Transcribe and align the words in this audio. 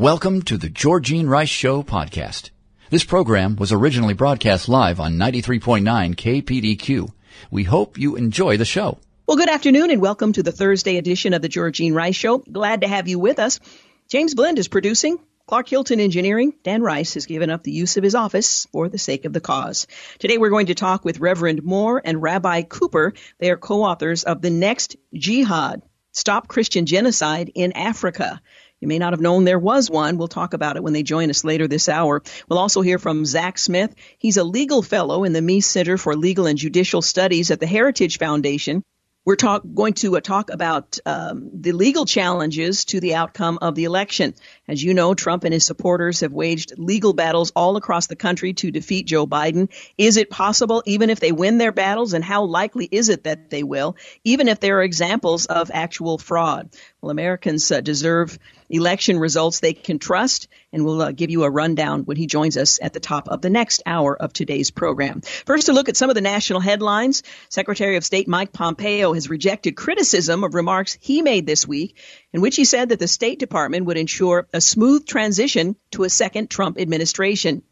Welcome 0.00 0.40
to 0.44 0.56
the 0.56 0.70
Georgene 0.70 1.28
Rice 1.28 1.50
Show 1.50 1.82
podcast. 1.82 2.48
This 2.88 3.04
program 3.04 3.56
was 3.56 3.70
originally 3.70 4.14
broadcast 4.14 4.66
live 4.66 4.98
on 4.98 5.18
93.9 5.18 5.82
KPDQ. 6.14 7.10
We 7.50 7.64
hope 7.64 7.98
you 7.98 8.16
enjoy 8.16 8.56
the 8.56 8.64
show. 8.64 8.98
Well, 9.26 9.36
good 9.36 9.50
afternoon 9.50 9.90
and 9.90 10.00
welcome 10.00 10.32
to 10.32 10.42
the 10.42 10.52
Thursday 10.52 10.96
edition 10.96 11.34
of 11.34 11.42
the 11.42 11.50
Georgene 11.50 11.92
Rice 11.92 12.16
Show. 12.16 12.38
Glad 12.38 12.80
to 12.80 12.88
have 12.88 13.08
you 13.08 13.18
with 13.18 13.38
us. 13.38 13.60
James 14.08 14.34
Blend 14.34 14.58
is 14.58 14.68
producing. 14.68 15.18
Clark 15.46 15.68
Hilton 15.68 16.00
Engineering, 16.00 16.54
Dan 16.64 16.80
Rice 16.80 17.12
has 17.12 17.26
given 17.26 17.50
up 17.50 17.62
the 17.62 17.70
use 17.70 17.98
of 17.98 18.02
his 18.02 18.14
office 18.14 18.66
for 18.72 18.88
the 18.88 18.96
sake 18.96 19.26
of 19.26 19.34
the 19.34 19.40
cause. 19.42 19.86
Today 20.18 20.38
we're 20.38 20.48
going 20.48 20.68
to 20.68 20.74
talk 20.74 21.04
with 21.04 21.20
Reverend 21.20 21.62
Moore 21.62 22.00
and 22.02 22.22
Rabbi 22.22 22.62
Cooper. 22.62 23.12
They 23.38 23.50
are 23.50 23.58
co-authors 23.58 24.24
of 24.24 24.40
The 24.40 24.48
Next 24.48 24.96
Jihad, 25.12 25.82
Stop 26.12 26.48
Christian 26.48 26.86
Genocide 26.86 27.52
in 27.54 27.72
Africa. 27.72 28.40
You 28.80 28.88
may 28.88 28.98
not 28.98 29.12
have 29.12 29.20
known 29.20 29.44
there 29.44 29.58
was 29.58 29.90
one. 29.90 30.16
We'll 30.16 30.28
talk 30.28 30.54
about 30.54 30.76
it 30.76 30.82
when 30.82 30.94
they 30.94 31.02
join 31.02 31.28
us 31.28 31.44
later 31.44 31.68
this 31.68 31.88
hour. 31.88 32.22
We'll 32.48 32.58
also 32.58 32.80
hear 32.80 32.98
from 32.98 33.26
Zach 33.26 33.58
Smith. 33.58 33.94
He's 34.18 34.38
a 34.38 34.44
legal 34.44 34.82
fellow 34.82 35.24
in 35.24 35.34
the 35.34 35.40
Meese 35.40 35.64
Center 35.64 35.98
for 35.98 36.16
Legal 36.16 36.46
and 36.46 36.58
Judicial 36.58 37.02
Studies 37.02 37.50
at 37.50 37.60
the 37.60 37.66
Heritage 37.66 38.18
Foundation. 38.18 38.82
We're 39.26 39.36
talk, 39.36 39.62
going 39.74 39.92
to 39.94 40.16
uh, 40.16 40.20
talk 40.20 40.48
about 40.48 40.98
um, 41.04 41.50
the 41.52 41.72
legal 41.72 42.06
challenges 42.06 42.86
to 42.86 43.00
the 43.00 43.16
outcome 43.16 43.58
of 43.60 43.74
the 43.74 43.84
election. 43.84 44.34
As 44.66 44.82
you 44.82 44.94
know, 44.94 45.12
Trump 45.12 45.44
and 45.44 45.52
his 45.52 45.66
supporters 45.66 46.20
have 46.20 46.32
waged 46.32 46.72
legal 46.78 47.12
battles 47.12 47.52
all 47.54 47.76
across 47.76 48.06
the 48.06 48.16
country 48.16 48.54
to 48.54 48.70
defeat 48.70 49.06
Joe 49.06 49.26
Biden. 49.26 49.68
Is 49.98 50.16
it 50.16 50.30
possible, 50.30 50.82
even 50.86 51.10
if 51.10 51.20
they 51.20 51.32
win 51.32 51.58
their 51.58 51.70
battles, 51.70 52.14
and 52.14 52.24
how 52.24 52.44
likely 52.44 52.88
is 52.90 53.10
it 53.10 53.24
that 53.24 53.50
they 53.50 53.62
will, 53.62 53.96
even 54.24 54.48
if 54.48 54.58
there 54.58 54.78
are 54.78 54.82
examples 54.82 55.44
of 55.44 55.70
actual 55.70 56.16
fraud? 56.16 56.70
Well, 57.02 57.10
Americans 57.10 57.70
uh, 57.70 57.82
deserve 57.82 58.38
election 58.70 59.18
results 59.18 59.60
they 59.60 59.72
can 59.72 59.98
trust, 59.98 60.48
and 60.72 60.84
we'll 60.84 61.02
uh, 61.02 61.12
give 61.12 61.30
you 61.30 61.42
a 61.44 61.50
rundown 61.50 62.04
when 62.04 62.16
he 62.16 62.26
joins 62.26 62.56
us 62.56 62.78
at 62.80 62.92
the 62.92 63.00
top 63.00 63.28
of 63.28 63.42
the 63.42 63.50
next 63.50 63.82
hour 63.84 64.16
of 64.16 64.32
today's 64.32 64.70
program. 64.70 65.20
First, 65.20 65.68
a 65.68 65.72
look 65.72 65.88
at 65.88 65.96
some 65.96 66.08
of 66.08 66.14
the 66.14 66.20
national 66.20 66.60
headlines. 66.60 67.22
Secretary 67.48 67.96
of 67.96 68.04
State 68.04 68.28
Mike 68.28 68.52
Pompeo 68.52 69.12
has 69.12 69.28
rejected 69.28 69.76
criticism 69.76 70.44
of 70.44 70.54
remarks 70.54 70.96
he 71.00 71.22
made 71.22 71.46
this 71.46 71.66
week 71.66 71.96
in 72.32 72.40
which 72.40 72.56
he 72.56 72.64
said 72.64 72.90
that 72.90 72.98
the 72.98 73.08
State 73.08 73.38
Department 73.38 73.86
would 73.86 73.98
ensure 73.98 74.48
a 74.52 74.60
smooth 74.60 75.06
transition 75.06 75.76
to 75.90 76.04
a 76.04 76.10
second 76.10 76.48
Trump 76.48 76.78
administration. 76.78 77.62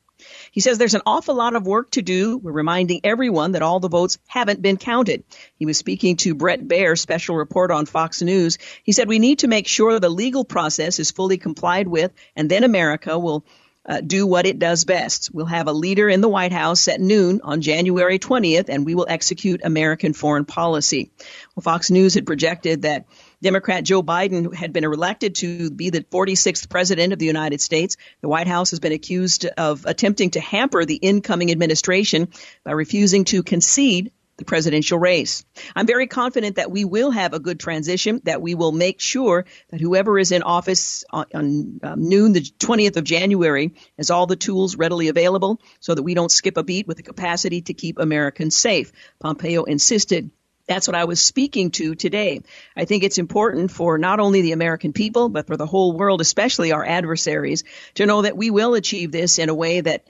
He 0.52 0.60
says 0.60 0.78
there's 0.78 0.94
an 0.94 1.02
awful 1.06 1.34
lot 1.34 1.54
of 1.54 1.66
work 1.66 1.90
to 1.92 2.02
do. 2.02 2.38
We're 2.38 2.52
reminding 2.52 3.00
everyone 3.04 3.52
that 3.52 3.62
all 3.62 3.80
the 3.80 3.88
votes 3.88 4.18
haven't 4.26 4.62
been 4.62 4.76
counted. 4.76 5.24
He 5.56 5.66
was 5.66 5.78
speaking 5.78 6.16
to 6.18 6.34
Bret 6.34 6.66
Baier, 6.66 6.98
special 6.98 7.36
report 7.36 7.70
on 7.70 7.86
Fox 7.86 8.22
News. 8.22 8.58
He 8.82 8.92
said 8.92 9.08
we 9.08 9.18
need 9.18 9.40
to 9.40 9.48
make 9.48 9.66
sure 9.66 9.98
the 9.98 10.08
legal 10.08 10.44
process 10.44 10.98
is 10.98 11.10
fully 11.10 11.38
complied 11.38 11.88
with, 11.88 12.12
and 12.36 12.50
then 12.50 12.64
America 12.64 13.18
will 13.18 13.44
uh, 13.88 14.02
do 14.02 14.26
what 14.26 14.46
it 14.46 14.58
does 14.58 14.84
best. 14.84 15.30
We'll 15.32 15.46
have 15.46 15.66
a 15.66 15.72
leader 15.72 16.08
in 16.08 16.20
the 16.20 16.28
White 16.28 16.52
House 16.52 16.88
at 16.88 17.00
noon 17.00 17.40
on 17.42 17.62
January 17.62 18.18
20th, 18.18 18.68
and 18.68 18.84
we 18.84 18.94
will 18.94 19.06
execute 19.08 19.62
American 19.64 20.12
foreign 20.12 20.44
policy. 20.44 21.10
Well, 21.56 21.62
Fox 21.62 21.90
News 21.90 22.14
had 22.14 22.26
projected 22.26 22.82
that 22.82 23.06
Democrat 23.40 23.84
Joe 23.84 24.02
Biden 24.02 24.52
had 24.52 24.72
been 24.72 24.84
elected 24.84 25.36
to 25.36 25.70
be 25.70 25.90
the 25.90 26.02
46th 26.02 26.68
president 26.68 27.12
of 27.12 27.18
the 27.18 27.26
United 27.26 27.60
States. 27.60 27.96
The 28.20 28.28
White 28.28 28.48
House 28.48 28.70
has 28.70 28.80
been 28.80 28.92
accused 28.92 29.46
of 29.46 29.86
attempting 29.86 30.30
to 30.30 30.40
hamper 30.40 30.84
the 30.84 30.96
incoming 30.96 31.52
administration 31.52 32.28
by 32.64 32.72
refusing 32.72 33.24
to 33.26 33.42
concede 33.42 34.10
the 34.38 34.44
presidential 34.44 34.98
race. 34.98 35.44
I'm 35.74 35.86
very 35.86 36.06
confident 36.06 36.56
that 36.56 36.70
we 36.70 36.84
will 36.84 37.10
have 37.10 37.32
a 37.32 37.40
good 37.40 37.60
transition, 37.60 38.20
that 38.24 38.40
we 38.40 38.54
will 38.54 38.72
make 38.72 39.00
sure 39.00 39.44
that 39.70 39.80
whoever 39.80 40.18
is 40.18 40.32
in 40.32 40.42
office 40.42 41.04
on, 41.10 41.26
on 41.34 41.80
um, 41.82 42.08
noon, 42.08 42.32
the 42.32 42.40
20th 42.40 42.96
of 42.96 43.04
January, 43.04 43.74
has 43.96 44.10
all 44.10 44.26
the 44.26 44.36
tools 44.36 44.76
readily 44.76 45.08
available 45.08 45.60
so 45.80 45.94
that 45.94 46.04
we 46.04 46.14
don't 46.14 46.30
skip 46.30 46.56
a 46.56 46.62
beat 46.62 46.86
with 46.86 46.96
the 46.96 47.02
capacity 47.02 47.62
to 47.62 47.74
keep 47.74 47.98
Americans 47.98 48.56
safe. 48.56 48.92
Pompeo 49.18 49.64
insisted 49.64 50.30
that's 50.68 50.86
what 50.86 50.94
I 50.94 51.04
was 51.04 51.20
speaking 51.20 51.70
to 51.72 51.94
today. 51.94 52.42
I 52.76 52.84
think 52.84 53.02
it's 53.02 53.18
important 53.18 53.70
for 53.70 53.98
not 53.98 54.20
only 54.20 54.42
the 54.42 54.52
American 54.52 54.92
people, 54.92 55.28
but 55.28 55.46
for 55.46 55.56
the 55.56 55.66
whole 55.66 55.96
world, 55.96 56.20
especially 56.20 56.72
our 56.72 56.84
adversaries, 56.84 57.64
to 57.94 58.06
know 58.06 58.22
that 58.22 58.36
we 58.36 58.50
will 58.50 58.74
achieve 58.74 59.10
this 59.10 59.38
in 59.38 59.48
a 59.48 59.54
way 59.54 59.80
that 59.80 60.06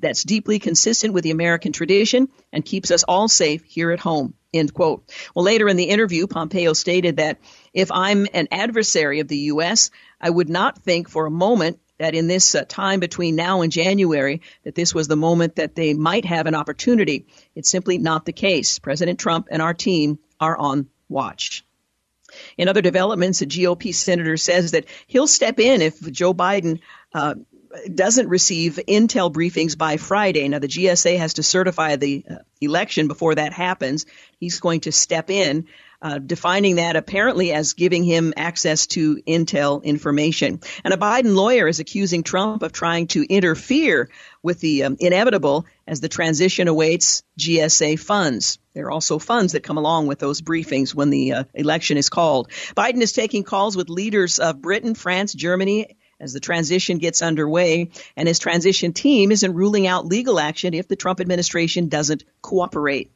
that's 0.00 0.22
deeply 0.22 0.58
consistent 0.58 1.14
with 1.14 1.24
the 1.24 1.30
American 1.30 1.72
tradition 1.72 2.28
and 2.52 2.64
keeps 2.64 2.90
us 2.90 3.04
all 3.04 3.28
safe 3.28 3.64
here 3.64 3.90
at 3.90 4.00
home. 4.00 4.34
End 4.52 4.74
quote. 4.74 5.10
Well, 5.34 5.44
later 5.44 5.68
in 5.68 5.78
the 5.78 5.84
interview, 5.84 6.26
Pompeo 6.26 6.74
stated 6.74 7.16
that 7.16 7.38
if 7.72 7.90
I'm 7.90 8.26
an 8.34 8.48
adversary 8.50 9.20
of 9.20 9.28
the 9.28 9.38
U.S., 9.38 9.90
I 10.20 10.28
would 10.28 10.50
not 10.50 10.82
think 10.82 11.08
for 11.08 11.24
a 11.24 11.30
moment 11.30 11.78
that 11.98 12.14
in 12.14 12.26
this 12.26 12.54
uh, 12.54 12.64
time 12.68 13.00
between 13.00 13.36
now 13.36 13.62
and 13.62 13.70
January, 13.70 14.42
that 14.64 14.74
this 14.74 14.94
was 14.94 15.08
the 15.08 15.16
moment 15.16 15.56
that 15.56 15.74
they 15.74 15.94
might 15.94 16.24
have 16.24 16.46
an 16.46 16.54
opportunity. 16.54 17.26
It's 17.54 17.70
simply 17.70 17.98
not 17.98 18.24
the 18.24 18.32
case. 18.32 18.78
President 18.78 19.18
Trump 19.18 19.48
and 19.50 19.60
our 19.60 19.74
team 19.74 20.18
are 20.40 20.56
on 20.56 20.88
watch. 21.08 21.64
In 22.56 22.68
other 22.68 22.80
developments, 22.80 23.42
a 23.42 23.46
GOP 23.46 23.94
senator 23.94 24.36
says 24.36 24.70
that 24.70 24.86
he'll 25.06 25.26
step 25.26 25.60
in 25.60 25.82
if 25.82 26.00
Joe 26.00 26.32
Biden 26.32 26.80
uh, 27.14 27.34
doesn't 27.92 28.28
receive 28.28 28.78
intel 28.88 29.32
briefings 29.32 29.76
by 29.76 29.96
Friday. 29.96 30.46
Now, 30.48 30.58
the 30.58 30.68
GSA 30.68 31.18
has 31.18 31.34
to 31.34 31.42
certify 31.42 31.96
the 31.96 32.24
uh, 32.28 32.34
election 32.60 33.08
before 33.08 33.34
that 33.34 33.52
happens. 33.52 34.06
He's 34.38 34.60
going 34.60 34.80
to 34.80 34.92
step 34.92 35.30
in, 35.30 35.66
uh, 36.00 36.18
defining 36.18 36.76
that 36.76 36.96
apparently 36.96 37.52
as 37.52 37.74
giving 37.74 38.04
him 38.04 38.34
access 38.36 38.86
to 38.88 39.16
intel 39.26 39.82
information. 39.82 40.60
And 40.84 40.92
a 40.92 40.96
Biden 40.96 41.34
lawyer 41.34 41.68
is 41.68 41.80
accusing 41.80 42.22
Trump 42.22 42.62
of 42.62 42.72
trying 42.72 43.06
to 43.08 43.22
interfere 43.22 44.10
with 44.42 44.60
the 44.60 44.84
um, 44.84 44.96
inevitable 45.00 45.66
as 45.86 46.00
the 46.00 46.08
transition 46.08 46.68
awaits 46.68 47.22
GSA 47.38 47.98
funds. 47.98 48.58
There 48.74 48.86
are 48.86 48.90
also 48.90 49.18
funds 49.18 49.52
that 49.52 49.62
come 49.62 49.78
along 49.78 50.06
with 50.06 50.18
those 50.18 50.40
briefings 50.40 50.94
when 50.94 51.10
the 51.10 51.32
uh, 51.32 51.44
election 51.54 51.96
is 51.96 52.08
called. 52.08 52.50
Biden 52.76 53.02
is 53.02 53.12
taking 53.12 53.44
calls 53.44 53.76
with 53.76 53.90
leaders 53.90 54.38
of 54.38 54.62
Britain, 54.62 54.94
France, 54.94 55.34
Germany, 55.34 55.96
as 56.20 56.32
the 56.32 56.40
transition 56.40 56.98
gets 56.98 57.20
underway, 57.20 57.90
and 58.16 58.28
his 58.28 58.38
transition 58.38 58.92
team 58.92 59.32
isn't 59.32 59.54
ruling 59.54 59.86
out 59.86 60.06
legal 60.06 60.38
action 60.38 60.72
if 60.72 60.86
the 60.86 60.96
Trump 60.96 61.20
administration 61.20 61.88
doesn't 61.88 62.24
cooperate. 62.40 63.10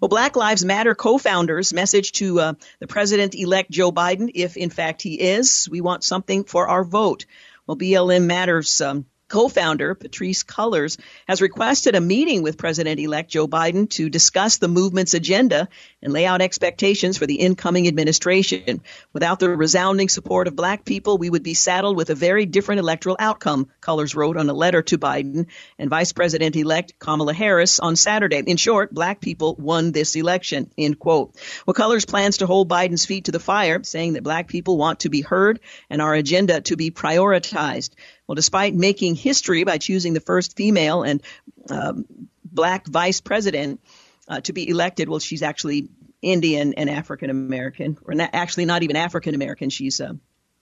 Well, 0.00 0.10
Black 0.10 0.36
Lives 0.36 0.64
Matter 0.64 0.94
co-founders 0.94 1.72
message 1.72 2.12
to 2.12 2.40
uh, 2.40 2.52
the 2.80 2.86
president-elect 2.86 3.70
Joe 3.70 3.92
Biden, 3.92 4.30
if 4.34 4.56
in 4.56 4.70
fact 4.70 5.02
he 5.02 5.14
is, 5.14 5.68
we 5.70 5.80
want 5.80 6.04
something 6.04 6.44
for 6.44 6.68
our 6.68 6.84
vote. 6.84 7.24
Well, 7.66 7.78
BLM 7.78 8.24
Matters 8.26 8.80
um, 8.82 9.06
co-founder 9.34 9.96
Patrisse 9.96 10.44
Cullors 10.44 10.96
has 11.26 11.42
requested 11.42 11.96
a 11.96 12.00
meeting 12.00 12.44
with 12.44 12.56
President-elect 12.56 13.28
Joe 13.28 13.48
Biden 13.48 13.90
to 13.90 14.08
discuss 14.08 14.58
the 14.58 14.68
movement's 14.68 15.12
agenda 15.12 15.68
and 16.00 16.12
lay 16.12 16.24
out 16.24 16.40
expectations 16.40 17.18
for 17.18 17.26
the 17.26 17.34
incoming 17.34 17.88
administration. 17.88 18.80
Without 19.12 19.40
the 19.40 19.48
resounding 19.48 20.08
support 20.08 20.46
of 20.46 20.54
black 20.54 20.84
people, 20.84 21.18
we 21.18 21.30
would 21.30 21.42
be 21.42 21.54
saddled 21.54 21.96
with 21.96 22.10
a 22.10 22.14
very 22.14 22.46
different 22.46 22.78
electoral 22.78 23.16
outcome, 23.18 23.66
Cullors 23.80 24.14
wrote 24.14 24.36
on 24.36 24.48
a 24.48 24.52
letter 24.52 24.82
to 24.82 24.98
Biden 24.98 25.46
and 25.80 25.90
Vice 25.90 26.12
President-elect 26.12 27.00
Kamala 27.00 27.34
Harris 27.34 27.80
on 27.80 27.96
Saturday. 27.96 28.40
In 28.46 28.56
short, 28.56 28.94
black 28.94 29.20
people 29.20 29.56
won 29.58 29.90
this 29.90 30.14
election, 30.14 30.70
end 30.78 31.00
quote. 31.00 31.34
Well, 31.66 31.74
Cullors 31.74 32.06
plans 32.06 32.36
to 32.36 32.46
hold 32.46 32.68
Biden's 32.68 33.04
feet 33.04 33.24
to 33.24 33.32
the 33.32 33.40
fire, 33.40 33.82
saying 33.82 34.12
that 34.12 34.22
black 34.22 34.46
people 34.46 34.76
want 34.76 35.00
to 35.00 35.08
be 35.08 35.22
heard 35.22 35.58
and 35.90 36.00
our 36.00 36.14
agenda 36.14 36.60
to 36.60 36.76
be 36.76 36.92
prioritized. 36.92 37.90
Well, 38.26 38.34
despite 38.34 38.74
making 38.74 39.16
history 39.16 39.64
by 39.64 39.78
choosing 39.78 40.14
the 40.14 40.20
first 40.20 40.56
female 40.56 41.02
and 41.02 41.22
um, 41.68 42.06
black 42.44 42.86
vice 42.86 43.20
president 43.20 43.80
uh, 44.28 44.40
to 44.42 44.52
be 44.52 44.68
elected, 44.68 45.08
well, 45.08 45.18
she's 45.18 45.42
actually 45.42 45.88
Indian 46.22 46.74
and 46.74 46.88
African 46.88 47.28
American, 47.28 47.98
or 48.04 48.14
not, 48.14 48.30
actually 48.32 48.64
not 48.64 48.82
even 48.82 48.96
African 48.96 49.34
American. 49.34 49.68
She's 49.68 50.00
uh, 50.00 50.14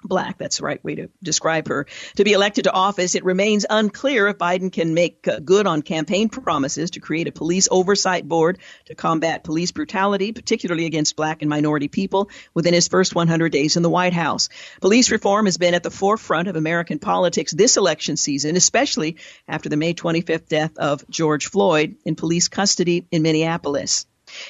black. 0.04 0.38
That's 0.38 0.58
the 0.58 0.64
right 0.64 0.82
way 0.84 0.96
to 0.96 1.08
describe 1.22 1.68
her. 1.68 1.86
To 2.16 2.24
be 2.24 2.32
elected 2.32 2.64
to 2.64 2.72
office, 2.72 3.14
it 3.14 3.24
remains 3.24 3.66
unclear 3.68 4.28
if 4.28 4.38
Biden 4.38 4.72
can 4.72 4.94
make 4.94 5.26
uh, 5.28 5.38
good 5.40 5.66
on 5.66 5.82
campaign 5.82 6.28
promises 6.28 6.92
to 6.92 7.00
create 7.00 7.28
a 7.28 7.32
police 7.32 7.68
oversight 7.70 8.28
board 8.28 8.58
to 8.86 8.94
combat 8.94 9.44
police 9.44 9.72
brutality, 9.72 10.32
particularly 10.32 10.86
against 10.86 11.16
black 11.16 11.42
and 11.42 11.48
minority 11.48 11.88
people, 11.88 12.30
within 12.54 12.74
his 12.74 12.88
first 12.88 13.14
100 13.14 13.50
days 13.52 13.76
in 13.76 13.82
the 13.82 13.90
White 13.90 14.12
House. 14.12 14.48
Police 14.80 15.10
reform 15.10 15.46
has 15.46 15.58
been 15.58 15.74
at 15.74 15.82
the 15.82 15.90
forefront 15.90 16.48
of 16.48 16.56
American 16.56 16.98
politics 16.98 17.52
this 17.52 17.76
election 17.76 18.16
season, 18.16 18.56
especially 18.56 19.16
after 19.48 19.68
the 19.68 19.76
May 19.76 19.94
25th 19.94 20.48
death 20.48 20.76
of 20.78 21.08
George 21.08 21.46
Floyd 21.46 21.96
in 22.04 22.16
police 22.16 22.48
custody 22.48 23.06
in 23.10 23.22
Minneapolis. 23.22 24.06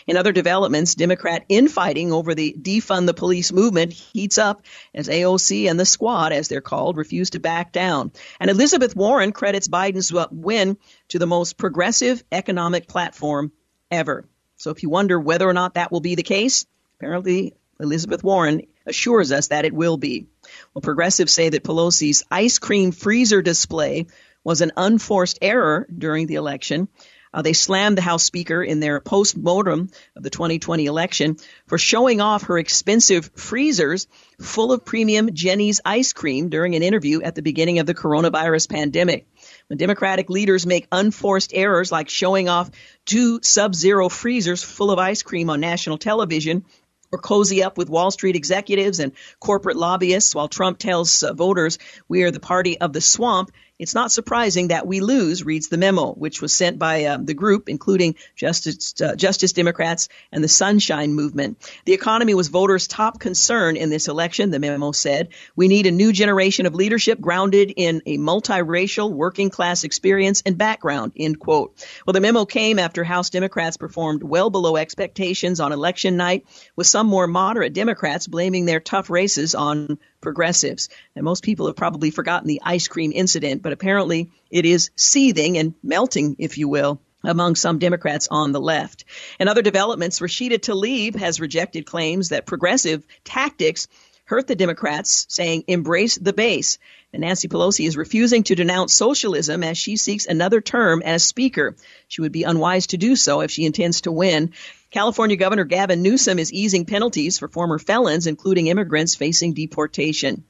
In 0.06 0.16
other 0.16 0.32
developments, 0.32 0.94
Democrat 0.94 1.44
infighting 1.48 2.12
over 2.12 2.34
the 2.34 2.54
defund 2.60 3.06
the 3.06 3.14
police 3.14 3.52
movement 3.52 3.92
heats 3.92 4.38
up 4.38 4.62
as 4.94 5.08
AOC 5.08 5.70
and 5.70 5.78
the 5.78 5.84
squad, 5.84 6.32
as 6.32 6.48
they're 6.48 6.60
called, 6.60 6.96
refuse 6.96 7.30
to 7.30 7.40
back 7.40 7.72
down. 7.72 8.12
And 8.40 8.50
Elizabeth 8.50 8.96
Warren 8.96 9.32
credits 9.32 9.68
Biden's 9.68 10.12
win 10.32 10.76
to 11.08 11.18
the 11.18 11.26
most 11.26 11.56
progressive 11.56 12.22
economic 12.32 12.88
platform 12.88 13.52
ever. 13.90 14.28
So 14.56 14.70
if 14.70 14.82
you 14.82 14.90
wonder 14.90 15.18
whether 15.18 15.48
or 15.48 15.52
not 15.52 15.74
that 15.74 15.90
will 15.90 16.00
be 16.00 16.14
the 16.14 16.22
case, 16.22 16.66
apparently 16.98 17.54
Elizabeth 17.80 18.22
Warren 18.22 18.62
assures 18.86 19.32
us 19.32 19.48
that 19.48 19.64
it 19.64 19.72
will 19.72 19.96
be. 19.96 20.26
Well, 20.72 20.82
progressives 20.82 21.32
say 21.32 21.48
that 21.48 21.64
Pelosi's 21.64 22.24
ice 22.30 22.58
cream 22.58 22.92
freezer 22.92 23.42
display 23.42 24.06
was 24.44 24.60
an 24.60 24.72
unforced 24.76 25.38
error 25.42 25.86
during 25.96 26.26
the 26.26 26.34
election. 26.34 26.88
Uh, 27.32 27.42
they 27.42 27.52
slammed 27.52 27.96
the 27.96 28.02
House 28.02 28.24
Speaker 28.24 28.62
in 28.62 28.80
their 28.80 29.00
post 29.00 29.36
mortem 29.36 29.90
of 30.16 30.22
the 30.22 30.30
2020 30.30 30.86
election 30.86 31.36
for 31.66 31.78
showing 31.78 32.20
off 32.20 32.44
her 32.44 32.58
expensive 32.58 33.30
freezers 33.34 34.06
full 34.40 34.72
of 34.72 34.84
premium 34.84 35.32
Jeni's 35.32 35.80
ice 35.84 36.12
cream 36.12 36.48
during 36.48 36.74
an 36.74 36.82
interview 36.82 37.22
at 37.22 37.34
the 37.34 37.42
beginning 37.42 37.78
of 37.78 37.86
the 37.86 37.94
coronavirus 37.94 38.68
pandemic. 38.68 39.26
When 39.68 39.78
Democratic 39.78 40.28
leaders 40.28 40.66
make 40.66 40.88
unforced 40.92 41.52
errors 41.54 41.90
like 41.90 42.08
showing 42.08 42.48
off 42.48 42.70
two 43.06 43.40
sub 43.42 43.74
zero 43.74 44.08
freezers 44.08 44.62
full 44.62 44.90
of 44.90 44.98
ice 44.98 45.22
cream 45.22 45.48
on 45.48 45.60
national 45.60 45.98
television, 45.98 46.64
or 47.12 47.18
cozy 47.18 47.62
up 47.62 47.76
with 47.76 47.90
Wall 47.90 48.10
Street 48.10 48.36
executives 48.36 48.98
and 48.98 49.12
corporate 49.38 49.76
lobbyists 49.76 50.34
while 50.34 50.48
Trump 50.48 50.78
tells 50.78 51.22
uh, 51.22 51.34
voters 51.34 51.78
we 52.08 52.22
are 52.22 52.30
the 52.30 52.40
party 52.40 52.80
of 52.80 52.92
the 52.92 53.02
swamp, 53.02 53.52
it's 53.82 53.96
not 53.96 54.12
surprising 54.12 54.68
that 54.68 54.86
we 54.86 55.00
lose, 55.00 55.44
reads 55.44 55.66
the 55.66 55.76
memo, 55.76 56.12
which 56.12 56.40
was 56.40 56.52
sent 56.52 56.78
by 56.78 57.04
uh, 57.04 57.18
the 57.20 57.34
group, 57.34 57.68
including 57.68 58.14
Justice, 58.36 58.94
uh, 59.02 59.16
Justice 59.16 59.52
Democrats 59.52 60.08
and 60.30 60.42
the 60.42 60.48
Sunshine 60.48 61.14
Movement. 61.14 61.58
The 61.84 61.92
economy 61.92 62.34
was 62.34 62.46
voters' 62.46 62.86
top 62.86 63.18
concern 63.18 63.74
in 63.76 63.90
this 63.90 64.06
election, 64.06 64.52
the 64.52 64.60
memo 64.60 64.92
said. 64.92 65.30
We 65.56 65.66
need 65.66 65.88
a 65.88 65.90
new 65.90 66.12
generation 66.12 66.66
of 66.66 66.76
leadership 66.76 67.20
grounded 67.20 67.72
in 67.76 68.02
a 68.06 68.18
multiracial, 68.18 69.10
working 69.10 69.50
class 69.50 69.82
experience 69.82 70.44
and 70.46 70.56
background, 70.56 71.14
end 71.16 71.40
quote. 71.40 71.84
Well, 72.06 72.12
the 72.12 72.20
memo 72.20 72.44
came 72.44 72.78
after 72.78 73.02
House 73.02 73.30
Democrats 73.30 73.78
performed 73.78 74.22
well 74.22 74.50
below 74.50 74.76
expectations 74.76 75.58
on 75.58 75.72
election 75.72 76.16
night, 76.16 76.46
with 76.76 76.86
some 76.86 77.08
more 77.08 77.26
moderate 77.26 77.72
Democrats 77.72 78.28
blaming 78.28 78.64
their 78.64 78.78
tough 78.78 79.10
races 79.10 79.56
on 79.56 79.98
progressives. 80.22 80.88
And 81.14 81.24
most 81.24 81.44
people 81.44 81.66
have 81.66 81.76
probably 81.76 82.10
forgotten 82.10 82.48
the 82.48 82.62
ice 82.64 82.88
cream 82.88 83.12
incident, 83.14 83.60
but 83.60 83.72
apparently 83.72 84.30
it 84.50 84.64
is 84.64 84.90
seething 84.96 85.58
and 85.58 85.74
melting, 85.82 86.36
if 86.38 86.56
you 86.56 86.68
will 86.68 87.00
among 87.24 87.54
some 87.54 87.78
Democrats 87.78 88.28
on 88.30 88.52
the 88.52 88.60
left. 88.60 89.04
In 89.38 89.48
other 89.48 89.62
developments, 89.62 90.20
Rashida 90.20 90.58
Tlaib 90.58 91.16
has 91.16 91.40
rejected 91.40 91.86
claims 91.86 92.30
that 92.30 92.46
progressive 92.46 93.06
tactics 93.24 93.86
hurt 94.24 94.46
the 94.46 94.56
Democrats, 94.56 95.26
saying 95.28 95.64
embrace 95.66 96.16
the 96.16 96.32
base. 96.32 96.78
And 97.12 97.20
Nancy 97.20 97.48
Pelosi 97.48 97.86
is 97.86 97.96
refusing 97.96 98.44
to 98.44 98.54
denounce 98.54 98.94
socialism 98.94 99.62
as 99.62 99.76
she 99.76 99.96
seeks 99.96 100.26
another 100.26 100.60
term 100.60 101.02
as 101.02 101.22
Speaker. 101.22 101.76
She 102.08 102.22
would 102.22 102.32
be 102.32 102.44
unwise 102.44 102.88
to 102.88 102.96
do 102.96 103.16
so 103.16 103.40
if 103.40 103.50
she 103.50 103.66
intends 103.66 104.02
to 104.02 104.12
win. 104.12 104.52
California 104.92 105.36
Governor 105.36 105.64
Gavin 105.64 106.02
Newsom 106.02 106.38
is 106.38 106.52
easing 106.52 106.84
penalties 106.84 107.38
for 107.38 107.48
former 107.48 107.78
felons, 107.78 108.26
including 108.26 108.66
immigrants 108.66 109.16
facing 109.16 109.54
deportation. 109.54 110.44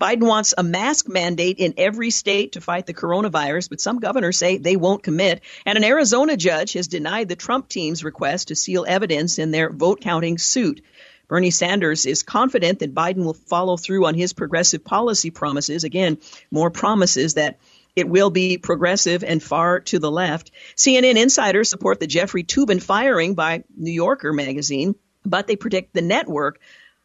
Biden 0.00 0.28
wants 0.28 0.54
a 0.56 0.62
mask 0.62 1.08
mandate 1.08 1.58
in 1.58 1.74
every 1.76 2.10
state 2.10 2.52
to 2.52 2.60
fight 2.60 2.86
the 2.86 2.94
coronavirus, 2.94 3.68
but 3.68 3.80
some 3.80 3.98
governors 3.98 4.36
say 4.36 4.58
they 4.58 4.76
won't 4.76 5.02
commit. 5.02 5.40
And 5.64 5.76
an 5.76 5.82
Arizona 5.82 6.36
judge 6.36 6.74
has 6.74 6.86
denied 6.86 7.28
the 7.28 7.36
Trump 7.36 7.68
team's 7.68 8.04
request 8.04 8.48
to 8.48 8.54
seal 8.54 8.84
evidence 8.86 9.38
in 9.38 9.50
their 9.50 9.70
vote 9.70 10.00
counting 10.00 10.38
suit. 10.38 10.82
Bernie 11.26 11.50
Sanders 11.50 12.06
is 12.06 12.22
confident 12.22 12.78
that 12.78 12.94
Biden 12.94 13.24
will 13.24 13.34
follow 13.34 13.76
through 13.76 14.06
on 14.06 14.14
his 14.14 14.32
progressive 14.32 14.84
policy 14.84 15.30
promises. 15.30 15.82
Again, 15.82 16.18
more 16.52 16.70
promises 16.70 17.34
that 17.34 17.58
it 17.96 18.08
will 18.08 18.30
be 18.30 18.58
progressive 18.58 19.24
and 19.24 19.42
far 19.42 19.80
to 19.80 19.98
the 19.98 20.10
left. 20.10 20.52
CNN 20.76 21.16
insiders 21.16 21.70
support 21.70 21.98
the 21.98 22.06
Jeffrey 22.06 22.44
Toobin 22.44 22.82
firing 22.82 23.34
by 23.34 23.64
New 23.74 23.90
Yorker 23.90 24.34
magazine, 24.34 24.94
but 25.24 25.46
they 25.46 25.56
predict 25.56 25.94
the 25.94 26.02
network 26.02 26.60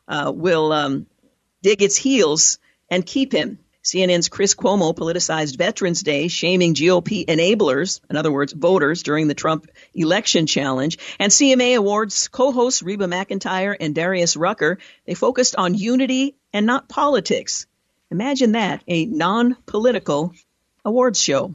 uh, 0.08 0.32
will 0.36 0.74
um, 0.74 1.08
dig 1.64 1.82
its 1.82 1.96
heels 1.96 2.60
and 2.90 3.06
keep 3.06 3.32
him. 3.32 3.60
CNN's 3.84 4.30
Chris 4.30 4.54
Cuomo 4.54 4.94
politicized 4.94 5.58
Veterans 5.58 6.04
Day, 6.04 6.28
shaming 6.28 6.76
GOP 6.76 7.26
enablers, 7.26 8.00
in 8.12 8.16
other 8.16 8.32
words, 8.32 8.54
voters, 8.54 9.02
during 9.02 9.28
the 9.28 9.34
Trump 9.34 9.72
election 9.96 10.46
challenge. 10.46 11.00
And 11.20 11.32
CMA 11.32 11.78
Awards 11.78 12.28
co-hosts 12.28 12.84
Reba 12.84 13.06
McEntire 13.06 13.76
and 13.80 13.96
Darius 13.96 14.38
Rucker, 14.38 14.78
they 15.06 15.16
focused 15.16 15.56
on 15.56 15.74
unity 15.74 16.36
and 16.54 16.68
not 16.68 16.90
politics. 16.90 17.66
Imagine 18.12 18.52
that, 18.52 18.84
a 18.88 19.06
non-political 19.06 20.34
awards 20.86 21.20
show. 21.20 21.54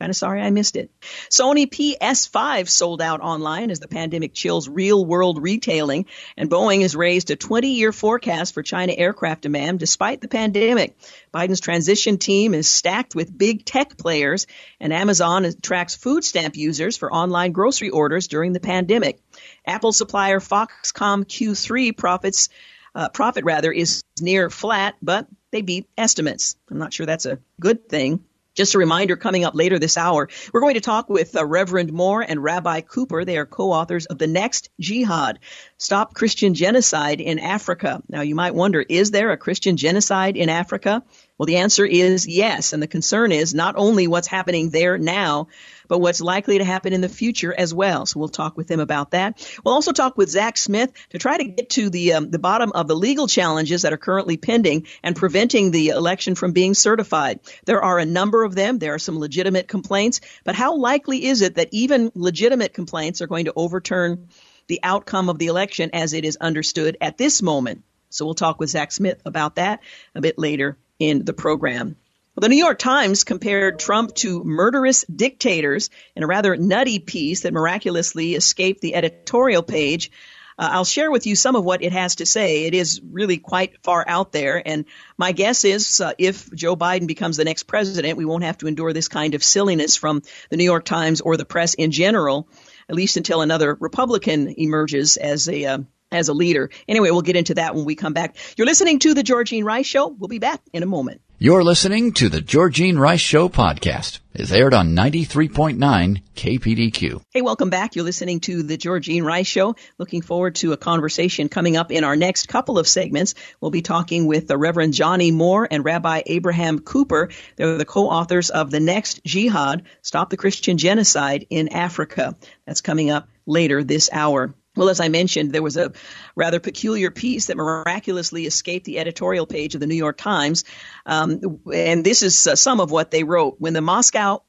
Kind 0.00 0.10
of 0.10 0.16
sorry 0.16 0.42
I 0.42 0.50
missed 0.50 0.74
it. 0.74 0.90
Sony 1.30 1.66
PS5 1.66 2.68
sold 2.68 3.00
out 3.00 3.20
online 3.20 3.70
as 3.70 3.78
the 3.78 3.86
pandemic 3.86 4.34
chills 4.34 4.68
real 4.68 5.04
world 5.04 5.40
retailing, 5.40 6.06
and 6.36 6.50
Boeing 6.50 6.82
has 6.82 6.96
raised 6.96 7.30
a 7.30 7.36
20 7.36 7.68
year 7.68 7.92
forecast 7.92 8.54
for 8.54 8.62
China 8.64 8.92
aircraft 8.92 9.42
demand 9.42 9.78
despite 9.78 10.20
the 10.20 10.26
pandemic. 10.26 10.96
Biden's 11.32 11.60
transition 11.60 12.18
team 12.18 12.54
is 12.54 12.68
stacked 12.68 13.14
with 13.14 13.38
big 13.38 13.64
tech 13.64 13.96
players, 13.96 14.48
and 14.80 14.92
Amazon 14.92 15.46
tracks 15.62 15.94
food 15.94 16.24
stamp 16.24 16.56
users 16.56 16.96
for 16.96 17.12
online 17.12 17.52
grocery 17.52 17.90
orders 17.90 18.26
during 18.26 18.52
the 18.52 18.60
pandemic. 18.60 19.20
Apple 19.64 19.92
supplier 19.92 20.40
Foxconn 20.40 21.24
Q3 21.24 21.96
profits 21.96 22.48
uh, 22.96 23.08
profit 23.10 23.44
rather 23.44 23.70
is 23.70 24.02
near 24.20 24.50
flat, 24.50 24.96
but 25.00 25.28
they 25.52 25.62
beat 25.62 25.88
estimates. 25.96 26.56
I'm 26.68 26.78
not 26.78 26.92
sure 26.92 27.06
that's 27.06 27.26
a 27.26 27.38
good 27.60 27.88
thing. 27.88 28.24
Just 28.54 28.74
a 28.74 28.78
reminder 28.78 29.16
coming 29.16 29.44
up 29.44 29.54
later 29.54 29.78
this 29.78 29.98
hour, 29.98 30.28
we're 30.52 30.60
going 30.60 30.74
to 30.74 30.80
talk 30.80 31.08
with 31.08 31.36
uh, 31.36 31.44
Reverend 31.44 31.92
Moore 31.92 32.22
and 32.22 32.42
Rabbi 32.42 32.82
Cooper. 32.82 33.24
They 33.24 33.36
are 33.36 33.46
co-authors 33.46 34.06
of 34.06 34.18
The 34.18 34.28
Next 34.28 34.70
Jihad, 34.78 35.40
Stop 35.76 36.14
Christian 36.14 36.54
Genocide 36.54 37.20
in 37.20 37.40
Africa. 37.40 38.00
Now 38.08 38.20
you 38.20 38.36
might 38.36 38.54
wonder, 38.54 38.84
is 38.88 39.10
there 39.10 39.32
a 39.32 39.36
Christian 39.36 39.76
genocide 39.76 40.36
in 40.36 40.48
Africa? 40.48 41.02
Well, 41.36 41.46
the 41.46 41.56
answer 41.56 41.84
is 41.84 42.28
yes. 42.28 42.72
And 42.72 42.82
the 42.82 42.86
concern 42.86 43.32
is 43.32 43.54
not 43.54 43.74
only 43.76 44.06
what's 44.06 44.28
happening 44.28 44.70
there 44.70 44.98
now, 44.98 45.48
but 45.88 45.98
what's 45.98 46.20
likely 46.20 46.58
to 46.58 46.64
happen 46.64 46.92
in 46.92 47.00
the 47.00 47.08
future 47.08 47.54
as 47.56 47.72
well. 47.72 48.06
So 48.06 48.20
we'll 48.20 48.28
talk 48.28 48.56
with 48.56 48.70
him 48.70 48.80
about 48.80 49.12
that. 49.12 49.46
We'll 49.64 49.74
also 49.74 49.92
talk 49.92 50.16
with 50.16 50.30
Zach 50.30 50.56
Smith 50.56 50.92
to 51.10 51.18
try 51.18 51.38
to 51.38 51.44
get 51.44 51.70
to 51.70 51.90
the 51.90 52.14
um, 52.14 52.30
the 52.30 52.38
bottom 52.38 52.72
of 52.72 52.88
the 52.88 52.96
legal 52.96 53.26
challenges 53.26 53.82
that 53.82 53.92
are 53.92 53.98
currently 53.98 54.36
pending 54.36 54.86
and 55.02 55.16
preventing 55.16 55.70
the 55.70 55.88
election 55.88 56.34
from 56.34 56.52
being 56.52 56.74
certified. 56.74 57.40
There 57.64 57.82
are 57.82 57.98
a 57.98 58.06
number 58.06 58.44
of 58.44 58.54
them. 58.54 58.78
There 58.78 58.94
are 58.94 58.98
some 58.98 59.18
legitimate 59.18 59.68
complaints, 59.68 60.20
but 60.44 60.54
how 60.54 60.76
likely 60.76 61.24
is 61.24 61.42
it 61.42 61.56
that 61.56 61.68
even 61.72 62.12
legitimate 62.14 62.74
complaints 62.74 63.22
are 63.22 63.26
going 63.26 63.46
to 63.46 63.52
overturn 63.56 64.28
the 64.66 64.80
outcome 64.82 65.28
of 65.28 65.38
the 65.38 65.46
election 65.46 65.90
as 65.92 66.12
it 66.12 66.24
is 66.24 66.36
understood 66.40 66.96
at 67.00 67.18
this 67.18 67.42
moment? 67.42 67.82
So 68.10 68.24
we'll 68.24 68.34
talk 68.34 68.60
with 68.60 68.70
Zach 68.70 68.92
Smith 68.92 69.20
about 69.24 69.56
that 69.56 69.80
a 70.14 70.20
bit 70.20 70.38
later 70.38 70.78
in 70.98 71.24
the 71.24 71.32
program. 71.32 71.96
Well, 72.34 72.40
the 72.40 72.48
New 72.48 72.64
York 72.64 72.80
Times 72.80 73.22
compared 73.22 73.78
Trump 73.78 74.12
to 74.16 74.42
murderous 74.42 75.04
dictators 75.04 75.88
in 76.16 76.24
a 76.24 76.26
rather 76.26 76.56
nutty 76.56 76.98
piece 76.98 77.42
that 77.42 77.52
miraculously 77.52 78.34
escaped 78.34 78.80
the 78.80 78.96
editorial 78.96 79.62
page. 79.62 80.10
Uh, 80.58 80.70
I'll 80.72 80.84
share 80.84 81.12
with 81.12 81.28
you 81.28 81.36
some 81.36 81.54
of 81.54 81.64
what 81.64 81.84
it 81.84 81.92
has 81.92 82.16
to 82.16 82.26
say. 82.26 82.64
It 82.64 82.74
is 82.74 83.00
really 83.08 83.38
quite 83.38 83.84
far 83.84 84.04
out 84.08 84.32
there. 84.32 84.60
And 84.66 84.86
my 85.16 85.30
guess 85.30 85.64
is 85.64 86.00
uh, 86.00 86.14
if 86.18 86.52
Joe 86.52 86.74
Biden 86.74 87.06
becomes 87.06 87.36
the 87.36 87.44
next 87.44 87.64
president, 87.64 88.18
we 88.18 88.24
won't 88.24 88.42
have 88.42 88.58
to 88.58 88.66
endure 88.66 88.92
this 88.92 89.06
kind 89.06 89.34
of 89.34 89.44
silliness 89.44 89.96
from 89.96 90.22
the 90.50 90.56
New 90.56 90.64
York 90.64 90.84
Times 90.84 91.20
or 91.20 91.36
the 91.36 91.44
press 91.44 91.74
in 91.74 91.92
general, 91.92 92.48
at 92.88 92.96
least 92.96 93.16
until 93.16 93.42
another 93.42 93.76
Republican 93.78 94.48
emerges 94.58 95.16
as 95.18 95.48
a 95.48 95.64
uh, 95.66 95.78
as 96.14 96.28
a 96.28 96.32
leader. 96.32 96.70
Anyway, 96.88 97.10
we'll 97.10 97.22
get 97.22 97.36
into 97.36 97.54
that 97.54 97.74
when 97.74 97.84
we 97.84 97.94
come 97.94 98.12
back. 98.12 98.36
You're 98.56 98.66
listening 98.66 99.00
to 99.00 99.14
the 99.14 99.22
Georgene 99.22 99.64
Rice 99.64 99.86
Show. 99.86 100.08
We'll 100.08 100.28
be 100.28 100.38
back 100.38 100.62
in 100.72 100.82
a 100.82 100.86
moment. 100.86 101.20
You're 101.38 101.64
listening 101.64 102.12
to 102.14 102.28
the 102.28 102.40
Georgene 102.40 102.96
Rice 102.96 103.20
Show 103.20 103.48
podcast. 103.48 104.20
is 104.34 104.52
aired 104.52 104.72
on 104.72 104.94
93.9 104.94 106.22
KPDQ. 106.36 107.20
Hey, 107.32 107.42
welcome 107.42 107.70
back. 107.70 107.96
You're 107.96 108.04
listening 108.04 108.40
to 108.40 108.62
the 108.62 108.78
Georgene 108.78 109.24
Rice 109.24 109.48
Show. 109.48 109.74
Looking 109.98 110.22
forward 110.22 110.54
to 110.56 110.72
a 110.72 110.76
conversation 110.76 111.48
coming 111.48 111.76
up 111.76 111.90
in 111.90 112.04
our 112.04 112.14
next 112.16 112.46
couple 112.46 112.78
of 112.78 112.86
segments. 112.86 113.34
We'll 113.60 113.72
be 113.72 113.82
talking 113.82 114.26
with 114.26 114.46
the 114.46 114.56
Reverend 114.56 114.94
Johnnie 114.94 115.32
Moore 115.32 115.66
and 115.68 115.84
Rabbi 115.84 116.22
Abraham 116.26 116.78
Cooper. 116.78 117.30
They're 117.56 117.78
the 117.78 117.84
co-authors 117.84 118.50
of 118.50 118.70
The 118.70 118.80
Next 118.80 119.22
Jihad, 119.24 119.82
Stop 120.02 120.30
the 120.30 120.36
Christian 120.36 120.78
Genocide 120.78 121.46
in 121.50 121.68
Africa. 121.68 122.36
That's 122.64 122.80
coming 122.80 123.10
up 123.10 123.28
later 123.44 123.82
this 123.82 124.08
hour. 124.12 124.54
Well, 124.76 124.88
as 124.88 125.00
I 125.00 125.08
mentioned, 125.08 125.52
there 125.52 125.62
was 125.62 125.76
a 125.76 125.92
rather 126.34 126.58
peculiar 126.58 127.10
piece 127.10 127.46
that 127.46 127.56
miraculously 127.56 128.46
escaped 128.46 128.86
the 128.86 128.98
editorial 128.98 129.46
page 129.46 129.74
of 129.74 129.80
the 129.80 129.86
New 129.86 129.94
York 129.94 130.16
Times. 130.16 130.64
Um, 131.06 131.60
and 131.72 132.04
this 132.04 132.22
is 132.22 132.46
uh, 132.46 132.56
some 132.56 132.80
of 132.80 132.90
what 132.90 133.10
they 133.10 133.22
wrote. 133.22 133.56
When 133.58 133.72
the 133.72 133.80
Moscow 133.80 134.42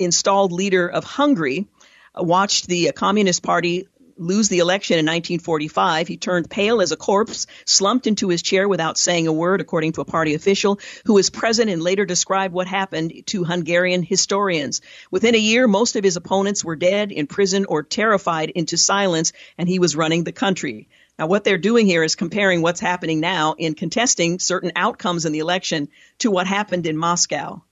installed 0.00 0.52
leader 0.52 0.88
of 0.88 1.04
Hungary 1.04 1.66
watched 2.14 2.66
the 2.66 2.92
Communist 2.92 3.42
Party 3.42 3.88
lose 4.18 4.48
the 4.48 4.58
election 4.58 4.94
in 4.94 5.06
1945. 5.06 6.08
He 6.08 6.16
turned 6.16 6.50
pale 6.50 6.80
as 6.80 6.92
a 6.92 6.96
corpse, 6.96 7.46
slumped 7.64 8.06
into 8.06 8.28
his 8.28 8.42
chair 8.42 8.68
without 8.68 8.98
saying 8.98 9.26
a 9.26 9.32
word, 9.32 9.60
according 9.60 9.92
to 9.92 10.00
a 10.00 10.04
party 10.04 10.34
official 10.34 10.78
who 11.04 11.14
was 11.14 11.30
present 11.30 11.70
and 11.70 11.82
later 11.82 12.04
described 12.04 12.52
what 12.52 12.66
happened 12.66 13.12
to 13.26 13.44
Hungarian 13.44 14.02
historians. 14.02 14.80
Within 15.10 15.34
a 15.34 15.38
year, 15.38 15.66
most 15.66 15.96
of 15.96 16.04
his 16.04 16.16
opponents 16.16 16.64
were 16.64 16.76
dead, 16.76 17.12
in 17.12 17.26
prison, 17.26 17.64
or 17.66 17.82
terrified 17.82 18.50
into 18.50 18.76
silence, 18.76 19.32
and 19.56 19.68
he 19.68 19.78
was 19.78 19.96
running 19.96 20.24
the 20.24 20.32
country. 20.32 20.88
Now, 21.18 21.26
what 21.26 21.44
they're 21.44 21.58
doing 21.58 21.86
here 21.86 22.04
is 22.04 22.14
comparing 22.14 22.62
what's 22.62 22.80
happening 22.80 23.20
now 23.20 23.54
in 23.58 23.74
contesting 23.74 24.38
certain 24.38 24.72
outcomes 24.76 25.24
in 25.24 25.32
the 25.32 25.40
election 25.40 25.88
to 26.18 26.30
what 26.30 26.46
happened 26.46 26.86
in 26.86 26.96
Moscow 26.96 27.62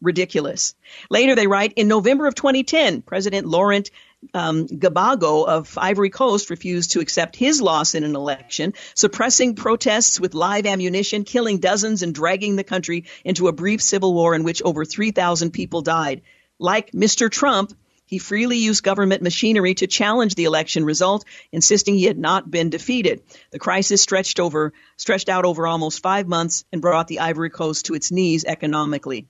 ridiculous. 0.00 0.74
Later, 1.10 1.34
they 1.34 1.46
write 1.46 1.72
in 1.76 1.88
November 1.88 2.26
of 2.26 2.34
2010, 2.34 3.02
President 3.02 3.46
Laurent 3.46 3.90
um, 4.34 4.66
Gbagbo 4.66 5.46
of 5.46 5.76
Ivory 5.78 6.10
Coast 6.10 6.50
refused 6.50 6.92
to 6.92 7.00
accept 7.00 7.36
his 7.36 7.60
loss 7.60 7.94
in 7.94 8.04
an 8.04 8.16
election, 8.16 8.74
suppressing 8.94 9.54
protests 9.54 10.20
with 10.20 10.34
live 10.34 10.66
ammunition, 10.66 11.24
killing 11.24 11.58
dozens, 11.58 12.02
and 12.02 12.14
dragging 12.14 12.56
the 12.56 12.64
country 12.64 13.04
into 13.24 13.48
a 13.48 13.52
brief 13.52 13.80
civil 13.82 14.12
war 14.14 14.34
in 14.34 14.44
which 14.44 14.62
over 14.62 14.84
3,000 14.84 15.50
people 15.52 15.82
died. 15.82 16.22
Like 16.58 16.92
Mr. 16.92 17.30
Trump, 17.30 17.72
he 18.06 18.18
freely 18.18 18.56
used 18.56 18.82
government 18.82 19.22
machinery 19.22 19.74
to 19.74 19.86
challenge 19.86 20.34
the 20.34 20.44
election 20.44 20.84
result, 20.84 21.24
insisting 21.52 21.94
he 21.94 22.04
had 22.04 22.18
not 22.18 22.50
been 22.50 22.70
defeated. 22.70 23.22
The 23.50 23.58
crisis 23.58 24.00
stretched 24.00 24.40
over, 24.40 24.72
stretched 24.96 25.28
out 25.28 25.44
over 25.44 25.66
almost 25.66 26.02
five 26.02 26.26
months 26.26 26.64
and 26.72 26.80
brought 26.80 27.06
the 27.06 27.20
Ivory 27.20 27.50
Coast 27.50 27.86
to 27.86 27.94
its 27.94 28.10
knees 28.10 28.46
economically. 28.46 29.26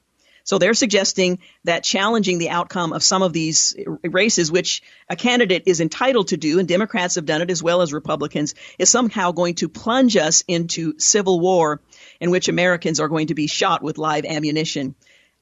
So 0.48 0.56
they're 0.56 0.72
suggesting 0.72 1.40
that 1.64 1.84
challenging 1.84 2.38
the 2.38 2.48
outcome 2.48 2.94
of 2.94 3.02
some 3.02 3.20
of 3.20 3.34
these 3.34 3.76
races, 4.02 4.50
which 4.50 4.82
a 5.06 5.14
candidate 5.14 5.64
is 5.66 5.82
entitled 5.82 6.28
to 6.28 6.38
do, 6.38 6.58
and 6.58 6.66
Democrats 6.66 7.16
have 7.16 7.26
done 7.26 7.42
it 7.42 7.50
as 7.50 7.62
well 7.62 7.82
as 7.82 7.92
Republicans, 7.92 8.54
is 8.78 8.88
somehow 8.88 9.32
going 9.32 9.56
to 9.56 9.68
plunge 9.68 10.16
us 10.16 10.44
into 10.48 10.98
civil 10.98 11.38
war 11.38 11.82
in 12.18 12.30
which 12.30 12.48
Americans 12.48 12.98
are 12.98 13.08
going 13.08 13.26
to 13.26 13.34
be 13.34 13.46
shot 13.46 13.82
with 13.82 13.98
live 13.98 14.24
ammunition 14.24 14.94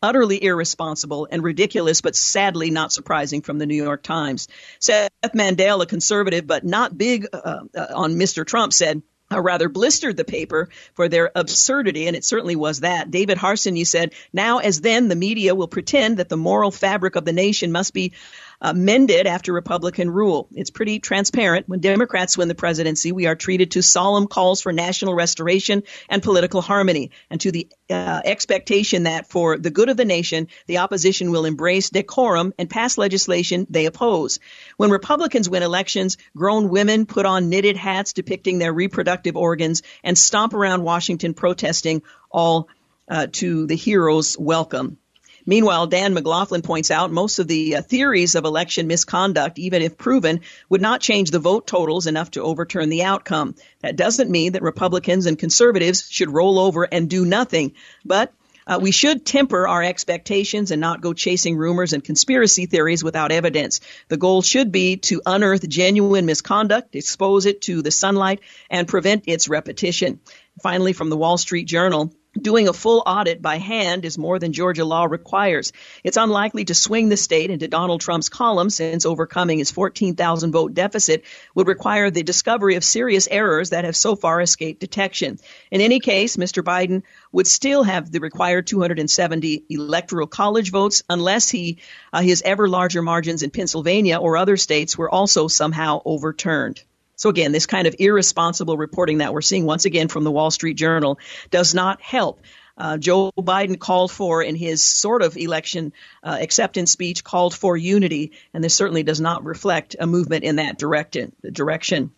utterly 0.02 0.42
irresponsible 0.42 1.28
and 1.30 1.42
ridiculous, 1.42 2.00
but 2.00 2.16
sadly 2.16 2.70
not 2.70 2.92
surprising 2.92 3.42
from 3.42 3.58
the 3.58 3.66
New 3.66 3.82
York 3.82 4.02
Times. 4.02 4.48
Seth 4.80 5.10
Mandel, 5.34 5.82
a 5.82 5.86
conservative 5.86 6.46
but 6.46 6.64
not 6.64 6.98
big 6.98 7.26
uh, 7.32 7.60
uh, 7.74 7.86
on 7.94 8.16
Mr. 8.16 8.44
Trump, 8.44 8.72
said, 8.72 9.02
or 9.30 9.42
rather 9.42 9.68
blistered 9.68 10.16
the 10.16 10.24
paper 10.24 10.68
for 10.94 11.08
their 11.08 11.30
absurdity, 11.34 12.06
and 12.06 12.16
it 12.16 12.24
certainly 12.24 12.56
was 12.56 12.80
that. 12.80 13.10
David 13.10 13.38
Harsanyi 13.38 13.86
said, 13.86 14.14
now 14.32 14.58
as 14.58 14.80
then 14.80 15.08
the 15.08 15.16
media 15.16 15.54
will 15.54 15.68
pretend 15.68 16.18
that 16.18 16.28
the 16.28 16.36
moral 16.36 16.70
fabric 16.70 17.16
of 17.16 17.24
the 17.24 17.32
nation 17.32 17.72
must 17.72 17.92
be 17.92 18.12
uh, 18.60 18.72
mended 18.72 19.26
after 19.26 19.52
Republican 19.52 20.10
rule. 20.10 20.48
It's 20.52 20.70
pretty 20.70 20.98
transparent. 20.98 21.68
When 21.68 21.80
Democrats 21.80 22.36
win 22.36 22.48
the 22.48 22.54
presidency, 22.54 23.12
we 23.12 23.26
are 23.26 23.34
treated 23.34 23.72
to 23.72 23.82
solemn 23.82 24.26
calls 24.26 24.60
for 24.60 24.72
national 24.72 25.14
restoration 25.14 25.82
and 26.08 26.22
political 26.22 26.60
harmony, 26.60 27.10
and 27.30 27.40
to 27.40 27.52
the 27.52 27.68
uh, 27.90 28.20
expectation 28.24 29.04
that 29.04 29.28
for 29.28 29.58
the 29.58 29.70
good 29.70 29.88
of 29.88 29.96
the 29.96 30.04
nation, 30.04 30.48
the 30.66 30.78
opposition 30.78 31.30
will 31.30 31.44
embrace 31.44 31.90
decorum 31.90 32.52
and 32.58 32.70
pass 32.70 32.98
legislation 32.98 33.66
they 33.70 33.86
oppose. 33.86 34.38
When 34.76 34.90
Republicans 34.90 35.48
win 35.48 35.62
elections, 35.62 36.16
grown 36.36 36.68
women 36.68 37.06
put 37.06 37.26
on 37.26 37.48
knitted 37.48 37.76
hats 37.76 38.12
depicting 38.12 38.58
their 38.58 38.72
reproductive 38.72 39.36
organs 39.36 39.82
and 40.02 40.16
stomp 40.16 40.54
around 40.54 40.82
Washington 40.82 41.34
protesting 41.34 42.02
all 42.30 42.68
uh, 43.08 43.26
to 43.32 43.66
the 43.66 43.76
hero's 43.76 44.36
welcome. 44.38 44.98
Meanwhile, 45.46 45.86
Dan 45.86 46.12
McLaughlin 46.12 46.62
points 46.62 46.90
out 46.90 47.12
most 47.12 47.38
of 47.38 47.46
the 47.46 47.76
uh, 47.76 47.82
theories 47.82 48.34
of 48.34 48.44
election 48.44 48.88
misconduct, 48.88 49.58
even 49.58 49.80
if 49.80 49.96
proven, 49.96 50.40
would 50.68 50.82
not 50.82 51.00
change 51.00 51.30
the 51.30 51.38
vote 51.38 51.66
totals 51.66 52.06
enough 52.06 52.32
to 52.32 52.42
overturn 52.42 52.88
the 52.88 53.04
outcome. 53.04 53.54
That 53.80 53.96
doesn't 53.96 54.30
mean 54.30 54.52
that 54.52 54.62
Republicans 54.62 55.26
and 55.26 55.38
conservatives 55.38 56.08
should 56.10 56.30
roll 56.30 56.58
over 56.58 56.82
and 56.84 57.08
do 57.08 57.24
nothing, 57.24 57.74
but 58.04 58.32
uh, 58.66 58.80
we 58.82 58.90
should 58.90 59.24
temper 59.24 59.68
our 59.68 59.82
expectations 59.82 60.72
and 60.72 60.80
not 60.80 61.00
go 61.00 61.12
chasing 61.12 61.56
rumors 61.56 61.92
and 61.92 62.02
conspiracy 62.02 62.66
theories 62.66 63.04
without 63.04 63.30
evidence. 63.30 63.80
The 64.08 64.16
goal 64.16 64.42
should 64.42 64.72
be 64.72 64.96
to 64.96 65.22
unearth 65.24 65.68
genuine 65.68 66.26
misconduct, 66.26 66.96
expose 66.96 67.46
it 67.46 67.62
to 67.62 67.82
the 67.82 67.92
sunlight, 67.92 68.40
and 68.68 68.88
prevent 68.88 69.24
its 69.28 69.48
repetition. 69.48 70.18
Finally, 70.60 70.94
from 70.94 71.10
the 71.10 71.16
Wall 71.16 71.38
Street 71.38 71.68
Journal, 71.68 72.12
Doing 72.40 72.68
a 72.68 72.72
full 72.72 73.02
audit 73.06 73.40
by 73.40 73.56
hand 73.56 74.04
is 74.04 74.18
more 74.18 74.38
than 74.38 74.52
Georgia 74.52 74.84
law 74.84 75.04
requires. 75.04 75.72
It's 76.04 76.18
unlikely 76.18 76.66
to 76.66 76.74
swing 76.74 77.08
the 77.08 77.16
state 77.16 77.50
into 77.50 77.66
Donald 77.66 78.02
Trump's 78.02 78.28
column 78.28 78.68
since 78.68 79.06
overcoming 79.06 79.58
his 79.58 79.70
14,000 79.70 80.52
vote 80.52 80.74
deficit 80.74 81.24
would 81.54 81.66
require 81.66 82.10
the 82.10 82.22
discovery 82.22 82.74
of 82.74 82.84
serious 82.84 83.26
errors 83.30 83.70
that 83.70 83.84
have 83.84 83.96
so 83.96 84.16
far 84.16 84.40
escaped 84.42 84.80
detection. 84.80 85.38
In 85.70 85.80
any 85.80 85.98
case, 85.98 86.36
Mr. 86.36 86.62
Biden 86.62 87.04
would 87.32 87.46
still 87.46 87.82
have 87.84 88.12
the 88.12 88.20
required 88.20 88.66
270 88.66 89.64
electoral 89.70 90.26
college 90.26 90.70
votes 90.70 91.02
unless 91.08 91.48
he 91.48 91.78
uh, 92.12 92.20
his 92.20 92.42
ever 92.44 92.68
larger 92.68 93.02
margins 93.02 93.42
in 93.42 93.50
Pennsylvania 93.50 94.18
or 94.18 94.36
other 94.36 94.56
states 94.56 94.98
were 94.98 95.10
also 95.10 95.48
somehow 95.48 96.02
overturned. 96.04 96.82
So 97.16 97.30
again, 97.30 97.52
this 97.52 97.66
kind 97.66 97.86
of 97.86 97.96
irresponsible 97.98 98.76
reporting 98.76 99.18
that 99.18 99.32
we're 99.32 99.40
seeing 99.40 99.64
once 99.64 99.86
again 99.86 100.08
from 100.08 100.24
the 100.24 100.30
Wall 100.30 100.50
Street 100.50 100.74
Journal 100.74 101.18
does 101.50 101.74
not 101.74 102.00
help. 102.00 102.40
Uh, 102.78 102.98
Joe 102.98 103.32
Biden 103.38 103.78
called 103.78 104.12
for 104.12 104.42
in 104.42 104.54
his 104.54 104.84
sort 104.84 105.22
of 105.22 105.38
election 105.38 105.94
uh, 106.22 106.36
acceptance 106.38 106.90
speech 106.90 107.24
called 107.24 107.54
for 107.54 107.74
unity, 107.74 108.32
and 108.52 108.62
this 108.62 108.74
certainly 108.74 109.02
does 109.02 109.20
not 109.20 109.44
reflect 109.44 109.96
a 109.98 110.06
movement 110.06 110.44
in 110.44 110.56
that 110.56 110.78
direction. 110.78 112.12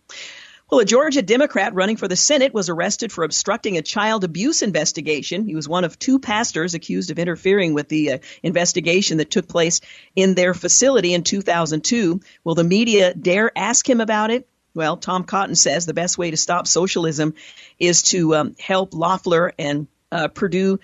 Well, 0.69 0.81
a 0.81 0.85
Georgia 0.85 1.23
Democrat 1.23 1.73
running 1.73 1.97
for 1.97 2.07
the 2.07 2.15
Senate 2.15 2.53
was 2.53 2.69
arrested 2.69 3.11
for 3.11 3.23
obstructing 3.23 3.77
a 3.77 3.81
child 3.81 4.23
abuse 4.23 4.61
investigation. 4.61 5.45
He 5.45 5.55
was 5.55 5.67
one 5.67 5.83
of 5.83 5.97
two 5.97 6.19
pastors 6.19 6.75
accused 6.75 7.09
of 7.09 7.17
interfering 7.17 7.73
with 7.73 7.87
the 7.87 8.11
uh, 8.11 8.17
investigation 8.43 9.17
that 9.17 9.31
took 9.31 9.47
place 9.47 9.81
in 10.15 10.35
their 10.35 10.53
facility 10.53 11.13
in 11.13 11.23
2002. 11.23 12.19
Will 12.43 12.53
the 12.53 12.63
media 12.63 13.13
dare 13.15 13.57
ask 13.57 13.89
him 13.89 13.99
about 13.99 14.29
it? 14.29 14.47
Well, 14.73 14.97
Tom 14.97 15.23
Cotton 15.23 15.55
says 15.55 15.85
the 15.85 15.93
best 15.93 16.17
way 16.17 16.31
to 16.31 16.37
stop 16.37 16.67
socialism 16.67 17.33
is 17.79 18.03
to 18.03 18.35
um, 18.35 18.55
help 18.59 18.93
Loeffler 18.93 19.53
and 19.57 19.87
uh, 20.11 20.27
Perdue 20.27 20.79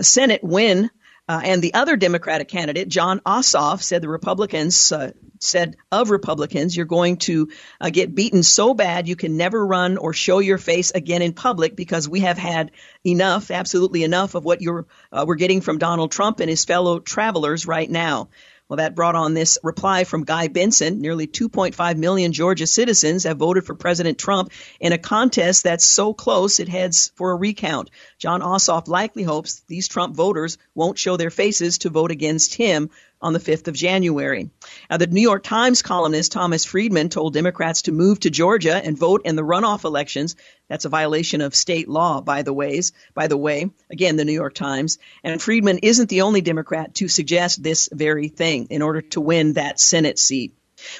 Senate 0.00 0.42
win. 0.42 0.90
Uh, 1.26 1.40
and 1.42 1.62
the 1.62 1.72
other 1.72 1.96
Democratic 1.96 2.48
candidate, 2.48 2.86
Jon 2.86 3.18
Ossoff, 3.20 3.82
said 3.82 4.02
the 4.02 4.10
Republicans 4.10 4.92
uh, 4.92 5.12
said 5.40 5.76
of 5.90 6.10
Republicans, 6.10 6.76
you're 6.76 6.84
going 6.84 7.16
to 7.16 7.48
uh, 7.80 7.88
get 7.88 8.14
beaten 8.14 8.42
so 8.42 8.74
bad 8.74 9.08
you 9.08 9.16
can 9.16 9.38
never 9.38 9.64
run 9.64 9.96
or 9.96 10.12
show 10.12 10.38
your 10.38 10.58
face 10.58 10.90
again 10.90 11.22
in 11.22 11.32
public 11.32 11.76
because 11.76 12.08
we 12.08 12.20
have 12.20 12.36
had 12.36 12.72
enough, 13.06 13.50
absolutely 13.50 14.04
enough, 14.04 14.34
of 14.34 14.44
what 14.44 14.60
you're 14.60 14.86
uh, 15.12 15.24
we're 15.26 15.36
getting 15.36 15.62
from 15.62 15.78
Donald 15.78 16.12
Trump 16.12 16.40
and 16.40 16.50
his 16.50 16.66
fellow 16.66 16.98
travelers 16.98 17.66
right 17.66 17.90
now. 17.90 18.28
Well, 18.68 18.78
that 18.78 18.94
brought 18.94 19.14
on 19.14 19.34
this 19.34 19.58
reply 19.62 20.04
from 20.04 20.24
Guy 20.24 20.48
Benson. 20.48 21.00
Nearly 21.00 21.26
2.5 21.26 21.96
million 21.98 22.32
Georgia 22.32 22.66
citizens 22.66 23.24
have 23.24 23.36
voted 23.36 23.66
for 23.66 23.74
President 23.74 24.16
Trump 24.16 24.52
in 24.80 24.92
a 24.92 24.98
contest 24.98 25.64
that's 25.64 25.84
so 25.84 26.14
close 26.14 26.60
it 26.60 26.68
heads 26.68 27.12
for 27.14 27.32
a 27.32 27.36
recount. 27.36 27.90
Jon 28.18 28.40
Ossoff 28.40 28.88
likely 28.88 29.22
hopes 29.22 29.60
these 29.68 29.86
Trump 29.86 30.16
voters 30.16 30.56
won't 30.74 30.98
show 30.98 31.18
their 31.18 31.30
faces 31.30 31.78
to 31.78 31.90
vote 31.90 32.10
against 32.10 32.54
him 32.54 32.88
on 33.24 33.32
the 33.32 33.40
5th 33.40 33.68
of 33.68 33.74
January. 33.74 34.50
Now, 34.90 34.98
the 34.98 35.06
New 35.06 35.22
York 35.22 35.42
Times 35.42 35.80
columnist 35.80 36.30
Thomas 36.30 36.66
Friedman 36.66 37.08
told 37.08 37.32
Democrats 37.32 37.82
to 37.82 37.92
move 37.92 38.20
to 38.20 38.30
Georgia 38.30 38.76
and 38.76 38.98
vote 38.98 39.22
in 39.24 39.34
the 39.34 39.42
runoff 39.42 39.84
elections. 39.84 40.36
That's 40.68 40.84
a 40.84 40.90
violation 40.90 41.40
of 41.40 41.54
state 41.54 41.88
law, 41.88 42.20
by 42.20 42.42
the 42.42 42.52
ways, 42.52 42.92
by 43.14 43.26
the 43.26 43.38
way. 43.38 43.70
Again, 43.90 44.16
the 44.16 44.26
New 44.26 44.32
York 44.32 44.54
Times. 44.54 44.98
And 45.24 45.40
Friedman 45.40 45.78
isn't 45.78 46.10
the 46.10 46.20
only 46.20 46.42
Democrat 46.42 46.94
to 46.96 47.08
suggest 47.08 47.62
this 47.62 47.88
very 47.90 48.28
thing 48.28 48.66
in 48.68 48.82
order 48.82 49.00
to 49.00 49.22
win 49.22 49.54
that 49.54 49.80
Senate 49.80 50.18
seat. 50.18 50.54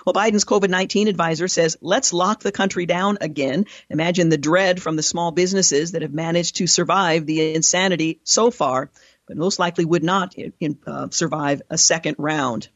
Well, 0.06 0.14
Biden's 0.14 0.44
COVID 0.44 0.70
19 0.70 1.08
advisor 1.08 1.48
says, 1.48 1.76
let's 1.80 2.12
lock 2.12 2.40
the 2.40 2.52
country 2.52 2.86
down 2.86 3.18
again. 3.20 3.66
Imagine 3.90 4.30
the 4.30 4.38
dread 4.38 4.80
from 4.80 4.96
the 4.96 5.02
small 5.02 5.30
businesses 5.30 5.92
that 5.92 6.02
have 6.02 6.14
managed 6.14 6.56
to 6.56 6.66
survive 6.66 7.26
the 7.26 7.54
insanity 7.54 8.20
so 8.24 8.50
far. 8.50 8.90
But 9.26 9.36
most 9.36 9.58
likely 9.58 9.84
would 9.84 10.04
not 10.04 10.34
in, 10.34 10.78
uh, 10.86 11.08
survive 11.10 11.62
a 11.70 11.78
second 11.78 12.16
round. 12.18 12.68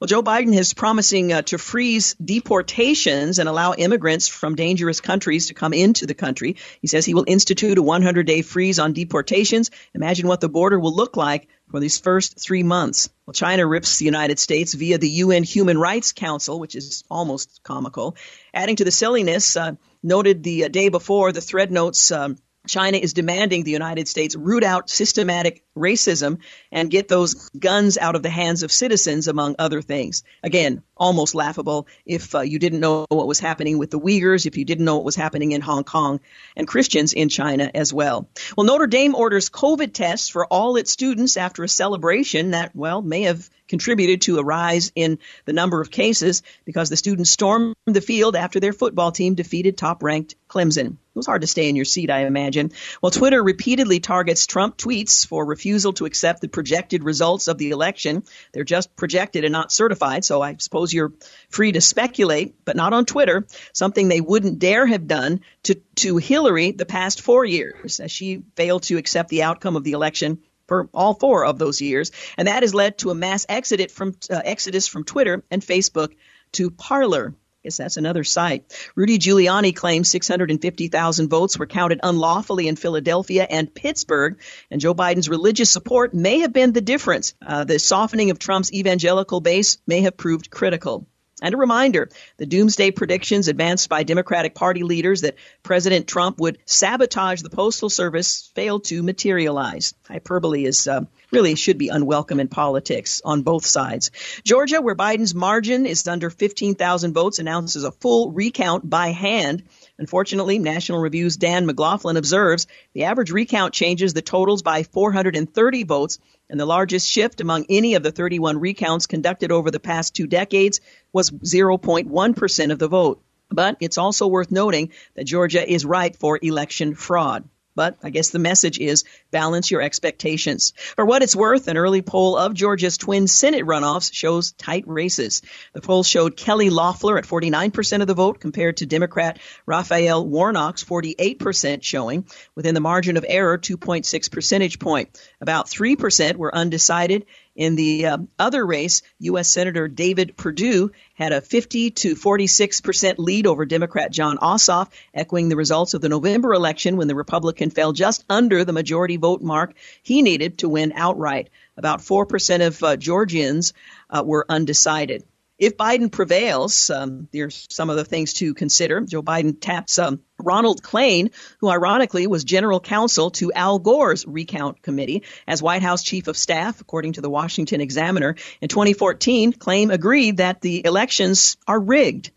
Well, 0.00 0.08
Joe 0.08 0.22
Biden 0.22 0.54
is 0.54 0.74
promising 0.74 1.32
uh, 1.32 1.42
to 1.42 1.56
freeze 1.56 2.14
deportations 2.22 3.38
and 3.38 3.48
allow 3.48 3.74
immigrants 3.74 4.26
from 4.26 4.56
dangerous 4.56 5.00
countries 5.00 5.46
to 5.46 5.54
come 5.54 5.72
into 5.72 6.04
the 6.04 6.14
country. 6.14 6.56
He 6.82 6.88
says 6.88 7.06
he 7.06 7.14
will 7.14 7.24
institute 7.26 7.78
a 7.78 7.82
100 7.82 8.26
day 8.26 8.42
freeze 8.42 8.78
on 8.78 8.92
deportations. 8.92 9.70
Imagine 9.94 10.26
what 10.26 10.40
the 10.40 10.48
border 10.48 10.78
will 10.80 10.94
look 10.94 11.16
like 11.16 11.48
for 11.70 11.80
these 11.80 11.98
first 11.98 12.38
three 12.38 12.64
months. 12.64 13.08
Well, 13.24 13.34
China 13.34 13.66
rips 13.66 13.98
the 13.98 14.04
United 14.04 14.38
States 14.38 14.74
via 14.74 14.98
the 14.98 15.08
UN 15.08 15.44
Human 15.44 15.78
Rights 15.78 16.12
Council, 16.12 16.58
which 16.58 16.74
is 16.74 17.04
almost 17.08 17.62
comical. 17.62 18.16
Adding 18.52 18.76
to 18.76 18.84
the 18.84 18.90
silliness, 18.90 19.56
uh, 19.56 19.76
noted 20.02 20.42
the 20.42 20.64
uh, 20.64 20.68
day 20.68 20.88
before, 20.88 21.32
the 21.32 21.40
thread 21.40 21.70
notes. 21.70 22.10
Um, 22.10 22.36
China 22.66 22.96
is 22.96 23.12
demanding 23.12 23.62
the 23.62 23.70
United 23.70 24.08
States 24.08 24.34
root 24.34 24.64
out 24.64 24.88
systematic 24.88 25.64
racism 25.76 26.38
and 26.72 26.90
get 26.90 27.08
those 27.08 27.50
guns 27.50 27.98
out 27.98 28.16
of 28.16 28.22
the 28.22 28.30
hands 28.30 28.62
of 28.62 28.72
citizens, 28.72 29.28
among 29.28 29.56
other 29.58 29.82
things. 29.82 30.22
Again, 30.42 30.82
almost 30.96 31.34
laughable 31.34 31.86
if 32.06 32.34
uh, 32.34 32.40
you 32.40 32.58
didn't 32.58 32.80
know 32.80 33.06
what 33.08 33.26
was 33.26 33.40
happening 33.40 33.78
with 33.78 33.90
the 33.90 34.00
Uyghurs, 34.00 34.46
if 34.46 34.56
you 34.56 34.64
didn't 34.64 34.84
know 34.84 34.96
what 34.96 35.04
was 35.04 35.16
happening 35.16 35.52
in 35.52 35.60
Hong 35.60 35.84
Kong, 35.84 36.20
and 36.56 36.66
Christians 36.66 37.12
in 37.12 37.28
China 37.28 37.70
as 37.74 37.92
well. 37.92 38.28
Well, 38.56 38.66
Notre 38.66 38.86
Dame 38.86 39.14
orders 39.14 39.50
COVID 39.50 39.92
tests 39.92 40.28
for 40.28 40.46
all 40.46 40.76
its 40.76 40.90
students 40.90 41.36
after 41.36 41.64
a 41.64 41.68
celebration 41.68 42.52
that, 42.52 42.74
well, 42.74 43.02
may 43.02 43.22
have 43.22 43.48
contributed 43.74 44.22
to 44.22 44.38
a 44.38 44.44
rise 44.44 44.92
in 44.94 45.18
the 45.46 45.52
number 45.52 45.80
of 45.80 45.90
cases 45.90 46.44
because 46.64 46.90
the 46.90 46.96
students 46.96 47.30
stormed 47.30 47.74
the 47.86 48.00
field 48.00 48.36
after 48.36 48.60
their 48.60 48.72
football 48.72 49.10
team 49.10 49.34
defeated 49.34 49.76
top 49.76 50.00
ranked 50.00 50.36
Clemson. 50.48 50.92
It 50.92 51.18
was 51.18 51.26
hard 51.26 51.40
to 51.40 51.48
stay 51.48 51.68
in 51.68 51.74
your 51.74 51.84
seat, 51.84 52.08
I 52.08 52.24
imagine. 52.24 52.70
Well, 53.02 53.10
Twitter 53.10 53.42
repeatedly 53.42 53.98
targets 53.98 54.46
Trump 54.46 54.76
tweets 54.76 55.26
for 55.26 55.44
refusal 55.44 55.92
to 55.94 56.04
accept 56.04 56.40
the 56.40 56.48
projected 56.48 57.02
results 57.02 57.48
of 57.48 57.58
the 57.58 57.70
election. 57.70 58.22
They're 58.52 58.62
just 58.62 58.94
projected 58.94 59.44
and 59.44 59.50
not 59.50 59.72
certified, 59.72 60.24
so 60.24 60.40
I 60.40 60.54
suppose 60.60 60.92
you're 60.92 61.12
free 61.48 61.72
to 61.72 61.80
speculate, 61.80 62.54
but 62.64 62.76
not 62.76 62.92
on 62.92 63.06
Twitter, 63.06 63.44
something 63.72 64.06
they 64.06 64.20
wouldn't 64.20 64.60
dare 64.60 64.86
have 64.86 65.08
done 65.08 65.40
to, 65.64 65.74
to 65.96 66.18
Hillary 66.18 66.70
the 66.70 66.86
past 66.86 67.22
four 67.22 67.44
years, 67.44 67.98
as 67.98 68.12
she 68.12 68.42
failed 68.54 68.84
to 68.84 68.98
accept 68.98 69.30
the 69.30 69.42
outcome 69.42 69.74
of 69.74 69.82
the 69.82 69.92
election 69.92 70.38
for 70.66 70.88
all 70.92 71.14
four 71.14 71.44
of 71.44 71.58
those 71.58 71.80
years, 71.80 72.10
and 72.36 72.48
that 72.48 72.62
has 72.62 72.74
led 72.74 72.98
to 72.98 73.10
a 73.10 73.14
mass 73.14 73.46
exodus 73.48 73.92
from 73.92 74.14
uh, 74.30 74.40
exodus 74.44 74.86
from 74.86 75.04
Twitter 75.04 75.42
and 75.50 75.62
Facebook 75.62 76.14
to 76.52 76.70
Parler. 76.70 77.34
I 77.36 77.68
guess 77.68 77.78
that's 77.78 77.96
another 77.96 78.24
site. 78.24 78.90
Rudy 78.94 79.18
Giuliani 79.18 79.74
claims 79.74 80.10
650,000 80.10 81.28
votes 81.28 81.58
were 81.58 81.66
counted 81.66 82.00
unlawfully 82.02 82.68
in 82.68 82.76
Philadelphia 82.76 83.46
and 83.48 83.74
Pittsburgh, 83.74 84.38
and 84.70 84.82
Joe 84.82 84.94
Biden's 84.94 85.30
religious 85.30 85.70
support 85.70 86.12
may 86.12 86.40
have 86.40 86.52
been 86.52 86.72
the 86.72 86.82
difference. 86.82 87.34
Uh, 87.44 87.64
the 87.64 87.78
softening 87.78 88.30
of 88.30 88.38
Trump's 88.38 88.70
evangelical 88.70 89.40
base 89.40 89.78
may 89.86 90.02
have 90.02 90.16
proved 90.16 90.50
critical. 90.50 91.06
And 91.42 91.54
a 91.54 91.58
reminder 91.58 92.08
the 92.36 92.46
doomsday 92.46 92.92
predictions 92.92 93.48
advanced 93.48 93.88
by 93.88 94.04
Democratic 94.04 94.54
Party 94.54 94.82
leaders 94.82 95.22
that 95.22 95.34
President 95.62 96.06
Trump 96.06 96.38
would 96.38 96.58
sabotage 96.64 97.42
the 97.42 97.50
Postal 97.50 97.90
Service 97.90 98.50
failed 98.54 98.84
to 98.84 99.02
materialize. 99.02 99.94
Hyperbole 100.08 100.64
is 100.64 100.86
uh, 100.86 101.02
really 101.32 101.56
should 101.56 101.76
be 101.76 101.88
unwelcome 101.88 102.38
in 102.38 102.48
politics 102.48 103.20
on 103.24 103.42
both 103.42 103.66
sides. 103.66 104.10
Georgia, 104.44 104.80
where 104.80 104.94
Biden's 104.94 105.34
margin 105.34 105.86
is 105.86 106.06
under 106.06 106.30
15,000 106.30 107.12
votes, 107.12 107.40
announces 107.40 107.82
a 107.82 107.90
full 107.90 108.30
recount 108.30 108.88
by 108.88 109.08
hand. 109.08 109.64
Unfortunately, 109.98 110.58
National 110.58 110.98
Review's 110.98 111.36
Dan 111.36 111.66
McLaughlin 111.66 112.16
observes 112.16 112.66
the 112.94 113.04
average 113.04 113.30
recount 113.30 113.72
changes 113.72 114.12
the 114.12 114.22
totals 114.22 114.62
by 114.62 114.82
430 114.82 115.84
votes 115.84 116.18
and 116.50 116.58
the 116.58 116.66
largest 116.66 117.08
shift 117.08 117.40
among 117.40 117.66
any 117.68 117.94
of 117.94 118.02
the 118.02 118.10
31 118.10 118.58
recounts 118.58 119.06
conducted 119.06 119.52
over 119.52 119.70
the 119.70 119.78
past 119.78 120.14
two 120.14 120.26
decades 120.26 120.80
was 121.12 121.30
0.1% 121.30 122.72
of 122.72 122.78
the 122.78 122.88
vote. 122.88 123.22
But 123.50 123.76
it's 123.80 123.98
also 123.98 124.26
worth 124.26 124.50
noting 124.50 124.90
that 125.14 125.26
Georgia 125.26 125.68
is 125.68 125.84
ripe 125.84 126.16
for 126.16 126.40
election 126.42 126.94
fraud. 126.94 127.48
But 127.74 127.98
I 128.02 128.10
guess 128.10 128.30
the 128.30 128.38
message 128.38 128.78
is 128.78 129.04
balance 129.30 129.70
your 129.70 129.82
expectations. 129.82 130.72
For 130.94 131.04
what 131.04 131.22
it's 131.22 131.34
worth, 131.34 131.68
an 131.68 131.76
early 131.76 132.02
poll 132.02 132.36
of 132.36 132.54
Georgia's 132.54 132.98
twin 132.98 133.26
Senate 133.26 133.64
runoffs 133.64 134.12
shows 134.12 134.52
tight 134.52 134.84
races. 134.86 135.42
The 135.72 135.80
poll 135.80 136.04
showed 136.04 136.36
Kelly 136.36 136.70
Loeffler 136.70 137.18
at 137.18 137.24
49% 137.24 138.00
of 138.00 138.06
the 138.06 138.14
vote 138.14 138.40
compared 138.40 138.78
to 138.78 138.86
Democrat 138.86 139.38
Raphael 139.66 140.26
Warnock's 140.26 140.84
48% 140.84 141.82
showing, 141.82 142.26
within 142.54 142.74
the 142.74 142.80
margin 142.80 143.16
of 143.16 143.24
error 143.28 143.58
2.6 143.58 144.30
percentage 144.30 144.78
point. 144.78 145.20
About 145.40 145.66
3% 145.66 146.36
were 146.36 146.54
undecided 146.54 147.26
in 147.54 147.76
the 147.76 148.06
uh, 148.06 148.18
other 148.38 148.64
race, 148.64 149.02
U.S. 149.20 149.48
Senator 149.48 149.88
David 149.88 150.36
Perdue 150.36 150.90
had 151.14 151.32
a 151.32 151.40
50 151.40 151.90
to 151.90 152.14
46 152.14 152.80
percent 152.80 153.18
lead 153.18 153.46
over 153.46 153.64
Democrat 153.64 154.10
Jon 154.10 154.38
Ossoff, 154.38 154.90
echoing 155.14 155.48
the 155.48 155.56
results 155.56 155.94
of 155.94 156.00
the 156.00 156.08
November 156.08 156.52
election 156.52 156.96
when 156.96 157.08
the 157.08 157.14
Republican 157.14 157.70
fell 157.70 157.92
just 157.92 158.24
under 158.28 158.64
the 158.64 158.72
majority 158.72 159.16
vote 159.16 159.42
mark 159.42 159.74
he 160.02 160.22
needed 160.22 160.58
to 160.58 160.68
win 160.68 160.92
outright. 160.94 161.50
About 161.76 162.02
4 162.02 162.26
percent 162.26 162.62
of 162.62 162.82
uh, 162.82 162.96
Georgians 162.96 163.72
uh, 164.10 164.22
were 164.24 164.46
undecided. 164.48 165.24
If 165.64 165.78
Biden 165.78 166.12
prevails, 166.12 166.90
um, 166.90 167.26
there's 167.32 167.66
some 167.70 167.88
of 167.88 167.96
the 167.96 168.04
things 168.04 168.34
to 168.34 168.52
consider. 168.52 169.00
Joe 169.00 169.22
Biden 169.22 169.58
taps 169.58 169.98
um, 169.98 170.20
Ronald 170.38 170.82
Klain, 170.82 171.30
who 171.60 171.70
ironically 171.70 172.26
was 172.26 172.44
general 172.44 172.80
counsel 172.80 173.30
to 173.30 173.50
Al 173.50 173.78
Gore's 173.78 174.26
recount 174.26 174.82
committee 174.82 175.22
as 175.46 175.62
White 175.62 175.80
House 175.80 176.02
chief 176.02 176.26
of 176.26 176.36
staff, 176.36 176.82
according 176.82 177.14
to 177.14 177.22
the 177.22 177.30
Washington 177.30 177.80
Examiner. 177.80 178.36
In 178.60 178.68
2014, 178.68 179.54
Klain 179.54 179.90
agreed 179.90 180.36
that 180.36 180.60
the 180.60 180.84
elections 180.84 181.56
are 181.66 181.80
rigged. 181.80 182.30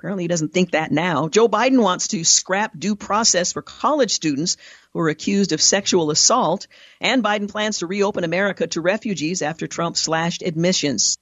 Apparently, 0.00 0.24
he 0.24 0.28
doesn't 0.28 0.52
think 0.52 0.72
that 0.72 0.90
now. 0.90 1.28
Joe 1.28 1.48
Biden 1.48 1.80
wants 1.80 2.08
to 2.08 2.24
scrap 2.24 2.76
due 2.76 2.96
process 2.96 3.52
for 3.52 3.62
college 3.62 4.10
students 4.10 4.56
who 4.92 5.00
are 5.00 5.08
accused 5.08 5.52
of 5.52 5.62
sexual 5.62 6.10
assault, 6.10 6.66
and 7.00 7.24
Biden 7.24 7.50
plans 7.50 7.78
to 7.78 7.86
reopen 7.86 8.24
America 8.24 8.66
to 8.66 8.80
refugees 8.80 9.42
after 9.42 9.66
Trump 9.66 9.96
slashed 9.96 10.42
admissions. 10.42 11.16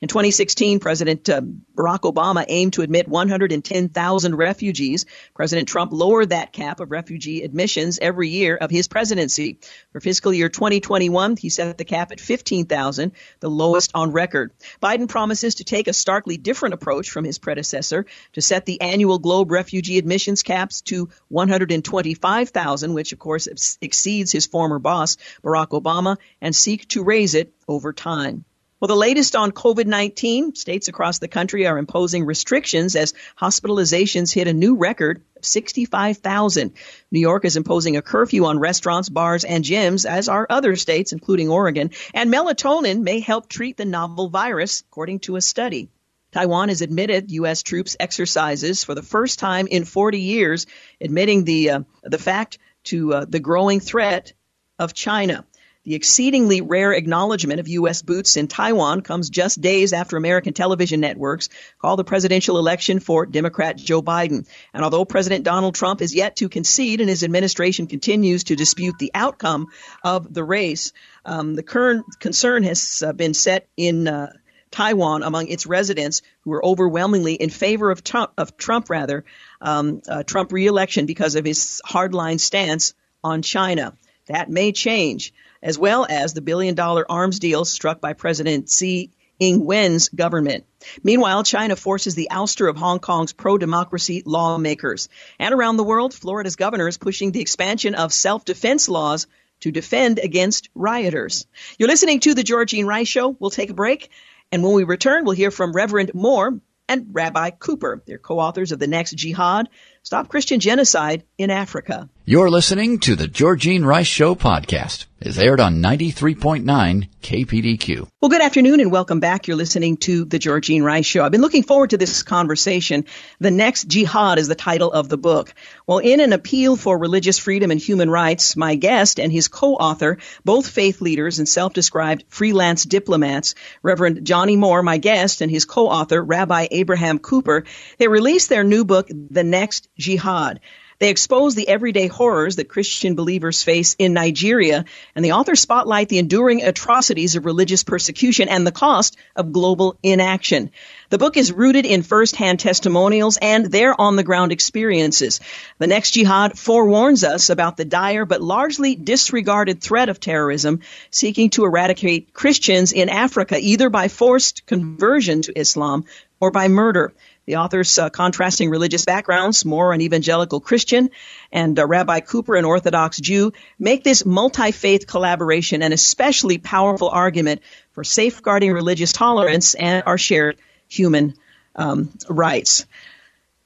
In 0.00 0.08
2016, 0.08 0.78
President 0.78 1.28
uh, 1.28 1.40
Barack 1.74 2.00
Obama 2.00 2.44
aimed 2.48 2.74
to 2.74 2.82
admit 2.82 3.08
110,000 3.08 4.34
refugees. 4.34 5.06
President 5.34 5.68
Trump 5.68 5.92
lowered 5.92 6.28
that 6.30 6.52
cap 6.52 6.80
of 6.80 6.90
refugee 6.90 7.42
admissions 7.42 7.98
every 8.00 8.28
year 8.28 8.56
of 8.56 8.70
his 8.70 8.88
presidency. 8.88 9.58
For 9.92 10.00
fiscal 10.00 10.32
year 10.32 10.48
2021, 10.48 11.36
he 11.36 11.48
set 11.48 11.78
the 11.78 11.84
cap 11.84 12.12
at 12.12 12.20
15,000, 12.20 13.12
the 13.40 13.50
lowest 13.50 13.90
on 13.94 14.12
record. 14.12 14.52
Biden 14.82 15.08
promises 15.08 15.56
to 15.56 15.64
take 15.64 15.88
a 15.88 15.92
starkly 15.92 16.36
different 16.36 16.74
approach 16.74 17.10
from 17.10 17.24
his 17.24 17.38
predecessor 17.38 18.06
to 18.34 18.42
set 18.42 18.66
the 18.66 18.80
annual 18.80 19.18
globe 19.18 19.50
refugee 19.50 19.98
admissions 19.98 20.42
caps 20.42 20.82
to 20.82 21.08
125,000, 21.28 22.94
which 22.94 23.15
of 23.16 23.20
course 23.20 23.78
exceeds 23.80 24.30
his 24.30 24.44
former 24.44 24.78
boss, 24.78 25.16
Barack 25.42 25.68
Obama, 25.68 26.18
and 26.42 26.54
seek 26.54 26.86
to 26.88 27.02
raise 27.02 27.34
it 27.34 27.54
over 27.66 27.94
time. 27.94 28.44
Well, 28.78 28.88
the 28.88 28.94
latest 28.94 29.34
on 29.34 29.52
COVID 29.52 29.86
19, 29.86 30.54
states 30.54 30.88
across 30.88 31.18
the 31.18 31.28
country 31.28 31.66
are 31.66 31.78
imposing 31.78 32.26
restrictions 32.26 32.94
as 32.94 33.14
hospitalizations 33.40 34.34
hit 34.34 34.48
a 34.48 34.52
new 34.52 34.76
record 34.76 35.22
of 35.34 35.46
65,000. 35.46 36.74
New 37.10 37.20
York 37.20 37.46
is 37.46 37.56
imposing 37.56 37.96
a 37.96 38.02
curfew 38.02 38.44
on 38.44 38.58
restaurants, 38.58 39.08
bars, 39.08 39.44
and 39.44 39.64
gyms, 39.64 40.04
as 40.04 40.28
are 40.28 40.46
other 40.50 40.76
states, 40.76 41.12
including 41.12 41.48
Oregon. 41.48 41.92
And 42.12 42.30
melatonin 42.30 43.00
may 43.00 43.20
help 43.20 43.48
treat 43.48 43.78
the 43.78 43.86
novel 43.86 44.28
virus, 44.28 44.82
according 44.82 45.20
to 45.20 45.36
a 45.36 45.40
study. 45.40 45.88
Taiwan 46.32 46.68
has 46.68 46.82
admitted 46.82 47.30
U.S. 47.30 47.62
troops 47.62 47.96
exercises 47.98 48.84
for 48.84 48.94
the 48.94 49.02
first 49.02 49.38
time 49.38 49.66
in 49.68 49.86
40 49.86 50.20
years, 50.20 50.66
admitting 51.00 51.44
the 51.44 51.70
uh, 51.70 51.80
the 52.02 52.18
fact 52.18 52.58
to 52.86 53.14
uh, 53.14 53.24
the 53.24 53.40
growing 53.40 53.80
threat 53.80 54.32
of 54.78 54.94
China. 54.94 55.44
The 55.86 55.94
exceedingly 55.94 56.62
rare 56.62 56.92
acknowledgement 56.92 57.60
of 57.60 57.68
U.S. 57.68 58.02
boots 58.02 58.36
in 58.36 58.48
Taiwan 58.48 59.02
comes 59.02 59.30
just 59.30 59.60
days 59.60 59.92
after 59.92 60.16
American 60.16 60.52
television 60.52 60.98
networks 60.98 61.48
call 61.80 61.96
the 61.96 62.02
presidential 62.02 62.58
election 62.58 62.98
for 62.98 63.24
Democrat 63.24 63.76
Joe 63.76 64.02
Biden. 64.02 64.48
And 64.74 64.82
although 64.82 65.04
President 65.04 65.44
Donald 65.44 65.76
Trump 65.76 66.02
is 66.02 66.12
yet 66.12 66.34
to 66.36 66.48
concede 66.48 67.00
and 67.00 67.08
his 67.08 67.22
administration 67.22 67.86
continues 67.86 68.42
to 68.44 68.56
dispute 68.56 68.96
the 68.98 69.12
outcome 69.14 69.68
of 70.02 70.34
the 70.34 70.42
race, 70.42 70.92
um, 71.24 71.54
the 71.54 71.62
current 71.62 72.04
concern 72.18 72.64
has 72.64 73.04
uh, 73.06 73.12
been 73.12 73.32
set 73.32 73.68
in 73.76 74.08
uh, 74.08 74.32
Taiwan 74.72 75.22
among 75.22 75.46
its 75.46 75.66
residents 75.66 76.20
who 76.40 76.52
are 76.52 76.64
overwhelmingly 76.66 77.34
in 77.34 77.48
favor 77.48 77.92
of 77.92 78.02
Trump, 78.02 78.32
of 78.36 78.56
Trump 78.56 78.90
rather, 78.90 79.24
um, 79.60 80.02
uh, 80.08 80.22
Trump 80.22 80.52
reelection 80.52 81.06
because 81.06 81.34
of 81.34 81.44
his 81.44 81.80
hardline 81.86 82.40
stance 82.40 82.94
on 83.22 83.42
China. 83.42 83.94
That 84.26 84.50
may 84.50 84.72
change, 84.72 85.32
as 85.62 85.78
well 85.78 86.06
as 86.08 86.34
the 86.34 86.40
billion 86.40 86.74
dollar 86.74 87.04
arms 87.10 87.38
deal 87.38 87.64
struck 87.64 88.00
by 88.00 88.12
President 88.12 88.68
Tsai 88.68 89.10
Ing-wen's 89.38 90.08
government. 90.08 90.64
Meanwhile, 91.02 91.44
China 91.44 91.76
forces 91.76 92.14
the 92.14 92.28
ouster 92.30 92.70
of 92.70 92.76
Hong 92.76 93.00
Kong's 93.00 93.32
pro-democracy 93.32 94.22
lawmakers. 94.24 95.08
And 95.38 95.54
around 95.54 95.76
the 95.76 95.84
world, 95.84 96.14
Florida's 96.14 96.56
governor 96.56 96.88
is 96.88 96.96
pushing 96.96 97.32
the 97.32 97.42
expansion 97.42 97.94
of 97.94 98.12
self-defense 98.12 98.88
laws 98.88 99.26
to 99.60 99.70
defend 99.70 100.18
against 100.18 100.68
rioters. 100.74 101.46
You're 101.78 101.88
listening 101.88 102.20
to 102.20 102.34
the 102.34 102.44
Georgene 102.44 102.86
Rice 102.86 103.08
Show. 103.08 103.28
We'll 103.38 103.50
take 103.50 103.70
a 103.70 103.74
break. 103.74 104.10
And 104.52 104.62
when 104.62 104.74
we 104.74 104.84
return, 104.84 105.24
we'll 105.24 105.34
hear 105.34 105.50
from 105.50 105.72
Reverend 105.72 106.14
Moore 106.14 106.60
and 106.88 107.08
Rabbi 107.12 107.50
Cooper. 107.50 108.02
They're 108.06 108.18
co-authors 108.18 108.72
of 108.72 108.78
The 108.78 108.86
Next 108.86 109.12
Jihad, 109.12 109.68
Stop 110.06 110.28
Christian 110.28 110.60
Genocide 110.60 111.24
in 111.36 111.50
Africa. 111.50 112.08
You're 112.24 112.48
listening 112.48 113.00
to 113.00 113.16
the 113.16 113.26
Georgene 113.26 113.84
Rice 113.84 114.06
Show 114.06 114.36
podcast. 114.36 115.06
It's 115.18 115.38
aired 115.38 115.60
on 115.60 115.76
93.9 115.76 117.08
KPDQ. 117.22 118.06
Well, 118.20 118.28
good 118.28 118.42
afternoon 118.42 118.80
and 118.80 118.92
welcome 118.92 119.18
back. 119.18 119.48
You're 119.48 119.56
listening 119.56 119.96
to 119.98 120.24
the 120.26 120.38
Georgene 120.38 120.82
Rice 120.82 121.06
Show. 121.06 121.24
I've 121.24 121.32
been 121.32 121.40
looking 121.40 121.62
forward 121.62 121.90
to 121.90 121.96
this 121.96 122.22
conversation. 122.22 123.06
The 123.40 123.50
Next 123.50 123.88
Jihad 123.88 124.38
is 124.38 124.48
the 124.48 124.54
title 124.54 124.92
of 124.92 125.08
the 125.08 125.16
book. 125.16 125.54
Well, 125.86 125.98
in 125.98 126.20
an 126.20 126.32
appeal 126.34 126.76
for 126.76 126.98
religious 126.98 127.38
freedom 127.38 127.70
and 127.70 127.80
human 127.80 128.10
rights, 128.10 128.56
my 128.56 128.74
guest 128.74 129.18
and 129.18 129.32
his 129.32 129.48
co-author, 129.48 130.18
both 130.44 130.68
faith 130.68 131.00
leaders 131.00 131.38
and 131.38 131.48
self-described 131.48 132.24
freelance 132.28 132.84
diplomats, 132.84 133.54
Reverend 133.82 134.26
Johnnie 134.26 134.56
Moore, 134.56 134.82
my 134.82 134.98
guest, 134.98 135.40
and 135.40 135.50
his 135.50 135.64
co-author, 135.64 136.22
Rabbi 136.22 136.68
Abraham 136.70 137.18
Cooper, 137.18 137.64
they 137.98 138.08
released 138.08 138.50
their 138.50 138.64
new 138.64 138.84
book, 138.84 139.08
The 139.08 139.44
Next 139.44 139.88
Jihad. 139.98 140.60
They 140.98 141.10
expose 141.10 141.54
the 141.54 141.68
everyday 141.68 142.06
horrors 142.06 142.56
that 142.56 142.70
Christian 142.70 143.16
believers 143.16 143.62
face 143.62 143.94
in 143.98 144.14
Nigeria, 144.14 144.86
and 145.14 145.22
the 145.22 145.32
authors 145.32 145.60
spotlight 145.60 146.08
the 146.08 146.18
enduring 146.18 146.62
atrocities 146.62 147.36
of 147.36 147.44
religious 147.44 147.84
persecution 147.84 148.48
and 148.48 148.66
the 148.66 148.72
cost 148.72 149.18
of 149.34 149.52
global 149.52 149.98
inaction. 150.02 150.70
The 151.10 151.18
book 151.18 151.36
is 151.36 151.52
rooted 151.52 151.84
in 151.84 152.02
first-hand 152.02 152.60
testimonials 152.60 153.36
and 153.36 153.66
their 153.66 153.98
on-the-ground 154.00 154.52
experiences. 154.52 155.40
The 155.78 155.86
next 155.86 156.12
jihad 156.12 156.58
forewarns 156.58 157.24
us 157.24 157.50
about 157.50 157.76
the 157.76 157.84
dire 157.84 158.24
but 158.24 158.40
largely 158.40 158.94
disregarded 158.94 159.82
threat 159.82 160.08
of 160.08 160.18
terrorism 160.18 160.80
seeking 161.10 161.50
to 161.50 161.66
eradicate 161.66 162.32
Christians 162.32 162.92
in 162.92 163.10
Africa 163.10 163.58
either 163.60 163.90
by 163.90 164.08
forced 164.08 164.64
conversion 164.64 165.42
to 165.42 165.58
Islam 165.58 166.06
or 166.40 166.50
by 166.50 166.68
murder. 166.68 167.12
The 167.46 167.56
authors 167.56 167.96
uh, 167.96 168.10
contrasting 168.10 168.70
religious 168.70 169.04
backgrounds, 169.04 169.64
Moore 169.64 169.92
an 169.92 170.00
evangelical 170.00 170.58
Christian 170.58 171.10
and 171.52 171.78
uh, 171.78 171.86
Rabbi 171.86 172.20
Cooper 172.20 172.56
an 172.56 172.64
Orthodox 172.64 173.20
Jew, 173.20 173.52
make 173.78 174.02
this 174.02 174.26
multi-faith 174.26 175.06
collaboration 175.06 175.82
an 175.82 175.92
especially 175.92 176.58
powerful 176.58 177.08
argument 177.08 177.62
for 177.92 178.02
safeguarding 178.02 178.72
religious 178.72 179.12
tolerance 179.12 179.74
and 179.74 180.02
our 180.06 180.18
shared 180.18 180.56
human 180.88 181.34
um, 181.76 182.10
rights. 182.28 182.84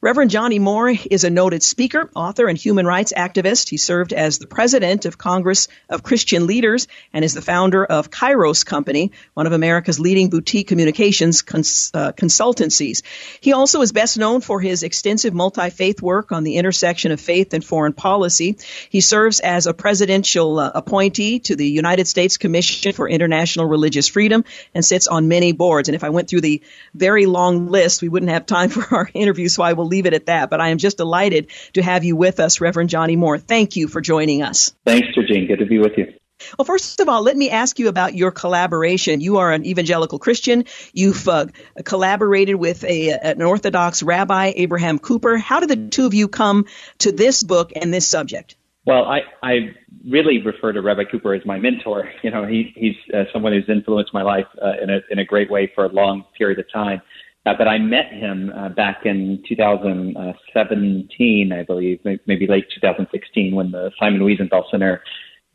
Reverend 0.02 0.30
Johnnie 0.30 0.58
Moore 0.58 0.94
is 1.10 1.24
a 1.24 1.30
noted 1.30 1.62
speaker, 1.62 2.10
author, 2.14 2.48
and 2.48 2.56
human 2.56 2.86
rights 2.86 3.12
activist. 3.14 3.68
He 3.68 3.76
served 3.76 4.14
as 4.14 4.38
the 4.38 4.46
president 4.46 5.04
of 5.04 5.18
Congress 5.18 5.68
of 5.90 6.02
Christian 6.02 6.46
Leaders 6.46 6.88
and 7.12 7.22
is 7.22 7.34
the 7.34 7.42
founder 7.42 7.84
of 7.84 8.10
Kairos 8.10 8.64
Company, 8.64 9.12
one 9.34 9.46
of 9.46 9.52
America's 9.52 10.00
leading 10.00 10.30
boutique 10.30 10.68
communications 10.68 11.42
cons- 11.42 11.90
uh, 11.92 12.12
consultancies. 12.12 13.02
He 13.42 13.52
also 13.52 13.82
is 13.82 13.92
best 13.92 14.16
known 14.16 14.40
for 14.40 14.58
his 14.58 14.84
extensive 14.84 15.34
multi-faith 15.34 16.00
work 16.00 16.32
on 16.32 16.44
the 16.44 16.56
intersection 16.56 17.12
of 17.12 17.20
faith 17.20 17.52
and 17.52 17.62
foreign 17.62 17.92
policy. 17.92 18.56
He 18.88 19.02
serves 19.02 19.40
as 19.40 19.66
a 19.66 19.74
presidential 19.74 20.60
uh, 20.60 20.72
appointee 20.74 21.40
to 21.40 21.56
the 21.56 21.68
United 21.68 22.08
States 22.08 22.38
Commission 22.38 22.92
for 22.92 23.06
International 23.06 23.66
Religious 23.66 24.08
Freedom 24.08 24.44
and 24.74 24.82
sits 24.82 25.08
on 25.08 25.28
many 25.28 25.52
boards. 25.52 25.90
And 25.90 25.94
if 25.94 26.04
I 26.04 26.08
went 26.08 26.30
through 26.30 26.40
the 26.40 26.62
very 26.94 27.26
long 27.26 27.66
list, 27.66 28.00
we 28.00 28.08
wouldn't 28.08 28.32
have 28.32 28.46
time 28.46 28.70
for 28.70 28.96
our 28.96 29.10
interview, 29.12 29.48
so 29.48 29.62
I 29.62 29.74
will 29.74 29.89
leave 29.90 30.06
it 30.06 30.14
at 30.14 30.26
that. 30.26 30.48
But 30.50 30.60
I 30.60 30.68
am 30.68 30.78
just 30.78 30.96
delighted 30.96 31.48
to 31.74 31.82
have 31.82 32.04
you 32.04 32.16
with 32.16 32.40
us, 32.40 32.60
Reverend 32.60 32.90
Johnnie 32.90 33.16
Moore. 33.16 33.38
Thank 33.38 33.76
you 33.76 33.88
for 33.88 34.00
joining 34.00 34.42
us. 34.42 34.72
Thanks, 34.86 35.08
Georgene. 35.14 35.48
Good 35.48 35.58
to 35.58 35.66
be 35.66 35.78
with 35.78 35.92
you. 35.96 36.14
Well, 36.58 36.64
first 36.64 37.00
of 37.00 37.08
all, 37.08 37.22
let 37.22 37.36
me 37.36 37.50
ask 37.50 37.78
you 37.78 37.88
about 37.88 38.14
your 38.14 38.30
collaboration. 38.30 39.20
You 39.20 39.38
are 39.38 39.52
an 39.52 39.66
evangelical 39.66 40.18
Christian. 40.18 40.64
You've 40.92 41.28
uh, 41.28 41.46
collaborated 41.84 42.56
with 42.56 42.82
a, 42.84 43.10
an 43.10 43.42
Orthodox 43.42 44.02
rabbi, 44.02 44.52
Abraham 44.56 44.98
Cooper. 44.98 45.36
How 45.36 45.60
did 45.60 45.68
the 45.68 45.88
two 45.88 46.06
of 46.06 46.14
you 46.14 46.28
come 46.28 46.64
to 46.98 47.12
this 47.12 47.42
book 47.42 47.72
and 47.76 47.92
this 47.92 48.08
subject? 48.08 48.56
Well, 48.86 49.04
I, 49.04 49.20
I 49.42 49.74
really 50.08 50.40
refer 50.42 50.72
to 50.72 50.80
Rabbi 50.80 51.04
Cooper 51.04 51.34
as 51.34 51.44
my 51.44 51.58
mentor. 51.58 52.10
You 52.22 52.30
know, 52.30 52.46
he, 52.46 52.72
he's 52.74 52.96
uh, 53.14 53.24
someone 53.32 53.52
who's 53.52 53.68
influenced 53.68 54.14
my 54.14 54.22
life 54.22 54.46
uh, 54.60 54.82
in, 54.82 54.90
a, 54.90 55.00
in 55.10 55.18
a 55.18 55.24
great 55.24 55.50
way 55.50 55.70
for 55.74 55.84
a 55.84 55.88
long 55.88 56.24
period 56.36 56.58
of 56.58 56.64
time. 56.72 57.02
Uh, 57.46 57.54
but 57.56 57.66
I 57.66 57.78
met 57.78 58.12
him 58.12 58.52
uh, 58.54 58.68
back 58.68 59.06
in 59.06 59.42
2017, 59.48 61.52
I 61.52 61.62
believe, 61.62 61.98
maybe 62.04 62.46
late 62.46 62.66
2016, 62.74 63.54
when 63.54 63.70
the 63.70 63.90
Simon 63.98 64.20
Wiesenthal 64.20 64.70
Center 64.70 65.02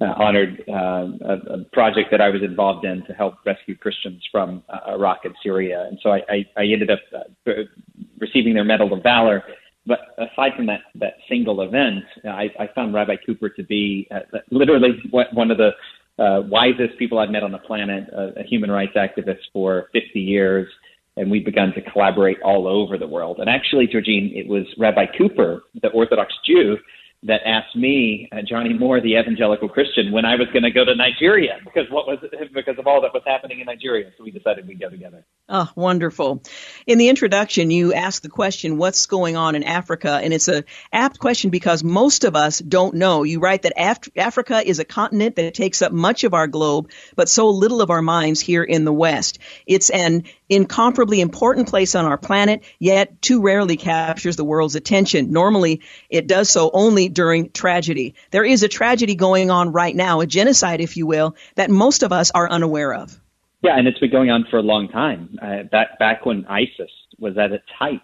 uh, 0.01 0.13
honored 0.17 0.63
uh, 0.67 0.73
a, 0.73 1.37
a, 1.53 1.63
project 1.71 2.09
that 2.11 2.21
I 2.21 2.29
was 2.29 2.41
involved 2.43 2.85
in 2.85 3.05
to 3.05 3.13
help 3.13 3.35
rescue 3.45 3.77
Christians 3.77 4.23
from 4.29 4.63
uh, 4.67 4.91
Iraq 4.91 5.25
and 5.25 5.35
Syria. 5.41 5.85
And 5.87 5.97
so 6.01 6.09
I, 6.09 6.21
I, 6.27 6.45
I 6.57 6.63
ended 6.63 6.89
up 6.89 6.99
uh, 7.15 7.19
receiving 8.19 8.55
their 8.55 8.65
Medal 8.65 8.91
of 8.91 9.03
Valor. 9.03 9.43
But 9.85 9.99
aside 10.17 10.53
from 10.57 10.65
that, 10.65 10.81
that 10.95 11.17
single 11.29 11.61
event, 11.61 12.03
I, 12.25 12.49
I 12.59 12.67
found 12.73 12.95
Rabbi 12.95 13.17
Cooper 13.25 13.49
to 13.49 13.63
be 13.63 14.09
literally 14.49 14.99
one 15.11 15.51
of 15.51 15.57
the 15.57 15.71
wisest 16.17 16.97
people 16.97 17.19
I've 17.19 17.29
met 17.29 17.43
on 17.43 17.51
the 17.51 17.59
planet, 17.59 18.09
a 18.11 18.41
human 18.43 18.71
rights 18.71 18.93
activist 18.97 19.43
for 19.53 19.89
50 19.93 20.19
years 20.19 20.67
and 21.17 21.32
we've 21.32 21.45
begun 21.45 21.73
to 21.73 21.82
collaborate 21.82 22.38
all 22.43 22.67
over 22.67 22.97
the 22.97 23.08
world. 23.08 23.39
And 23.39 23.49
actually, 23.49 23.88
Georgene, 23.88 24.36
it 24.36 24.47
was 24.47 24.65
Rabbi 24.78 25.06
Cooper, 25.17 25.63
the 25.82 25.89
Orthodox 25.89 26.34
Jew, 26.45 26.78
that 27.25 27.41
asked 27.45 27.75
me, 27.75 28.29
uh, 28.31 28.41
Johnnie 28.47 28.73
Moore, 28.73 29.01
the 29.01 29.15
evangelical 29.15 29.67
Christian, 29.67 30.11
when 30.11 30.25
I 30.25 30.35
was 30.35 30.47
going 30.53 30.63
to 30.63 30.71
go 30.71 30.85
to 30.85 30.93
Nigeria 30.95 31.57
because 31.63 31.89
what 31.89 32.05
was 32.07 32.19
because 32.53 32.77
of 32.77 32.85
all 32.85 33.01
that 33.01 33.13
was 33.13 33.23
happening 33.25 33.59
in 33.59 33.65
Nigeria. 33.65 34.11
So 34.17 34.23
we 34.23 34.31
decided 34.31 34.67
we'd 34.67 34.79
go 34.79 34.89
together. 34.89 35.25
Oh, 35.49 35.69
wonderful! 35.75 36.43
In 36.85 36.97
the 36.97 37.09
introduction, 37.09 37.71
you 37.71 37.93
asked 37.93 38.21
the 38.21 38.29
question, 38.29 38.77
"What's 38.77 39.07
going 39.07 39.35
on 39.35 39.55
in 39.55 39.63
Africa?" 39.63 40.19
And 40.21 40.33
it's 40.33 40.47
a 40.47 40.63
apt 40.93 41.19
question 41.19 41.49
because 41.49 41.83
most 41.83 42.25
of 42.25 42.35
us 42.35 42.59
don't 42.59 42.95
know. 42.95 43.23
You 43.23 43.39
write 43.39 43.63
that 43.63 43.73
Af- 43.75 44.09
Africa 44.15 44.61
is 44.65 44.79
a 44.79 44.85
continent 44.85 45.35
that 45.38 45.53
takes 45.55 45.81
up 45.81 45.91
much 45.91 46.23
of 46.23 46.33
our 46.33 46.47
globe, 46.47 46.91
but 47.15 47.27
so 47.27 47.49
little 47.49 47.81
of 47.81 47.89
our 47.89 48.03
minds 48.03 48.39
here 48.39 48.63
in 48.63 48.85
the 48.85 48.93
West. 48.93 49.39
It's 49.65 49.89
an 49.89 50.25
incomparably 50.47 51.21
important 51.21 51.67
place 51.69 51.95
on 51.95 52.05
our 52.05 52.17
planet, 52.17 52.63
yet 52.77 53.19
too 53.21 53.41
rarely 53.41 53.77
captures 53.77 54.35
the 54.35 54.43
world's 54.43 54.75
attention. 54.75 55.31
Normally, 55.31 55.81
it 56.09 56.27
does 56.27 56.49
so 56.49 56.69
only 56.71 57.09
during 57.15 57.49
tragedy. 57.49 58.13
There 58.30 58.45
is 58.45 58.62
a 58.62 58.67
tragedy 58.67 59.15
going 59.15 59.49
on 59.49 59.71
right 59.71 59.95
now, 59.95 60.21
a 60.21 60.28
genocide, 60.28 60.82
if 60.82 60.95
you 60.97 61.08
will, 61.08 61.36
that 61.56 61.71
most 61.71 62.04
of 62.04 62.12
us 62.12 62.30
are 62.32 62.49
unaware 62.49 62.93
of. 62.93 63.19
Yeah, 63.63 63.78
and 63.78 63.88
it's 63.88 63.97
been 63.97 64.12
going 64.12 64.30
on 64.30 64.45
for 64.51 64.58
a 64.58 64.62
long 64.62 64.89
time. 64.89 65.39
Uh, 65.41 65.63
back 65.63 65.97
back 65.97 66.25
when 66.25 66.45
ISIS 66.45 66.91
was 67.17 67.36
at 67.38 67.51
its 67.51 67.65
height 67.80 68.01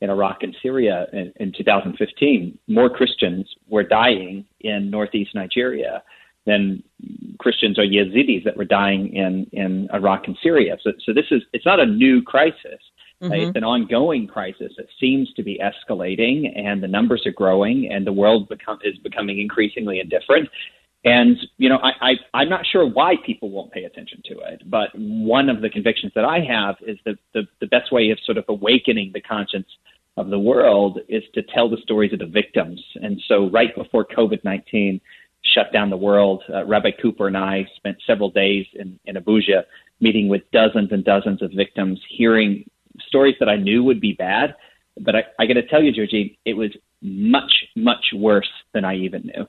in 0.00 0.08
Iraq 0.08 0.38
and 0.42 0.56
Syria 0.62 1.06
in, 1.12 1.32
in 1.36 1.52
2015, 1.56 2.58
more 2.66 2.88
Christians 2.88 3.46
were 3.68 3.82
dying 3.82 4.46
in 4.60 4.90
northeast 4.90 5.34
Nigeria 5.34 6.02
than 6.44 6.82
Christians 7.38 7.78
or 7.78 7.84
Yazidis 7.84 8.44
that 8.44 8.56
were 8.56 8.64
dying 8.64 9.14
in, 9.14 9.46
in 9.52 9.88
Iraq 9.92 10.26
and 10.26 10.36
Syria. 10.42 10.76
So, 10.82 10.92
so 11.04 11.12
this 11.12 11.26
is, 11.30 11.42
it's 11.52 11.66
not 11.66 11.78
a 11.78 11.86
new 11.86 12.22
crisis. 12.22 12.80
Mm-hmm. 13.22 13.32
It's 13.32 13.56
an 13.56 13.64
ongoing 13.64 14.26
crisis 14.26 14.72
that 14.76 14.86
seems 14.98 15.32
to 15.34 15.42
be 15.42 15.60
escalating 15.62 16.58
and 16.58 16.82
the 16.82 16.88
numbers 16.88 17.22
are 17.24 17.32
growing 17.32 17.88
and 17.90 18.06
the 18.06 18.12
world 18.12 18.48
become, 18.48 18.78
is 18.82 18.98
becoming 18.98 19.40
increasingly 19.40 20.00
indifferent. 20.00 20.48
And, 21.04 21.36
you 21.56 21.68
know, 21.68 21.78
I, 21.78 22.10
I, 22.10 22.12
I'm 22.34 22.48
not 22.48 22.64
sure 22.70 22.86
why 22.86 23.14
people 23.24 23.50
won't 23.50 23.72
pay 23.72 23.84
attention 23.84 24.22
to 24.26 24.38
it, 24.40 24.62
but 24.66 24.88
one 24.94 25.48
of 25.48 25.60
the 25.60 25.68
convictions 25.68 26.12
that 26.14 26.24
I 26.24 26.40
have 26.40 26.76
is 26.86 26.98
that 27.04 27.16
the, 27.32 27.42
the 27.60 27.66
best 27.66 27.92
way 27.92 28.10
of 28.10 28.18
sort 28.24 28.38
of 28.38 28.44
awakening 28.48 29.10
the 29.12 29.20
conscience 29.20 29.66
of 30.16 30.28
the 30.28 30.38
world 30.38 31.00
is 31.08 31.22
to 31.34 31.42
tell 31.42 31.68
the 31.68 31.78
stories 31.82 32.12
of 32.12 32.18
the 32.18 32.26
victims. 32.26 32.80
And 32.96 33.20
so 33.26 33.50
right 33.50 33.74
before 33.74 34.04
COVID 34.04 34.44
19, 34.44 35.00
shut 35.44 35.72
down 35.72 35.90
the 35.90 35.96
world. 35.96 36.42
Uh, 36.52 36.64
Rabbi 36.64 36.90
Cooper 37.00 37.26
and 37.26 37.36
I 37.36 37.66
spent 37.76 37.98
several 38.06 38.30
days 38.30 38.66
in, 38.74 38.98
in 39.04 39.16
Abuja 39.16 39.64
meeting 40.00 40.28
with 40.28 40.42
dozens 40.52 40.92
and 40.92 41.04
dozens 41.04 41.42
of 41.42 41.52
victims, 41.52 42.00
hearing 42.08 42.68
stories 43.06 43.36
that 43.40 43.48
I 43.48 43.56
knew 43.56 43.82
would 43.84 44.00
be 44.00 44.12
bad. 44.12 44.54
But 45.00 45.16
I, 45.16 45.22
I 45.38 45.46
got 45.46 45.54
to 45.54 45.66
tell 45.66 45.82
you, 45.82 45.92
Georgie, 45.92 46.38
it 46.44 46.54
was 46.54 46.70
much, 47.00 47.52
much 47.76 48.06
worse 48.14 48.50
than 48.74 48.84
I 48.84 48.96
even 48.96 49.22
knew. 49.22 49.46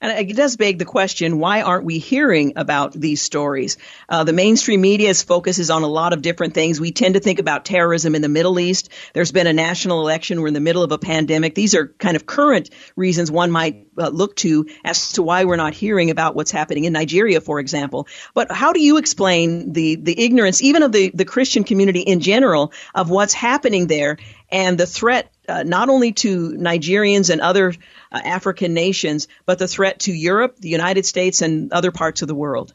And 0.00 0.30
it 0.30 0.36
does 0.36 0.56
beg 0.56 0.78
the 0.78 0.84
question, 0.84 1.40
why 1.40 1.62
aren't 1.62 1.84
we 1.84 1.98
hearing 1.98 2.52
about 2.54 2.92
these 2.92 3.20
stories? 3.20 3.78
Uh, 4.08 4.22
the 4.22 4.32
mainstream 4.32 4.80
media's 4.80 5.24
focus 5.24 5.58
is 5.58 5.70
on 5.70 5.82
a 5.82 5.88
lot 5.88 6.12
of 6.12 6.22
different 6.22 6.54
things. 6.54 6.80
We 6.80 6.92
tend 6.92 7.14
to 7.14 7.20
think 7.20 7.40
about 7.40 7.64
terrorism 7.64 8.14
in 8.14 8.22
the 8.22 8.28
Middle 8.28 8.60
East. 8.60 8.90
There's 9.12 9.32
been 9.32 9.48
a 9.48 9.52
national 9.52 10.00
election. 10.00 10.40
We're 10.40 10.48
in 10.48 10.54
the 10.54 10.60
middle 10.60 10.84
of 10.84 10.92
a 10.92 10.98
pandemic. 10.98 11.56
These 11.56 11.74
are 11.74 11.88
kind 11.98 12.14
of 12.14 12.26
current 12.26 12.70
reasons 12.94 13.28
one 13.28 13.50
might 13.50 13.88
uh, 13.98 14.10
look 14.10 14.36
to 14.36 14.66
as 14.84 15.12
to 15.12 15.22
why 15.22 15.44
we're 15.44 15.56
not 15.56 15.74
hearing 15.74 16.10
about 16.10 16.36
what's 16.36 16.52
happening 16.52 16.84
in 16.84 16.92
Nigeria, 16.92 17.40
for 17.40 17.58
example. 17.58 18.06
But 18.34 18.52
how 18.52 18.72
do 18.72 18.80
you 18.80 18.98
explain 18.98 19.72
the, 19.72 19.96
the 19.96 20.20
ignorance, 20.20 20.62
even 20.62 20.84
of 20.84 20.92
the, 20.92 21.10
the 21.12 21.24
Christian 21.24 21.64
community 21.64 22.00
in 22.00 22.20
general, 22.20 22.72
of 22.94 23.10
what's 23.10 23.34
happening 23.34 23.88
there 23.88 24.18
and 24.48 24.78
the 24.78 24.86
threat 24.86 25.32
uh, 25.48 25.62
not 25.62 25.88
only 25.88 26.12
to 26.12 26.50
Nigerians 26.50 27.30
and 27.30 27.40
other 27.40 27.74
uh, 28.12 28.20
African 28.24 28.74
nations, 28.74 29.28
but 29.46 29.58
the 29.58 29.68
threat 29.68 30.00
to 30.00 30.12
Europe, 30.12 30.56
the 30.58 30.68
United 30.68 31.06
States, 31.06 31.42
and 31.42 31.72
other 31.72 31.90
parts 31.90 32.22
of 32.22 32.28
the 32.28 32.34
world. 32.34 32.74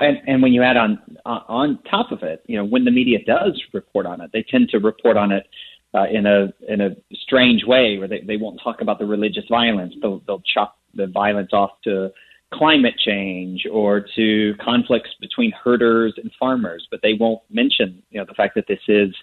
And, 0.00 0.18
and 0.26 0.42
when 0.42 0.52
you 0.52 0.62
add 0.62 0.76
on 0.76 0.98
uh, 1.26 1.40
on 1.48 1.78
top 1.90 2.12
of 2.12 2.22
it, 2.22 2.42
you 2.46 2.56
know, 2.56 2.64
when 2.64 2.84
the 2.84 2.90
media 2.90 3.18
does 3.26 3.60
report 3.74 4.06
on 4.06 4.20
it, 4.20 4.30
they 4.32 4.42
tend 4.42 4.70
to 4.70 4.78
report 4.78 5.16
on 5.16 5.32
it 5.32 5.46
uh, 5.94 6.06
in 6.10 6.26
a 6.26 6.52
in 6.66 6.80
a 6.80 6.96
strange 7.12 7.64
way, 7.66 7.98
where 7.98 8.08
they, 8.08 8.20
they 8.20 8.38
won't 8.38 8.60
talk 8.62 8.80
about 8.80 8.98
the 8.98 9.04
religious 9.04 9.44
violence. 9.50 9.94
They'll 10.00 10.22
they'll 10.26 10.42
chop 10.54 10.78
the 10.94 11.06
violence 11.06 11.50
off 11.52 11.72
to 11.84 12.10
climate 12.54 12.94
change 12.98 13.66
or 13.70 14.04
to 14.14 14.54
conflicts 14.62 15.10
between 15.20 15.52
herders 15.52 16.14
and 16.16 16.30
farmers, 16.38 16.86
but 16.90 17.00
they 17.02 17.14
won't 17.18 17.40
mention 17.50 18.02
you 18.10 18.18
know 18.18 18.24
the 18.26 18.34
fact 18.34 18.54
that 18.54 18.66
this 18.68 18.80
is 18.88 19.14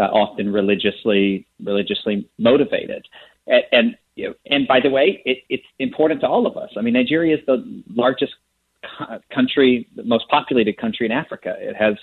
uh, 0.00 0.04
often 0.04 0.52
religiously 0.52 1.46
religiously 1.62 2.26
motivated. 2.38 3.06
And, 3.46 3.62
and 3.72 3.98
you 4.16 4.28
know, 4.28 4.34
and 4.46 4.66
by 4.66 4.80
the 4.80 4.90
way, 4.90 5.22
it, 5.24 5.38
it's 5.48 5.66
important 5.78 6.20
to 6.22 6.28
all 6.28 6.46
of 6.46 6.56
us. 6.56 6.70
I 6.76 6.80
mean, 6.80 6.94
Nigeria 6.94 7.36
is 7.36 7.42
the 7.46 7.82
largest 7.94 8.32
country, 9.34 9.86
the 9.96 10.04
most 10.04 10.28
populated 10.28 10.78
country 10.78 11.06
in 11.06 11.12
Africa. 11.12 11.54
It 11.58 11.76
has 11.76 11.94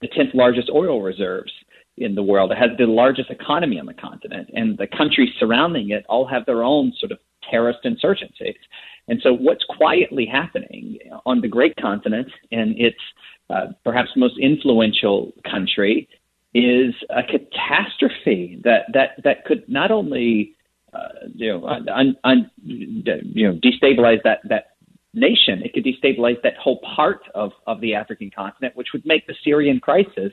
the 0.00 0.08
10th 0.08 0.34
largest 0.34 0.70
oil 0.72 1.02
reserves 1.02 1.52
in 1.98 2.14
the 2.14 2.22
world. 2.22 2.52
It 2.52 2.58
has 2.58 2.70
the 2.78 2.86
largest 2.86 3.30
economy 3.30 3.78
on 3.78 3.86
the 3.86 3.94
continent, 3.94 4.48
and 4.54 4.78
the 4.78 4.86
countries 4.86 5.30
surrounding 5.38 5.90
it 5.90 6.04
all 6.08 6.26
have 6.26 6.46
their 6.46 6.62
own 6.62 6.92
sort 6.98 7.12
of 7.12 7.18
terrorist 7.50 7.80
insurgencies. 7.84 8.56
And 9.08 9.20
so, 9.22 9.32
what's 9.32 9.64
quietly 9.64 10.24
happening 10.24 10.98
on 11.26 11.40
the 11.40 11.48
great 11.48 11.74
continent 11.76 12.28
and 12.52 12.78
its 12.78 12.98
uh, 13.50 13.72
perhaps 13.84 14.10
most 14.16 14.38
influential 14.38 15.32
country 15.50 16.08
is 16.54 16.94
a 17.10 17.22
catastrophe 17.22 18.60
that 18.64 18.86
that 18.92 19.22
that 19.24 19.44
could 19.44 19.68
not 19.68 19.90
only 19.90 20.56
uh, 20.92 21.28
you 21.34 21.52
know 21.52 21.66
un, 21.66 22.16
un, 22.24 22.50
you 22.64 23.48
know 23.48 23.58
destabilize 23.58 24.22
that 24.24 24.40
that 24.48 24.70
nation, 25.14 25.62
it 25.64 25.72
could 25.72 25.84
destabilize 25.84 26.40
that 26.42 26.56
whole 26.56 26.80
part 26.96 27.20
of 27.34 27.52
of 27.66 27.80
the 27.80 27.94
African 27.94 28.30
continent, 28.30 28.76
which 28.76 28.88
would 28.92 29.06
make 29.06 29.26
the 29.26 29.34
Syrian 29.44 29.80
crisis 29.80 30.32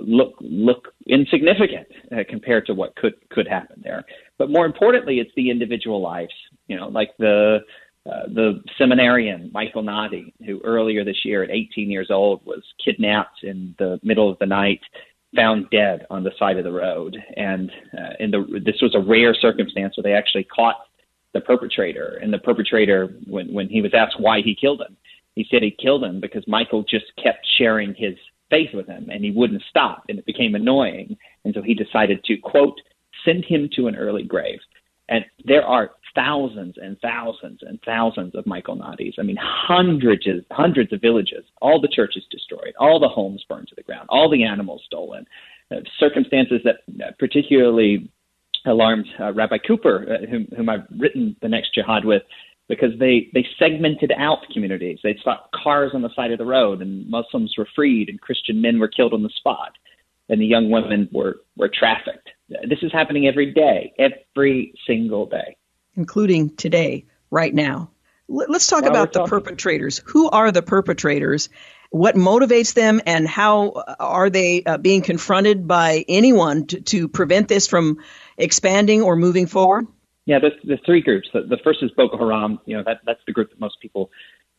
look 0.00 0.34
look 0.40 0.88
insignificant 1.06 1.86
uh, 2.12 2.22
compared 2.28 2.66
to 2.66 2.74
what 2.74 2.94
could 2.96 3.14
could 3.30 3.46
happen 3.48 3.80
there. 3.82 4.04
But 4.36 4.50
more 4.50 4.66
importantly, 4.66 5.18
it's 5.18 5.30
the 5.36 5.50
individual 5.50 6.00
lives. 6.00 6.32
You 6.66 6.76
know, 6.76 6.88
like 6.88 7.10
the 7.18 7.60
uh, 8.06 8.26
the 8.28 8.62
seminarian 8.78 9.50
Michael 9.52 9.82
Nnadi, 9.82 10.32
who 10.46 10.60
earlier 10.64 11.04
this 11.04 11.24
year 11.24 11.42
at 11.42 11.50
18 11.50 11.90
years 11.90 12.08
old 12.10 12.44
was 12.46 12.62
kidnapped 12.82 13.42
in 13.42 13.74
the 13.78 14.00
middle 14.02 14.30
of 14.30 14.38
the 14.38 14.46
night, 14.46 14.80
found 15.34 15.68
dead 15.70 16.06
on 16.10 16.24
the 16.24 16.32
side 16.38 16.56
of 16.56 16.64
the 16.64 16.72
road, 16.72 17.16
and 17.36 17.70
uh, 17.96 18.14
in 18.20 18.30
the 18.30 18.60
this 18.64 18.80
was 18.80 18.94
a 18.94 19.00
rare 19.00 19.34
circumstance 19.34 19.96
where 19.96 20.02
they 20.02 20.14
actually 20.14 20.44
caught 20.44 20.76
the 21.34 21.40
perpetrator. 21.40 22.18
And 22.22 22.32
the 22.32 22.38
perpetrator, 22.38 23.14
when 23.26 23.52
when 23.52 23.68
he 23.68 23.82
was 23.82 23.92
asked 23.94 24.20
why 24.20 24.40
he 24.40 24.54
killed 24.54 24.80
him, 24.80 24.96
he 25.34 25.46
said 25.50 25.62
he 25.62 25.70
killed 25.70 26.04
him 26.04 26.20
because 26.20 26.44
Michael 26.46 26.82
just 26.82 27.06
kept 27.22 27.46
sharing 27.58 27.94
his 27.94 28.14
faith 28.50 28.70
with 28.72 28.86
him, 28.86 29.08
and 29.10 29.22
he 29.24 29.30
wouldn't 29.30 29.62
stop, 29.68 30.04
and 30.08 30.18
it 30.18 30.26
became 30.26 30.54
annoying, 30.54 31.16
and 31.44 31.54
so 31.54 31.62
he 31.62 31.74
decided 31.74 32.24
to 32.24 32.36
quote 32.38 32.80
send 33.24 33.44
him 33.44 33.68
to 33.74 33.88
an 33.88 33.96
early 33.96 34.22
grave. 34.22 34.60
And 35.08 35.24
there 35.44 35.64
are 35.64 35.92
thousands 36.18 36.74
and 36.82 36.98
thousands 37.00 37.60
and 37.62 37.78
thousands 37.84 38.34
of 38.34 38.44
Michael 38.46 38.76
Nnadis. 38.76 39.14
I 39.18 39.22
mean, 39.22 39.38
hundreds, 39.40 40.26
hundreds 40.50 40.92
of 40.92 41.00
villages, 41.00 41.44
all 41.62 41.80
the 41.80 41.88
churches 41.88 42.24
destroyed, 42.30 42.74
all 42.78 42.98
the 42.98 43.08
homes 43.08 43.44
burned 43.48 43.68
to 43.68 43.76
the 43.76 43.84
ground, 43.84 44.06
all 44.08 44.28
the 44.28 44.44
animals 44.44 44.82
stolen. 44.84 45.24
Uh, 45.70 45.76
circumstances 46.00 46.60
that 46.64 46.76
uh, 47.04 47.10
particularly 47.18 48.10
alarmed 48.66 49.06
uh, 49.20 49.32
Rabbi 49.32 49.58
Cooper, 49.58 50.06
uh, 50.08 50.26
whom, 50.26 50.48
whom 50.56 50.68
I've 50.68 50.86
written 50.98 51.36
the 51.42 51.48
next 51.48 51.74
jihad 51.74 52.04
with, 52.04 52.22
because 52.68 52.98
they 52.98 53.28
they 53.32 53.46
segmented 53.58 54.12
out 54.16 54.38
communities. 54.52 54.98
They 55.02 55.16
stopped 55.20 55.54
cars 55.62 55.92
on 55.94 56.02
the 56.02 56.14
side 56.16 56.32
of 56.32 56.38
the 56.38 56.46
road, 56.46 56.82
and 56.82 57.08
Muslims 57.08 57.54
were 57.56 57.68
freed, 57.76 58.08
and 58.08 58.20
Christian 58.20 58.60
men 58.60 58.78
were 58.78 58.88
killed 58.88 59.14
on 59.14 59.22
the 59.22 59.30
spot, 59.36 59.72
and 60.28 60.40
the 60.40 60.46
young 60.46 60.70
women 60.70 61.08
were 61.12 61.40
were 61.56 61.70
trafficked. 61.72 62.30
This 62.48 62.82
is 62.82 62.92
happening 62.92 63.26
every 63.26 63.52
day, 63.52 63.92
every 63.98 64.72
single 64.86 65.26
day, 65.26 65.56
including 65.98 66.56
today, 66.56 67.04
right 67.30 67.52
now. 67.52 67.90
Let's 68.28 68.66
talk 68.66 68.82
While 68.82 68.90
about 68.90 69.12
the 69.12 69.24
perpetrators. 69.24 70.00
Who 70.06 70.30
are 70.30 70.52
the 70.52 70.62
perpetrators? 70.62 71.48
What 71.90 72.14
motivates 72.14 72.74
them, 72.74 73.00
and 73.06 73.26
how 73.26 73.82
are 73.98 74.28
they 74.28 74.62
uh, 74.62 74.76
being 74.76 75.00
confronted 75.00 75.66
by 75.66 76.04
anyone 76.08 76.66
to, 76.66 76.80
to 76.82 77.08
prevent 77.08 77.48
this 77.48 77.66
from 77.66 77.98
expanding 78.36 79.02
or 79.02 79.16
moving 79.16 79.46
forward? 79.46 79.86
Yeah, 80.26 80.38
there's, 80.40 80.52
there's 80.62 80.80
three 80.84 81.00
groups. 81.00 81.28
The, 81.32 81.40
the, 81.40 81.56
first 81.64 81.82
is 81.82 81.90
Boko 81.92 82.18
Haram. 82.18 82.60
You 82.66 82.76
know, 82.76 82.82
that, 82.84 83.00
that's 83.06 83.20
the 83.26 83.32
group 83.32 83.48
that 83.48 83.58
most 83.58 83.80
people 83.80 84.10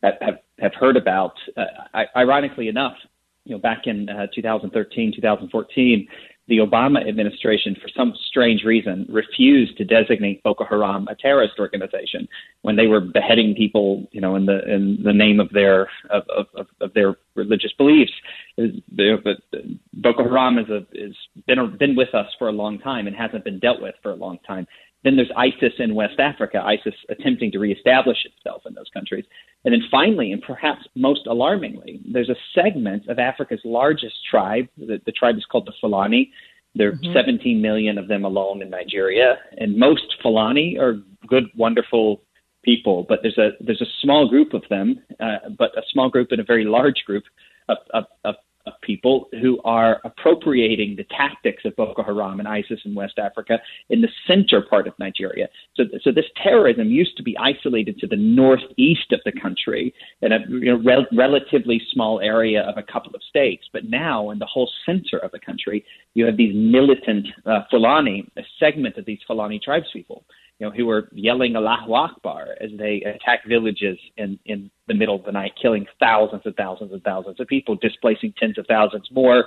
have, 0.02 0.14
have, 0.20 0.38
have 0.58 0.74
heard 0.74 0.96
about. 0.96 1.34
Uh, 1.56 1.62
I, 1.94 2.06
ironically 2.16 2.66
enough, 2.66 2.96
you 3.44 3.54
know, 3.54 3.60
back 3.60 3.86
in 3.86 4.08
uh, 4.08 4.26
2013, 4.34 5.12
2014, 5.14 6.08
the 6.50 6.58
Obama 6.58 7.08
administration, 7.08 7.76
for 7.80 7.88
some 7.96 8.12
strange 8.28 8.64
reason, 8.64 9.06
refused 9.08 9.78
to 9.78 9.84
designate 9.84 10.42
Boko 10.42 10.64
Haram 10.64 11.06
a 11.08 11.14
terrorist 11.14 11.54
organization 11.60 12.28
when 12.62 12.74
they 12.74 12.88
were 12.88 13.00
beheading 13.00 13.54
people, 13.54 14.08
you 14.10 14.20
know, 14.20 14.34
in 14.34 14.46
the 14.46 14.58
in 14.68 14.98
the 15.02 15.12
name 15.12 15.38
of 15.38 15.48
their 15.50 15.88
of 16.10 16.24
of, 16.56 16.66
of 16.80 16.92
their 16.92 17.16
religious 17.36 17.72
beliefs. 17.78 18.12
Boko 18.58 20.24
Haram 20.24 20.58
is 20.58 20.68
a 20.68 20.84
is 20.92 21.14
been 21.46 21.76
been 21.78 21.94
with 21.94 22.12
us 22.14 22.26
for 22.36 22.48
a 22.48 22.52
long 22.52 22.80
time 22.80 23.06
and 23.06 23.14
hasn't 23.14 23.44
been 23.44 23.60
dealt 23.60 23.80
with 23.80 23.94
for 24.02 24.10
a 24.10 24.16
long 24.16 24.38
time. 24.44 24.66
Then 25.02 25.16
there's 25.16 25.30
ISIS 25.36 25.72
in 25.78 25.94
West 25.94 26.18
Africa, 26.18 26.62
ISIS 26.62 26.94
attempting 27.08 27.50
to 27.52 27.58
reestablish 27.58 28.18
itself 28.24 28.62
in 28.66 28.74
those 28.74 28.90
countries. 28.92 29.24
And 29.64 29.72
then 29.72 29.82
finally, 29.90 30.32
and 30.32 30.42
perhaps 30.42 30.82
most 30.94 31.26
alarmingly, 31.26 32.00
there's 32.10 32.28
a 32.28 32.36
segment 32.54 33.08
of 33.08 33.18
Africa's 33.18 33.60
largest 33.64 34.16
tribe. 34.30 34.68
The, 34.76 35.00
the 35.06 35.12
tribe 35.12 35.36
is 35.36 35.44
called 35.50 35.66
the 35.66 35.72
Fulani. 35.80 36.32
There 36.74 36.88
are 36.88 36.92
mm-hmm. 36.92 37.12
17 37.12 37.60
million 37.60 37.98
of 37.98 38.08
them 38.08 38.24
alone 38.24 38.62
in 38.62 38.70
Nigeria, 38.70 39.38
and 39.58 39.76
most 39.76 40.14
Fulani 40.22 40.78
are 40.78 40.94
good, 41.26 41.44
wonderful 41.56 42.22
people. 42.62 43.04
But 43.08 43.20
there's 43.22 43.38
a 43.38 43.50
there's 43.60 43.80
a 43.80 43.90
small 44.02 44.28
group 44.28 44.54
of 44.54 44.62
them, 44.70 45.00
uh, 45.18 45.48
but 45.58 45.76
a 45.76 45.82
small 45.90 46.10
group 46.10 46.28
and 46.30 46.40
a 46.40 46.44
very 46.44 46.64
large 46.64 47.02
group 47.06 47.24
of, 47.68 47.78
of, 47.92 48.04
of 48.24 48.34
of 48.66 48.74
people 48.82 49.28
who 49.40 49.60
are 49.64 50.00
appropriating 50.04 50.96
the 50.96 51.04
tactics 51.04 51.62
of 51.64 51.74
Boko 51.76 52.02
Haram 52.02 52.40
and 52.40 52.48
ISIS 52.48 52.80
in 52.84 52.94
West 52.94 53.18
Africa 53.18 53.58
in 53.88 54.00
the 54.00 54.08
center 54.26 54.60
part 54.60 54.86
of 54.86 54.94
Nigeria. 54.98 55.48
So, 55.76 55.84
so 56.02 56.10
this 56.12 56.26
terrorism 56.42 56.88
used 56.88 57.16
to 57.16 57.22
be 57.22 57.36
isolated 57.38 57.98
to 57.98 58.06
the 58.06 58.16
northeast 58.16 59.12
of 59.12 59.20
the 59.24 59.32
country 59.32 59.94
in 60.22 60.32
a 60.32 60.38
you 60.48 60.76
know, 60.76 60.82
rel- 60.84 61.06
relatively 61.12 61.80
small 61.92 62.20
area 62.20 62.62
of 62.62 62.76
a 62.76 62.82
couple 62.82 63.14
of 63.14 63.22
states. 63.28 63.64
But 63.72 63.84
now, 63.84 64.30
in 64.30 64.38
the 64.38 64.46
whole 64.46 64.70
center 64.84 65.18
of 65.18 65.30
the 65.32 65.40
country, 65.40 65.84
you 66.14 66.26
have 66.26 66.36
these 66.36 66.54
militant 66.54 67.26
uh, 67.46 67.60
Fulani, 67.70 68.28
a 68.36 68.42
segment 68.58 68.96
of 68.96 69.06
these 69.06 69.20
Fulani 69.26 69.60
tribespeople 69.66 70.22
you 70.60 70.66
know, 70.66 70.72
who 70.72 70.84
were 70.84 71.08
yelling 71.12 71.56
Allahu 71.56 71.94
Akbar 71.94 72.48
as 72.60 72.70
they 72.76 73.02
attack 73.02 73.46
villages 73.48 73.98
in, 74.18 74.38
in 74.44 74.70
the 74.88 74.94
middle 74.94 75.16
of 75.16 75.24
the 75.24 75.32
night, 75.32 75.52
killing 75.60 75.86
thousands 75.98 76.42
and 76.44 76.54
thousands 76.54 76.92
and 76.92 77.02
thousands 77.02 77.40
of 77.40 77.46
people, 77.46 77.76
displacing 77.76 78.34
tens 78.38 78.58
of 78.58 78.66
thousands 78.66 79.08
more. 79.10 79.46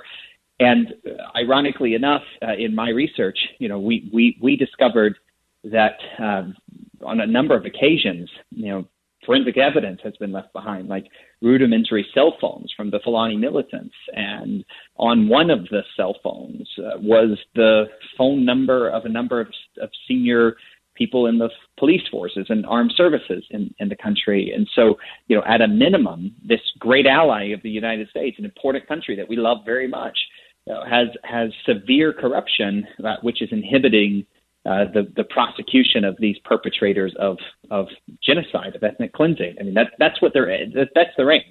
And 0.58 0.88
uh, 1.06 1.38
ironically 1.38 1.94
enough, 1.94 2.22
uh, 2.42 2.54
in 2.58 2.74
my 2.74 2.88
research, 2.88 3.38
you 3.60 3.68
know, 3.68 3.78
we, 3.78 4.10
we, 4.12 4.36
we 4.42 4.56
discovered 4.56 5.16
that 5.62 5.98
um, 6.18 6.56
on 7.02 7.20
a 7.20 7.26
number 7.26 7.56
of 7.56 7.64
occasions, 7.64 8.28
you 8.50 8.70
know, 8.70 8.84
forensic 9.24 9.56
evidence 9.56 10.00
has 10.02 10.16
been 10.16 10.32
left 10.32 10.52
behind, 10.52 10.88
like 10.88 11.06
rudimentary 11.40 12.06
cell 12.12 12.36
phones 12.40 12.72
from 12.76 12.90
the 12.90 13.00
Fulani 13.04 13.36
militants. 13.36 13.94
And 14.12 14.64
on 14.96 15.28
one 15.28 15.48
of 15.50 15.60
the 15.70 15.82
cell 15.96 16.16
phones 16.22 16.68
uh, 16.78 16.98
was 16.98 17.38
the 17.54 17.84
phone 18.18 18.44
number 18.44 18.88
of 18.88 19.04
a 19.04 19.08
number 19.08 19.40
of, 19.40 19.48
of 19.80 19.90
senior 20.08 20.56
people 20.94 21.26
in 21.26 21.38
the 21.38 21.50
police 21.78 22.06
forces 22.10 22.46
and 22.48 22.64
armed 22.66 22.92
services 22.96 23.44
in, 23.50 23.74
in 23.78 23.88
the 23.88 23.96
country. 23.96 24.52
And 24.54 24.68
so, 24.74 24.96
you 25.28 25.36
know, 25.36 25.42
at 25.46 25.60
a 25.60 25.68
minimum, 25.68 26.34
this 26.46 26.60
great 26.78 27.06
ally 27.06 27.46
of 27.48 27.62
the 27.62 27.70
United 27.70 28.08
States, 28.08 28.38
an 28.38 28.44
important 28.44 28.86
country 28.86 29.16
that 29.16 29.28
we 29.28 29.36
love 29.36 29.58
very 29.64 29.88
much, 29.88 30.18
you 30.66 30.72
know, 30.72 30.84
has 30.88 31.08
has 31.24 31.50
severe 31.66 32.12
corruption, 32.12 32.86
uh, 33.04 33.16
which 33.22 33.42
is 33.42 33.48
inhibiting 33.52 34.24
uh, 34.66 34.84
the 34.94 35.12
the 35.16 35.24
prosecution 35.24 36.04
of 36.04 36.16
these 36.18 36.36
perpetrators 36.44 37.14
of 37.18 37.36
of 37.70 37.86
genocide, 38.22 38.74
of 38.74 38.82
ethnic 38.82 39.12
cleansing. 39.12 39.56
I 39.60 39.62
mean, 39.62 39.74
that 39.74 39.92
that's 39.98 40.22
what 40.22 40.32
they're 40.32 40.46
that, 40.74 40.88
that's 40.94 41.10
their 41.16 41.30
aim. 41.32 41.42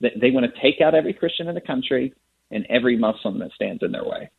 They, 0.00 0.12
they 0.20 0.30
want 0.30 0.46
to 0.46 0.60
take 0.60 0.80
out 0.80 0.94
every 0.94 1.12
Christian 1.12 1.48
in 1.48 1.54
the 1.54 1.60
country 1.60 2.12
and 2.50 2.66
every 2.68 2.96
Muslim 2.96 3.38
that 3.38 3.52
stands 3.52 3.82
in 3.82 3.92
their 3.92 4.04
way. 4.04 4.30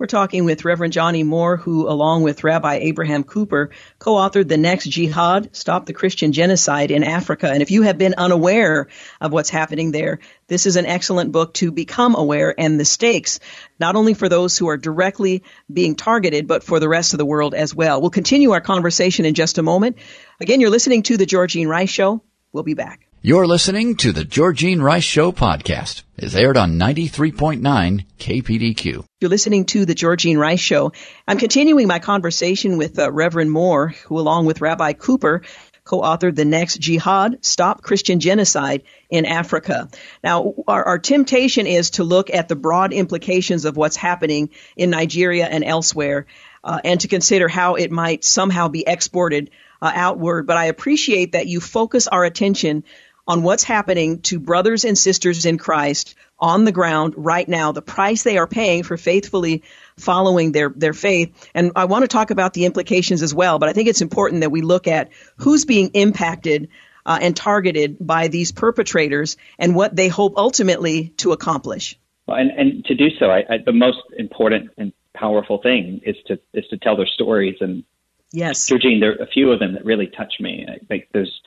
We're 0.00 0.06
talking 0.06 0.46
with 0.46 0.64
Reverend 0.64 0.94
Johnnie 0.94 1.24
Moore, 1.24 1.58
who, 1.58 1.86
along 1.86 2.22
with 2.22 2.42
Rabbi 2.42 2.76
Abraham 2.76 3.22
Cooper, 3.22 3.68
co-authored 3.98 4.48
The 4.48 4.56
Next 4.56 4.88
Jihad, 4.88 5.54
Stop 5.54 5.84
the 5.84 5.92
Christian 5.92 6.32
Genocide 6.32 6.90
in 6.90 7.04
Africa. 7.04 7.50
And 7.50 7.60
if 7.60 7.70
you 7.70 7.82
have 7.82 7.98
been 7.98 8.14
unaware 8.16 8.88
of 9.20 9.30
what's 9.30 9.50
happening 9.50 9.92
there, 9.92 10.20
this 10.46 10.64
is 10.64 10.76
an 10.76 10.86
excellent 10.86 11.32
book 11.32 11.52
to 11.54 11.70
become 11.70 12.14
aware 12.14 12.58
and 12.58 12.80
the 12.80 12.86
stakes, 12.86 13.40
not 13.78 13.94
only 13.94 14.14
for 14.14 14.30
those 14.30 14.56
who 14.56 14.68
are 14.68 14.78
directly 14.78 15.42
being 15.70 15.96
targeted, 15.96 16.46
but 16.46 16.64
for 16.64 16.80
the 16.80 16.88
rest 16.88 17.12
of 17.12 17.18
the 17.18 17.26
world 17.26 17.54
as 17.54 17.74
well. 17.74 18.00
We'll 18.00 18.08
continue 18.08 18.52
our 18.52 18.62
conversation 18.62 19.26
in 19.26 19.34
just 19.34 19.58
a 19.58 19.62
moment. 19.62 19.98
Again, 20.40 20.62
you're 20.62 20.70
listening 20.70 21.02
to 21.02 21.18
The 21.18 21.26
Georgene 21.26 21.68
Rice 21.68 21.90
Show. 21.90 22.22
We'll 22.54 22.62
be 22.62 22.72
back. 22.72 23.09
You're 23.22 23.46
listening 23.46 23.96
to 23.96 24.12
the 24.12 24.24
Georgene 24.24 24.80
Rice 24.80 25.04
Show 25.04 25.30
podcast. 25.30 26.04
It's 26.16 26.34
aired 26.34 26.56
on 26.56 26.78
93.9 26.78 28.06
KPDQ. 28.18 29.04
You're 29.20 29.28
listening 29.28 29.66
to 29.66 29.84
the 29.84 29.94
Georgene 29.94 30.38
Rice 30.38 30.58
Show. 30.58 30.92
I'm 31.28 31.36
continuing 31.36 31.86
my 31.86 31.98
conversation 31.98 32.78
with 32.78 32.98
uh, 32.98 33.12
Reverend 33.12 33.50
Moore, 33.50 33.88
who 34.06 34.18
along 34.18 34.46
with 34.46 34.62
Rabbi 34.62 34.94
Cooper, 34.94 35.42
co-authored 35.84 36.34
The 36.34 36.46
Next 36.46 36.78
Jihad, 36.78 37.44
Stop 37.44 37.82
Christian 37.82 38.20
Genocide 38.20 38.84
in 39.10 39.26
Africa. 39.26 39.90
Now, 40.24 40.54
our, 40.66 40.82
our 40.82 40.98
temptation 40.98 41.66
is 41.66 41.90
to 41.90 42.04
look 42.04 42.30
at 42.30 42.48
the 42.48 42.56
broad 42.56 42.94
implications 42.94 43.66
of 43.66 43.76
what's 43.76 43.96
happening 43.96 44.48
in 44.76 44.88
Nigeria 44.88 45.44
and 45.44 45.62
elsewhere, 45.62 46.24
uh, 46.64 46.80
and 46.82 46.98
to 47.00 47.08
consider 47.08 47.48
how 47.48 47.74
it 47.74 47.90
might 47.90 48.24
somehow 48.24 48.68
be 48.68 48.82
exported 48.86 49.50
uh, 49.82 49.92
outward. 49.94 50.46
But 50.46 50.56
I 50.56 50.66
appreciate 50.66 51.32
that 51.32 51.46
you 51.46 51.60
focus 51.60 52.08
our 52.08 52.24
attention 52.24 52.84
on 53.26 53.42
what's 53.42 53.62
happening 53.62 54.20
to 54.22 54.38
brothers 54.38 54.84
and 54.84 54.96
sisters 54.96 55.46
in 55.46 55.58
Christ 55.58 56.14
on 56.38 56.64
the 56.64 56.72
ground 56.72 57.14
right 57.16 57.48
now, 57.48 57.72
the 57.72 57.82
price 57.82 58.22
they 58.22 58.38
are 58.38 58.46
paying 58.46 58.82
for 58.82 58.96
faithfully 58.96 59.62
following 59.98 60.52
their, 60.52 60.70
their 60.70 60.94
faith. 60.94 61.48
And 61.54 61.72
I 61.76 61.84
want 61.84 62.02
to 62.02 62.08
talk 62.08 62.30
about 62.30 62.54
the 62.54 62.64
implications 62.64 63.22
as 63.22 63.34
well, 63.34 63.58
but 63.58 63.68
I 63.68 63.72
think 63.72 63.88
it's 63.88 64.00
important 64.00 64.40
that 64.40 64.50
we 64.50 64.62
look 64.62 64.86
at 64.86 65.10
who's 65.36 65.64
being 65.64 65.90
impacted 65.94 66.68
uh, 67.04 67.18
and 67.20 67.36
targeted 67.36 67.96
by 68.00 68.28
these 68.28 68.52
perpetrators 68.52 69.36
and 69.58 69.74
what 69.74 69.94
they 69.94 70.08
hope 70.08 70.34
ultimately 70.36 71.08
to 71.18 71.32
accomplish. 71.32 71.98
Well, 72.26 72.38
and, 72.38 72.50
and 72.50 72.84
to 72.86 72.94
do 72.94 73.08
so, 73.18 73.26
I, 73.26 73.38
I, 73.38 73.58
the 73.64 73.72
most 73.72 73.98
important 74.16 74.70
and 74.78 74.92
powerful 75.14 75.60
thing 75.60 76.00
is 76.04 76.16
to 76.26 76.38
is 76.54 76.66
to 76.68 76.78
tell 76.78 76.96
their 76.96 77.06
stories. 77.06 77.56
And 77.60 77.84
yes, 78.32 78.68
Georgene, 78.68 79.00
there 79.00 79.12
are 79.12 79.24
a 79.24 79.26
few 79.26 79.50
of 79.50 79.58
them 79.58 79.74
that 79.74 79.84
really 79.84 80.06
touch 80.06 80.34
me. 80.40 80.66
I 80.68 80.78
think 80.86 81.08
there's 81.12 81.40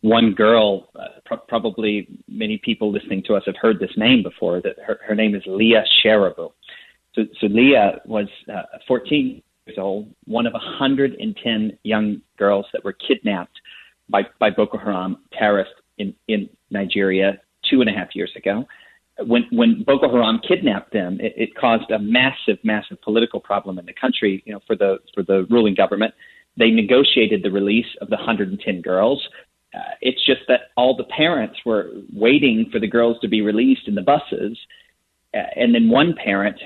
one 0.00 0.32
girl, 0.32 0.88
uh, 0.94 1.20
pro- 1.24 1.38
probably 1.38 2.08
many 2.28 2.58
people 2.58 2.92
listening 2.92 3.22
to 3.24 3.34
us 3.34 3.42
have 3.46 3.56
heard 3.60 3.80
this 3.80 3.90
name 3.96 4.22
before. 4.22 4.60
That 4.60 4.76
her, 4.86 5.00
her 5.06 5.14
name 5.14 5.34
is 5.34 5.42
Leah 5.46 5.84
Sharibu. 6.04 6.52
So, 7.14 7.22
so 7.40 7.46
Leah 7.46 8.00
was 8.06 8.28
uh, 8.52 8.62
14 8.86 9.42
years 9.66 9.78
old, 9.78 10.08
one 10.26 10.46
of 10.46 10.52
110 10.52 11.78
young 11.82 12.22
girls 12.36 12.66
that 12.72 12.84
were 12.84 12.92
kidnapped 12.92 13.60
by, 14.08 14.22
by 14.38 14.50
Boko 14.50 14.78
Haram 14.78 15.18
terrorists 15.32 15.74
in, 15.98 16.14
in 16.28 16.48
Nigeria 16.70 17.40
two 17.68 17.80
and 17.80 17.90
a 17.90 17.92
half 17.92 18.14
years 18.14 18.30
ago. 18.36 18.66
When, 19.26 19.46
when 19.50 19.82
Boko 19.82 20.08
Haram 20.12 20.40
kidnapped 20.46 20.92
them, 20.92 21.18
it, 21.20 21.34
it 21.36 21.56
caused 21.56 21.90
a 21.90 21.98
massive, 21.98 22.58
massive 22.62 23.02
political 23.02 23.40
problem 23.40 23.78
in 23.78 23.86
the 23.86 23.92
country. 23.92 24.44
You 24.46 24.52
know, 24.52 24.60
for 24.64 24.76
the 24.76 24.98
for 25.12 25.24
the 25.24 25.44
ruling 25.50 25.74
government, 25.74 26.14
they 26.56 26.70
negotiated 26.70 27.42
the 27.42 27.50
release 27.50 27.86
of 28.00 28.10
the 28.10 28.16
110 28.16 28.80
girls 28.80 29.28
uh, 29.74 29.94
it's 30.00 30.24
just 30.24 30.40
that 30.48 30.70
all 30.76 30.96
the 30.96 31.04
parents 31.04 31.58
were 31.66 31.90
waiting 32.12 32.68
for 32.72 32.80
the 32.80 32.86
girls 32.86 33.18
to 33.20 33.28
be 33.28 33.42
released 33.42 33.86
in 33.86 33.94
the 33.94 34.02
buses. 34.02 34.58
Uh, 35.34 35.42
and 35.56 35.74
then 35.74 35.90
one 35.90 36.14
parent, 36.14 36.56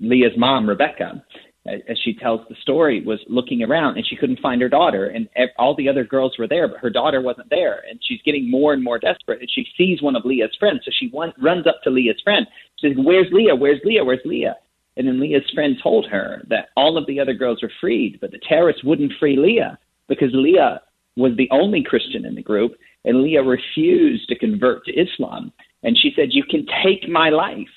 Leah's 0.00 0.36
mom, 0.36 0.68
Rebecca, 0.68 1.24
uh, 1.66 1.72
as 1.88 1.98
she 2.04 2.14
tells 2.14 2.40
the 2.48 2.54
story, 2.62 3.02
was 3.02 3.18
looking 3.28 3.64
around 3.64 3.96
and 3.96 4.06
she 4.06 4.14
couldn't 4.14 4.38
find 4.38 4.62
her 4.62 4.68
daughter. 4.68 5.06
And 5.06 5.28
all 5.58 5.74
the 5.74 5.88
other 5.88 6.04
girls 6.04 6.36
were 6.38 6.46
there, 6.46 6.68
but 6.68 6.78
her 6.78 6.90
daughter 6.90 7.20
wasn't 7.20 7.50
there. 7.50 7.82
And 7.90 7.98
she's 8.02 8.22
getting 8.24 8.48
more 8.48 8.72
and 8.72 8.84
more 8.84 9.00
desperate. 9.00 9.40
And 9.40 9.50
she 9.52 9.66
sees 9.76 10.00
one 10.00 10.14
of 10.14 10.24
Leah's 10.24 10.54
friends. 10.60 10.82
So 10.84 10.92
she 10.96 11.08
one, 11.08 11.32
runs 11.42 11.66
up 11.66 11.80
to 11.84 11.90
Leah's 11.90 12.20
friend. 12.22 12.46
She 12.76 12.88
says, 12.88 12.96
Where's 12.98 13.26
Leah? 13.32 13.56
Where's 13.56 13.80
Leah? 13.84 14.04
Where's 14.04 14.20
Leah? 14.24 14.56
And 14.96 15.06
then 15.06 15.20
Leah's 15.20 15.48
friend 15.54 15.76
told 15.82 16.06
her 16.06 16.42
that 16.48 16.68
all 16.76 16.96
of 16.96 17.06
the 17.06 17.20
other 17.20 17.34
girls 17.34 17.62
were 17.62 17.70
freed, 17.80 18.18
but 18.20 18.30
the 18.30 18.40
terrorists 18.48 18.84
wouldn't 18.84 19.12
free 19.18 19.36
Leah 19.36 19.78
because 20.08 20.30
Leah 20.32 20.80
was 21.18 21.32
the 21.36 21.48
only 21.50 21.82
Christian 21.82 22.24
in 22.24 22.36
the 22.36 22.42
group, 22.42 22.72
and 23.04 23.22
Leah 23.22 23.42
refused 23.42 24.28
to 24.28 24.38
convert 24.38 24.84
to 24.84 24.92
Islam. 24.92 25.52
And 25.82 25.98
she 25.98 26.12
said, 26.14 26.28
You 26.30 26.44
can 26.48 26.64
take 26.84 27.08
my 27.08 27.28
life, 27.28 27.74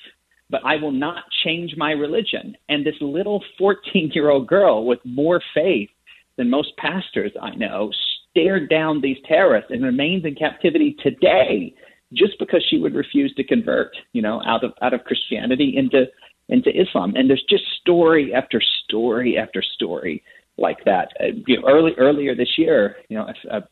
but 0.48 0.62
I 0.64 0.76
will 0.76 0.92
not 0.92 1.24
change 1.44 1.74
my 1.76 1.90
religion. 1.90 2.56
And 2.68 2.86
this 2.86 2.94
little 3.00 3.42
14 3.58 4.12
year 4.14 4.30
old 4.30 4.46
girl 4.46 4.86
with 4.86 5.00
more 5.04 5.42
faith 5.54 5.90
than 6.36 6.50
most 6.50 6.76
pastors 6.78 7.32
I 7.40 7.54
know 7.56 7.90
stared 8.30 8.70
down 8.70 9.00
these 9.00 9.18
terrorists 9.26 9.72
and 9.72 9.84
remains 9.84 10.24
in 10.24 10.36
captivity 10.36 10.96
today 11.02 11.74
just 12.12 12.38
because 12.38 12.64
she 12.70 12.78
would 12.78 12.94
refuse 12.94 13.34
to 13.34 13.44
convert, 13.44 13.90
you 14.12 14.22
know, 14.22 14.40
out 14.46 14.62
of 14.62 14.72
out 14.82 14.94
of 14.94 15.04
Christianity 15.04 15.74
into 15.76 16.04
into 16.48 16.70
Islam. 16.70 17.14
And 17.16 17.28
there's 17.28 17.44
just 17.48 17.64
story 17.80 18.32
after 18.32 18.60
story 18.84 19.36
after 19.36 19.62
story 19.62 20.22
like 20.62 20.84
that. 20.84 21.08
Uh, 21.20 21.26
you 21.46 21.60
know, 21.60 21.68
early 21.68 21.92
earlier 21.98 22.34
this 22.34 22.56
year, 22.56 22.96
you 23.08 23.18
know, 23.18 23.26
a, 23.50 23.58
a 23.58 23.62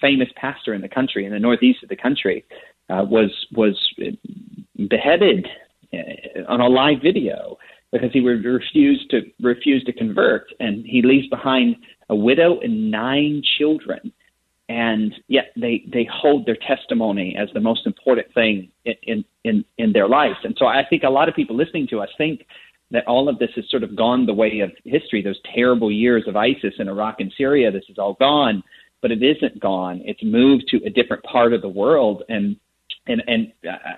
famous 0.00 0.28
pastor 0.36 0.74
in 0.74 0.82
the 0.82 0.88
country, 0.88 1.24
in 1.24 1.32
the 1.32 1.38
northeast 1.38 1.82
of 1.82 1.88
the 1.88 1.96
country, 1.96 2.44
uh, 2.90 3.04
was 3.08 3.30
was 3.52 3.76
beheaded 4.90 5.46
uh, 5.94 6.42
on 6.48 6.60
a 6.60 6.68
live 6.68 7.00
video 7.02 7.56
because 7.92 8.10
he 8.12 8.20
would 8.20 8.44
refuse 8.44 9.06
to 9.10 9.22
refuse 9.40 9.84
to 9.84 9.92
convert, 9.92 10.46
and 10.60 10.84
he 10.84 11.00
leaves 11.00 11.28
behind 11.28 11.76
a 12.08 12.14
widow 12.14 12.60
and 12.60 12.90
nine 12.90 13.42
children. 13.56 14.12
And 14.68 15.14
yet 15.28 15.52
they, 15.56 15.84
they 15.92 16.08
hold 16.10 16.46
their 16.46 16.56
testimony 16.56 17.36
as 17.38 17.50
the 17.52 17.60
most 17.60 17.86
important 17.86 18.32
thing 18.32 18.70
in, 18.84 19.22
in, 19.44 19.64
in 19.76 19.92
their 19.92 20.08
life. 20.08 20.38
And 20.42 20.56
so 20.58 20.64
I 20.66 20.84
think 20.88 21.02
a 21.02 21.10
lot 21.10 21.28
of 21.28 21.34
people 21.34 21.54
listening 21.54 21.86
to 21.88 22.00
us 22.00 22.08
think 22.16 22.46
that 22.90 23.06
all 23.06 23.28
of 23.28 23.38
this 23.38 23.50
has 23.56 23.64
sort 23.70 23.82
of 23.82 23.96
gone 23.96 24.26
the 24.26 24.34
way 24.34 24.60
of 24.60 24.70
history. 24.84 25.22
Those 25.22 25.40
terrible 25.54 25.90
years 25.90 26.24
of 26.26 26.36
ISIS 26.36 26.74
in 26.78 26.88
Iraq 26.88 27.16
and 27.20 27.32
Syria, 27.36 27.70
this 27.70 27.84
is 27.88 27.98
all 27.98 28.14
gone, 28.14 28.62
but 29.02 29.10
it 29.10 29.22
isn't 29.22 29.60
gone. 29.60 30.02
It's 30.04 30.22
moved 30.22 30.64
to 30.68 30.84
a 30.84 30.90
different 30.90 31.22
part 31.24 31.52
of 31.52 31.62
the 31.62 31.68
world, 31.68 32.22
and 32.28 32.56
and 33.06 33.22
and 33.26 33.52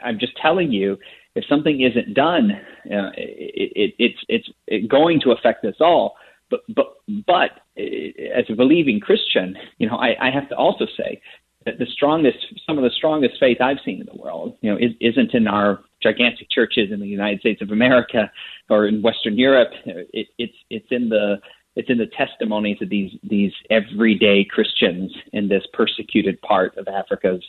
I'm 0.04 0.18
just 0.18 0.36
telling 0.40 0.72
you, 0.72 0.98
if 1.34 1.44
something 1.48 1.80
isn't 1.80 2.14
done, 2.14 2.52
uh, 2.90 3.10
it, 3.16 3.94
it, 3.98 4.14
it's 4.28 4.48
it's 4.68 4.88
going 4.88 5.20
to 5.20 5.32
affect 5.32 5.64
us 5.64 5.76
all. 5.80 6.16
But 6.50 6.60
but 6.74 6.94
but 7.26 7.50
as 7.76 8.44
a 8.48 8.54
believing 8.54 9.00
Christian, 9.00 9.56
you 9.78 9.88
know, 9.88 9.96
I, 9.96 10.16
I 10.20 10.30
have 10.30 10.48
to 10.48 10.56
also 10.56 10.86
say 10.96 11.20
that 11.66 11.78
the 11.78 11.86
strongest, 11.86 12.38
some 12.66 12.78
of 12.78 12.84
the 12.84 12.90
strongest 12.96 13.34
faith 13.38 13.60
I've 13.60 13.78
seen 13.84 14.00
in 14.00 14.06
the 14.06 14.20
world, 14.20 14.56
you 14.62 14.70
know, 14.70 14.78
is, 14.78 14.92
isn't 15.00 15.34
in 15.34 15.46
our 15.46 15.80
gigantic 16.02 16.50
churches 16.50 16.90
in 16.92 17.00
the 17.00 17.06
United 17.06 17.40
States 17.40 17.62
of 17.62 17.70
America 17.70 18.30
or 18.68 18.86
in 18.86 19.02
Western 19.02 19.38
Europe. 19.38 19.70
It, 19.84 20.28
it's 20.38 20.56
it's 20.70 20.88
in 20.90 21.08
the 21.08 21.40
it's 21.74 21.90
in 21.90 21.98
the 21.98 22.06
testimonies 22.06 22.78
of 22.80 22.88
these 22.88 23.12
these 23.22 23.52
everyday 23.70 24.44
Christians 24.44 25.14
in 25.32 25.48
this 25.48 25.62
persecuted 25.72 26.40
part 26.40 26.76
of 26.76 26.88
Africa's 26.88 27.44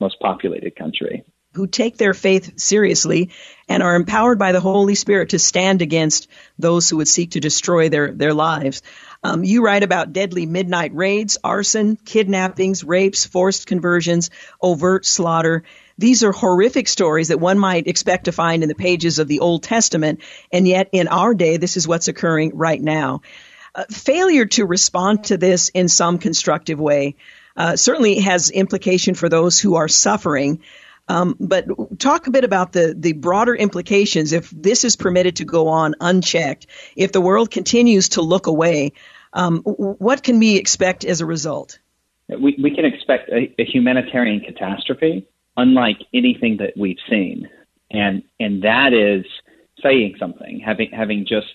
most 0.00 0.18
populated 0.20 0.76
country. 0.76 1.24
Who 1.54 1.66
take 1.66 1.96
their 1.96 2.14
faith 2.14 2.60
seriously 2.60 3.30
and 3.68 3.82
are 3.82 3.96
empowered 3.96 4.38
by 4.38 4.52
the 4.52 4.60
Holy 4.60 4.94
Spirit 4.94 5.30
to 5.30 5.38
stand 5.38 5.82
against 5.82 6.28
those 6.58 6.88
who 6.88 6.98
would 6.98 7.08
seek 7.08 7.32
to 7.32 7.40
destroy 7.40 7.88
their, 7.88 8.12
their 8.12 8.34
lives. 8.34 8.82
Um, 9.22 9.44
you 9.44 9.64
write 9.64 9.82
about 9.82 10.12
deadly 10.12 10.46
midnight 10.46 10.94
raids, 10.94 11.38
arson, 11.42 11.96
kidnappings, 11.96 12.84
rapes, 12.84 13.24
forced 13.24 13.66
conversions, 13.66 14.30
overt 14.60 15.06
slaughter. 15.06 15.64
These 15.98 16.22
are 16.22 16.32
horrific 16.32 16.86
stories 16.86 17.28
that 17.28 17.40
one 17.40 17.58
might 17.58 17.88
expect 17.88 18.24
to 18.26 18.32
find 18.32 18.62
in 18.62 18.68
the 18.68 18.74
pages 18.74 19.18
of 19.18 19.26
the 19.26 19.40
Old 19.40 19.64
Testament, 19.64 20.20
and 20.52 20.66
yet 20.66 20.88
in 20.92 21.08
our 21.08 21.34
day, 21.34 21.56
this 21.56 21.76
is 21.76 21.88
what's 21.88 22.08
occurring 22.08 22.56
right 22.56 22.80
now. 22.80 23.20
Uh, 23.74 23.84
failure 23.90 24.46
to 24.46 24.64
respond 24.64 25.24
to 25.24 25.36
this 25.36 25.68
in 25.70 25.88
some 25.88 26.18
constructive 26.18 26.78
way 26.78 27.16
uh, 27.56 27.76
certainly 27.76 28.20
has 28.20 28.50
implication 28.50 29.14
for 29.14 29.28
those 29.28 29.58
who 29.58 29.74
are 29.74 29.88
suffering. 29.88 30.60
Um, 31.08 31.36
but 31.40 31.98
talk 31.98 32.26
a 32.26 32.30
bit 32.30 32.44
about 32.44 32.72
the, 32.72 32.94
the 32.96 33.14
broader 33.14 33.54
implications 33.54 34.32
if 34.32 34.50
this 34.50 34.84
is 34.84 34.94
permitted 34.94 35.36
to 35.36 35.44
go 35.44 35.68
on 35.68 35.94
unchecked, 36.00 36.66
if 36.96 37.12
the 37.12 37.20
world 37.20 37.50
continues 37.50 38.10
to 38.10 38.22
look 38.22 38.46
away, 38.46 38.92
um, 39.32 39.58
what 39.62 40.22
can 40.22 40.38
we 40.38 40.56
expect 40.56 41.04
as 41.04 41.20
a 41.20 41.26
result? 41.26 41.78
We, 42.28 42.56
we 42.62 42.74
can 42.74 42.84
expect 42.84 43.30
a, 43.30 43.52
a 43.58 43.64
humanitarian 43.64 44.40
catastrophe 44.40 45.26
unlike 45.58 45.98
anything 46.14 46.56
that 46.58 46.72
we've 46.76 47.02
seen. 47.10 47.46
And, 47.90 48.22
and 48.40 48.62
that 48.62 48.92
is 48.92 49.26
saying 49.82 50.14
something, 50.18 50.60
having, 50.64 50.90
having 50.90 51.26
just 51.28 51.48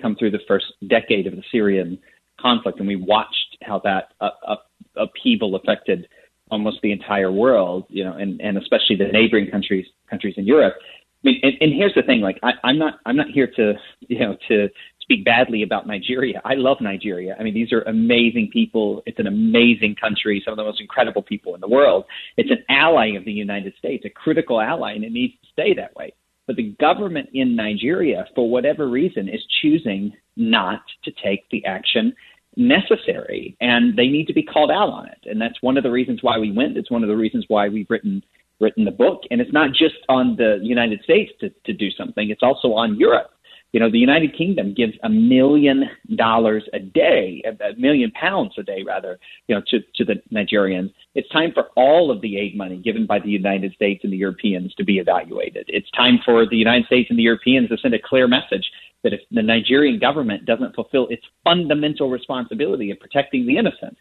come 0.00 0.14
through 0.16 0.32
the 0.32 0.44
first 0.46 0.66
decade 0.88 1.26
of 1.26 1.34
the 1.34 1.42
Syrian 1.50 1.98
conflict, 2.38 2.78
and 2.78 2.86
we 2.86 2.96
watched 2.96 3.56
how 3.62 3.80
that 3.84 4.12
uh, 4.20 4.30
uh, 4.46 4.56
upheaval 4.96 5.56
affected 5.56 6.06
almost 6.50 6.78
the 6.82 6.92
entire 6.92 7.32
world, 7.32 7.84
you 7.88 8.04
know, 8.04 8.12
and, 8.12 8.40
and 8.40 8.56
especially 8.58 8.96
the 8.96 9.08
neighboring 9.12 9.50
countries 9.50 9.86
countries 10.08 10.34
in 10.36 10.46
Europe. 10.46 10.74
I 10.78 11.22
mean, 11.24 11.40
and, 11.42 11.52
and 11.60 11.72
here's 11.72 11.94
the 11.94 12.02
thing: 12.02 12.20
like, 12.20 12.38
I, 12.42 12.52
I'm 12.64 12.78
not, 12.78 13.00
I'm 13.06 13.16
not 13.16 13.26
here 13.28 13.48
to, 13.56 13.74
you 14.00 14.20
know, 14.20 14.36
to 14.48 14.68
speak 15.08 15.24
badly 15.24 15.62
about 15.62 15.86
Nigeria. 15.86 16.42
I 16.44 16.54
love 16.54 16.78
Nigeria. 16.82 17.34
I 17.40 17.42
mean, 17.42 17.54
these 17.54 17.72
are 17.72 17.80
amazing 17.82 18.50
people. 18.52 19.02
It's 19.06 19.18
an 19.18 19.26
amazing 19.26 19.96
country, 19.98 20.42
some 20.44 20.52
of 20.52 20.58
the 20.58 20.64
most 20.64 20.82
incredible 20.82 21.22
people 21.22 21.54
in 21.54 21.62
the 21.62 21.68
world. 21.68 22.04
It's 22.36 22.50
an 22.50 22.62
ally 22.68 23.16
of 23.16 23.24
the 23.24 23.32
United 23.32 23.72
States, 23.78 24.04
a 24.04 24.10
critical 24.10 24.60
ally, 24.60 24.92
and 24.92 25.04
it 25.04 25.12
needs 25.12 25.32
to 25.40 25.48
stay 25.50 25.72
that 25.74 25.96
way. 25.96 26.12
But 26.46 26.56
the 26.56 26.74
government 26.78 27.30
in 27.32 27.56
Nigeria, 27.56 28.26
for 28.34 28.50
whatever 28.50 28.88
reason, 28.88 29.30
is 29.30 29.40
choosing 29.62 30.12
not 30.36 30.82
to 31.04 31.10
take 31.24 31.48
the 31.50 31.64
action 31.64 32.14
necessary, 32.56 33.56
and 33.62 33.96
they 33.96 34.08
need 34.08 34.26
to 34.26 34.34
be 34.34 34.42
called 34.42 34.70
out 34.70 34.90
on 34.90 35.06
it. 35.06 35.18
And 35.24 35.40
that's 35.40 35.62
one 35.62 35.78
of 35.78 35.84
the 35.84 35.90
reasons 35.90 36.18
why 36.22 36.38
we 36.38 36.52
went. 36.52 36.76
It's 36.76 36.90
one 36.90 37.02
of 37.02 37.08
the 37.08 37.16
reasons 37.16 37.46
why 37.48 37.68
we've 37.68 37.88
written 37.88 38.22
written 38.60 38.84
the 38.84 38.90
book. 38.90 39.22
And 39.30 39.40
it's 39.40 39.52
not 39.52 39.70
just 39.70 39.94
on 40.08 40.34
the 40.36 40.58
United 40.60 41.00
States 41.04 41.30
to, 41.40 41.48
to 41.64 41.72
do 41.72 41.90
something; 41.92 42.28
it's 42.28 42.42
also 42.42 42.72
on 42.72 42.98
Europe 42.98 43.30
you 43.72 43.80
know, 43.80 43.90
the 43.90 43.98
United 43.98 44.36
Kingdom 44.36 44.72
gives 44.74 44.94
a 45.02 45.10
million 45.10 45.84
dollars 46.16 46.64
a 46.72 46.78
day, 46.78 47.42
a 47.44 47.78
million 47.78 48.10
pounds 48.12 48.54
a 48.56 48.62
day, 48.62 48.82
rather, 48.86 49.18
you 49.46 49.54
know, 49.54 49.62
to, 49.68 49.80
to 49.94 50.04
the 50.04 50.22
Nigerians. 50.32 50.92
It's 51.14 51.28
time 51.28 51.52
for 51.52 51.68
all 51.76 52.10
of 52.10 52.22
the 52.22 52.38
aid 52.38 52.56
money 52.56 52.78
given 52.78 53.04
by 53.04 53.18
the 53.18 53.28
United 53.28 53.74
States 53.74 54.00
and 54.04 54.12
the 54.12 54.16
Europeans 54.16 54.74
to 54.76 54.84
be 54.84 54.98
evaluated. 54.98 55.66
It's 55.68 55.90
time 55.90 56.18
for 56.24 56.46
the 56.46 56.56
United 56.56 56.86
States 56.86 57.10
and 57.10 57.18
the 57.18 57.22
Europeans 57.22 57.68
to 57.68 57.76
send 57.76 57.94
a 57.94 57.98
clear 58.02 58.26
message 58.26 58.64
that 59.04 59.12
if 59.12 59.20
the 59.30 59.42
Nigerian 59.42 59.98
government 59.98 60.46
doesn't 60.46 60.74
fulfill 60.74 61.06
its 61.08 61.22
fundamental 61.44 62.10
responsibility 62.10 62.90
of 62.90 62.98
protecting 62.98 63.46
the 63.46 63.58
innocent, 63.58 63.96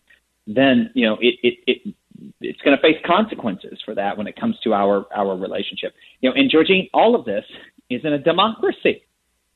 then 0.47 0.89
you 0.95 1.05
know 1.05 1.17
it 1.19 1.35
it, 1.43 1.57
it 1.67 1.93
it's 2.39 2.61
going 2.61 2.75
to 2.75 2.81
face 2.81 2.97
consequences 3.05 3.79
for 3.83 3.93
that 3.93 4.17
when 4.17 4.27
it 4.27 4.39
comes 4.39 4.57
to 4.63 4.73
our 4.73 5.05
our 5.13 5.35
relationship. 5.37 5.93
You 6.21 6.29
know, 6.29 6.35
and 6.35 6.49
Georgene, 6.49 6.89
all 6.93 7.15
of 7.15 7.25
this 7.25 7.43
is 7.89 8.01
in 8.05 8.13
a 8.13 8.17
democracy. 8.17 9.03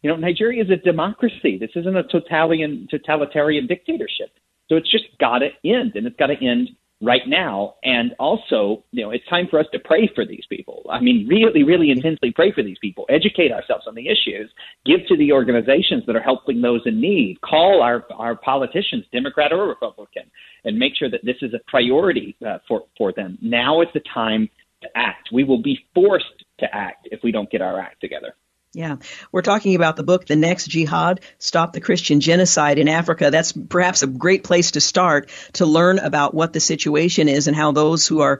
You 0.01 0.09
know, 0.09 0.15
Nigeria 0.15 0.63
is 0.63 0.69
a 0.69 0.77
democracy. 0.77 1.57
This 1.59 1.71
isn't 1.75 1.95
a 1.95 2.03
totalitarian 2.03 2.87
totalitarian 2.89 3.67
dictatorship. 3.67 4.31
So 4.69 4.75
it's 4.77 4.89
just 4.89 5.05
got 5.19 5.39
to 5.39 5.49
end, 5.65 5.93
and 5.95 6.07
it's 6.07 6.15
got 6.15 6.27
to 6.27 6.45
end 6.45 6.69
right 7.01 7.27
now. 7.27 7.75
And 7.83 8.13
also, 8.19 8.83
you 8.91 9.03
know, 9.03 9.11
it's 9.11 9.27
time 9.27 9.47
for 9.49 9.59
us 9.59 9.65
to 9.73 9.79
pray 9.79 10.09
for 10.13 10.25
these 10.25 10.43
people. 10.49 10.85
I 10.89 11.01
mean, 11.01 11.27
really, 11.27 11.63
really 11.63 11.91
intensely 11.91 12.31
pray 12.31 12.51
for 12.51 12.63
these 12.63 12.77
people, 12.79 13.05
educate 13.09 13.51
ourselves 13.51 13.85
on 13.87 13.95
the 13.95 14.07
issues, 14.07 14.49
give 14.85 14.99
to 15.07 15.17
the 15.17 15.31
organizations 15.33 16.03
that 16.07 16.15
are 16.15 16.21
helping 16.21 16.61
those 16.61 16.81
in 16.85 17.01
need, 17.01 17.41
call 17.41 17.81
our, 17.81 18.05
our 18.13 18.35
politicians, 18.35 19.05
Democrat 19.11 19.51
or 19.51 19.67
Republican, 19.67 20.23
and 20.63 20.77
make 20.77 20.95
sure 20.95 21.09
that 21.09 21.25
this 21.25 21.37
is 21.41 21.53
a 21.53 21.59
priority 21.67 22.35
uh, 22.47 22.59
for, 22.67 22.83
for 22.97 23.11
them. 23.11 23.37
Now 23.41 23.81
is 23.81 23.87
the 23.93 24.01
time 24.13 24.49
to 24.83 24.89
act. 24.95 25.29
We 25.33 25.43
will 25.43 25.61
be 25.61 25.79
forced 25.93 26.45
to 26.59 26.67
act 26.73 27.07
if 27.11 27.21
we 27.23 27.31
don't 27.31 27.49
get 27.49 27.61
our 27.61 27.79
act 27.79 27.99
together. 28.01 28.35
Yeah. 28.73 28.97
We're 29.33 29.41
talking 29.41 29.75
about 29.75 29.97
the 29.97 30.03
book, 30.03 30.25
The 30.25 30.37
Next 30.37 30.67
Jihad 30.67 31.19
Stop 31.39 31.73
the 31.73 31.81
Christian 31.81 32.21
Genocide 32.21 32.79
in 32.79 32.87
Africa. 32.87 33.29
That's 33.29 33.51
perhaps 33.51 34.01
a 34.01 34.07
great 34.07 34.45
place 34.45 34.71
to 34.71 34.81
start 34.81 35.29
to 35.53 35.65
learn 35.65 35.99
about 35.99 36.33
what 36.33 36.53
the 36.53 36.61
situation 36.61 37.27
is 37.27 37.47
and 37.47 37.55
how 37.55 37.73
those 37.73 38.07
who 38.07 38.21
are 38.21 38.39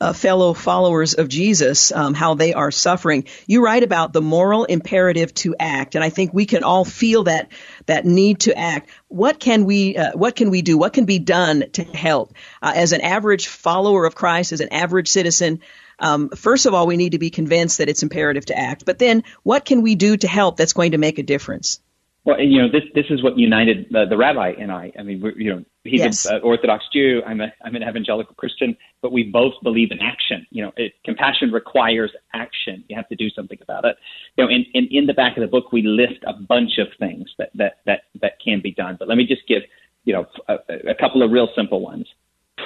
uh, 0.00 0.14
fellow 0.14 0.54
followers 0.54 1.12
of 1.12 1.28
Jesus, 1.28 1.92
um, 1.92 2.14
how 2.14 2.32
they 2.32 2.54
are 2.54 2.70
suffering. 2.70 3.24
You 3.46 3.62
write 3.62 3.82
about 3.82 4.14
the 4.14 4.22
moral 4.22 4.64
imperative 4.64 5.34
to 5.34 5.54
act, 5.60 5.94
and 5.94 6.02
I 6.02 6.08
think 6.08 6.32
we 6.32 6.46
can 6.46 6.64
all 6.64 6.86
feel 6.86 7.24
that 7.24 7.52
that 7.84 8.06
need 8.06 8.40
to 8.40 8.56
act. 8.56 8.88
What 9.08 9.38
can 9.38 9.66
we 9.66 9.98
uh, 9.98 10.12
What 10.14 10.36
can 10.36 10.48
we 10.48 10.62
do? 10.62 10.78
What 10.78 10.94
can 10.94 11.04
be 11.04 11.18
done 11.18 11.64
to 11.72 11.84
help? 11.84 12.32
Uh, 12.62 12.72
as 12.74 12.92
an 12.92 13.02
average 13.02 13.48
follower 13.48 14.06
of 14.06 14.14
Christ, 14.14 14.52
as 14.52 14.62
an 14.62 14.72
average 14.72 15.08
citizen, 15.08 15.60
um, 16.00 16.30
first 16.30 16.66
of 16.66 16.74
all, 16.74 16.86
we 16.86 16.96
need 16.96 17.12
to 17.12 17.18
be 17.18 17.30
convinced 17.30 17.78
that 17.78 17.88
it's 17.88 18.02
imperative 18.02 18.46
to 18.46 18.58
act. 18.58 18.84
But 18.84 18.98
then, 18.98 19.22
what 19.42 19.64
can 19.64 19.82
we 19.82 19.94
do 19.94 20.16
to 20.16 20.28
help 20.28 20.56
that's 20.56 20.72
going 20.72 20.92
to 20.92 20.98
make 20.98 21.18
a 21.18 21.22
difference? 21.22 21.80
Well, 22.24 22.38
you 22.38 22.60
know, 22.60 22.68
this 22.70 22.82
this 22.94 23.06
is 23.08 23.22
what 23.22 23.38
united 23.38 23.94
uh, 23.94 24.04
the 24.04 24.16
rabbi 24.16 24.52
and 24.58 24.70
I. 24.70 24.92
I 24.98 25.02
mean, 25.02 25.22
we're, 25.22 25.38
you 25.38 25.54
know, 25.54 25.64
he's 25.84 26.00
yes. 26.00 26.26
an 26.26 26.36
uh, 26.36 26.38
Orthodox 26.40 26.84
Jew. 26.92 27.22
I'm 27.26 27.40
a 27.40 27.50
I'm 27.64 27.74
an 27.76 27.82
evangelical 27.82 28.34
Christian, 28.34 28.76
but 29.00 29.10
we 29.10 29.22
both 29.22 29.54
believe 29.62 29.90
in 29.90 30.00
action. 30.00 30.46
You 30.50 30.64
know, 30.64 30.72
it, 30.76 30.92
compassion 31.02 31.50
requires 31.50 32.10
action. 32.34 32.84
You 32.88 32.96
have 32.96 33.08
to 33.08 33.16
do 33.16 33.30
something 33.30 33.58
about 33.62 33.86
it. 33.86 33.96
You 34.36 34.44
know, 34.44 34.50
and, 34.50 34.66
and 34.74 34.88
in 34.90 35.06
the 35.06 35.14
back 35.14 35.38
of 35.38 35.40
the 35.40 35.46
book, 35.46 35.72
we 35.72 35.80
list 35.80 36.22
a 36.26 36.34
bunch 36.34 36.76
of 36.76 36.88
things 36.98 37.30
that 37.38 37.50
that 37.54 37.78
that 37.86 38.00
that 38.20 38.32
can 38.44 38.60
be 38.60 38.72
done. 38.72 38.96
But 38.98 39.08
let 39.08 39.16
me 39.16 39.24
just 39.24 39.48
give 39.48 39.62
you 40.04 40.12
know 40.12 40.26
a, 40.46 40.58
a 40.90 40.94
couple 40.94 41.22
of 41.22 41.30
real 41.30 41.48
simple 41.56 41.80
ones 41.80 42.06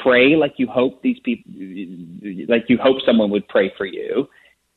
pray 0.04 0.36
like 0.36 0.54
you 0.58 0.66
hope 0.66 1.02
these 1.02 1.18
people, 1.24 1.50
like 2.48 2.64
you 2.68 2.78
hope 2.80 2.98
someone 3.04 3.30
would 3.30 3.48
pray 3.48 3.72
for 3.76 3.86
you. 3.86 4.28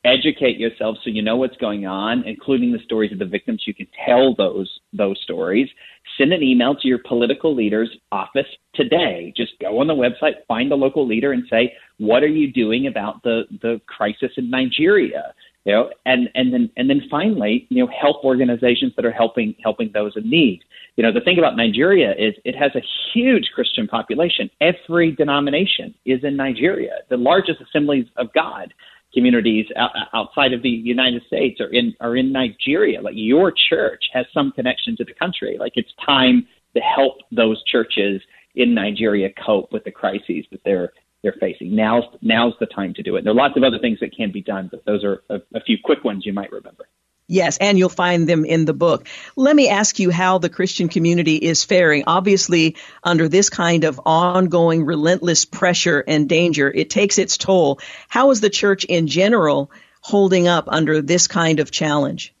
Educate 0.04 0.58
yourself 0.58 0.96
so 1.04 1.10
you 1.10 1.22
know 1.22 1.36
what's 1.36 1.56
going 1.56 1.84
on, 1.84 2.22
including 2.24 2.72
the 2.72 2.78
stories 2.84 3.12
of 3.12 3.18
the 3.18 3.26
victims. 3.26 3.64
You 3.66 3.74
can 3.74 3.88
tell 4.06 4.34
those 4.34 4.70
those 4.92 5.20
stories. 5.22 5.68
Send 6.16 6.32
an 6.32 6.42
email 6.42 6.74
to 6.76 6.88
your 6.88 7.00
political 7.06 7.54
leader's 7.54 7.90
office 8.10 8.46
today. 8.74 9.32
Just 9.36 9.52
go 9.60 9.80
on 9.80 9.86
the 9.86 9.94
website, 9.94 10.34
find 10.46 10.70
the 10.70 10.76
local 10.76 11.06
leader, 11.06 11.32
and 11.32 11.44
say, 11.50 11.74
"What 11.98 12.22
are 12.22 12.28
you 12.28 12.52
doing 12.52 12.86
about 12.86 13.22
the 13.22 13.42
the 13.60 13.80
crisis 13.86 14.30
in 14.36 14.48
Nigeria?" 14.48 15.34
You 15.64 15.72
know, 15.72 15.90
and 16.06 16.28
and 16.34 16.52
then 16.52 16.70
and 16.76 16.88
then 16.88 17.02
finally, 17.10 17.66
you 17.68 17.84
know, 17.84 17.90
help 18.00 18.24
organizations 18.24 18.92
that 18.96 19.04
are 19.04 19.12
helping 19.12 19.54
helping 19.62 19.90
those 19.92 20.12
in 20.16 20.28
need. 20.28 20.60
You 20.96 21.02
know, 21.02 21.12
the 21.12 21.20
thing 21.20 21.38
about 21.38 21.56
Nigeria 21.56 22.12
is 22.12 22.34
it 22.44 22.56
has 22.56 22.72
a 22.74 22.82
huge 23.12 23.50
Christian 23.54 23.86
population. 23.86 24.50
Every 24.60 25.12
denomination 25.12 25.94
is 26.04 26.24
in 26.24 26.36
Nigeria. 26.36 26.92
The 27.10 27.16
largest 27.16 27.60
assemblies 27.60 28.06
of 28.16 28.32
God 28.32 28.72
communities 29.14 29.66
outside 30.14 30.52
of 30.52 30.62
the 30.62 30.68
United 30.68 31.22
States 31.26 31.60
are 31.60 31.72
in 31.72 31.94
are 32.00 32.16
in 32.16 32.32
Nigeria. 32.32 33.00
Like 33.00 33.14
your 33.16 33.52
church 33.68 34.04
has 34.12 34.26
some 34.32 34.52
connection 34.52 34.96
to 34.96 35.04
the 35.04 35.14
country. 35.14 35.56
Like 35.58 35.72
it's 35.76 35.92
time 36.04 36.46
to 36.74 36.80
help 36.80 37.16
those 37.32 37.62
churches 37.64 38.20
in 38.54 38.74
Nigeria 38.74 39.28
cope 39.44 39.72
with 39.72 39.84
the 39.84 39.90
crises 39.90 40.44
that 40.50 40.60
they're 40.64 40.92
they're 41.22 41.34
facing. 41.40 41.74
Now's 41.74 42.04
now's 42.22 42.54
the 42.60 42.66
time 42.66 42.94
to 42.94 43.02
do 43.02 43.16
it. 43.16 43.24
There 43.24 43.32
are 43.32 43.36
lots 43.36 43.56
of 43.56 43.62
other 43.62 43.78
things 43.78 43.98
that 44.00 44.16
can 44.16 44.32
be 44.32 44.42
done, 44.42 44.68
but 44.70 44.84
those 44.84 45.04
are 45.04 45.22
a, 45.28 45.40
a 45.54 45.60
few 45.60 45.76
quick 45.82 46.04
ones 46.04 46.24
you 46.24 46.32
might 46.32 46.52
remember. 46.52 46.88
Yes, 47.30 47.58
and 47.58 47.78
you'll 47.78 47.90
find 47.90 48.26
them 48.26 48.46
in 48.46 48.64
the 48.64 48.72
book. 48.72 49.06
Let 49.36 49.54
me 49.54 49.68
ask 49.68 49.98
you 49.98 50.10
how 50.10 50.38
the 50.38 50.48
Christian 50.48 50.88
community 50.88 51.36
is 51.36 51.62
faring. 51.62 52.04
Obviously, 52.06 52.76
under 53.04 53.28
this 53.28 53.50
kind 53.50 53.84
of 53.84 54.00
ongoing, 54.06 54.86
relentless 54.86 55.44
pressure 55.44 56.02
and 56.06 56.26
danger, 56.26 56.72
it 56.74 56.88
takes 56.88 57.18
its 57.18 57.36
toll. 57.36 57.80
How 58.08 58.30
is 58.30 58.40
the 58.40 58.48
church 58.48 58.84
in 58.84 59.08
general 59.08 59.70
holding 60.00 60.48
up 60.48 60.68
under 60.68 61.02
this 61.02 61.26
kind 61.26 61.60
of 61.60 61.70
challenge? 61.70 62.34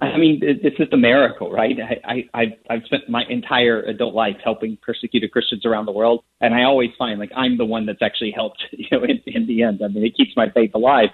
I 0.00 0.18
mean, 0.18 0.40
it's 0.42 0.76
just 0.76 0.92
a 0.92 0.96
miracle, 0.96 1.52
right? 1.52 1.76
I, 2.04 2.24
I, 2.34 2.44
I've 2.68 2.82
spent 2.86 3.08
my 3.08 3.22
entire 3.28 3.80
adult 3.82 4.12
life 4.12 4.36
helping 4.42 4.76
persecuted 4.82 5.30
Christians 5.30 5.64
around 5.64 5.86
the 5.86 5.92
world, 5.92 6.24
and 6.40 6.52
I 6.52 6.64
always 6.64 6.90
find 6.98 7.20
like 7.20 7.30
I'm 7.36 7.56
the 7.56 7.64
one 7.64 7.86
that's 7.86 8.02
actually 8.02 8.32
helped, 8.32 8.62
you 8.72 8.86
know, 8.90 9.04
in, 9.04 9.22
in 9.26 9.46
the 9.46 9.62
end. 9.62 9.82
I 9.84 9.88
mean, 9.88 10.04
it 10.04 10.16
keeps 10.16 10.32
my 10.36 10.50
faith 10.50 10.72
alive. 10.74 11.10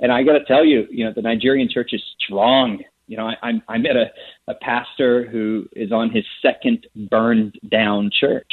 And 0.00 0.10
I 0.10 0.24
got 0.24 0.32
to 0.32 0.44
tell 0.44 0.64
you, 0.64 0.86
you 0.90 1.04
know, 1.04 1.12
the 1.14 1.22
Nigerian 1.22 1.68
church 1.72 1.90
is 1.92 2.02
strong. 2.18 2.82
You 3.06 3.18
know, 3.18 3.28
I, 3.28 3.34
I'm 3.42 3.62
I 3.68 3.78
met 3.78 3.94
a, 3.94 4.06
a 4.48 4.54
pastor 4.54 5.28
who 5.30 5.68
is 5.76 5.92
on 5.92 6.10
his 6.10 6.24
second 6.42 6.88
burned 7.10 7.54
down 7.70 8.10
church, 8.18 8.50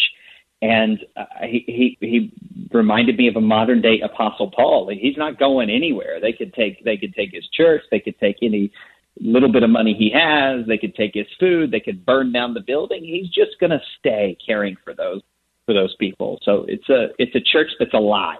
and 0.62 1.00
uh, 1.18 1.26
he, 1.42 1.64
he 1.66 1.98
he 2.02 2.34
reminded 2.72 3.18
me 3.18 3.28
of 3.28 3.36
a 3.36 3.42
modern 3.42 3.82
day 3.82 4.00
Apostle 4.02 4.52
Paul. 4.52 4.92
He's 4.94 5.18
not 5.18 5.40
going 5.40 5.72
anywhere. 5.72 6.20
They 6.22 6.34
could 6.34 6.54
take 6.54 6.84
they 6.84 6.98
could 6.98 7.16
take 7.16 7.32
his 7.34 7.48
church. 7.52 7.82
They 7.90 8.00
could 8.00 8.20
take 8.20 8.38
any 8.44 8.72
little 9.20 9.52
bit 9.52 9.64
of 9.64 9.70
money 9.70 9.94
he 9.98 10.12
has. 10.14 10.66
They 10.68 10.78
could 10.78 10.96
take 10.96 11.12
his 11.14 11.28
food. 11.40 11.72
They 11.72 11.80
could 11.80 12.06
burn 12.06 12.32
down 12.32 12.54
the 12.54 12.62
building. 12.62 13.04
He's 13.04 13.30
just 13.30 13.60
going 13.60 13.72
to 13.72 13.82
stay 14.00 14.38
caring 14.46 14.78
for 14.84 14.94
those 14.94 15.22
for 15.66 15.74
those 15.74 15.96
people. 16.00 16.40
So 16.44 16.66
it's 16.68 16.90
a 16.90 17.08
it's 17.20 17.36
a 17.36 17.42
church 17.42 17.70
that's 17.80 17.94
alive. 17.94 18.40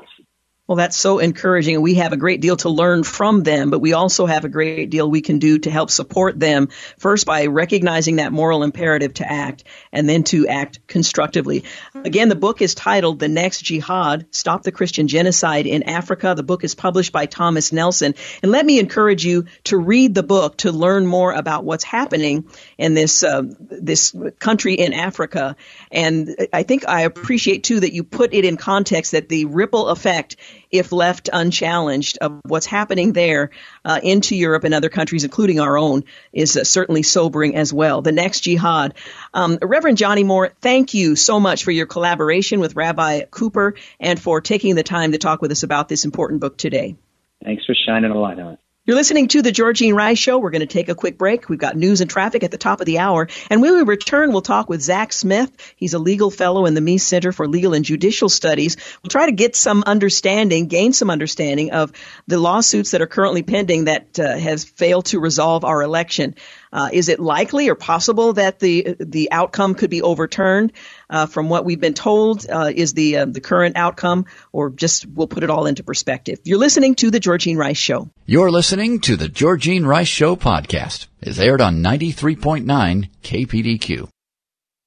Well, 0.68 0.76
that's 0.78 0.96
so 0.96 1.20
encouraging. 1.20 1.82
We 1.82 1.96
have 1.96 2.14
a 2.14 2.18
great 2.18 2.40
deal 2.40 2.56
to 2.58 2.70
learn 2.70 3.04
from 3.04 3.44
them, 3.44 3.72
but 3.72 3.80
we 3.80 3.94
also 3.94 4.26
have 4.26 4.46
a 4.46 4.50
great 4.50 4.90
deal 4.90 5.10
we 5.10 5.22
can 5.22 5.40
do 5.40 5.60
to 5.60 5.72
help 5.72 5.90
support 5.90 6.40
them. 6.40 6.70
First, 6.98 7.26
by 7.26 7.48
recognizing 7.48 8.18
that 8.18 8.32
moral 8.32 8.64
imperative 8.64 9.16
to 9.16 9.30
act, 9.30 9.64
and 9.92 10.08
then 10.08 10.24
to 10.26 10.48
act 10.48 10.88
constructively. 10.88 11.66
Again, 11.96 12.30
the 12.30 12.36
book 12.36 12.62
is 12.62 12.76
titled 12.76 13.20
The 13.20 13.28
Next 13.28 13.64
Jihad 13.64 14.28
Stop 14.32 14.64
the 14.64 14.72
Christian 14.72 15.08
Genocide 15.08 15.66
in 15.66 15.84
Africa. 15.84 16.34
The 16.38 16.44
book 16.44 16.64
is 16.64 16.76
published 16.76 17.12
by 17.12 17.26
Thomas 17.26 17.72
Nelson. 17.72 18.14
And 18.42 18.52
let 18.52 18.66
me 18.66 18.80
encourage 18.80 19.26
you 19.26 19.46
to 19.66 19.78
read 19.78 20.14
the 20.14 20.24
book 20.24 20.58
to 20.58 20.72
learn 20.72 21.06
more 21.06 21.34
about 21.34 21.66
what's 21.66 21.84
happening 21.84 22.46
in 22.78 22.94
this, 22.94 23.24
uh, 23.24 23.42
this 23.60 24.16
country 24.40 24.76
in 24.76 24.94
Africa. 24.94 25.56
And 25.92 26.48
I 26.54 26.64
think 26.64 26.88
I 26.88 27.02
appreciate 27.02 27.64
too 27.64 27.80
that 27.82 27.94
you 27.94 28.04
put 28.04 28.34
it 28.34 28.46
in 28.46 28.58
context 28.58 29.12
that 29.12 29.30
the 29.30 29.46
ripple 29.46 29.90
effect 29.90 30.38
if 30.72 30.92
left 30.92 31.30
unchallenged, 31.32 32.18
of 32.20 32.40
what's 32.46 32.66
happening 32.66 33.14
there 33.14 33.50
uh, 33.84 34.00
into 34.02 34.36
Europe 34.36 34.64
and 34.64 34.74
other 34.74 34.90
countries, 34.90 35.24
including 35.24 35.60
our 35.60 35.78
own, 35.78 36.04
is 36.32 36.56
uh, 36.56 36.64
certainly 36.64 37.04
sobering 37.04 37.56
as 37.56 37.74
well. 37.74 38.02
The 38.02 38.12
next 38.12 38.42
jihad. 38.42 38.94
Um, 39.34 39.58
Reverend 39.62 39.98
Johnnie 39.98 40.24
Moore, 40.24 40.52
thank 40.62 40.94
you 40.94 41.16
so 41.16 41.40
much 41.40 41.64
for 41.64 41.72
your 41.72 41.86
collaboration 41.86 42.60
with 42.60 42.76
Rabbi 42.76 43.24
Cooper 43.30 43.76
and 44.00 44.20
for 44.20 44.42
taking 44.42 44.76
the 44.76 44.84
time 44.84 45.12
to 45.12 45.18
talk 45.18 45.42
with 45.42 45.52
us 45.52 45.64
about 45.64 45.90
this 45.90 46.06
important 46.06 46.42
book 46.42 46.58
today. 46.58 46.96
Thanks 47.44 47.66
for 47.66 47.76
shining 47.76 48.12
a 48.12 48.20
light 48.20 48.40
on 48.40 48.54
it. 48.54 48.60
You're 48.84 48.96
listening 48.96 49.28
to 49.28 49.44
the 49.44 49.52
Georgene 49.52 49.94
Rice 49.94 50.18
Show. 50.18 50.40
We're 50.40 50.50
going 50.50 50.62
to 50.62 50.66
take 50.66 50.90
a 50.90 50.96
quick 50.96 51.16
break. 51.16 51.48
We've 51.48 51.60
got 51.60 51.78
news 51.78 52.02
and 52.02 52.10
traffic 52.10 52.44
at 52.44 52.50
the 52.50 52.58
top 52.58 52.80
of 52.80 52.88
the 52.88 52.98
hour. 52.98 53.28
And 53.48 53.62
when 53.62 53.76
we 53.76 53.84
return, 53.84 54.32
we'll 54.32 54.42
talk 54.42 54.70
with 54.70 54.82
Zach 54.82 55.14
Smith. 55.14 55.52
He's 55.76 55.94
a 55.94 56.00
legal 56.00 56.32
fellow 56.32 56.66
in 56.66 56.74
the 56.74 56.82
Meese 56.82 57.02
Center 57.02 57.32
for 57.32 57.48
Legal 57.48 57.76
and 57.76 57.86
Judicial 57.86 58.28
Studies. 58.28 58.78
We'll 59.04 59.12
try 59.12 59.28
to 59.28 59.34
get 59.34 59.56
some 59.56 59.84
understanding, 59.86 60.66
gain 60.66 60.94
some 60.94 61.12
understanding 61.12 61.74
of 61.74 61.92
the 62.26 62.40
lawsuits 62.40 62.90
that 62.90 63.04
are 63.04 63.08
currently 63.08 63.44
pending 63.44 63.86
that 63.86 64.20
uh, 64.20 64.36
has 64.36 64.66
failed 64.66 65.06
to 65.06 65.20
resolve 65.20 65.64
our 65.64 65.84
election. 65.84 66.34
Uh, 66.74 66.90
is 66.92 67.08
it 67.08 67.20
likely 67.20 67.70
or 67.70 67.76
possible 67.76 68.34
that 68.34 68.60
the 68.60 68.96
the 69.00 69.32
outcome 69.32 69.76
could 69.76 69.90
be 69.90 70.02
overturned? 70.02 70.72
Uh, 71.12 71.26
from 71.26 71.50
what 71.50 71.66
we've 71.66 71.82
been 71.82 71.94
told, 71.94 72.50
uh, 72.50 72.72
is 72.74 72.94
the 72.94 73.18
uh, 73.18 73.26
the 73.26 73.42
current 73.42 73.76
outcome, 73.76 74.26
or 74.54 74.70
just 74.70 75.06
we'll 75.06 75.28
put 75.28 75.44
it 75.44 75.50
all 75.50 75.66
into 75.66 75.84
perspective. 75.84 76.40
You're 76.46 76.58
listening 76.58 76.96
to 76.96 77.12
the 77.12 77.20
Georgene 77.20 77.58
Rice 77.58 77.78
Show. 77.78 78.10
You're 78.26 78.50
listening 78.50 79.02
to 79.02 79.18
the 79.18 79.28
Georgene 79.28 79.86
Rice 79.86 80.08
Show 80.08 80.38
podcast. 80.38 81.08
is 81.22 81.38
aired 81.38 81.60
on 81.62 81.84
93.9 81.84 83.10
KPDQ. 83.24 84.08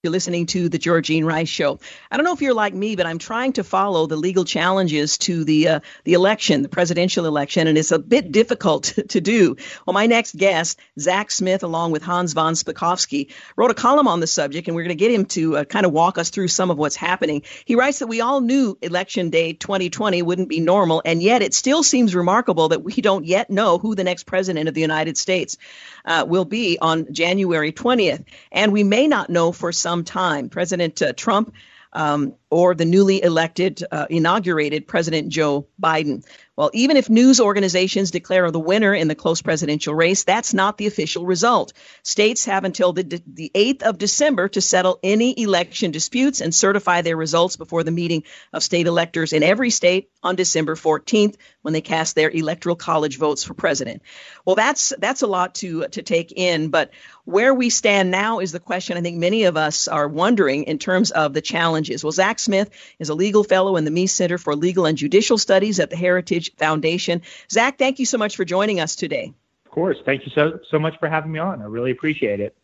You're 0.05 0.11
listening 0.11 0.45
to 0.49 0.69
the 0.69 0.79
Georgene 0.79 1.25
Rice 1.25 1.49
Show. 1.49 1.81
I 2.11 2.19
don't 2.19 2.25
know 2.25 2.35
if 2.35 2.43
you're 2.43 2.53
like 2.53 2.75
me, 2.75 2.95
but 2.95 3.07
I'm 3.07 3.17
trying 3.17 3.55
to 3.55 3.65
follow 3.65 4.07
the 4.07 4.17
legal 4.17 4.45
challenges 4.45 5.17
to 5.17 5.45
the 5.45 5.69
uh, 5.69 5.81
the 6.05 6.13
election, 6.13 6.61
the 6.61 6.69
presidential 6.69 7.25
election, 7.25 7.69
and 7.69 7.79
it's 7.79 7.91
a 7.91 7.99
bit 7.99 8.31
difficult 8.31 8.85
to 9.09 9.21
do. 9.23 9.57
Well, 9.87 9.95
my 9.95 10.05
next 10.05 10.37
guest, 10.37 10.79
Zach 11.01 11.31
Smith, 11.31 11.63
along 11.63 11.93
with 11.93 12.03
Hans 12.03 12.35
von 12.35 12.53
Spakovsky, 12.53 13.33
wrote 13.57 13.71
a 13.71 13.75
column 13.75 14.07
on 14.07 14.21
the 14.21 14.27
subject, 14.27 14.69
and 14.69 14.77
we're 14.77 14.83
going 14.83 14.91
to 14.91 15.03
get 15.03 15.11
him 15.11 15.25
to 15.25 15.57
uh, 15.57 15.65
kind 15.65 15.87
of 15.87 15.93
walk 15.93 16.19
us 16.19 16.29
through 16.29 16.49
some 16.49 16.71
of 16.71 16.77
what's 16.77 16.97
happening. 16.97 17.41
He 17.65 17.75
writes 17.75 18.01
that 18.01 18.07
we 18.07 18.21
all 18.21 18.43
knew 18.43 18.77
election 18.83 19.31
day 19.31 19.55
2020 19.55 20.21
wouldn't 20.21 20.51
be 20.51 20.61
normal, 20.61 21.01
and 21.07 21.23
yet 21.23 21.41
it 21.41 21.55
still 21.55 21.83
seems 21.83 22.15
remarkable 22.15 22.69
that 22.69 22.85
we 22.85 22.93
don't 22.93 23.25
yet 23.25 23.49
know 23.49 23.79
who 23.79 23.95
the 23.95 24.05
next 24.05 24.25
president 24.25 24.69
of 24.69 24.75
the 24.75 24.83
United 24.83 25.17
States 25.17 25.57
uh, 26.05 26.27
will 26.29 26.45
be 26.45 26.77
on 26.79 27.11
January 27.11 27.73
20th, 27.73 28.27
and 28.53 28.71
we 28.71 28.85
may 28.85 29.09
not 29.09 29.31
know 29.31 29.51
for 29.51 29.73
some 29.73 29.94
some 29.95 30.03
time. 30.03 30.49
President 30.49 31.01
uh, 31.03 31.13
Trump 31.13 31.55
um, 31.93 32.35
or 32.51 32.75
the 32.75 32.85
newly 32.85 33.23
elected, 33.23 33.85
uh, 33.93 34.07
inaugurated 34.11 34.89
President 34.89 35.29
Joe 35.29 35.67
Biden. 35.81 36.27
Well, 36.57 36.71
even 36.73 36.97
if 36.97 37.11
news 37.11 37.41
organizations 37.41 38.13
declare 38.13 38.49
the 38.51 38.61
winner 38.61 38.95
in 38.95 39.09
the 39.09 39.17
close 39.17 39.43
presidential 39.43 39.93
race, 39.93 40.23
that's 40.23 40.55
not 40.55 40.79
the 40.79 40.87
official 40.87 41.27
result. 41.27 41.73
States 42.05 42.45
have 42.45 42.65
until 42.65 42.93
the, 42.93 43.23
the 43.27 43.51
8th 43.55 43.83
of 43.83 43.99
December 43.99 44.49
to 44.51 44.61
settle 44.61 45.01
any 45.03 45.41
election 45.41 45.91
disputes 45.91 46.41
and 46.41 46.55
certify 46.55 47.03
their 47.03 47.17
results 47.17 47.57
before 47.57 47.83
the 47.83 47.91
meeting 47.91 48.23
of 48.53 48.63
state 48.63 48.87
electors 48.87 49.33
in 49.33 49.43
every 49.43 49.71
state 49.71 50.11
on 50.23 50.37
December 50.37 50.77
14th 50.77 51.35
when 51.63 51.75
they 51.75 51.81
cast 51.81 52.15
their 52.15 52.31
electoral 52.31 52.77
college 52.77 53.19
votes 53.19 53.43
for 53.43 53.55
president. 53.55 54.03
Well, 54.45 54.55
that's 54.55 54.93
that's 54.99 55.23
a 55.23 55.27
lot 55.27 55.57
to 55.57 55.89
to 55.89 56.03
take 56.03 56.33
in, 56.37 56.69
but 56.69 56.91
where 57.25 57.55
we 57.55 57.71
stand 57.71 58.11
now 58.11 58.41
is 58.41 58.53
the 58.53 58.61
question 58.61 58.97
I 58.97 59.01
think 59.01 59.17
many 59.17 59.45
of 59.45 59.57
us 59.57 59.89
are 59.89 60.07
wondering 60.07 60.65
in 60.65 60.79
terms 60.79 61.11
of 61.11 61.33
the 61.33 61.41
challenges. 61.41 62.05
Well, 62.05 62.13
Zach 62.13 62.39
Smith 62.39 62.71
is 62.99 63.09
a 63.09 63.15
legal 63.15 63.45
fellow 63.45 63.77
in 63.77 63.85
the 63.85 63.91
Meese 63.91 64.11
Center 64.11 64.37
for 64.37 64.55
Legal 64.55 64.87
and 64.87 64.99
Judicial 64.99 65.39
Studies 65.39 65.81
at 65.81 65.89
the 65.89 65.97
Heritage 65.97 66.44
Foundation. 66.59 67.23
Zach, 67.51 67.79
thank 67.79 67.99
you 67.99 68.07
so 68.07 68.19
much 68.19 68.37
for 68.37 68.45
joining 68.45 68.81
us 68.81 68.97
today. 68.97 69.33
Of 69.67 69.71
course. 69.71 69.97
Thank 70.05 70.27
you 70.27 70.33
so, 70.35 70.61
so 70.71 70.79
much 70.79 70.95
for 70.99 71.09
having 71.09 71.33
me 71.33 71.39
on. 71.39 71.61
I 71.63 71.67
really 71.67 71.91
appreciate 71.91 72.41
it. 72.41 72.57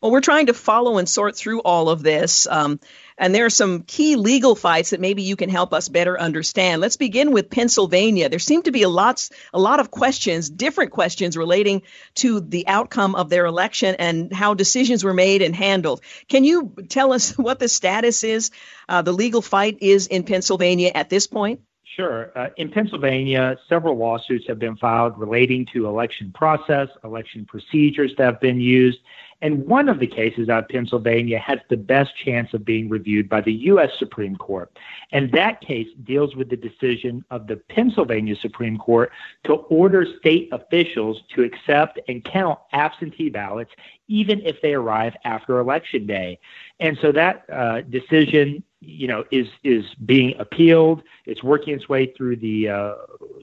Well, 0.00 0.12
we're 0.12 0.20
trying 0.20 0.46
to 0.46 0.54
follow 0.54 0.98
and 0.98 1.08
sort 1.08 1.34
through 1.34 1.60
all 1.62 1.88
of 1.88 2.04
this. 2.04 2.46
Um, 2.46 2.78
and 3.16 3.34
there 3.34 3.46
are 3.46 3.50
some 3.50 3.82
key 3.82 4.14
legal 4.14 4.54
fights 4.54 4.90
that 4.90 5.00
maybe 5.00 5.22
you 5.22 5.34
can 5.34 5.48
help 5.48 5.74
us 5.74 5.88
better 5.88 6.18
understand. 6.18 6.80
Let's 6.80 6.96
begin 6.96 7.32
with 7.32 7.50
Pennsylvania. 7.50 8.28
There 8.28 8.38
seem 8.38 8.62
to 8.62 8.70
be 8.70 8.84
a 8.84 8.88
lot, 8.88 9.28
a 9.52 9.58
lot 9.58 9.80
of 9.80 9.90
questions, 9.90 10.48
different 10.48 10.92
questions 10.92 11.36
relating 11.36 11.82
to 12.16 12.38
the 12.38 12.68
outcome 12.68 13.16
of 13.16 13.28
their 13.28 13.44
election 13.44 13.96
and 13.98 14.32
how 14.32 14.54
decisions 14.54 15.02
were 15.02 15.14
made 15.14 15.42
and 15.42 15.54
handled. 15.54 16.00
Can 16.28 16.44
you 16.44 16.76
tell 16.88 17.12
us 17.12 17.32
what 17.36 17.58
the 17.58 17.68
status 17.68 18.22
is, 18.22 18.52
uh, 18.88 19.02
the 19.02 19.12
legal 19.12 19.42
fight 19.42 19.78
is 19.80 20.06
in 20.06 20.22
Pennsylvania 20.22 20.92
at 20.94 21.10
this 21.10 21.26
point? 21.26 21.60
Sure. 21.98 22.30
Uh, 22.36 22.50
in 22.58 22.70
Pennsylvania, 22.70 23.58
several 23.68 23.96
lawsuits 23.96 24.46
have 24.46 24.60
been 24.60 24.76
filed 24.76 25.18
relating 25.18 25.66
to 25.72 25.88
election 25.88 26.30
process, 26.32 26.88
election 27.02 27.44
procedures 27.44 28.12
that 28.16 28.24
have 28.24 28.40
been 28.40 28.60
used, 28.60 29.00
and 29.42 29.66
one 29.66 29.88
of 29.88 29.98
the 29.98 30.06
cases 30.06 30.48
out 30.48 30.64
of 30.64 30.68
Pennsylvania 30.68 31.40
has 31.40 31.58
the 31.70 31.76
best 31.76 32.10
chance 32.24 32.54
of 32.54 32.64
being 32.64 32.88
reviewed 32.88 33.28
by 33.28 33.40
the 33.40 33.52
U.S. 33.52 33.90
Supreme 33.98 34.36
Court. 34.36 34.76
And 35.10 35.32
that 35.32 35.60
case 35.60 35.88
deals 36.04 36.36
with 36.36 36.50
the 36.50 36.56
decision 36.56 37.24
of 37.30 37.48
the 37.48 37.56
Pennsylvania 37.56 38.36
Supreme 38.36 38.78
Court 38.78 39.10
to 39.44 39.54
order 39.54 40.06
state 40.18 40.48
officials 40.52 41.22
to 41.34 41.42
accept 41.42 42.00
and 42.08 42.24
count 42.24 42.58
absentee 42.72 43.28
ballots, 43.28 43.70
even 44.08 44.40
if 44.44 44.60
they 44.60 44.74
arrive 44.74 45.14
after 45.24 45.58
Election 45.58 46.06
Day. 46.06 46.38
And 46.78 46.98
so 47.00 47.12
that 47.12 47.44
uh, 47.50 47.82
decision 47.82 48.62
you 48.80 49.08
know, 49.08 49.24
is 49.30 49.48
is 49.64 49.84
being 50.06 50.34
appealed. 50.38 51.02
It's 51.26 51.42
working 51.42 51.74
its 51.74 51.88
way 51.88 52.12
through 52.16 52.36
the 52.36 52.68
uh, 52.68 52.94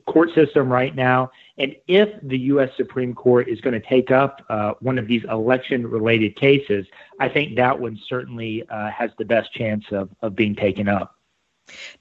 court 0.07 0.29
system 0.33 0.71
right 0.71 0.95
now. 0.95 1.31
And 1.57 1.75
if 1.87 2.09
the 2.23 2.37
U.S. 2.37 2.69
Supreme 2.77 3.13
Court 3.13 3.49
is 3.49 3.59
going 3.61 3.79
to 3.79 3.85
take 3.85 4.11
up 4.11 4.41
uh, 4.49 4.73
one 4.79 4.97
of 4.97 5.07
these 5.07 5.23
election-related 5.25 6.35
cases, 6.35 6.85
I 7.19 7.29
think 7.29 7.55
that 7.57 7.79
one 7.79 7.99
certainly 8.07 8.63
uh, 8.69 8.89
has 8.91 9.11
the 9.17 9.25
best 9.25 9.53
chance 9.53 9.83
of 9.91 10.09
of 10.21 10.35
being 10.35 10.55
taken 10.55 10.87
up. 10.87 11.15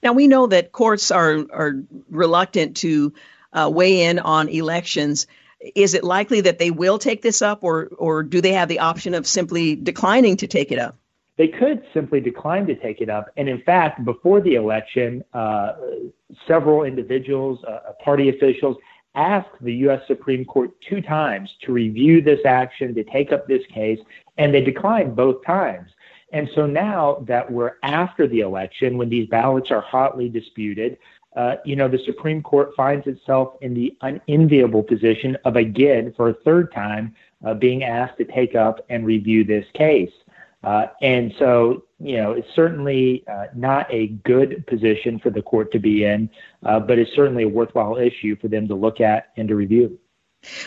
Now 0.01 0.13
we 0.13 0.27
know 0.27 0.47
that 0.47 0.71
courts 0.71 1.11
are 1.11 1.45
are 1.51 1.83
reluctant 2.09 2.77
to 2.77 3.13
uh, 3.51 3.69
weigh 3.73 4.03
in 4.03 4.19
on 4.19 4.47
elections. 4.47 5.27
Is 5.73 5.93
it 5.93 6.03
likely 6.03 6.41
that 6.41 6.59
they 6.59 6.71
will 6.71 6.99
take 6.99 7.21
this 7.21 7.41
up, 7.41 7.63
or 7.63 7.89
or 7.97 8.23
do 8.23 8.39
they 8.39 8.53
have 8.53 8.69
the 8.69 8.79
option 8.79 9.13
of 9.13 9.27
simply 9.27 9.75
declining 9.75 10.37
to 10.37 10.47
take 10.47 10.71
it 10.71 10.79
up? 10.79 10.97
They 11.37 11.47
could 11.49 11.83
simply 11.93 12.21
decline 12.21 12.65
to 12.67 12.75
take 12.75 13.01
it 13.01 13.09
up. 13.09 13.29
And 13.35 13.49
in 13.49 13.61
fact, 13.61 14.05
before 14.05 14.39
the 14.39 14.55
election, 14.55 15.23
uh, 15.33 15.73
several 16.47 16.83
individuals, 16.83 17.63
uh, 17.65 17.91
party 18.03 18.29
officials, 18.29 18.77
asked 19.15 19.49
the 19.61 19.73
U.S. 19.73 20.01
Supreme 20.07 20.45
Court 20.45 20.71
two 20.81 21.01
times 21.01 21.55
to 21.61 21.71
review 21.71 22.21
this 22.21 22.41
action, 22.45 22.93
to 22.95 23.03
take 23.03 23.31
up 23.31 23.47
this 23.47 23.65
case, 23.67 23.99
and 24.37 24.53
they 24.53 24.61
declined 24.61 25.15
both 25.15 25.43
times. 25.45 25.89
And 26.31 26.49
so 26.53 26.65
now 26.65 27.23
that 27.27 27.49
we're 27.49 27.75
after 27.83 28.27
the 28.27 28.41
election, 28.41 28.97
when 28.97 29.09
these 29.09 29.27
ballots 29.27 29.71
are 29.71 29.81
hotly 29.81 30.27
disputed, 30.27 30.97
uh, 31.35 31.57
you 31.65 31.75
know, 31.75 31.87
the 31.87 31.99
Supreme 31.99 32.41
Court 32.41 32.71
finds 32.75 33.07
itself 33.07 33.55
in 33.61 33.73
the 33.73 33.95
unenviable 34.01 34.83
position 34.83 35.37
of 35.45 35.55
again, 35.57 36.13
for 36.15 36.29
a 36.29 36.33
third 36.33 36.71
time, 36.71 37.13
uh, 37.45 37.53
being 37.53 37.83
asked 37.83 38.17
to 38.17 38.25
take 38.25 38.55
up 38.55 38.85
and 38.89 39.05
review 39.05 39.43
this 39.43 39.65
case. 39.73 40.11
Uh, 40.65 40.87
and 40.99 41.31
so, 41.37 41.83
you 41.99 42.17
know, 42.17 42.31
it's 42.31 42.47
certainly 42.55 43.23
uh, 43.31 43.45
not 43.55 43.85
a 43.93 44.07
good 44.07 44.65
position 44.65 45.19
for 45.19 45.29
the 45.29 45.41
court 45.41 45.71
to 45.71 45.79
be 45.79 46.03
in, 46.03 46.27
uh, 46.65 46.79
but 46.79 46.97
it's 46.97 47.11
certainly 47.15 47.43
a 47.43 47.47
worthwhile 47.47 47.97
issue 47.97 48.35
for 48.41 48.47
them 48.47 48.67
to 48.67 48.73
look 48.73 48.99
at 48.99 49.27
and 49.37 49.47
to 49.47 49.55
review. 49.55 49.99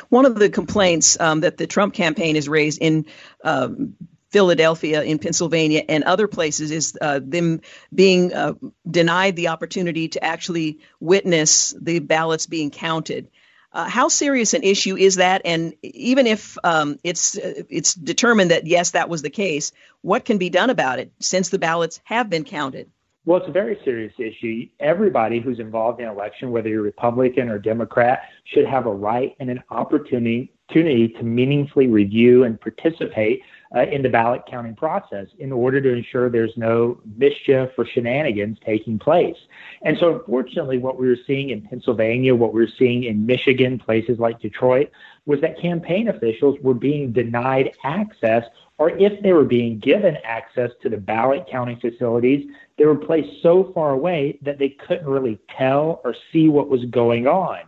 One 0.08 0.24
of 0.24 0.36
the 0.36 0.50
complaints 0.50 1.18
um, 1.18 1.40
that 1.40 1.56
the 1.56 1.66
Trump 1.66 1.94
campaign 1.94 2.36
has 2.36 2.48
raised 2.48 2.80
in 2.80 3.06
um, 3.42 3.96
Philadelphia, 4.30 5.02
in 5.02 5.18
Pennsylvania, 5.18 5.82
and 5.88 6.04
other 6.04 6.28
places 6.28 6.70
is 6.70 6.96
uh, 7.00 7.20
them 7.22 7.60
being 7.92 8.32
uh, 8.32 8.54
denied 8.88 9.34
the 9.34 9.48
opportunity 9.48 10.08
to 10.08 10.22
actually 10.22 10.78
witness 11.00 11.74
the 11.80 11.98
ballots 11.98 12.46
being 12.46 12.70
counted. 12.70 13.30
Uh, 13.72 13.88
how 13.88 14.08
serious 14.08 14.54
an 14.54 14.62
issue 14.62 14.96
is 14.96 15.16
that? 15.16 15.42
And 15.44 15.74
even 15.82 16.26
if 16.26 16.56
um, 16.64 16.98
it's 17.04 17.38
it's 17.42 17.94
determined 17.94 18.50
that 18.50 18.66
yes, 18.66 18.92
that 18.92 19.08
was 19.08 19.22
the 19.22 19.30
case, 19.30 19.72
what 20.00 20.24
can 20.24 20.38
be 20.38 20.48
done 20.48 20.70
about 20.70 20.98
it 20.98 21.12
since 21.20 21.50
the 21.50 21.58
ballots 21.58 22.00
have 22.04 22.30
been 22.30 22.44
counted? 22.44 22.90
Well, 23.26 23.40
it's 23.40 23.48
a 23.48 23.52
very 23.52 23.78
serious 23.84 24.14
issue. 24.18 24.68
Everybody 24.80 25.38
who's 25.38 25.60
involved 25.60 26.00
in 26.00 26.06
an 26.06 26.12
election, 26.12 26.50
whether 26.50 26.70
you're 26.70 26.80
Republican 26.80 27.50
or 27.50 27.58
Democrat, 27.58 28.22
should 28.44 28.64
have 28.64 28.86
a 28.86 28.94
right 28.94 29.36
and 29.38 29.50
an 29.50 29.62
opportunity 29.70 30.50
to 30.72 31.22
meaningfully 31.22 31.88
review 31.88 32.44
and 32.44 32.58
participate 32.58 33.42
uh, 33.74 33.80
in 33.80 34.02
the 34.02 34.08
ballot 34.08 34.42
counting 34.48 34.74
process 34.74 35.26
in 35.38 35.52
order 35.52 35.80
to 35.80 35.92
ensure 35.92 36.30
there's 36.30 36.56
no 36.56 37.00
mischief 37.16 37.70
or 37.76 37.86
shenanigans 37.86 38.58
taking 38.64 38.98
place. 38.98 39.36
And 39.82 39.96
so, 39.98 40.16
unfortunately, 40.16 40.78
what 40.78 40.98
we 40.98 41.08
were 41.08 41.18
seeing 41.26 41.50
in 41.50 41.62
Pennsylvania, 41.62 42.34
what 42.34 42.54
we 42.54 42.62
were 42.62 42.72
seeing 42.78 43.04
in 43.04 43.26
Michigan, 43.26 43.78
places 43.78 44.18
like 44.18 44.40
Detroit, 44.40 44.90
was 45.26 45.40
that 45.42 45.60
campaign 45.60 46.08
officials 46.08 46.58
were 46.62 46.74
being 46.74 47.12
denied 47.12 47.72
access, 47.84 48.44
or 48.78 48.90
if 48.90 49.22
they 49.22 49.32
were 49.32 49.44
being 49.44 49.78
given 49.78 50.16
access 50.24 50.70
to 50.82 50.88
the 50.88 50.96
ballot 50.96 51.46
counting 51.50 51.78
facilities, 51.78 52.46
they 52.78 52.86
were 52.86 52.96
placed 52.96 53.42
so 53.42 53.70
far 53.74 53.90
away 53.90 54.38
that 54.42 54.58
they 54.58 54.70
couldn't 54.70 55.06
really 55.06 55.38
tell 55.56 56.00
or 56.04 56.14
see 56.32 56.48
what 56.48 56.68
was 56.68 56.84
going 56.86 57.26
on. 57.26 57.58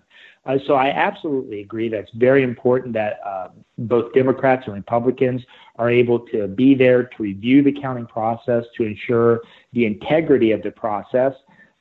Uh, 0.46 0.58
so 0.66 0.74
I 0.74 0.88
absolutely 0.88 1.60
agree 1.60 1.88
that 1.90 1.98
it's 1.98 2.12
very 2.14 2.42
important 2.42 2.94
that 2.94 3.20
uh, 3.24 3.48
both 3.76 4.12
Democrats 4.14 4.64
and 4.66 4.74
Republicans 4.74 5.42
are 5.76 5.90
able 5.90 6.20
to 6.28 6.48
be 6.48 6.74
there 6.74 7.04
to 7.04 7.22
review 7.22 7.62
the 7.62 7.72
counting 7.72 8.06
process 8.06 8.64
to 8.76 8.84
ensure 8.84 9.40
the 9.72 9.84
integrity 9.84 10.52
of 10.52 10.62
the 10.62 10.70
process. 10.70 11.34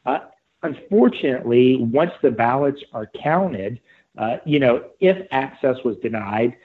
Uh, 0.06 0.20
unfortunately, 0.64 1.78
once 1.78 2.12
the 2.22 2.32
ballots 2.32 2.82
are 2.94 3.10
counted, 3.22 3.80
uh, 4.18 4.38
you 4.46 4.60
know, 4.60 4.84
if 5.00 5.26
access 5.32 5.78
was 5.86 5.96
denied, 5.98 6.56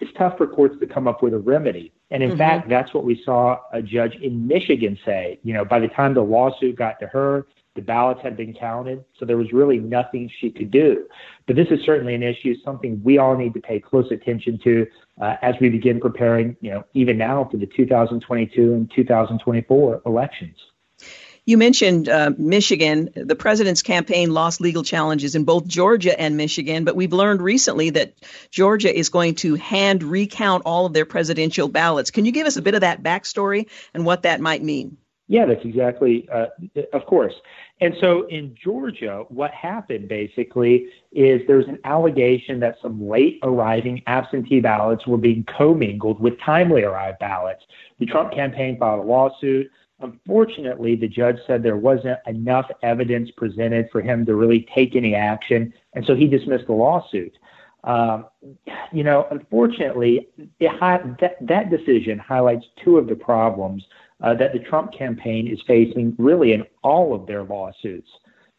it's 0.00 0.12
tough 0.16 0.36
for 0.38 0.46
courts 0.46 0.76
to 0.78 0.86
come 0.86 1.08
up 1.08 1.20
with 1.20 1.34
a 1.34 1.38
remedy. 1.38 1.92
And 2.10 2.22
in 2.22 2.30
mm-hmm. 2.30 2.38
fact, 2.38 2.68
that's 2.68 2.94
what 2.94 3.04
we 3.04 3.20
saw 3.24 3.58
a 3.72 3.82
judge 3.82 4.14
in 4.16 4.46
Michigan 4.46 4.96
say. 5.04 5.40
You 5.42 5.54
know, 5.54 5.64
by 5.64 5.80
the 5.80 5.88
time 5.88 6.14
the 6.14 6.22
lawsuit 6.22 6.76
got 6.76 7.00
to 7.00 7.06
her, 7.08 7.46
the 7.74 7.82
ballots 7.82 8.20
had 8.22 8.36
been 8.36 8.54
counted, 8.54 9.04
so 9.18 9.24
there 9.24 9.36
was 9.36 9.52
really 9.52 9.78
nothing 9.78 10.30
she 10.40 10.50
could 10.50 10.70
do. 10.70 11.06
But 11.46 11.56
this 11.56 11.66
is 11.70 11.80
certainly 11.84 12.14
an 12.14 12.22
issue, 12.22 12.54
something 12.64 13.00
we 13.02 13.18
all 13.18 13.36
need 13.36 13.54
to 13.54 13.60
pay 13.60 13.80
close 13.80 14.10
attention 14.10 14.58
to 14.64 14.86
uh, 15.20 15.36
as 15.42 15.54
we 15.60 15.68
begin 15.68 16.00
preparing, 16.00 16.56
you 16.60 16.70
know, 16.70 16.84
even 16.94 17.18
now 17.18 17.48
for 17.50 17.56
the 17.56 17.66
2022 17.66 18.74
and 18.74 18.90
2024 18.94 20.02
elections. 20.06 20.56
You 21.46 21.58
mentioned 21.58 22.08
uh, 22.08 22.30
Michigan. 22.38 23.10
The 23.14 23.36
president's 23.36 23.82
campaign 23.82 24.32
lost 24.32 24.62
legal 24.62 24.82
challenges 24.82 25.34
in 25.34 25.44
both 25.44 25.66
Georgia 25.66 26.18
and 26.18 26.38
Michigan, 26.38 26.84
but 26.84 26.96
we've 26.96 27.12
learned 27.12 27.42
recently 27.42 27.90
that 27.90 28.14
Georgia 28.50 28.96
is 28.96 29.10
going 29.10 29.34
to 29.36 29.54
hand 29.54 30.02
recount 30.02 30.62
all 30.64 30.86
of 30.86 30.94
their 30.94 31.04
presidential 31.04 31.68
ballots. 31.68 32.10
Can 32.10 32.24
you 32.24 32.32
give 32.32 32.46
us 32.46 32.56
a 32.56 32.62
bit 32.62 32.74
of 32.74 32.80
that 32.80 33.02
backstory 33.02 33.66
and 33.92 34.06
what 34.06 34.22
that 34.22 34.40
might 34.40 34.62
mean? 34.62 34.96
Yeah, 35.26 35.46
that's 35.46 35.64
exactly, 35.64 36.28
uh, 36.30 36.46
of 36.92 37.06
course. 37.06 37.32
And 37.80 37.94
so 38.00 38.26
in 38.26 38.54
Georgia, 38.62 39.24
what 39.28 39.52
happened 39.52 40.06
basically 40.06 40.88
is 41.12 41.40
there's 41.46 41.66
an 41.66 41.78
allegation 41.84 42.60
that 42.60 42.76
some 42.82 43.08
late 43.08 43.38
arriving 43.42 44.02
absentee 44.06 44.60
ballots 44.60 45.06
were 45.06 45.16
being 45.16 45.44
commingled 45.44 46.20
with 46.20 46.38
timely 46.40 46.82
arrived 46.82 47.20
ballots. 47.20 47.64
The 47.98 48.06
Trump 48.06 48.32
campaign 48.32 48.78
filed 48.78 49.00
a 49.00 49.02
lawsuit. 49.02 49.70
Unfortunately, 50.00 50.94
the 50.94 51.08
judge 51.08 51.38
said 51.46 51.62
there 51.62 51.76
wasn't 51.78 52.18
enough 52.26 52.70
evidence 52.82 53.30
presented 53.30 53.88
for 53.90 54.02
him 54.02 54.26
to 54.26 54.34
really 54.34 54.68
take 54.74 54.94
any 54.94 55.14
action, 55.14 55.72
and 55.94 56.04
so 56.04 56.14
he 56.14 56.26
dismissed 56.26 56.66
the 56.66 56.72
lawsuit. 56.72 57.34
Um, 57.84 58.26
you 58.92 59.04
know, 59.04 59.26
unfortunately, 59.30 60.28
it, 60.38 61.18
that, 61.20 61.36
that 61.40 61.70
decision 61.70 62.18
highlights 62.18 62.66
two 62.82 62.98
of 62.98 63.06
the 63.06 63.14
problems 63.14 63.84
uh, 64.24 64.32
that 64.34 64.54
the 64.54 64.58
Trump 64.58 64.92
campaign 64.92 65.46
is 65.46 65.60
facing 65.66 66.14
really 66.18 66.54
in 66.54 66.64
all 66.82 67.14
of 67.14 67.26
their 67.26 67.44
lawsuits. 67.44 68.08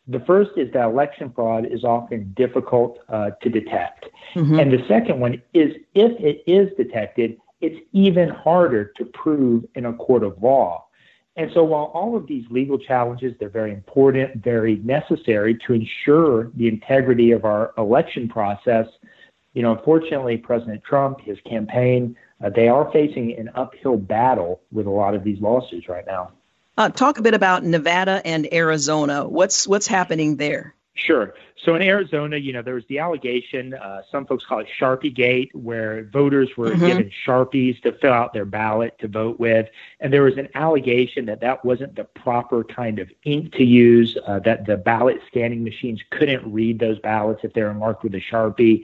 The 0.07 0.19
first 0.19 0.51
is 0.57 0.71
that 0.73 0.85
election 0.85 1.31
fraud 1.35 1.65
is 1.65 1.83
often 1.83 2.31
difficult 2.37 2.99
uh, 3.09 3.31
to 3.41 3.49
detect. 3.49 4.05
Mm-hmm. 4.35 4.59
And 4.59 4.71
the 4.71 4.85
second 4.87 5.19
one 5.19 5.41
is 5.55 5.75
if 5.95 6.11
it 6.21 6.43
is 6.45 6.69
detected, 6.77 7.37
it's 7.61 7.79
even 7.93 8.29
harder 8.29 8.93
to 8.97 9.05
prove 9.05 9.65
in 9.73 9.87
a 9.87 9.93
court 9.93 10.23
of 10.23 10.41
law. 10.41 10.85
And 11.35 11.49
so 11.55 11.63
while 11.63 11.85
all 11.85 12.15
of 12.15 12.27
these 12.27 12.45
legal 12.51 12.77
challenges, 12.77 13.33
they're 13.39 13.49
very 13.49 13.73
important, 13.73 14.43
very 14.43 14.75
necessary 14.77 15.57
to 15.65 15.73
ensure 15.73 16.51
the 16.53 16.67
integrity 16.67 17.31
of 17.31 17.43
our 17.43 17.73
election 17.79 18.29
process, 18.29 18.85
you 19.53 19.63
know, 19.63 19.75
unfortunately, 19.75 20.37
President 20.37 20.83
Trump, 20.83 21.21
his 21.21 21.39
campaign, 21.49 22.15
uh, 22.43 22.49
they 22.49 22.67
are 22.67 22.91
facing 22.91 23.37
an 23.37 23.49
uphill 23.55 23.97
battle 23.97 24.61
with 24.71 24.87
a 24.87 24.91
lot 24.91 25.15
of 25.15 25.23
these 25.23 25.39
lawsuits 25.39 25.87
right 25.87 26.05
now. 26.05 26.31
Uh, 26.77 26.89
talk 26.89 27.17
a 27.17 27.21
bit 27.21 27.33
about 27.33 27.63
Nevada 27.63 28.21
and 28.25 28.51
Arizona. 28.53 29.27
What's 29.27 29.67
what's 29.67 29.87
happening 29.87 30.35
there? 30.35 30.75
Sure. 30.93 31.33
So 31.65 31.73
in 31.73 31.81
Arizona, 31.81 32.37
you 32.37 32.53
know, 32.53 32.61
there 32.61 32.75
was 32.75 32.85
the 32.89 32.99
allegation, 32.99 33.73
uh, 33.73 34.03
some 34.11 34.27
folks 34.27 34.45
call 34.45 34.59
it 34.59 34.67
Sharpie 34.79 35.13
Gate, 35.13 35.49
where 35.55 36.03
voters 36.13 36.49
were 36.55 36.69
mm-hmm. 36.69 36.85
given 36.85 37.11
Sharpies 37.25 37.81
to 37.81 37.91
fill 37.93 38.13
out 38.13 38.33
their 38.33 38.45
ballot 38.45 38.97
to 38.99 39.07
vote 39.07 39.39
with. 39.39 39.67
And 39.99 40.13
there 40.13 40.21
was 40.21 40.37
an 40.37 40.47
allegation 40.53 41.25
that 41.25 41.41
that 41.41 41.65
wasn't 41.65 41.95
the 41.95 42.03
proper 42.03 42.63
kind 42.63 42.99
of 42.99 43.09
ink 43.23 43.51
to 43.53 43.63
use, 43.63 44.15
uh, 44.27 44.39
that 44.41 44.67
the 44.67 44.77
ballot 44.77 45.19
scanning 45.25 45.63
machines 45.63 45.99
couldn't 46.11 46.45
read 46.53 46.77
those 46.77 46.99
ballots 46.99 47.41
if 47.43 47.53
they 47.53 47.63
were 47.63 47.73
marked 47.73 48.03
with 48.03 48.13
a 48.13 48.21
Sharpie. 48.21 48.83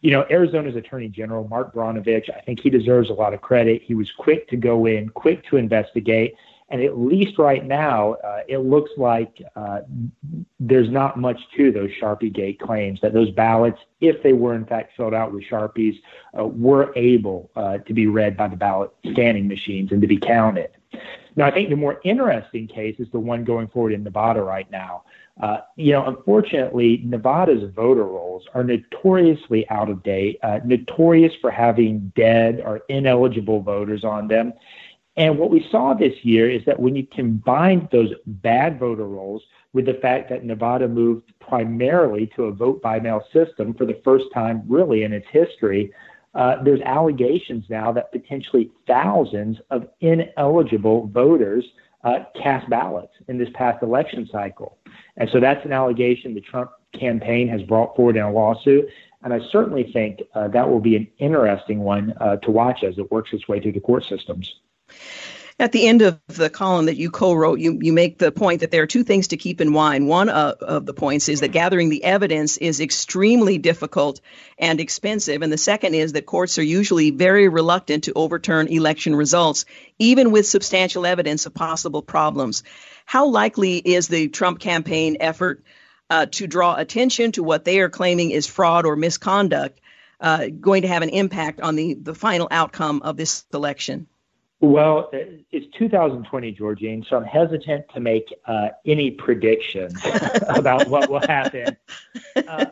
You 0.00 0.10
know, 0.12 0.24
Arizona's 0.30 0.74
Attorney 0.74 1.08
General, 1.08 1.46
Mark 1.46 1.74
Brnovich, 1.74 2.30
I 2.34 2.40
think 2.40 2.60
he 2.60 2.70
deserves 2.70 3.10
a 3.10 3.14
lot 3.14 3.34
of 3.34 3.42
credit. 3.42 3.82
He 3.82 3.94
was 3.94 4.10
quick 4.16 4.48
to 4.48 4.56
go 4.56 4.86
in, 4.86 5.10
quick 5.10 5.44
to 5.50 5.58
investigate. 5.58 6.34
And 6.72 6.80
at 6.80 6.98
least 6.98 7.38
right 7.38 7.62
now, 7.64 8.14
uh, 8.14 8.40
it 8.48 8.58
looks 8.58 8.90
like 8.96 9.42
uh, 9.54 9.80
there's 10.58 10.88
not 10.88 11.18
much 11.20 11.38
to 11.54 11.70
those 11.70 11.90
Sharpie 12.00 12.32
Gate 12.32 12.58
claims 12.58 12.98
that 13.02 13.12
those 13.12 13.30
ballots, 13.30 13.78
if 14.00 14.22
they 14.22 14.32
were 14.32 14.54
in 14.54 14.64
fact 14.64 14.96
filled 14.96 15.12
out 15.12 15.34
with 15.34 15.44
Sharpies, 15.44 16.00
uh, 16.36 16.46
were 16.46 16.90
able 16.96 17.50
uh, 17.56 17.76
to 17.76 17.92
be 17.92 18.06
read 18.06 18.38
by 18.38 18.48
the 18.48 18.56
ballot 18.56 18.90
scanning 19.12 19.46
machines 19.48 19.92
and 19.92 20.00
to 20.00 20.08
be 20.08 20.16
counted. 20.16 20.70
Now, 21.36 21.46
I 21.46 21.50
think 21.50 21.68
the 21.68 21.76
more 21.76 22.00
interesting 22.04 22.66
case 22.66 22.96
is 22.98 23.08
the 23.12 23.20
one 23.20 23.44
going 23.44 23.68
forward 23.68 23.92
in 23.92 24.02
Nevada 24.02 24.42
right 24.42 24.70
now. 24.70 25.04
Uh, 25.40 25.58
you 25.76 25.92
know, 25.92 26.06
unfortunately, 26.06 27.02
Nevada's 27.04 27.70
voter 27.74 28.04
rolls 28.04 28.44
are 28.54 28.64
notoriously 28.64 29.68
out 29.68 29.90
of 29.90 30.02
date, 30.02 30.38
uh, 30.42 30.60
notorious 30.64 31.32
for 31.40 31.50
having 31.50 32.12
dead 32.16 32.62
or 32.64 32.80
ineligible 32.88 33.60
voters 33.60 34.04
on 34.04 34.28
them. 34.28 34.54
And 35.16 35.38
what 35.38 35.50
we 35.50 35.66
saw 35.70 35.92
this 35.92 36.14
year 36.24 36.50
is 36.50 36.64
that 36.64 36.80
when 36.80 36.96
you 36.96 37.06
combine 37.06 37.88
those 37.92 38.12
bad 38.26 38.78
voter 38.78 39.06
rolls 39.06 39.42
with 39.74 39.86
the 39.86 39.94
fact 39.94 40.30
that 40.30 40.44
Nevada 40.44 40.88
moved 40.88 41.32
primarily 41.38 42.30
to 42.36 42.44
a 42.44 42.52
vote 42.52 42.80
by 42.80 42.98
mail 42.98 43.22
system 43.32 43.74
for 43.74 43.84
the 43.84 44.00
first 44.04 44.26
time 44.32 44.62
really 44.66 45.02
in 45.02 45.12
its 45.12 45.26
history, 45.30 45.92
uh, 46.34 46.62
there's 46.62 46.80
allegations 46.82 47.64
now 47.68 47.92
that 47.92 48.10
potentially 48.10 48.70
thousands 48.86 49.58
of 49.70 49.86
ineligible 50.00 51.06
voters 51.08 51.64
uh, 52.04 52.20
cast 52.40 52.68
ballots 52.70 53.12
in 53.28 53.38
this 53.38 53.50
past 53.54 53.82
election 53.82 54.26
cycle. 54.32 54.78
And 55.18 55.28
so 55.30 55.40
that's 55.40 55.64
an 55.64 55.72
allegation 55.72 56.34
the 56.34 56.40
Trump 56.40 56.70
campaign 56.98 57.48
has 57.48 57.62
brought 57.62 57.94
forward 57.94 58.16
in 58.16 58.22
a 58.22 58.32
lawsuit. 58.32 58.88
And 59.22 59.32
I 59.32 59.40
certainly 59.50 59.92
think 59.92 60.22
uh, 60.34 60.48
that 60.48 60.68
will 60.68 60.80
be 60.80 60.96
an 60.96 61.06
interesting 61.18 61.80
one 61.80 62.14
uh, 62.18 62.36
to 62.36 62.50
watch 62.50 62.82
as 62.82 62.98
it 62.98 63.10
works 63.12 63.32
its 63.32 63.46
way 63.46 63.60
through 63.60 63.72
the 63.72 63.80
court 63.80 64.04
systems. 64.04 64.56
At 65.58 65.70
the 65.70 65.86
end 65.86 66.02
of 66.02 66.18
the 66.26 66.50
column 66.50 66.86
that 66.86 66.96
you 66.96 67.10
co-wrote, 67.10 67.60
you, 67.60 67.78
you 67.80 67.92
make 67.92 68.18
the 68.18 68.32
point 68.32 68.60
that 68.60 68.70
there 68.70 68.82
are 68.82 68.86
two 68.86 69.04
things 69.04 69.28
to 69.28 69.36
keep 69.36 69.60
in 69.60 69.70
mind. 69.70 70.08
One 70.08 70.28
uh, 70.28 70.54
of 70.60 70.86
the 70.86 70.94
points 70.94 71.28
is 71.28 71.40
that 71.40 71.52
gathering 71.52 71.88
the 71.88 72.02
evidence 72.02 72.56
is 72.56 72.80
extremely 72.80 73.58
difficult 73.58 74.20
and 74.58 74.80
expensive. 74.80 75.42
And 75.42 75.52
the 75.52 75.58
second 75.58 75.94
is 75.94 76.14
that 76.14 76.26
courts 76.26 76.58
are 76.58 76.64
usually 76.64 77.10
very 77.10 77.48
reluctant 77.48 78.04
to 78.04 78.12
overturn 78.14 78.66
election 78.66 79.14
results, 79.14 79.64
even 79.98 80.32
with 80.32 80.46
substantial 80.46 81.06
evidence 81.06 81.46
of 81.46 81.54
possible 81.54 82.02
problems. 82.02 82.64
How 83.04 83.26
likely 83.26 83.76
is 83.76 84.08
the 84.08 84.28
Trump 84.28 84.58
campaign 84.58 85.18
effort 85.20 85.62
uh, 86.10 86.26
to 86.26 86.46
draw 86.46 86.74
attention 86.74 87.30
to 87.32 87.42
what 87.42 87.64
they 87.64 87.78
are 87.80 87.90
claiming 87.90 88.32
is 88.32 88.46
fraud 88.46 88.84
or 88.84 88.96
misconduct 88.96 89.80
uh, 90.20 90.46
going 90.60 90.82
to 90.82 90.88
have 90.88 91.02
an 91.02 91.10
impact 91.10 91.60
on 91.60 91.76
the, 91.76 91.94
the 91.94 92.14
final 92.14 92.48
outcome 92.50 93.02
of 93.02 93.16
this 93.16 93.44
election? 93.52 94.08
Well, 94.62 95.10
it's 95.12 95.66
2020, 95.76 96.52
Georgene, 96.54 97.04
so 97.08 97.16
I'm 97.16 97.24
hesitant 97.24 97.84
to 97.94 98.00
make 98.00 98.32
uh, 98.46 98.68
any 98.86 99.10
predictions 99.10 100.00
about 100.48 100.86
what 100.86 101.10
will 101.10 101.20
happen. 101.20 101.76
Uh, 102.46 102.66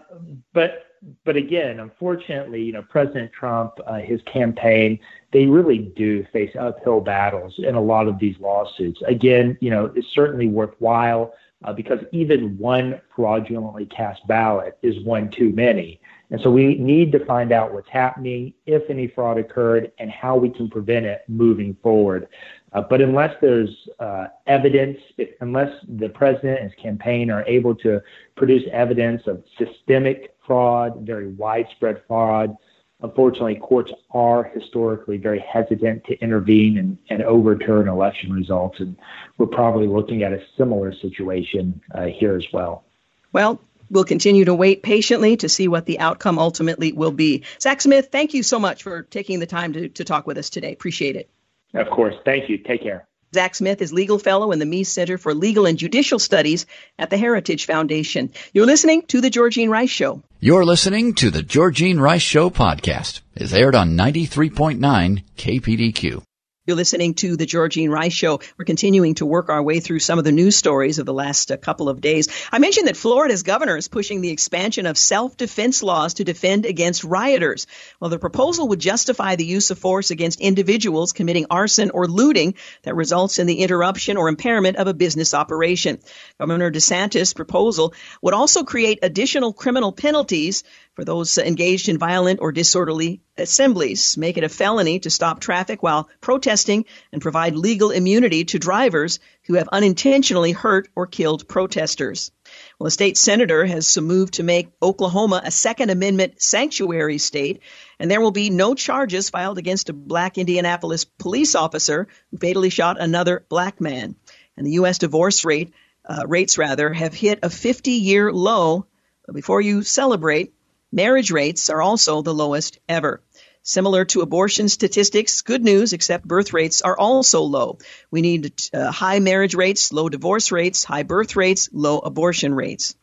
but 0.53 0.87
but 1.25 1.35
again, 1.35 1.81
unfortunately, 1.81 2.63
you 2.63 2.73
know, 2.73 2.83
President 2.83 3.33
Trump, 3.33 3.73
uh, 3.87 3.99
his 3.99 4.23
campaign, 4.23 5.01
they 5.33 5.47
really 5.47 5.79
do 5.79 6.25
face 6.33 6.55
uphill 6.55 7.01
battles 7.01 7.55
in 7.59 7.75
a 7.75 7.81
lot 7.81 8.07
of 8.07 8.21
these 8.21 8.39
lawsuits. 8.39 9.03
Again, 9.09 9.59
you 9.61 9.71
know, 9.71 9.87
it's 9.97 10.09
certainly 10.15 10.47
worthwhile 10.47 11.35
uh, 11.65 11.73
because 11.73 11.99
even 12.13 12.57
one 12.57 13.01
fraudulently 13.17 13.87
cast 13.87 14.25
ballot 14.29 14.79
is 14.83 15.03
one 15.05 15.29
too 15.29 15.51
many. 15.51 16.01
And 16.31 16.41
so 16.43 16.51
we 16.51 16.77
need 16.77 17.11
to 17.13 17.25
find 17.25 17.51
out 17.51 17.73
what's 17.73 17.89
happening, 17.89 18.55
if 18.67 18.89
any 18.89 19.09
fraud 19.09 19.37
occurred, 19.37 19.91
and 19.99 20.11
how 20.11 20.37
we 20.37 20.49
can 20.49 20.71
prevent 20.71 21.05
it 21.07 21.23
moving 21.29 21.77
forward. 21.83 22.29
Uh, 22.73 22.83
but 22.83 23.01
unless 23.01 23.35
there's 23.41 23.89
uh, 23.99 24.29
evidence, 24.47 24.99
if, 25.19 25.31
unless 25.41 25.73
the 25.89 26.09
president 26.09 26.61
and 26.61 26.71
his 26.71 26.81
campaign 26.81 27.31
are 27.31 27.45
able 27.47 27.75
to 27.75 28.01
produce 28.37 28.63
evidence 28.73 29.23
of 29.27 29.43
systemic 29.59 30.37
fraud, 30.47 31.01
very 31.01 31.29
widespread 31.29 32.01
fraud, 32.07 32.57
unfortunately, 33.03 33.57
courts 33.57 33.91
are 34.13 34.45
historically 34.45 35.17
very 35.17 35.41
hesitant 35.41 36.05
to 36.05 36.17
intervene 36.21 36.79
and, 36.79 36.97
and 37.09 37.23
overturn 37.23 37.89
election 37.89 38.33
results. 38.33 38.79
And 38.79 38.97
we're 39.39 39.47
probably 39.47 39.89
looking 39.89 40.23
at 40.23 40.33
a 40.33 40.41
similar 40.57 40.93
situation 40.95 41.81
uh, 41.93 42.07
here 42.07 42.37
as 42.37 42.47
well. 42.53 42.85
Well, 43.33 43.61
We'll 43.91 44.05
continue 44.05 44.45
to 44.45 44.55
wait 44.55 44.83
patiently 44.83 45.37
to 45.39 45.49
see 45.49 45.69
what 45.69 45.85
the 45.85 45.99
outcome 45.99 46.39
ultimately 46.39 46.93
will 46.93 47.11
be. 47.11 47.43
Zach 47.61 47.81
Smith, 47.81 48.09
thank 48.13 48.35
you 48.35 48.43
so 48.43 48.59
much 48.59 48.83
for 48.83 49.03
taking 49.03 49.41
the 49.41 49.47
time 49.47 49.73
to, 49.73 49.89
to 49.89 50.05
talk 50.05 50.27
with 50.27 50.39
us 50.39 50.51
today. 50.51 50.73
Appreciate 50.73 51.17
it. 51.17 51.29
Of 51.75 51.89
course. 51.91 52.15
Thank 52.25 52.49
you. 52.49 52.59
Take 52.59 52.83
care. 52.83 53.07
Zach 53.33 53.55
Smith 53.55 53.81
is 53.81 53.93
legal 53.93 54.19
fellow 54.19 54.51
in 54.51 54.59
the 54.59 54.65
Meese 54.65 54.89
Center 54.89 55.17
for 55.17 55.35
Legal 55.35 55.67
and 55.67 55.79
Judicial 55.79 56.19
Studies 56.19 56.67
at 56.99 57.11
the 57.11 57.17
Heritage 57.17 57.67
Foundation. 57.67 58.33
You're 58.53 58.67
listening 58.67 59.03
to 59.03 59.21
The 59.21 59.31
Georgene 59.31 59.71
Rice 59.71 59.91
Show. 59.91 60.23
You're 60.41 60.65
listening 60.65 61.15
to 61.15 61.31
The 61.31 61.43
Georgene 61.43 62.01
Rice 62.01 62.23
Show 62.23 62.51
podcast. 62.51 63.21
It's 63.37 63.53
aired 63.53 63.77
on 63.77 63.97
93.9 63.97 65.23
KPDQ. 65.37 66.23
You're 66.71 66.77
listening 66.77 67.15
to 67.15 67.37
the 67.37 67.47
Georgene 67.47 67.91
Rice 67.91 68.13
Show. 68.13 68.39
We're 68.57 68.65
continuing 68.65 69.17
to 69.17 69.27
work 69.27 69.49
our 69.49 69.61
way 69.61 69.81
through 69.81 69.99
some 69.99 70.21
of 70.21 70.25
the 70.25 70.31
news 70.31 70.55
stories 70.55 71.01
of 71.01 71.05
the 71.05 71.13
last 71.13 71.51
uh, 71.51 71.57
couple 71.57 71.89
of 71.89 72.01
days. 72.01 72.29
I 72.53 72.61
mentioned 72.61 72.87
that 72.87 72.97
Florida's 72.97 73.43
governor 73.43 73.77
is 73.77 73.89
pushing 73.89 74.21
the 74.21 74.31
expansion 74.31 74.87
of 74.87 74.97
self-defense 74.97 75.83
laws 75.83 76.15
to 76.15 76.25
defend 76.25 76.67
against 76.67 77.03
rioters. 77.03 77.67
Well, 77.99 78.09
the 78.09 78.21
proposal 78.21 78.69
would 78.69 78.79
justify 78.79 79.35
the 79.35 79.45
use 79.45 79.73
of 79.73 79.81
force 79.81 80.13
against 80.13 80.41
individuals 80.41 81.13
committing 81.13 81.47
arson 81.51 81.91
or 81.91 82.07
looting 82.07 82.55
that 82.85 82.95
results 82.95 83.41
in 83.41 83.49
the 83.49 83.63
interruption 83.65 84.17
or 84.17 84.29
impairment 84.29 84.77
of 84.77 84.87
a 84.87 84.95
business 84.95 85.35
operation. 85.35 85.99
Governor 86.39 86.71
DeSantis' 86.71 87.35
proposal 87.35 87.95
would 88.23 88.33
also 88.33 88.63
create 88.63 89.01
additional 89.03 89.53
criminal 89.53 89.91
penalties 89.91 90.63
for 90.95 91.05
those 91.05 91.39
engaged 91.39 91.89
in 91.89 91.99
violent 91.99 92.41
or 92.43 92.53
disorderly 92.53 93.21
assemblies, 93.37 94.17
make 94.17 94.37
it 94.37 94.45
a 94.45 94.49
felony 94.49 94.99
to 94.99 95.11
stop 95.11 95.41
traffic 95.41 95.83
while 95.83 96.09
protesting, 96.21 96.85
and 97.13 97.23
provide 97.23 97.55
legal 97.55 97.91
immunity 97.91 98.45
to 98.45 98.59
drivers 98.59 99.19
who 99.45 99.55
have 99.55 99.69
unintentionally 99.73 100.53
hurt 100.53 100.89
or 100.95 101.07
killed 101.07 101.49
protesters. 101.49 102.33
Well, 102.79 102.89
a 102.89 102.91
state 102.91 103.17
senator 103.17 103.65
has 103.65 103.97
moved 103.99 104.35
to 104.35 104.43
make 104.43 104.73
Oklahoma 104.83 105.43
a 105.45 105.51
Second 105.51 105.91
Amendment 105.91 106.43
sanctuary 106.43 107.19
state, 107.19 107.61
and 107.99 108.11
there 108.11 108.21
will 108.21 108.31
be 108.31 108.51
no 108.51 108.75
charges 108.75 109.31
filed 109.31 109.59
against 109.59 109.89
a 109.89 109.95
black 109.95 110.39
Indianapolis 110.39 111.05
police 111.05 111.55
officer 111.55 112.09
who 112.31 112.39
fatally 112.39 112.71
shot 112.71 113.01
another 113.01 113.45
black 113.49 113.81
man. 113.81 114.17
And 114.57 114.67
the 114.67 114.73
U.S. 114.73 114.99
divorce 114.99 115.45
rate 115.45 115.73
uh, 116.05 116.27
rates 116.27 116.59
rather 116.59 116.93
have 116.93 117.15
hit 117.15 117.39
a 117.43 117.49
50-year 117.49 118.33
low. 118.33 118.87
But 119.25 119.35
before 119.35 119.61
you 119.61 119.83
celebrate, 119.83 120.53
Marriage 120.93 121.31
rates 121.31 121.71
are 121.71 121.81
also 121.81 122.23
the 122.23 122.35
lowest 122.35 122.79
ever. 122.89 123.23
Similar 123.63 124.07
to 124.07 124.23
abortion 124.23 124.69
statistics, 124.69 125.43
good 125.43 125.63
news, 125.63 125.93
except 125.93 126.27
birth 126.27 126.53
rates 126.53 126.83
are 126.83 126.99
also 126.99 127.43
low. 127.43 127.79
We 128.11 128.23
need 128.23 128.53
uh, 128.73 128.91
high 128.91 129.21
marriage 129.21 129.55
rates, 129.55 129.93
low 129.93 130.09
divorce 130.09 130.51
rates, 130.51 130.83
high 130.83 131.03
birth 131.03 131.37
rates, 131.37 131.69
low 131.73 131.99
abortion 131.99 132.55
rates. 132.55 132.97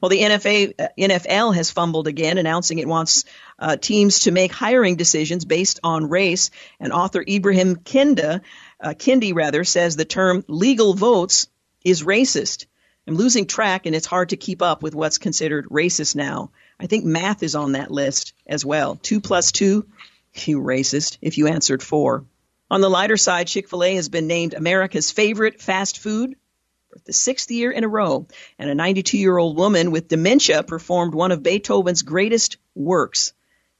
Well, 0.00 0.08
the 0.08 0.22
NFA, 0.22 0.74
uh, 0.78 0.88
NFL 0.96 1.54
has 1.54 1.70
fumbled 1.70 2.06
again, 2.06 2.38
announcing 2.38 2.78
it 2.78 2.88
wants 2.88 3.24
uh, 3.58 3.76
teams 3.76 4.20
to 4.20 4.30
make 4.30 4.52
hiring 4.52 4.96
decisions 4.96 5.44
based 5.44 5.80
on 5.82 6.08
race. 6.08 6.50
And 6.78 6.92
author 6.92 7.22
Ibrahim 7.28 7.76
Kinda, 7.76 8.42
uh, 8.80 8.90
Kendi 8.90 9.34
rather, 9.34 9.64
says 9.64 9.96
the 9.96 10.04
term 10.04 10.44
legal 10.48 10.94
votes 10.94 11.48
is 11.84 12.02
racist. 12.02 12.66
I'm 13.06 13.16
losing 13.16 13.46
track, 13.46 13.86
and 13.86 13.94
it's 13.94 14.06
hard 14.06 14.30
to 14.30 14.36
keep 14.36 14.62
up 14.62 14.82
with 14.82 14.94
what's 14.94 15.18
considered 15.18 15.68
racist 15.68 16.16
now. 16.16 16.50
I 16.78 16.86
think 16.86 17.04
math 17.04 17.42
is 17.42 17.54
on 17.54 17.72
that 17.72 17.90
list 17.90 18.34
as 18.46 18.64
well. 18.64 18.96
Two 18.96 19.20
plus 19.20 19.52
two, 19.52 19.86
you 20.34 20.60
racist, 20.60 21.18
if 21.22 21.38
you 21.38 21.46
answered 21.46 21.82
four. 21.82 22.24
On 22.70 22.80
the 22.80 22.90
lighter 22.90 23.16
side, 23.16 23.46
Chick 23.46 23.68
fil 23.68 23.84
A 23.84 23.94
has 23.94 24.08
been 24.08 24.26
named 24.26 24.54
America's 24.54 25.10
favorite 25.10 25.60
fast 25.60 25.98
food 25.98 26.36
for 26.90 26.98
the 27.04 27.12
sixth 27.12 27.50
year 27.50 27.70
in 27.70 27.84
a 27.84 27.88
row. 27.88 28.26
And 28.58 28.68
a 28.68 28.74
92 28.74 29.18
year 29.18 29.38
old 29.38 29.56
woman 29.56 29.90
with 29.90 30.08
dementia 30.08 30.62
performed 30.62 31.14
one 31.14 31.32
of 31.32 31.42
Beethoven's 31.42 32.02
greatest 32.02 32.58
works. 32.74 33.32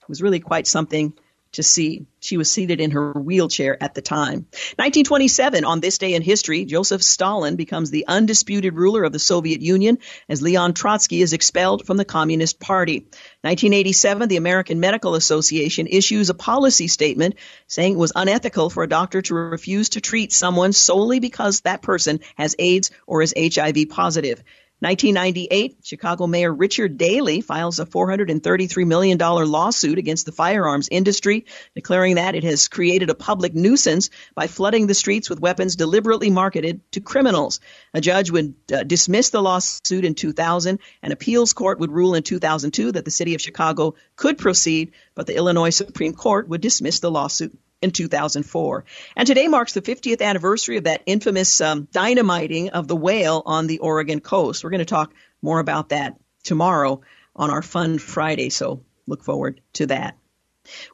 It 0.03 0.09
was 0.09 0.23
really 0.23 0.41
quite 0.41 0.67
something 0.67 1.15
to 1.57 1.63
see. 1.63 2.07
She 2.21 2.37
was 2.37 2.51
seated 2.51 2.81
in 2.81 2.93
her 2.93 3.13
wheelchair 3.13 3.81
at 3.83 3.95
the 3.95 4.03
time. 4.03 4.47
1927, 4.77 5.65
on 5.65 5.81
this 5.81 5.99
day 5.99 6.15
in 6.15 6.23
history, 6.23 6.65
Joseph 6.65 7.03
Stalin 7.03 7.57
becomes 7.57 7.91
the 7.91 8.07
undisputed 8.07 8.75
ruler 8.75 9.05
of 9.05 9.13
the 9.13 9.19
Soviet 9.19 9.61
Union 9.61 9.99
as 10.29 10.43
Leon 10.43 10.75
Trotsky 10.75 11.23
is 11.23 11.33
expelled 11.33 11.87
from 11.87 11.97
the 11.97 12.05
Communist 12.05 12.61
Party. 12.61 13.01
1987, 13.43 14.29
the 14.29 14.37
American 14.37 14.81
Medical 14.81 15.15
Association 15.15 15.87
issues 15.87 16.31
a 16.31 16.35
policy 16.35 16.89
statement 16.89 17.37
saying 17.67 17.95
it 17.95 17.99
was 17.99 18.13
unethical 18.15 18.71
for 18.71 18.83
a 18.83 18.89
doctor 18.89 19.23
to 19.23 19.35
refuse 19.35 19.91
to 19.91 20.01
treat 20.01 20.33
someone 20.33 20.73
solely 20.73 21.21
because 21.21 21.63
that 21.63 21.83
person 21.83 22.21
has 22.37 22.57
AIDS 22.59 22.91
or 23.07 23.23
is 23.23 23.35
HIV 23.37 23.89
positive. 23.89 24.43
1998, 24.81 25.79
Chicago 25.83 26.27
Mayor 26.27 26.53
Richard 26.53 26.99
Daley 26.99 27.41
files 27.41 27.79
a 27.79 27.87
$433 27.87 28.87
million 28.87 29.17
lawsuit 29.17 29.97
against 29.97 30.27
the 30.27 30.33
firearms 30.33 30.89
industry, 30.91 31.47
declaring 31.75 32.17
that 32.17 32.35
it 32.35 32.45
has 32.45 32.69
created 32.69 33.09
a 33.09 33.15
public 33.15 33.55
nuisance 33.55 34.11
by 34.35 34.49
flooding 34.49 34.87
the 34.87 34.93
streets 34.93 35.31
with 35.31 35.41
weapons 35.41 35.77
deliberately 35.77 36.29
marketed 36.29 36.83
to 36.93 37.01
criminals. 37.01 37.61
A 37.95 38.03
judge 38.03 38.31
would 38.31 38.55
uh, 38.71 38.83
dismiss 38.83 39.31
the 39.31 39.41
lawsuit 39.41 40.05
in 40.05 40.15
2000. 40.15 40.79
An 41.03 41.13
appeals 41.13 41.55
court 41.55 41.81
would 41.81 41.91
rule 41.91 42.15
in 42.15 42.23
2002 42.23 42.93
that 42.93 43.07
the 43.07 43.11
city 43.11 43.35
of 43.35 43.41
Chicago 43.41 43.95
could 44.15 44.37
proceed, 44.37 44.93
but 45.15 45.27
the 45.27 45.37
Illinois 45.37 45.71
Supreme 45.71 46.13
Court 46.13 46.51
would 46.51 46.61
dismiss 46.61 47.01
the 47.01 47.11
lawsuit 47.11 47.59
in 47.83 47.91
2004. 47.91 48.85
And 49.17 49.27
today 49.27 49.49
marks 49.49 49.73
the 49.75 49.83
50th 49.83 50.23
anniversary 50.23 50.77
of 50.77 50.85
that 50.85 51.03
infamous 51.07 51.61
um, 51.61 51.89
dynamiting 51.93 52.71
of 52.71 52.89
the 52.89 52.97
whale 52.97 53.43
on 53.45 53.67
the 53.67 53.79
Oregon 53.79 54.21
coast. 54.21 54.65
We're 54.65 54.71
going 54.71 54.79
to 54.79 54.85
talk 54.85 55.13
more 55.43 55.61
about 55.61 55.91
that 55.91 56.19
tomorrow 56.43 57.03
on 57.35 57.51
our 57.51 57.63
Fun 57.63 57.99
Friday, 57.99 58.51
so 58.51 58.83
look 59.07 59.23
forward 59.23 59.61
to 59.75 59.87
that. 59.87 60.17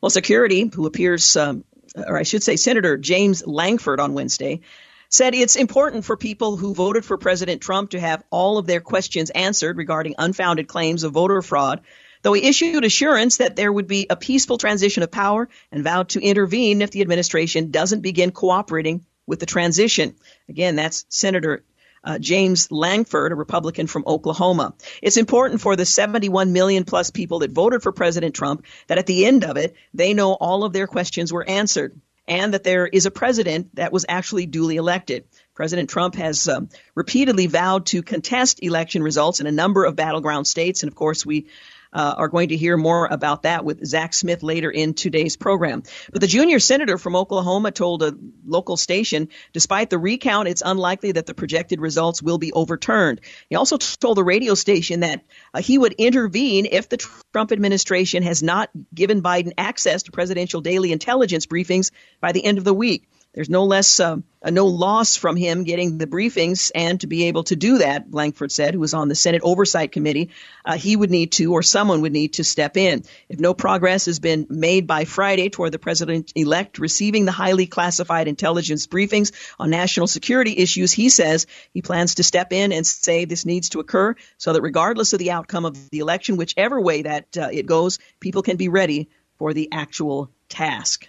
Well, 0.00 0.10
security, 0.10 0.70
who 0.74 0.86
appears, 0.86 1.36
um, 1.36 1.64
or 1.96 2.18
I 2.18 2.24
should 2.24 2.42
say, 2.42 2.56
Senator 2.56 2.98
James 2.98 3.46
Lankford 3.46 4.00
on 4.00 4.14
Wednesday, 4.14 4.60
said 5.08 5.34
it's 5.34 5.56
important 5.56 6.04
for 6.04 6.16
people 6.16 6.56
who 6.56 6.74
voted 6.74 7.04
for 7.04 7.18
President 7.18 7.60
Trump 7.60 7.90
to 7.90 8.00
have 8.00 8.24
all 8.30 8.58
of 8.58 8.66
their 8.66 8.80
questions 8.80 9.30
answered 9.30 9.76
regarding 9.76 10.14
unfounded 10.18 10.68
claims 10.68 11.04
of 11.04 11.12
voter 11.12 11.42
fraud 11.42 11.82
though 12.22 12.32
he 12.32 12.48
issued 12.48 12.84
assurance 12.84 13.38
that 13.38 13.56
there 13.56 13.72
would 13.72 13.86
be 13.86 14.06
a 14.08 14.16
peaceful 14.16 14.58
transition 14.58 15.02
of 15.02 15.10
power 15.10 15.48
and 15.70 15.84
vowed 15.84 16.10
to 16.10 16.20
intervene 16.20 16.82
if 16.82 16.90
the 16.90 17.02
administration 17.02 17.70
doesn't 17.70 18.00
begin 18.00 18.30
cooperating 18.30 19.04
with 19.26 19.40
the 19.40 19.46
transition. 19.46 20.14
Again, 20.48 20.76
that's 20.76 21.04
Senator 21.08 21.64
uh, 22.04 22.18
James 22.18 22.70
Lankford, 22.70 23.32
a 23.32 23.36
Republican 23.36 23.86
from 23.86 24.04
Oklahoma. 24.06 24.74
It's 25.00 25.16
important 25.16 25.60
for 25.60 25.76
the 25.76 25.86
71 25.86 26.52
million 26.52 26.84
plus 26.84 27.10
people 27.10 27.40
that 27.40 27.52
voted 27.52 27.82
for 27.82 27.92
President 27.92 28.34
Trump 28.34 28.64
that 28.88 28.98
at 28.98 29.06
the 29.06 29.24
end 29.24 29.44
of 29.44 29.56
it, 29.56 29.76
they 29.94 30.14
know 30.14 30.32
all 30.32 30.64
of 30.64 30.72
their 30.72 30.86
questions 30.86 31.32
were 31.32 31.48
answered 31.48 32.00
and 32.26 32.54
that 32.54 32.64
there 32.64 32.86
is 32.86 33.06
a 33.06 33.10
president 33.10 33.74
that 33.74 33.92
was 33.92 34.06
actually 34.08 34.46
duly 34.46 34.76
elected. 34.76 35.24
President 35.54 35.90
Trump 35.90 36.14
has 36.14 36.48
um, 36.48 36.68
repeatedly 36.94 37.46
vowed 37.46 37.86
to 37.86 38.02
contest 38.02 38.62
election 38.62 39.02
results 39.02 39.40
in 39.40 39.46
a 39.46 39.52
number 39.52 39.84
of 39.84 39.96
battleground 39.96 40.46
states. 40.46 40.82
And 40.82 40.88
of 40.90 40.94
course, 40.94 41.26
we 41.26 41.46
uh, 41.92 42.14
are 42.16 42.28
going 42.28 42.48
to 42.48 42.56
hear 42.56 42.76
more 42.76 43.06
about 43.06 43.42
that 43.42 43.64
with 43.64 43.84
Zach 43.84 44.14
Smith 44.14 44.42
later 44.42 44.70
in 44.70 44.94
today's 44.94 45.36
program. 45.36 45.82
But 46.10 46.20
the 46.20 46.26
junior 46.26 46.58
senator 46.58 46.98
from 46.98 47.16
Oklahoma 47.16 47.70
told 47.70 48.02
a 48.02 48.16
local 48.46 48.76
station, 48.76 49.28
despite 49.52 49.90
the 49.90 49.98
recount, 49.98 50.48
it's 50.48 50.62
unlikely 50.64 51.12
that 51.12 51.26
the 51.26 51.34
projected 51.34 51.80
results 51.80 52.22
will 52.22 52.38
be 52.38 52.52
overturned. 52.52 53.20
He 53.48 53.56
also 53.56 53.76
told 53.76 54.16
the 54.16 54.24
radio 54.24 54.54
station 54.54 55.00
that 55.00 55.24
uh, 55.52 55.60
he 55.60 55.78
would 55.78 55.92
intervene 55.94 56.66
if 56.70 56.88
the 56.88 56.96
Trump 57.32 57.52
administration 57.52 58.22
has 58.22 58.42
not 58.42 58.70
given 58.94 59.22
Biden 59.22 59.52
access 59.58 60.04
to 60.04 60.12
presidential 60.12 60.60
daily 60.60 60.92
intelligence 60.92 61.46
briefings 61.46 61.90
by 62.20 62.32
the 62.32 62.44
end 62.44 62.58
of 62.58 62.64
the 62.64 62.74
week. 62.74 63.08
There's 63.34 63.48
no 63.48 63.64
less, 63.64 63.98
uh, 63.98 64.16
no 64.44 64.66
loss 64.66 65.16
from 65.16 65.36
him 65.36 65.64
getting 65.64 65.96
the 65.96 66.06
briefings, 66.06 66.70
and 66.74 67.00
to 67.00 67.06
be 67.06 67.24
able 67.24 67.44
to 67.44 67.56
do 67.56 67.78
that, 67.78 68.12
Lankford 68.12 68.52
said, 68.52 68.74
who 68.74 68.80
was 68.80 68.92
on 68.92 69.08
the 69.08 69.14
Senate 69.14 69.40
Oversight 69.42 69.90
Committee, 69.90 70.28
uh, 70.66 70.76
he 70.76 70.96
would 70.96 71.10
need 71.10 71.32
to, 71.32 71.52
or 71.52 71.62
someone 71.62 72.02
would 72.02 72.12
need 72.12 72.34
to 72.34 72.44
step 72.44 72.76
in. 72.76 73.04
If 73.30 73.40
no 73.40 73.54
progress 73.54 74.04
has 74.04 74.18
been 74.18 74.46
made 74.50 74.86
by 74.86 75.06
Friday 75.06 75.48
toward 75.48 75.72
the 75.72 75.78
president-elect 75.78 76.78
receiving 76.78 77.24
the 77.24 77.32
highly 77.32 77.66
classified 77.66 78.28
intelligence 78.28 78.86
briefings 78.86 79.32
on 79.58 79.70
national 79.70 80.08
security 80.08 80.58
issues, 80.58 80.92
he 80.92 81.08
says 81.08 81.46
he 81.72 81.80
plans 81.80 82.16
to 82.16 82.22
step 82.22 82.52
in 82.52 82.70
and 82.70 82.86
say 82.86 83.24
this 83.24 83.46
needs 83.46 83.70
to 83.70 83.80
occur 83.80 84.14
so 84.36 84.52
that 84.52 84.60
regardless 84.60 85.14
of 85.14 85.18
the 85.18 85.30
outcome 85.30 85.64
of 85.64 85.88
the 85.88 86.00
election, 86.00 86.36
whichever 86.36 86.78
way 86.78 87.00
that 87.00 87.34
uh, 87.38 87.48
it 87.50 87.64
goes, 87.64 87.98
people 88.20 88.42
can 88.42 88.58
be 88.58 88.68
ready 88.68 89.08
for 89.38 89.54
the 89.54 89.70
actual 89.72 90.30
task. 90.50 91.08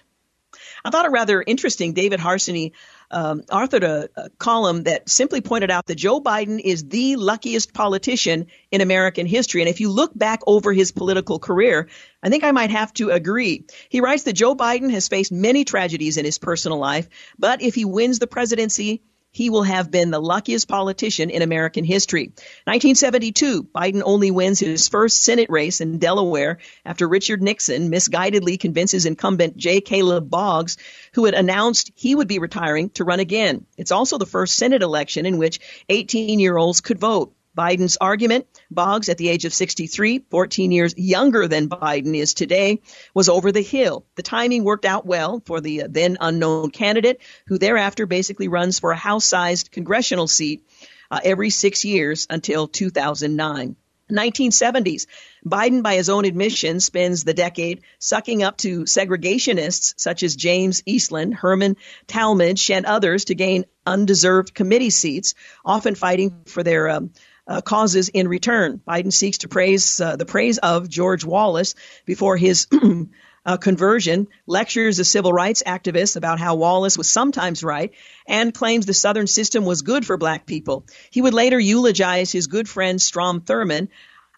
I 0.85 0.89
thought 0.89 1.05
it 1.05 1.11
rather 1.11 1.41
interesting. 1.45 1.93
David 1.93 2.19
Harsanyi 2.19 2.73
um, 3.09 3.41
authored 3.43 3.83
a, 3.83 4.09
a 4.19 4.29
column 4.31 4.83
that 4.83 5.09
simply 5.09 5.39
pointed 5.39 5.71
out 5.71 5.85
that 5.85 5.95
Joe 5.95 6.19
Biden 6.19 6.59
is 6.59 6.87
the 6.87 7.15
luckiest 7.15 7.73
politician 7.73 8.47
in 8.71 8.81
American 8.81 9.25
history. 9.25 9.61
And 9.61 9.69
if 9.69 9.79
you 9.79 9.89
look 9.89 10.17
back 10.17 10.41
over 10.45 10.73
his 10.73 10.91
political 10.91 11.39
career, 11.39 11.87
I 12.21 12.29
think 12.29 12.43
I 12.43 12.51
might 12.51 12.71
have 12.71 12.93
to 12.95 13.11
agree. 13.11 13.65
He 13.89 14.01
writes 14.01 14.23
that 14.23 14.33
Joe 14.33 14.55
Biden 14.55 14.91
has 14.91 15.07
faced 15.07 15.31
many 15.31 15.63
tragedies 15.63 16.17
in 16.17 16.25
his 16.25 16.37
personal 16.37 16.79
life, 16.79 17.07
but 17.39 17.61
if 17.61 17.75
he 17.75 17.85
wins 17.85 18.19
the 18.19 18.27
presidency, 18.27 19.03
he 19.33 19.49
will 19.49 19.63
have 19.63 19.91
been 19.91 20.11
the 20.11 20.21
luckiest 20.21 20.67
politician 20.69 21.29
in 21.31 21.41
American 21.41 21.83
history. 21.83 22.27
1972, 22.65 23.63
Biden 23.63 24.03
only 24.05 24.31
wins 24.31 24.59
his 24.59 24.87
first 24.87 25.23
Senate 25.23 25.49
race 25.49 25.81
in 25.81 25.97
Delaware 25.97 26.59
after 26.85 27.07
Richard 27.07 27.41
Nixon 27.41 27.89
misguidedly 27.89 28.59
convinces 28.59 29.07
incumbent 29.07 29.57
J. 29.57 29.81
Caleb 29.81 30.29
Boggs, 30.29 30.77
who 31.13 31.25
had 31.25 31.33
announced 31.33 31.91
he 31.95 32.13
would 32.13 32.27
be 32.27 32.39
retiring, 32.39 32.91
to 32.91 33.03
run 33.03 33.19
again. 33.19 33.65
It's 33.75 33.91
also 33.91 34.19
the 34.19 34.25
first 34.27 34.55
Senate 34.55 34.83
election 34.83 35.25
in 35.25 35.37
which 35.37 35.59
18 35.89 36.39
year 36.39 36.55
olds 36.55 36.79
could 36.79 36.99
vote. 36.99 37.33
Biden's 37.57 37.97
argument, 38.01 38.47
Boggs, 38.71 39.09
at 39.09 39.17
the 39.17 39.29
age 39.29 39.45
of 39.45 39.53
63, 39.53 40.25
14 40.29 40.71
years 40.71 40.93
younger 40.97 41.47
than 41.47 41.69
Biden 41.69 42.15
is 42.15 42.33
today, 42.33 42.81
was 43.13 43.29
over 43.29 43.51
the 43.51 43.61
hill. 43.61 44.05
The 44.15 44.23
timing 44.23 44.63
worked 44.63 44.85
out 44.85 45.05
well 45.05 45.41
for 45.45 45.61
the 45.61 45.83
then 45.87 46.17
unknown 46.19 46.71
candidate, 46.71 47.21
who 47.47 47.57
thereafter 47.57 48.05
basically 48.05 48.47
runs 48.47 48.79
for 48.79 48.91
a 48.91 48.97
House 48.97 49.25
sized 49.25 49.71
congressional 49.71 50.27
seat 50.27 50.65
uh, 51.11 51.19
every 51.23 51.51
six 51.51 51.85
years 51.85 52.25
until 52.29 52.67
2009. 52.67 53.75
1970s. 54.11 55.07
Biden, 55.45 55.81
by 55.81 55.95
his 55.95 56.09
own 56.09 56.25
admission, 56.25 56.79
spends 56.79 57.23
the 57.23 57.33
decade 57.33 57.81
sucking 57.99 58.43
up 58.43 58.57
to 58.57 58.83
segregationists 58.83 59.93
such 59.97 60.23
as 60.23 60.35
James 60.35 60.83
Eastland, 60.85 61.33
Herman 61.33 61.77
Talmadge, 62.07 62.69
and 62.71 62.85
others 62.85 63.25
to 63.25 63.35
gain 63.35 63.65
undeserved 63.85 64.53
committee 64.53 64.89
seats, 64.89 65.33
often 65.65 65.95
fighting 65.95 66.43
for 66.45 66.63
their 66.63 66.89
um, 66.89 67.11
uh, 67.47 67.61
causes 67.61 68.09
in 68.09 68.27
return. 68.27 68.81
Biden 68.87 69.11
seeks 69.11 69.39
to 69.39 69.47
praise 69.47 69.99
uh, 69.99 70.15
the 70.15 70.25
praise 70.25 70.57
of 70.57 70.89
George 70.89 71.25
Wallace 71.25 71.75
before 72.05 72.37
his 72.37 72.67
uh, 73.45 73.57
conversion, 73.57 74.27
lectures 74.47 74.99
a 74.99 75.05
civil 75.05 75.33
rights 75.33 75.63
activist 75.65 76.15
about 76.15 76.39
how 76.39 76.55
Wallace 76.55 76.97
was 76.97 77.09
sometimes 77.09 77.63
right, 77.63 77.91
and 78.25 78.53
claims 78.53 78.85
the 78.85 78.93
Southern 78.93 79.27
system 79.27 79.65
was 79.65 79.81
good 79.81 80.05
for 80.05 80.17
black 80.17 80.45
people. 80.45 80.85
He 81.11 81.21
would 81.21 81.33
later 81.33 81.59
eulogize 81.59 82.31
his 82.31 82.47
good 82.47 82.69
friend 82.69 83.01
Strom 83.01 83.41
Thurmond. 83.41 83.89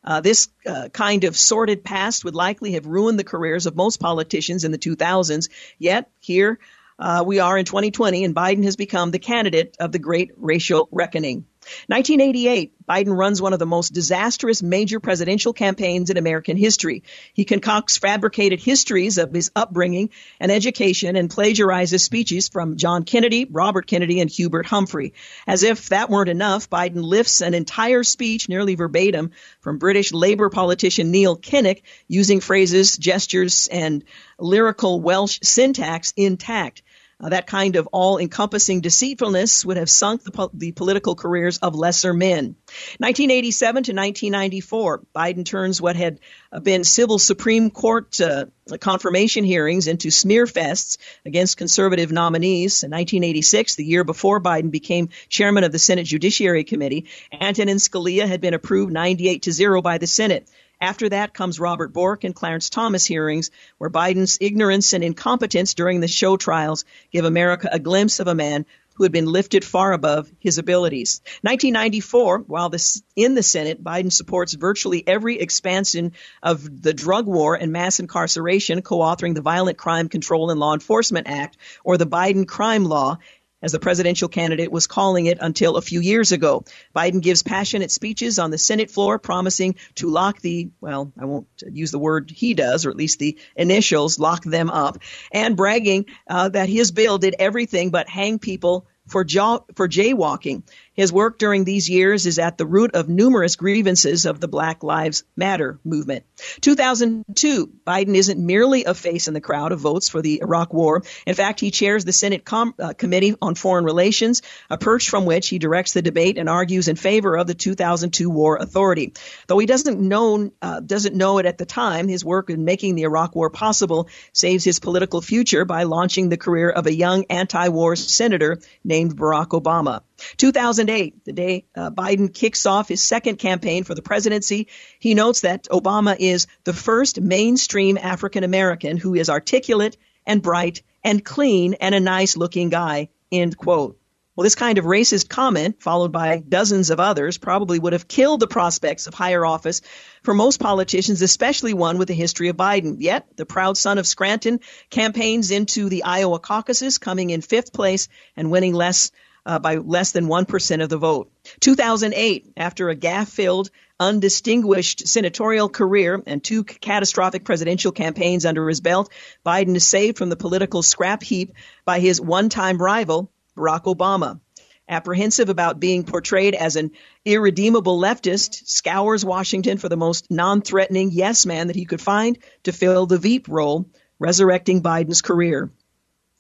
Uh, 0.04 0.22
this 0.22 0.50
uh, 0.68 0.90
kind 0.90 1.24
of 1.24 1.36
sordid 1.36 1.84
past 1.84 2.24
would 2.26 2.36
likely 2.36 2.74
have 2.74 2.86
ruined 2.86 3.18
the 3.18 3.24
careers 3.24 3.66
of 3.66 3.76
most 3.76 4.00
politicians 4.00 4.64
in 4.64 4.72
the 4.72 4.78
2000s. 4.78 5.50
Yet, 5.80 6.10
here 6.20 6.60
uh, 7.00 7.24
we 7.26 7.40
are 7.40 7.58
in 7.58 7.66
2020, 7.66 8.24
and 8.24 8.36
Biden 8.36 8.64
has 8.64 8.76
become 8.76 9.12
the 9.12 9.20
candidate 9.20 9.76
of 9.80 9.92
the 9.92 10.00
great 10.00 10.32
racial 10.38 10.88
reckoning. 10.92 11.46
1988, 11.88 12.74
Biden 12.88 13.18
runs 13.18 13.42
one 13.42 13.54
of 13.54 13.60
the 13.60 13.66
most 13.66 13.94
disastrous 13.94 14.62
major 14.62 15.00
presidential 15.00 15.54
campaigns 15.54 16.10
in 16.10 16.18
American 16.18 16.58
history. 16.58 17.04
He 17.34 17.46
concocts 17.46 17.98
fabricated 17.98 18.60
histories 18.60 19.18
of 19.18 19.34
his 19.34 19.52
upbringing 19.56 20.12
and 20.40 20.52
education 20.52 21.16
and 21.16 21.30
plagiarizes 21.30 22.04
speeches 22.04 22.50
from 22.50 22.78
John 22.78 23.04
Kennedy, 23.04 23.46
Robert 23.46 23.88
Kennedy, 23.88 24.20
and 24.20 24.30
Hubert 24.30 24.68
Humphrey. 24.68 25.14
As 25.48 25.64
if 25.64 25.90
that 25.90 26.10
weren't 26.10 26.30
enough, 26.30 26.70
Biden 26.70 27.04
lifts 27.04 27.42
an 27.42 27.54
entire 27.54 28.04
speech 28.04 28.48
nearly 28.48 28.76
verbatim 28.76 29.32
from 29.62 29.80
British 29.80 30.14
Labour 30.14 30.50
politician 30.50 31.12
Neil 31.12 31.36
Kinnock 31.36 31.82
using 32.08 32.40
phrases, 32.40 32.98
gestures, 32.98 33.68
and 33.72 34.04
lyrical 34.38 35.00
Welsh 35.02 35.40
syntax 35.42 36.14
intact. 36.16 36.84
Uh, 37.18 37.30
that 37.30 37.48
kind 37.48 37.78
of 37.78 37.88
all 37.94 38.18
encompassing 38.18 38.82
deceitfulness 38.82 39.64
would 39.64 39.78
have 39.78 39.90
sunk 39.90 40.24
the, 40.24 40.32
po- 40.32 40.52
the, 40.54 40.74
political 40.74 41.16
careers 41.16 41.58
of 41.60 41.74
lesser 41.74 42.14
men. 42.14 42.58
1987 42.98 43.84
to 43.84 43.94
1994, 43.94 45.04
Biden 45.16 45.46
turns 45.46 45.82
what 45.82 45.96
had 45.96 46.20
been 46.62 46.84
civil 46.84 47.18
Supreme 47.18 47.72
Court 47.72 48.20
uh, 48.20 48.48
confirmation 48.80 49.46
hearings 49.46 49.88
into 49.88 50.12
smear 50.12 50.46
fests 50.46 50.98
against 51.26 51.56
conservative 51.56 52.12
nominees. 52.12 52.84
In 52.84 52.92
1986, 52.92 53.76
the 53.76 53.86
year 53.86 54.04
before 54.04 54.42
Biden 54.42 54.70
became 54.70 55.08
chairman 55.30 55.64
of 55.64 55.72
the 55.72 55.80
Senate 55.80 56.06
Judiciary 56.06 56.66
Committee, 56.66 57.06
Antonin 57.32 57.78
Scalia 57.78 58.28
had 58.28 58.42
been 58.42 58.54
approved 58.54 58.92
98 58.92 59.44
to 59.44 59.54
0 59.54 59.82
by 59.82 60.00
the 60.00 60.08
Senate. 60.08 60.50
After 60.82 61.10
that 61.10 61.34
comes 61.34 61.60
Robert 61.60 61.94
Bork 61.94 62.24
and 62.24 62.36
Clarence 62.36 62.70
Thomas 62.70 63.06
hearings, 63.06 63.52
where 63.78 63.90
Biden's 63.90 64.38
ignorance 64.42 64.94
and 64.94 65.04
incompetence 65.04 65.74
during 65.74 66.00
the 66.00 66.08
show 66.08 66.38
trials 66.38 66.86
give 67.12 67.26
America 67.26 67.70
a 67.72 67.80
glimpse 67.80 68.20
of 68.20 68.28
a 68.28 68.36
man 68.36 68.66
who 68.96 69.04
had 69.04 69.12
been 69.12 69.26
lifted 69.26 69.64
far 69.64 69.92
above 69.92 70.32
his 70.40 70.58
abilities. 70.58 71.22
1994, 71.42 72.40
while 72.48 72.70
this, 72.70 73.04
in 73.16 73.36
the 73.36 73.44
Senate, 73.44 73.84
Biden 73.84 74.12
supports 74.12 74.54
virtually 74.54 75.04
every 75.06 75.40
expansion 75.40 76.14
of 76.42 76.82
the 76.82 76.94
drug 76.94 77.26
war 77.26 77.56
and 77.56 77.72
mass 77.72 78.00
incarceration, 78.00 78.82
co-authoring 78.82 79.36
the 79.36 79.42
Violent 79.42 79.78
Crime 79.78 80.08
Control 80.08 80.50
and 80.50 80.60
Law 80.60 80.74
Enforcement 80.74 81.28
Act, 81.28 81.58
or 81.84 81.98
the 81.98 82.08
Biden 82.08 82.48
Crime 82.48 82.86
Law, 82.86 83.18
as 83.66 83.72
the 83.72 83.80
presidential 83.80 84.30
candidate 84.30 84.72
was 84.72 84.86
calling 84.86 85.26
it 85.26 85.40
until 85.42 85.76
a 85.76 85.82
few 85.82 86.00
years 86.00 86.32
ago. 86.32 86.64
Biden 86.96 87.20
gives 87.20 87.42
passionate 87.42 87.90
speeches 87.90 88.38
on 88.38 88.52
the 88.52 88.60
Senate 88.60 88.92
floor 88.92 89.18
promising 89.18 89.74
to 89.96 90.08
lock 90.08 90.40
the, 90.40 90.70
well, 90.82 91.12
I 91.20 91.26
won't 91.26 91.48
use 91.72 91.90
the 91.90 91.98
word 91.98 92.30
he 92.30 92.54
does, 92.54 92.86
or 92.86 92.92
at 92.92 92.96
least 92.96 93.18
the 93.18 93.40
initials, 93.56 94.20
lock 94.20 94.44
them 94.44 94.70
up, 94.70 95.00
and 95.32 95.58
bragging 95.58 96.06
uh, 96.30 96.50
that 96.50 96.70
his 96.70 96.92
bill 96.92 97.18
did 97.18 97.36
everything 97.40 97.90
but 97.90 98.08
hang 98.08 98.38
people 98.38 98.86
for, 99.08 99.24
jaw, 99.24 99.62
for 99.74 99.88
jaywalking. 99.88 100.62
His 100.96 101.12
work 101.12 101.38
during 101.38 101.66
these 101.66 101.90
years 101.90 102.26
is 102.26 102.40
at 102.40 102.58
the 102.58 102.66
root 102.66 102.96
of 102.96 103.10
numerous 103.10 103.58
grievances 103.58 104.26
of 104.26 104.40
the 104.40 104.48
Black 104.48 104.82
Lives 104.82 105.24
Matter 105.36 105.78
movement. 105.84 106.24
2002, 106.62 107.70
Biden 107.86 108.16
isn't 108.16 108.40
merely 108.40 108.86
a 108.86 108.94
face 108.94 109.28
in 109.28 109.34
the 109.34 109.42
crowd 109.42 109.74
of 109.74 109.82
votes 109.82 110.08
for 110.08 110.22
the 110.22 110.40
Iraq 110.42 110.74
War. 110.74 111.04
In 111.28 111.36
fact, 111.36 111.60
he 111.60 111.70
chairs 111.70 112.06
the 112.06 112.14
Senate 112.14 112.46
Com- 112.46 112.76
uh, 112.80 112.94
Committee 112.94 113.36
on 113.42 113.56
Foreign 113.56 113.84
Relations, 113.84 114.42
a 114.70 114.78
perch 114.78 115.10
from 115.10 115.26
which 115.26 115.50
he 115.50 115.60
directs 115.60 115.92
the 115.92 116.02
debate 116.02 116.38
and 116.38 116.48
argues 116.48 116.88
in 116.88 116.96
favor 116.96 117.36
of 117.36 117.48
the 117.48 117.54
2002 117.54 118.30
War 118.30 118.56
Authority. 118.56 119.14
Though 119.48 119.60
he 119.60 119.66
doesn't 119.66 120.00
know 120.00 120.50
uh, 120.62 120.80
doesn't 120.80 121.16
know 121.16 121.40
it 121.40 121.46
at 121.46 121.58
the 121.58 121.66
time, 121.66 122.08
his 122.08 122.24
work 122.24 122.50
in 122.50 122.64
making 122.64 122.96
the 122.96 123.04
Iraq 123.04 123.36
War 123.36 123.50
possible 123.50 124.08
saves 124.32 124.64
his 124.64 124.80
political 124.80 125.22
future 125.22 125.66
by 125.66 125.84
launching 125.84 126.30
the 126.30 126.38
career 126.38 126.70
of 126.70 126.86
a 126.88 126.94
young 126.94 127.26
anti-war 127.30 127.98
senator 127.98 128.60
named 128.84 129.18
Barack 129.18 129.50
Obama. 129.50 130.02
2008, 130.38 131.26
the 131.26 131.34
day 131.34 131.66
uh, 131.76 131.92
Biden 131.92 132.34
kicks 132.34 132.66
off 132.66 132.88
his 132.88 133.02
second 133.02 133.38
campaign 133.38 133.84
for 133.84 133.96
the 133.96 134.02
presidency, 134.02 134.68
he 135.00 135.14
notes 135.14 135.42
that 135.42 135.66
Obama 135.66 136.16
is 136.18 136.48
the 136.64 136.74
first 136.74 137.20
mainstream 137.20 137.98
African 137.98 138.44
American 138.44 138.98
who 138.98 139.16
is 139.16 139.30
articulate 139.30 139.98
and 140.26 140.42
bright 140.42 140.82
and 141.04 141.24
clean 141.24 141.76
and 141.76 141.94
a 141.94 142.00
nice 142.00 142.38
looking 142.38 142.70
guy. 142.70 143.10
End 143.32 143.58
quote. 143.58 144.00
Well, 144.36 144.44
this 144.44 144.56
kind 144.56 144.78
of 144.78 144.84
racist 144.84 145.30
comment, 145.30 145.82
followed 145.82 146.12
by 146.12 146.40
dozens 146.40 146.90
of 146.90 147.00
others, 147.00 147.38
probably 147.38 147.80
would 147.80 147.94
have 147.94 148.10
killed 148.10 148.42
the 148.42 148.48
prospects 148.48 149.08
of 149.08 149.14
higher 149.14 149.46
office 149.46 149.82
for 150.24 150.34
most 150.34 150.60
politicians, 150.60 151.22
especially 151.22 151.74
one 151.74 151.98
with 151.98 152.10
a 152.10 152.14
history 152.14 152.50
of 152.50 152.58
Biden. 152.58 152.98
Yet, 153.00 153.28
the 153.38 153.46
proud 153.46 153.78
son 153.78 153.98
of 153.98 154.06
Scranton 154.06 154.60
campaigns 154.90 155.52
into 155.52 155.88
the 155.88 156.04
Iowa 156.04 156.40
caucuses, 156.40 156.98
coming 156.98 157.30
in 157.30 157.40
fifth 157.40 157.72
place 157.72 158.10
and 158.36 158.52
winning 158.52 158.74
less 158.74 159.12
uh, 159.46 159.60
by 159.60 159.76
less 159.76 160.12
than 160.12 160.28
1% 160.28 160.84
of 160.84 160.90
the 160.90 160.98
vote. 160.98 161.32
2008, 161.60 162.54
after 162.58 162.90
a 162.90 162.96
gaffe 162.96 163.30
filled, 163.30 163.70
undistinguished 164.00 165.08
senatorial 165.08 165.70
career 165.70 166.22
and 166.26 166.44
two 166.44 166.64
catastrophic 166.64 167.46
presidential 167.46 167.92
campaigns 167.92 168.46
under 168.46 168.68
his 168.68 168.82
belt, 168.82 169.12
Biden 169.46 169.76
is 169.76 169.86
saved 169.86 170.18
from 170.18 170.30
the 170.30 170.36
political 170.36 170.82
scrap 170.82 171.24
heap 171.24 171.54
by 171.86 172.00
his 172.00 172.20
one 172.20 172.50
time 172.50 172.78
rival, 172.78 173.32
Barack 173.58 173.84
Obama. 173.84 174.40
Apprehensive 174.88 175.50
about 175.50 175.80
being 175.80 176.04
portrayed 176.04 176.54
as 176.54 176.76
an 176.76 176.92
irredeemable 177.24 178.00
leftist, 178.00 178.68
scours 178.68 179.26
Washington 179.26 179.80
for 179.80 179.90
the 179.90 179.98
most 179.98 180.30
non 180.30 180.62
threatening 180.62 181.10
yes 181.12 181.46
man 181.46 181.68
that 181.68 181.76
he 181.76 181.86
could 181.86 182.02
find 182.02 182.38
to 182.64 182.72
fill 182.72 183.08
the 183.08 183.18
Veep 183.18 183.48
role, 183.48 183.90
resurrecting 184.20 184.84
Biden's 184.84 185.24
career. 185.24 185.72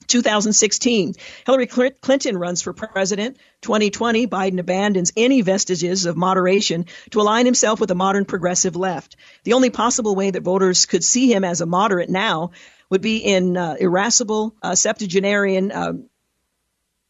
2016, 0.07 1.13
Hillary 1.45 1.67
Clinton 1.67 2.37
runs 2.37 2.61
for 2.61 2.73
president. 2.73 3.37
2020, 3.61 4.27
Biden 4.27 4.59
abandons 4.59 5.11
any 5.17 5.41
vestiges 5.41 6.05
of 6.05 6.17
moderation 6.17 6.85
to 7.11 7.21
align 7.21 7.45
himself 7.45 7.79
with 7.79 7.89
the 7.89 7.95
modern 7.95 8.25
progressive 8.25 8.75
left. 8.75 9.15
The 9.43 9.53
only 9.53 9.69
possible 9.69 10.15
way 10.15 10.31
that 10.31 10.43
voters 10.43 10.85
could 10.85 11.03
see 11.03 11.31
him 11.33 11.43
as 11.43 11.61
a 11.61 11.65
moderate 11.65 12.09
now 12.09 12.51
would 12.89 13.01
be 13.01 13.17
in 13.17 13.57
uh, 13.57 13.75
irascible 13.79 14.55
uh, 14.61 14.75
septuagenarian. 14.75 15.71
Uh, 15.71 15.93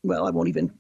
well, 0.03 0.27
I 0.27 0.31
won't 0.31 0.49
even 0.49 0.73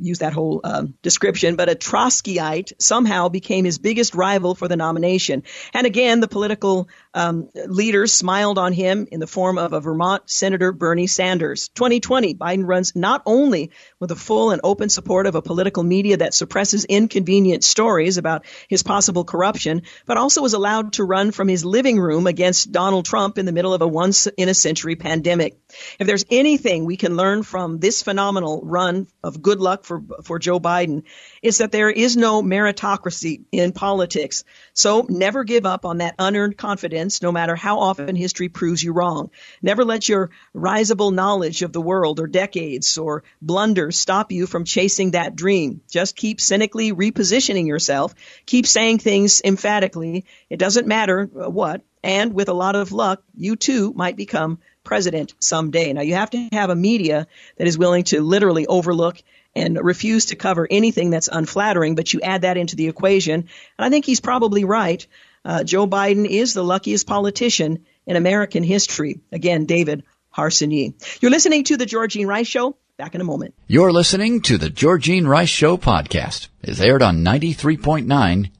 use 0.00 0.18
that 0.18 0.32
whole 0.32 0.60
um, 0.64 0.94
description, 1.02 1.56
but 1.56 1.68
a 1.68 1.74
Trotskyite 1.74 2.72
somehow 2.78 3.28
became 3.28 3.64
his 3.64 3.78
biggest 3.78 4.14
rival 4.14 4.54
for 4.54 4.68
the 4.68 4.76
nomination. 4.76 5.42
And 5.72 5.86
again, 5.86 6.20
the 6.20 6.28
political 6.28 6.88
um, 7.12 7.48
leaders 7.66 8.12
smiled 8.12 8.58
on 8.58 8.72
him 8.72 9.06
in 9.10 9.20
the 9.20 9.26
form 9.26 9.58
of 9.58 9.72
a 9.72 9.80
Vermont 9.80 10.28
Senator 10.28 10.72
Bernie 10.72 11.06
Sanders. 11.06 11.68
2020, 11.68 12.34
Biden 12.34 12.66
runs 12.66 12.94
not 12.96 13.22
only 13.26 13.70
with 14.00 14.08
the 14.08 14.16
full 14.16 14.50
and 14.50 14.60
open 14.64 14.88
support 14.88 15.26
of 15.26 15.34
a 15.34 15.42
political 15.42 15.82
media 15.82 16.18
that 16.18 16.34
suppresses 16.34 16.84
inconvenient 16.84 17.64
stories 17.64 18.18
about 18.18 18.44
his 18.68 18.82
possible 18.82 19.24
corruption, 19.24 19.82
but 20.06 20.16
also 20.16 20.42
was 20.42 20.54
allowed 20.54 20.94
to 20.94 21.04
run 21.04 21.30
from 21.30 21.48
his 21.48 21.64
living 21.64 21.98
room 21.98 22.26
against 22.26 22.72
Donald 22.72 23.04
Trump 23.04 23.38
in 23.38 23.46
the 23.46 23.52
middle 23.52 23.74
of 23.74 23.82
a 23.82 23.88
once 23.88 24.26
in 24.26 24.48
a 24.48 24.54
century 24.54 24.96
pandemic. 24.96 25.58
If 25.98 26.06
there's 26.06 26.24
anything 26.30 26.84
we 26.84 26.96
can 26.96 27.16
learn 27.16 27.42
from 27.42 27.78
this 27.78 28.02
phenomenal 28.02 28.60
run 28.64 29.06
of 29.22 29.42
good 29.42 29.60
luck 29.60 29.83
for, 29.84 30.02
for 30.22 30.38
Joe 30.38 30.60
Biden, 30.60 31.04
is 31.42 31.58
that 31.58 31.72
there 31.72 31.90
is 31.90 32.16
no 32.16 32.42
meritocracy 32.42 33.42
in 33.52 33.72
politics. 33.72 34.44
So 34.72 35.06
never 35.08 35.44
give 35.44 35.66
up 35.66 35.84
on 35.84 35.98
that 35.98 36.14
unearned 36.18 36.56
confidence, 36.56 37.22
no 37.22 37.32
matter 37.32 37.56
how 37.56 37.80
often 37.80 38.16
history 38.16 38.48
proves 38.48 38.82
you 38.82 38.92
wrong. 38.92 39.30
Never 39.62 39.84
let 39.84 40.08
your 40.08 40.30
risible 40.52 41.10
knowledge 41.10 41.62
of 41.62 41.72
the 41.72 41.80
world 41.80 42.20
or 42.20 42.26
decades 42.26 42.98
or 42.98 43.24
blunders 43.40 43.98
stop 43.98 44.32
you 44.32 44.46
from 44.46 44.64
chasing 44.64 45.12
that 45.12 45.36
dream. 45.36 45.80
Just 45.90 46.16
keep 46.16 46.40
cynically 46.40 46.92
repositioning 46.92 47.66
yourself. 47.66 48.14
Keep 48.46 48.66
saying 48.66 48.98
things 48.98 49.40
emphatically. 49.44 50.24
It 50.50 50.58
doesn't 50.58 50.86
matter 50.86 51.24
what. 51.24 51.82
And 52.02 52.34
with 52.34 52.50
a 52.50 52.54
lot 52.54 52.76
of 52.76 52.92
luck, 52.92 53.22
you 53.34 53.56
too 53.56 53.92
might 53.94 54.16
become 54.16 54.58
president 54.84 55.32
someday. 55.38 55.92
Now 55.92 56.02
you 56.02 56.14
have 56.14 56.30
to 56.30 56.48
have 56.52 56.68
a 56.68 56.76
media 56.76 57.26
that 57.56 57.66
is 57.66 57.78
willing 57.78 58.04
to 58.04 58.20
literally 58.20 58.66
overlook 58.66 59.16
and 59.56 59.78
refuse 59.82 60.26
to 60.26 60.36
cover 60.36 60.66
anything 60.70 61.10
that's 61.10 61.28
unflattering, 61.28 61.94
but 61.94 62.12
you 62.12 62.20
add 62.20 62.42
that 62.42 62.56
into 62.56 62.76
the 62.76 62.88
equation. 62.88 63.34
And 63.34 63.48
I 63.78 63.90
think 63.90 64.04
he's 64.04 64.20
probably 64.20 64.64
right. 64.64 65.06
Uh, 65.44 65.62
Joe 65.64 65.86
Biden 65.86 66.26
is 66.26 66.54
the 66.54 66.64
luckiest 66.64 67.06
politician 67.06 67.84
in 68.06 68.16
American 68.16 68.62
history. 68.62 69.20
Again, 69.30 69.66
David 69.66 70.04
Harsanyi. 70.36 70.94
You're 71.20 71.30
listening 71.30 71.64
to 71.64 71.76
the 71.76 71.86
Georgene 71.86 72.26
Rice 72.26 72.46
Show. 72.46 72.76
Back 72.96 73.16
in 73.16 73.20
a 73.20 73.24
moment. 73.24 73.54
You're 73.66 73.92
listening 73.92 74.42
to 74.42 74.56
the 74.56 74.70
Georgene 74.70 75.26
Rice 75.26 75.48
Show 75.48 75.76
podcast. 75.76 76.46
It's 76.62 76.80
aired 76.80 77.02
on 77.02 77.24
93.9 77.24 78.06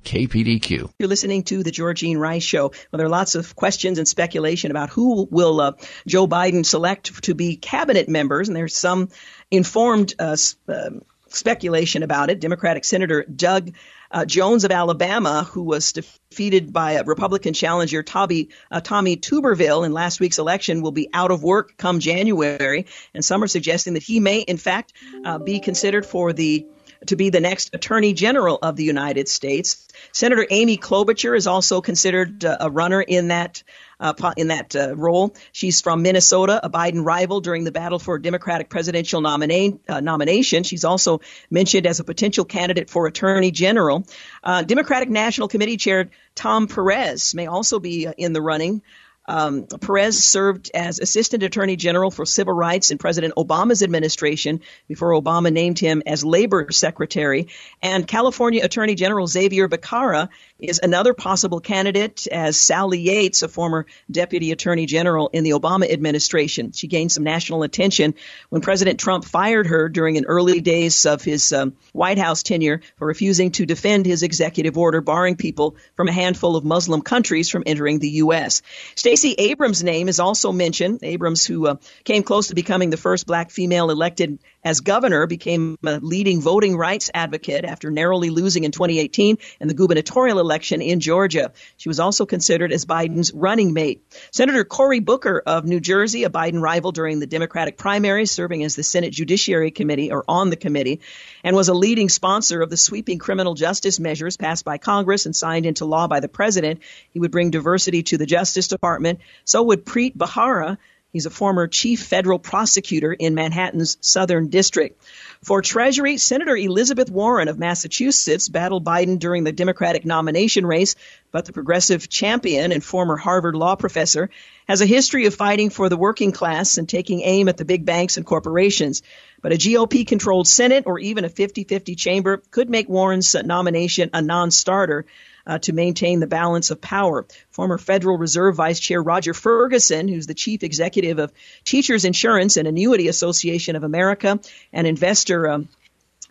KPDQ. 0.04 0.90
You're 0.98 1.08
listening 1.08 1.44
to 1.44 1.62
the 1.62 1.70
Georgine 1.70 2.18
Rice 2.18 2.42
Show. 2.42 2.70
Well, 2.70 2.98
there 2.98 3.06
are 3.06 3.10
lots 3.10 3.36
of 3.36 3.54
questions 3.54 3.98
and 4.00 4.08
speculation 4.08 4.72
about 4.72 4.90
who 4.90 5.28
will 5.30 5.60
uh, 5.60 5.72
Joe 6.08 6.26
Biden 6.26 6.66
select 6.66 7.22
to 7.22 7.34
be 7.36 7.54
cabinet 7.54 8.08
members, 8.08 8.48
and 8.48 8.56
there's 8.56 8.76
some 8.76 9.08
informed 9.50 10.14
uh, 10.18 10.36
uh, 10.68 10.90
speculation 11.28 12.02
about 12.02 12.30
it. 12.30 12.40
Democratic 12.40 12.84
Senator 12.84 13.24
Doug 13.24 13.72
uh, 14.10 14.24
Jones 14.24 14.64
of 14.64 14.70
Alabama, 14.70 15.42
who 15.42 15.62
was 15.62 15.92
defeated 15.92 16.72
by 16.72 16.92
a 16.92 17.04
Republican 17.04 17.52
challenger, 17.52 18.02
Tommy, 18.02 18.50
uh, 18.70 18.80
Tommy 18.80 19.16
Tuberville, 19.16 19.84
in 19.84 19.92
last 19.92 20.20
week's 20.20 20.38
election, 20.38 20.82
will 20.82 20.92
be 20.92 21.08
out 21.12 21.32
of 21.32 21.42
work 21.42 21.76
come 21.76 21.98
January. 21.98 22.86
And 23.12 23.24
some 23.24 23.42
are 23.42 23.48
suggesting 23.48 23.94
that 23.94 24.04
he 24.04 24.20
may, 24.20 24.40
in 24.40 24.56
fact, 24.56 24.92
uh, 25.24 25.38
be 25.38 25.58
considered 25.58 26.06
for 26.06 26.32
the 26.32 26.66
to 27.06 27.16
be 27.16 27.28
the 27.28 27.40
next 27.40 27.74
Attorney 27.74 28.14
General 28.14 28.58
of 28.62 28.76
the 28.76 28.84
United 28.84 29.28
States. 29.28 29.86
Senator 30.12 30.46
Amy 30.48 30.78
Klobuchar 30.78 31.36
is 31.36 31.46
also 31.46 31.82
considered 31.82 32.44
uh, 32.44 32.56
a 32.60 32.70
runner 32.70 33.02
in 33.02 33.28
that 33.28 33.62
uh, 34.04 34.32
in 34.36 34.48
that 34.48 34.76
uh, 34.76 34.94
role. 34.94 35.34
She's 35.52 35.80
from 35.80 36.02
Minnesota, 36.02 36.60
a 36.62 36.68
Biden 36.68 37.04
rival 37.04 37.40
during 37.40 37.64
the 37.64 37.72
battle 37.72 37.98
for 37.98 38.18
Democratic 38.18 38.68
presidential 38.68 39.22
nomina- 39.22 39.78
uh, 39.88 40.00
nomination. 40.00 40.62
She's 40.62 40.84
also 40.84 41.20
mentioned 41.50 41.86
as 41.86 42.00
a 42.00 42.04
potential 42.04 42.44
candidate 42.44 42.90
for 42.90 43.06
Attorney 43.06 43.50
General. 43.50 44.06
Uh, 44.42 44.62
Democratic 44.62 45.08
National 45.08 45.48
Committee 45.48 45.78
Chair 45.78 46.10
Tom 46.34 46.68
Perez 46.68 47.34
may 47.34 47.46
also 47.46 47.80
be 47.80 48.06
uh, 48.06 48.12
in 48.18 48.32
the 48.32 48.42
running. 48.42 48.82
Um, 49.26 49.66
Perez 49.66 50.22
served 50.22 50.70
as 50.74 50.98
Assistant 50.98 51.42
Attorney 51.42 51.76
General 51.76 52.10
for 52.10 52.26
Civil 52.26 52.52
Rights 52.52 52.90
in 52.90 52.98
President 52.98 53.34
Obama's 53.36 53.82
administration 53.82 54.60
before 54.86 55.12
Obama 55.12 55.50
named 55.50 55.78
him 55.78 56.02
as 56.06 56.24
Labor 56.24 56.70
Secretary. 56.70 57.48
And 57.82 58.06
California 58.06 58.62
Attorney 58.62 58.94
General 58.94 59.26
Xavier 59.26 59.68
Becerra 59.68 60.28
is 60.60 60.78
another 60.82 61.14
possible 61.14 61.58
candidate 61.58 62.28
as 62.28 62.56
Sally 62.56 63.00
Yates, 63.00 63.42
a 63.42 63.48
former 63.48 63.86
Deputy 64.08 64.52
Attorney 64.52 64.86
General 64.86 65.28
in 65.32 65.42
the 65.42 65.50
Obama 65.50 65.90
administration. 65.90 66.70
She 66.70 66.86
gained 66.86 67.10
some 67.10 67.24
national 67.24 67.64
attention 67.64 68.14
when 68.50 68.62
President 68.62 69.00
Trump 69.00 69.24
fired 69.24 69.66
her 69.66 69.88
during 69.88 70.16
an 70.16 70.26
early 70.26 70.60
days 70.60 71.06
of 71.06 71.24
his 71.24 71.52
um, 71.52 71.74
White 71.92 72.18
House 72.18 72.44
tenure 72.44 72.82
for 72.98 73.06
refusing 73.08 73.50
to 73.52 73.66
defend 73.66 74.06
his 74.06 74.22
executive 74.22 74.78
order 74.78 75.00
barring 75.00 75.34
people 75.34 75.74
from 75.96 76.08
a 76.08 76.12
handful 76.12 76.54
of 76.54 76.64
Muslim 76.64 77.02
countries 77.02 77.50
from 77.50 77.64
entering 77.66 77.98
the 77.98 78.10
U.S. 78.10 78.62
Stacey 78.94 79.34
Abrams' 79.36 79.82
name 79.82 80.08
is 80.08 80.20
also 80.20 80.52
mentioned. 80.52 81.00
Abrams, 81.02 81.44
who 81.44 81.66
uh, 81.66 81.76
came 82.04 82.22
close 82.22 82.48
to 82.48 82.54
becoming 82.54 82.90
the 82.90 82.96
first 82.96 83.26
black 83.26 83.50
female 83.50 83.90
elected 83.90 84.38
as 84.62 84.80
governor, 84.80 85.26
became 85.26 85.76
a 85.84 85.98
leading 85.98 86.40
voting 86.40 86.76
rights 86.76 87.10
advocate 87.12 87.64
after 87.64 87.90
narrowly 87.90 88.30
losing 88.30 88.62
in 88.62 88.70
2018 88.70 89.38
in 89.60 89.68
the 89.68 89.74
gubernatorial 89.74 90.43
election 90.44 90.82
in 90.82 91.00
Georgia. 91.00 91.52
She 91.76 91.88
was 91.88 91.98
also 91.98 92.26
considered 92.26 92.72
as 92.72 92.84
Biden's 92.84 93.32
running 93.32 93.72
mate. 93.72 94.04
Senator 94.30 94.64
Cory 94.64 95.00
Booker 95.00 95.42
of 95.44 95.64
New 95.64 95.80
Jersey, 95.80 96.24
a 96.24 96.30
Biden 96.30 96.60
rival 96.60 96.92
during 96.92 97.18
the 97.18 97.26
Democratic 97.26 97.76
primaries, 97.76 98.30
serving 98.30 98.62
as 98.62 98.76
the 98.76 98.82
Senate 98.82 99.12
Judiciary 99.12 99.70
Committee 99.70 100.12
or 100.12 100.24
on 100.28 100.50
the 100.50 100.56
committee, 100.56 101.00
and 101.42 101.56
was 101.56 101.68
a 101.68 101.74
leading 101.74 102.08
sponsor 102.08 102.62
of 102.62 102.70
the 102.70 102.76
sweeping 102.76 103.18
criminal 103.18 103.54
justice 103.54 103.98
measures 103.98 104.36
passed 104.36 104.64
by 104.64 104.78
Congress 104.78 105.26
and 105.26 105.34
signed 105.34 105.66
into 105.66 105.84
law 105.84 106.06
by 106.06 106.20
the 106.20 106.28
president. 106.28 106.80
He 107.10 107.18
would 107.18 107.30
bring 107.30 107.50
diversity 107.50 108.02
to 108.04 108.18
the 108.18 108.26
Justice 108.26 108.68
Department. 108.68 109.20
So 109.44 109.62
would 109.62 109.84
Preet 109.84 110.16
Bharara, 110.16 110.78
He's 111.14 111.26
a 111.26 111.30
former 111.30 111.68
chief 111.68 112.02
federal 112.02 112.40
prosecutor 112.40 113.12
in 113.12 113.36
Manhattan's 113.36 113.98
Southern 114.00 114.48
District. 114.48 115.00
For 115.44 115.62
Treasury, 115.62 116.16
Senator 116.16 116.56
Elizabeth 116.56 117.08
Warren 117.08 117.46
of 117.46 117.56
Massachusetts 117.56 118.48
battled 118.48 118.84
Biden 118.84 119.20
during 119.20 119.44
the 119.44 119.52
Democratic 119.52 120.04
nomination 120.04 120.66
race, 120.66 120.96
but 121.30 121.44
the 121.44 121.52
progressive 121.52 122.08
champion 122.08 122.72
and 122.72 122.82
former 122.82 123.16
Harvard 123.16 123.54
law 123.54 123.76
professor 123.76 124.28
has 124.66 124.80
a 124.80 124.86
history 124.86 125.26
of 125.26 125.36
fighting 125.36 125.70
for 125.70 125.88
the 125.88 125.96
working 125.96 126.32
class 126.32 126.78
and 126.78 126.88
taking 126.88 127.20
aim 127.20 127.48
at 127.48 127.58
the 127.58 127.64
big 127.64 127.84
banks 127.84 128.16
and 128.16 128.26
corporations. 128.26 129.00
But 129.40 129.52
a 129.52 129.56
GOP 129.56 130.04
controlled 130.04 130.48
Senate 130.48 130.82
or 130.84 130.98
even 130.98 131.24
a 131.24 131.28
50 131.28 131.62
50 131.62 131.94
chamber 131.94 132.42
could 132.50 132.68
make 132.68 132.88
Warren's 132.88 133.36
nomination 133.36 134.10
a 134.14 134.20
non 134.20 134.50
starter 134.50 135.06
uh, 135.46 135.58
to 135.58 135.72
maintain 135.72 136.20
the 136.20 136.26
balance 136.26 136.70
of 136.70 136.80
power. 136.80 137.26
Former 137.50 137.78
Federal 137.78 138.18
Reserve 138.18 138.56
Vice 138.56 138.80
Chair 138.80 139.02
Roger 139.02 139.34
Ferguson, 139.34 140.08
who's 140.08 140.26
the 140.26 140.34
chief 140.34 140.62
executive 140.62 141.18
of 141.18 141.32
Teachers 141.64 142.04
Insurance 142.04 142.56
and 142.56 142.68
Annuity 142.68 143.08
Association 143.08 143.76
of 143.76 143.84
America, 143.84 144.40
and 144.72 144.86
investor 144.86 145.48
um, 145.48 145.68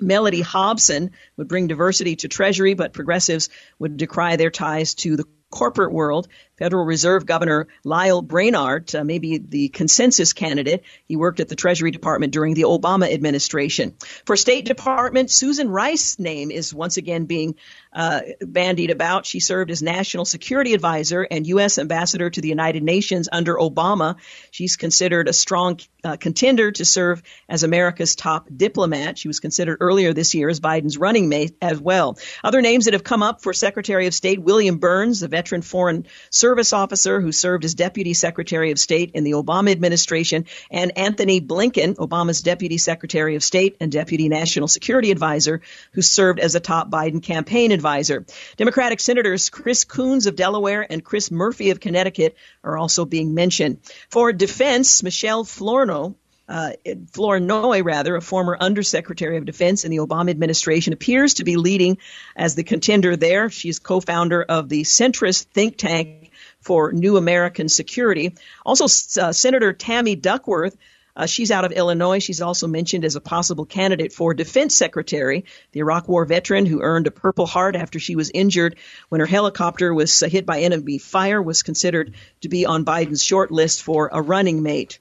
Mellody 0.02 0.42
Hobson 0.42 1.12
would 1.38 1.48
bring 1.48 1.68
diversity 1.68 2.16
to 2.18 2.28
Treasury, 2.28 2.74
but 2.74 2.94
progressives 2.94 3.50
would 3.80 3.98
decry 3.98 4.36
their 4.36 4.52
ties 4.52 4.96
to 4.96 5.16
the 5.16 5.26
corporate 5.50 5.94
world. 5.94 6.28
Federal 6.58 6.86
Reserve 6.86 7.26
Governor 7.26 7.68
Lael 7.84 8.22
Brainard 8.22 8.94
uh, 8.94 9.04
may 9.04 9.18
be 9.18 9.38
the 9.40 9.70
consensus 9.70 10.34
candidate. 10.34 10.84
He 11.08 11.16
worked 11.16 11.40
at 11.40 11.50
the 11.50 11.56
Treasury 11.56 11.92
Department 11.92 12.32
during 12.32 12.54
the 12.54 12.64
Obama 12.64 13.12
administration. 13.12 13.96
For 14.26 14.36
State 14.36 14.66
Department, 14.66 15.32
Susan 15.32 15.70
Rice's 15.70 16.20
name 16.20 16.52
is 16.52 16.74
once 16.74 16.98
again 16.98 17.26
being 17.26 17.56
uh, 17.92 18.22
bandied 18.42 18.92
about. 18.92 19.26
She 19.26 19.40
served 19.40 19.72
as 19.72 19.82
National 19.82 20.26
Security 20.26 20.74
Advisor 20.74 21.24
and 21.24 21.48
U.S. 21.48 21.78
Ambassador 21.78 22.30
to 22.30 22.42
the 22.42 22.50
United 22.50 22.84
Nations 22.84 23.30
under 23.32 23.56
Obama. 23.56 24.16
She's 24.52 24.76
considered 24.76 25.28
a 25.28 25.34
strong 25.34 25.80
uh, 26.04 26.18
contender 26.18 26.72
to 26.72 26.86
serve 26.86 27.24
as 27.50 27.64
America's 27.64 28.16
top 28.16 28.48
diplomat. 28.56 29.18
She 29.18 29.28
was 29.28 29.40
considered 29.40 29.78
earlier 29.82 30.14
this 30.14 30.36
year 30.36 30.50
as 30.50 30.60
Biden's 30.60 30.98
running 30.98 31.30
mate 31.30 31.56
as 31.62 31.80
well. 31.80 32.18
Other 32.44 32.62
names 32.62 32.86
that 32.86 32.94
have 32.94 33.04
come 33.04 33.24
up 33.24 33.42
for 33.42 33.54
Secretary 33.54 34.08
of 34.08 34.14
State 34.14 34.42
William 34.42 34.78
Burns, 34.78 35.24
a 35.24 35.28
veteran 35.28 35.62
foreign 35.62 36.06
service 36.44 36.74
officer 36.74 37.22
who 37.22 37.32
served 37.32 37.64
as 37.64 37.74
Deputy 37.74 38.14
Secretary 38.14 38.72
of 38.72 38.78
State 38.78 39.12
in 39.14 39.24
the 39.24 39.32
Obama 39.32 39.72
administration, 39.72 40.44
and 40.70 40.98
Antony 40.98 41.40
Blinken, 41.40 41.96
Obama's 41.96 42.42
Deputy 42.42 42.78
Secretary 42.78 43.38
of 43.38 43.44
State 43.46 43.78
and 43.80 43.90
Deputy 43.90 44.28
National 44.28 44.68
Security 44.68 45.10
Advisor, 45.12 45.62
who 45.94 46.02
served 46.02 46.42
as 46.42 46.54
a 46.54 46.60
top 46.60 46.92
Biden 46.92 47.24
campaign 47.24 47.72
advisor. 47.72 48.26
Democratic 48.58 49.00
Senators 49.00 49.50
Chris 49.50 49.86
Coons 49.86 50.26
of 50.26 50.36
Delaware 50.36 50.86
and 50.90 51.02
Chris 51.02 51.32
Murphy 51.32 51.70
of 51.70 51.80
Connecticut 51.80 52.36
are 52.62 52.78
also 52.78 53.06
being 53.06 53.34
mentioned. 53.34 53.78
For 54.10 54.34
defense, 54.34 55.02
Michelle 55.02 55.46
Flournoy 55.46 56.12
uh, 56.50 56.74
Flournoy, 57.14 57.84
rather, 57.84 58.18
a 58.18 58.22
former 58.22 58.58
Undersecretary 58.60 59.38
of 59.38 59.46
Defense 59.46 59.86
in 59.86 59.92
the 59.92 60.00
Obama 60.00 60.30
administration, 60.30 60.92
appears 60.92 61.36
to 61.36 61.46
be 61.46 61.56
leading 61.56 62.00
as 62.36 62.56
the 62.56 62.66
contender 62.66 63.16
there. 63.16 63.50
She's 63.50 63.80
co-founder 63.80 64.44
of 64.44 64.68
the 64.68 64.82
centrist 64.82 65.46
think 65.46 65.78
tank 65.78 66.23
for 66.64 66.92
New 66.92 67.18
American 67.18 67.70
Security. 67.70 68.36
Also, 68.66 68.86
uh, 69.22 69.32
Senator 69.32 69.74
Tammy 69.74 70.16
Duckworth. 70.16 70.76
Uh, 71.16 71.28
she's 71.28 71.52
out 71.52 71.64
of 71.64 71.72
Illinois. 71.72 72.18
She's 72.18 72.42
also 72.42 72.66
mentioned 72.66 73.06
as 73.06 73.16
a 73.16 73.22
possible 73.22 73.66
candidate 73.66 74.14
for 74.14 74.34
defense 74.34 74.76
secretary. 74.76 75.46
The 75.72 75.82
Iraq 75.82 76.08
War 76.08 76.26
veteran 76.26 76.66
who 76.66 76.82
earned 76.82 77.06
a 77.06 77.12
Purple 77.12 77.46
Heart 77.46 77.76
after 77.76 78.00
she 78.00 78.16
was 78.16 78.32
injured 78.34 78.78
when 79.10 79.22
her 79.22 79.28
helicopter 79.28 79.94
was 79.94 80.24
uh, 80.24 80.28
hit 80.28 80.46
by 80.46 80.62
enemy 80.62 80.98
fire 80.98 81.42
was 81.42 81.62
considered 81.62 82.16
to 82.42 82.50
be 82.50 82.66
on 82.66 82.86
Biden's 82.86 83.24
short 83.24 83.52
list 83.52 83.84
for 83.84 84.10
a 84.12 84.22
running 84.22 84.64
mate. 84.64 84.98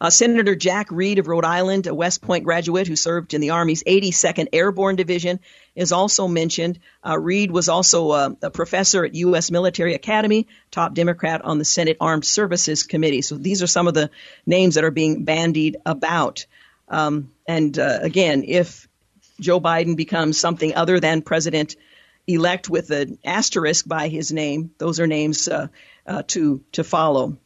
Uh, 0.00 0.10
Senator 0.10 0.56
Jack 0.56 0.90
Reed 0.90 1.18
of 1.18 1.28
Rhode 1.28 1.44
Island, 1.44 1.86
a 1.86 1.94
West 1.94 2.20
Point 2.20 2.44
graduate 2.44 2.88
who 2.88 2.96
served 2.96 3.32
in 3.32 3.40
the 3.40 3.50
Army's 3.50 3.84
82nd 3.84 4.48
Airborne 4.52 4.96
Division, 4.96 5.38
is 5.76 5.92
also 5.92 6.26
mentioned. 6.26 6.80
Uh, 7.06 7.18
Reed 7.18 7.50
was 7.50 7.68
also 7.68 8.10
a, 8.12 8.36
a, 8.42 8.50
professor 8.50 9.04
at 9.04 9.14
U.S. 9.14 9.50
Military 9.50 9.94
Academy, 9.94 10.48
top 10.70 10.94
Democrat 10.94 11.42
on 11.42 11.58
the 11.58 11.64
Senate 11.64 11.96
Armed 12.00 12.24
Services 12.24 12.82
Committee. 12.82 13.22
So 13.22 13.36
these 13.36 13.62
are 13.62 13.68
some 13.68 13.86
of 13.86 13.94
the 13.94 14.10
names 14.44 14.74
that 14.74 14.84
are 14.84 14.90
being 14.90 15.24
bandied 15.24 15.76
about. 15.86 16.46
Um, 16.88 17.30
and 17.46 17.78
uh, 17.78 18.00
again, 18.02 18.44
if 18.46 18.88
Joe 19.40 19.60
Biden 19.60 19.96
becomes 19.96 20.38
something 20.38 20.74
other 20.74 20.98
than 21.00 21.22
president 21.22 21.76
elect 22.26 22.68
with 22.68 22.90
an 22.90 23.18
asterisk 23.24 23.86
by 23.86 24.08
his 24.08 24.32
name, 24.32 24.72
those 24.78 24.98
are 25.00 25.06
names 25.06 25.46
uh, 25.48 25.68
uh, 26.06 26.22
to 26.28 26.62
to 26.72 26.84
follow. 26.84 27.38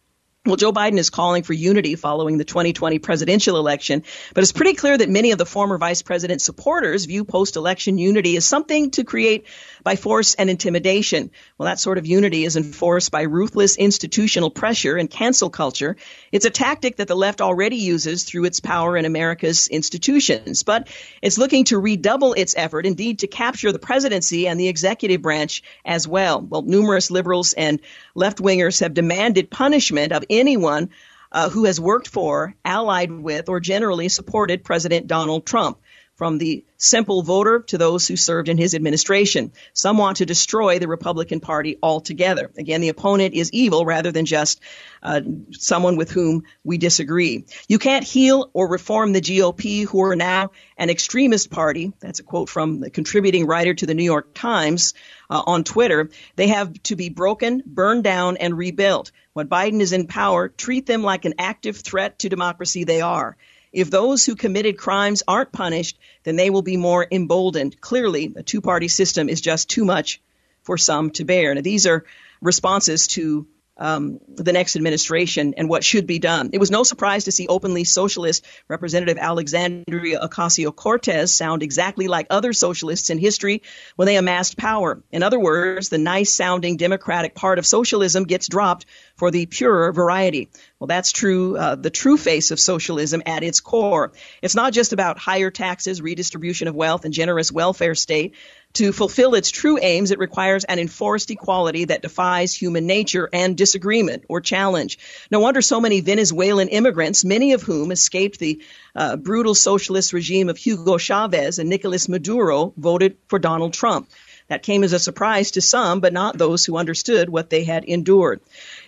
Well, 0.46 0.56
Joe 0.56 0.72
Biden 0.72 0.98
is 0.98 1.10
calling 1.10 1.42
for 1.42 1.52
unity 1.52 1.96
following 1.96 2.38
the 2.38 2.44
2020 2.44 3.00
presidential 3.00 3.58
election, 3.58 4.04
but 4.32 4.42
it's 4.42 4.52
pretty 4.52 4.74
clear 4.74 4.96
that 4.96 5.10
many 5.10 5.32
of 5.32 5.38
the 5.38 5.44
former 5.44 5.78
vice 5.78 6.00
president's 6.00 6.44
supporters 6.44 7.06
view 7.06 7.24
post 7.24 7.56
election 7.56 7.98
unity 7.98 8.36
as 8.36 8.46
something 8.46 8.92
to 8.92 9.04
create 9.04 9.46
by 9.82 9.96
force 9.96 10.36
and 10.36 10.48
intimidation. 10.48 11.32
Well, 11.58 11.66
that 11.66 11.80
sort 11.80 11.98
of 11.98 12.06
unity 12.06 12.44
is 12.44 12.56
enforced 12.56 13.10
by 13.10 13.22
ruthless 13.22 13.76
institutional 13.76 14.50
pressure 14.50 14.96
and 14.96 15.10
cancel 15.10 15.50
culture. 15.50 15.96
It's 16.30 16.46
a 16.46 16.50
tactic 16.50 16.96
that 16.96 17.08
the 17.08 17.16
left 17.16 17.40
already 17.40 17.76
uses 17.76 18.22
through 18.22 18.44
its 18.44 18.60
power 18.60 18.96
in 18.96 19.04
America's 19.04 19.66
institutions, 19.66 20.62
but 20.62 20.88
it's 21.20 21.36
looking 21.36 21.64
to 21.64 21.78
redouble 21.78 22.32
its 22.34 22.54
effort, 22.56 22.86
indeed, 22.86 23.18
to 23.18 23.26
capture 23.26 23.72
the 23.72 23.78
presidency 23.78 24.46
and 24.46 24.58
the 24.58 24.68
executive 24.68 25.20
branch 25.20 25.64
as 25.84 26.06
well. 26.06 26.40
Well, 26.40 26.62
numerous 26.62 27.10
liberals 27.10 27.54
and 27.54 27.80
left 28.14 28.38
wingers 28.38 28.80
have 28.80 28.94
demanded 28.94 29.50
punishment 29.50 30.12
of 30.12 30.24
anyone 30.30 30.90
uh, 31.30 31.50
who 31.50 31.64
has 31.64 31.80
worked 31.80 32.08
for, 32.08 32.54
allied 32.64 33.10
with, 33.10 33.48
or 33.48 33.60
generally 33.60 34.08
supported 34.08 34.64
President 34.64 35.06
Donald 35.06 35.44
Trump 35.44 35.78
from 36.18 36.36
the 36.36 36.64
simple 36.76 37.22
voter 37.22 37.60
to 37.60 37.78
those 37.78 38.08
who 38.08 38.16
served 38.16 38.48
in 38.48 38.58
his 38.58 38.74
administration. 38.74 39.52
Some 39.72 39.98
want 39.98 40.16
to 40.16 40.26
destroy 40.26 40.80
the 40.80 40.88
Republican 40.88 41.38
Party 41.38 41.78
altogether. 41.80 42.50
Again, 42.58 42.80
the 42.80 42.88
opponent 42.88 43.34
is 43.34 43.52
evil 43.52 43.86
rather 43.86 44.10
than 44.10 44.26
just 44.26 44.60
uh, 45.00 45.20
someone 45.52 45.96
with 45.96 46.10
whom 46.10 46.42
we 46.64 46.76
disagree. 46.76 47.44
You 47.68 47.78
can't 47.78 48.02
heal 48.02 48.50
or 48.52 48.68
reform 48.68 49.12
the 49.12 49.20
GOP, 49.20 49.86
who 49.86 50.02
are 50.02 50.16
now 50.16 50.50
an 50.76 50.90
extremist 50.90 51.52
party. 51.52 51.92
That's 52.00 52.18
a 52.18 52.24
quote 52.24 52.48
from 52.48 52.80
the 52.80 52.90
contributing 52.90 53.46
writer 53.46 53.74
to 53.74 53.86
the 53.86 53.94
New 53.94 54.02
York 54.02 54.34
Times 54.34 54.94
uh, 55.30 55.40
on 55.46 55.62
Twitter. 55.62 56.10
They 56.34 56.48
have 56.48 56.82
to 56.84 56.96
be 56.96 57.10
broken, 57.10 57.62
burned 57.64 58.02
down, 58.02 58.38
and 58.38 58.58
rebuilt. 58.58 59.12
When 59.34 59.46
Biden 59.46 59.80
is 59.80 59.92
in 59.92 60.08
power, 60.08 60.48
treat 60.48 60.84
them 60.84 61.04
like 61.04 61.24
an 61.24 61.34
active 61.38 61.76
threat 61.76 62.18
to 62.18 62.28
democracy 62.28 62.82
they 62.82 63.02
are. 63.02 63.36
If 63.72 63.90
those 63.90 64.24
who 64.24 64.34
committed 64.34 64.78
crimes 64.78 65.22
aren't 65.28 65.52
punished, 65.52 65.98
then 66.24 66.36
they 66.36 66.50
will 66.50 66.62
be 66.62 66.76
more 66.76 67.06
emboldened. 67.10 67.80
Clearly, 67.80 68.32
a 68.36 68.42
two 68.42 68.60
party 68.60 68.88
system 68.88 69.28
is 69.28 69.40
just 69.40 69.68
too 69.68 69.84
much 69.84 70.20
for 70.62 70.78
some 70.78 71.10
to 71.12 71.24
bear. 71.24 71.54
Now, 71.54 71.60
these 71.60 71.86
are 71.86 72.04
responses 72.40 73.06
to 73.08 73.46
um, 73.78 74.20
the 74.28 74.52
next 74.52 74.76
administration 74.76 75.54
and 75.56 75.68
what 75.68 75.84
should 75.84 76.06
be 76.06 76.18
done. 76.18 76.50
It 76.52 76.58
was 76.58 76.70
no 76.70 76.82
surprise 76.82 77.24
to 77.24 77.32
see 77.32 77.46
openly 77.48 77.84
socialist 77.84 78.46
Representative 78.68 79.18
Alexandria 79.18 80.20
Ocasio 80.20 80.74
Cortez 80.74 81.32
sound 81.32 81.62
exactly 81.62 82.08
like 82.08 82.26
other 82.30 82.52
socialists 82.52 83.10
in 83.10 83.18
history 83.18 83.62
when 83.96 84.06
they 84.06 84.16
amassed 84.16 84.56
power. 84.56 85.02
In 85.10 85.22
other 85.22 85.38
words, 85.38 85.88
the 85.88 85.98
nice 85.98 86.32
sounding 86.32 86.76
democratic 86.76 87.34
part 87.34 87.58
of 87.58 87.66
socialism 87.66 88.24
gets 88.24 88.48
dropped 88.48 88.86
for 89.16 89.30
the 89.30 89.46
purer 89.46 89.92
variety. 89.92 90.48
Well, 90.78 90.86
that's 90.86 91.12
true, 91.12 91.56
uh, 91.56 91.74
the 91.74 91.90
true 91.90 92.16
face 92.16 92.50
of 92.50 92.60
socialism 92.60 93.22
at 93.26 93.42
its 93.42 93.60
core. 93.60 94.12
It's 94.42 94.54
not 94.54 94.72
just 94.72 94.92
about 94.92 95.18
higher 95.18 95.50
taxes, 95.50 96.00
redistribution 96.00 96.68
of 96.68 96.74
wealth, 96.74 97.04
and 97.04 97.14
generous 97.14 97.50
welfare 97.50 97.94
state. 97.94 98.34
To 98.78 98.92
fulfill 98.92 99.34
its 99.34 99.50
true 99.50 99.76
aims, 99.82 100.12
it 100.12 100.20
requires 100.20 100.62
an 100.62 100.78
enforced 100.78 101.32
equality 101.32 101.86
that 101.86 102.00
defies 102.00 102.54
human 102.54 102.86
nature 102.86 103.28
and 103.32 103.56
disagreement 103.56 104.22
or 104.28 104.40
challenge. 104.40 105.00
No 105.32 105.40
wonder 105.40 105.62
so 105.62 105.80
many 105.80 106.00
Venezuelan 106.00 106.68
immigrants, 106.68 107.24
many 107.24 107.54
of 107.54 107.62
whom 107.62 107.90
escaped 107.90 108.38
the 108.38 108.62
uh, 108.94 109.16
brutal 109.16 109.56
socialist 109.56 110.12
regime 110.12 110.48
of 110.48 110.56
Hugo 110.56 110.96
Chavez 110.96 111.58
and 111.58 111.68
Nicolas 111.68 112.08
Maduro, 112.08 112.72
voted 112.76 113.16
for 113.26 113.40
Donald 113.40 113.72
Trump. 113.72 114.08
That 114.48 114.62
came 114.62 114.82
as 114.82 114.94
a 114.94 114.98
surprise 114.98 115.52
to 115.52 115.60
some, 115.60 116.00
but 116.00 116.12
not 116.12 116.38
those 116.38 116.64
who 116.64 116.76
understood 116.78 117.28
what 117.28 117.50
they 117.50 117.64
had 117.64 117.84
endured. 117.84 118.40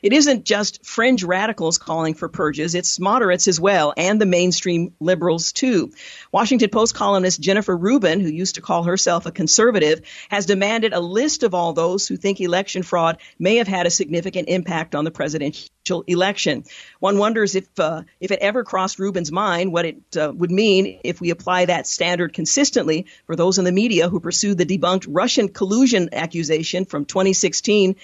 It 0.02 0.14
isn't 0.14 0.44
just 0.44 0.84
fringe 0.86 1.22
radicals 1.22 1.76
calling 1.76 2.14
for 2.14 2.28
purges, 2.28 2.74
it's 2.74 2.98
moderates 2.98 3.46
as 3.46 3.60
well, 3.60 3.92
and 3.96 4.20
the 4.20 4.26
mainstream 4.26 4.94
liberals 5.00 5.52
too. 5.52 5.92
Washington 6.32 6.70
Post 6.70 6.94
columnist 6.94 7.40
Jennifer 7.40 7.76
Rubin, 7.76 8.20
who 8.20 8.30
used 8.30 8.54
to 8.54 8.62
call 8.62 8.84
herself 8.84 9.26
a 9.26 9.32
conservative, 9.32 10.00
has 10.30 10.46
demanded 10.46 10.94
a 10.94 11.00
list 11.00 11.42
of 11.42 11.54
all 11.54 11.74
those 11.74 12.08
who 12.08 12.16
think 12.16 12.40
election 12.40 12.82
fraud 12.82 13.18
may 13.38 13.56
have 13.56 13.68
had 13.68 13.86
a 13.86 13.90
significant 13.90 14.48
impact 14.48 14.94
on 14.94 15.04
the 15.04 15.10
presidential 15.10 15.68
election. 15.90 16.64
One 16.98 17.18
wonders 17.18 17.54
if 17.54 17.68
uh, 17.78 18.02
if 18.20 18.30
it 18.30 18.40
ever 18.40 18.64
crossed 18.64 18.98
Rubin's 18.98 19.32
mind 19.32 19.72
what 19.72 19.84
it 19.84 20.16
uh, 20.16 20.32
would 20.34 20.50
mean 20.50 21.00
if 21.04 21.20
we 21.20 21.30
apply 21.30 21.66
that 21.66 21.86
standard 21.86 22.32
consistently 22.32 23.06
for 23.26 23.36
those 23.36 23.58
in 23.58 23.64
the 23.64 23.72
media 23.72 24.08
who 24.08 24.20
pursued 24.20 24.58
the 24.58 24.66
debunked 24.66 25.06
Russian 25.08 25.48
collusion 25.48 26.10
accusation 26.12 26.84
from 26.84 27.04
2016 27.04 27.96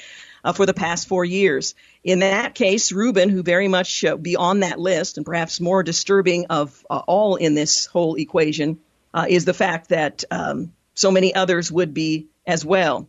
uh, 0.44 0.52
for 0.52 0.64
the 0.64 0.74
past 0.74 1.08
four 1.08 1.24
years. 1.24 1.74
In 2.04 2.20
that 2.20 2.54
case, 2.54 2.92
Rubin, 2.92 3.28
who 3.28 3.42
very 3.42 3.68
much 3.68 4.04
uh, 4.04 4.16
be 4.16 4.36
on 4.36 4.60
that 4.60 4.78
list, 4.78 5.16
and 5.16 5.26
perhaps 5.26 5.60
more 5.60 5.82
disturbing 5.82 6.46
of 6.46 6.86
uh, 6.88 7.02
all 7.06 7.34
in 7.34 7.54
this 7.54 7.86
whole 7.86 8.14
equation, 8.14 8.78
uh, 9.12 9.26
is 9.28 9.44
the 9.44 9.54
fact 9.54 9.88
that 9.88 10.24
um, 10.30 10.72
so 10.94 11.10
many 11.10 11.34
others 11.34 11.72
would 11.72 11.92
be 11.92 12.28
as 12.46 12.64
well. 12.64 13.08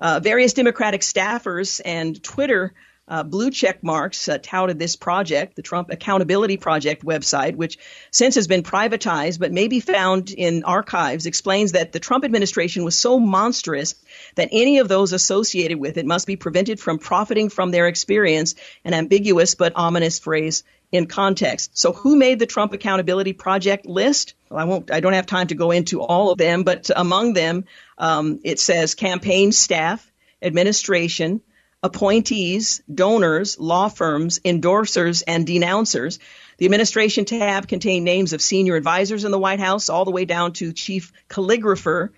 Uh, 0.00 0.20
various 0.20 0.54
Democratic 0.54 1.02
staffers 1.02 1.80
and 1.84 2.22
Twitter 2.22 2.72
uh, 3.08 3.22
blue 3.22 3.50
check 3.50 3.82
marks 3.82 4.28
uh, 4.28 4.38
touted 4.40 4.78
this 4.78 4.96
project, 4.96 5.56
the 5.56 5.62
Trump 5.62 5.90
Accountability 5.90 6.58
Project 6.58 7.04
website, 7.04 7.56
which 7.56 7.78
since 8.10 8.34
has 8.34 8.46
been 8.46 8.62
privatized 8.62 9.38
but 9.40 9.52
may 9.52 9.68
be 9.68 9.80
found 9.80 10.30
in 10.30 10.64
archives, 10.64 11.26
explains 11.26 11.72
that 11.72 11.92
the 11.92 12.00
Trump 12.00 12.24
administration 12.24 12.84
was 12.84 12.96
so 12.96 13.18
monstrous 13.18 13.94
that 14.34 14.50
any 14.52 14.78
of 14.78 14.88
those 14.88 15.12
associated 15.12 15.78
with 15.78 15.96
it 15.96 16.06
must 16.06 16.26
be 16.26 16.36
prevented 16.36 16.78
from 16.78 16.98
profiting 16.98 17.48
from 17.48 17.70
their 17.70 17.88
experience, 17.88 18.54
an 18.84 18.94
ambiguous 18.94 19.54
but 19.54 19.72
ominous 19.74 20.18
phrase 20.18 20.62
in 20.92 21.06
context. 21.06 21.76
So 21.76 21.92
who 21.92 22.16
made 22.16 22.38
the 22.38 22.46
Trump 22.46 22.72
Accountability 22.72 23.32
Project 23.32 23.86
list? 23.86 24.34
Well, 24.50 24.60
I 24.60 24.64
won't, 24.64 24.90
I 24.90 25.00
don't 25.00 25.12
have 25.12 25.26
time 25.26 25.48
to 25.48 25.54
go 25.54 25.70
into 25.70 26.00
all 26.00 26.30
of 26.30 26.38
them, 26.38 26.62
but 26.62 26.90
among 26.94 27.34
them, 27.34 27.64
um, 27.98 28.40
it 28.44 28.58
says 28.58 28.94
campaign 28.94 29.52
staff, 29.52 30.10
administration, 30.40 31.42
appointees, 31.82 32.82
donors, 32.92 33.58
law 33.58 33.88
firms, 33.88 34.40
endorsers, 34.44 35.22
and 35.26 35.46
denouncers. 35.46 36.18
The 36.58 36.64
administration 36.64 37.24
tab 37.24 37.68
contained 37.68 38.04
names 38.04 38.32
of 38.32 38.42
senior 38.42 38.76
advisors 38.76 39.24
in 39.24 39.30
the 39.30 39.38
White 39.38 39.60
House, 39.60 39.88
all 39.88 40.04
the 40.04 40.10
way 40.10 40.24
down 40.24 40.52
to 40.54 40.72
chief 40.72 41.12
calligrapher 41.28 42.10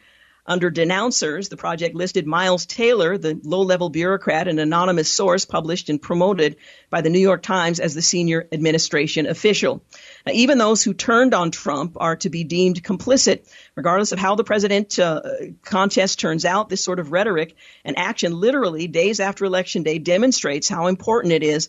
under 0.47 0.71
denouncers, 0.71 1.49
the 1.49 1.57
project 1.57 1.95
listed 1.95 2.27
Miles 2.27 2.67
Taylor, 2.67 3.19
the 3.19 3.39
low 3.45 3.61
level 3.61 3.89
bureaucrat, 3.89 4.49
an 4.49 4.59
anonymous 4.59 5.11
source 5.11 5.45
published 5.45 5.91
and 5.91 6.01
promoted 6.01 6.57
by 6.89 7.03
the 7.03 7.11
New 7.11 7.21
York 7.21 7.43
Times 7.43 7.79
as 7.79 7.95
the 7.95 8.03
senior 8.03 8.49
administration 8.51 9.27
official. 9.27 9.83
Now, 10.27 10.33
even 10.33 10.59
those 10.59 10.83
who 10.83 10.95
turned 10.95 11.35
on 11.35 11.51
Trump 11.51 11.97
are 11.99 12.17
to 12.17 12.31
be 12.31 12.45
deemed 12.45 12.83
complicit, 12.83 13.49
regardless 13.75 14.13
of 14.13 14.19
how 14.19 14.35
the 14.35 14.45
president 14.45 14.99
uh, 14.99 15.23
contest 15.63 16.21
turns 16.21 16.45
out. 16.45 16.69
This 16.69 16.85
sort 16.85 16.99
of 16.99 17.13
rhetoric 17.13 17.57
and 17.85 17.99
action, 17.99 18.33
literally 18.39 18.87
days 18.87 19.21
after 19.21 19.45
election 19.45 19.83
day, 19.83 19.99
demonstrates 19.99 20.69
how 20.69 20.87
important 20.87 21.33
it 21.33 21.43
is 21.43 21.69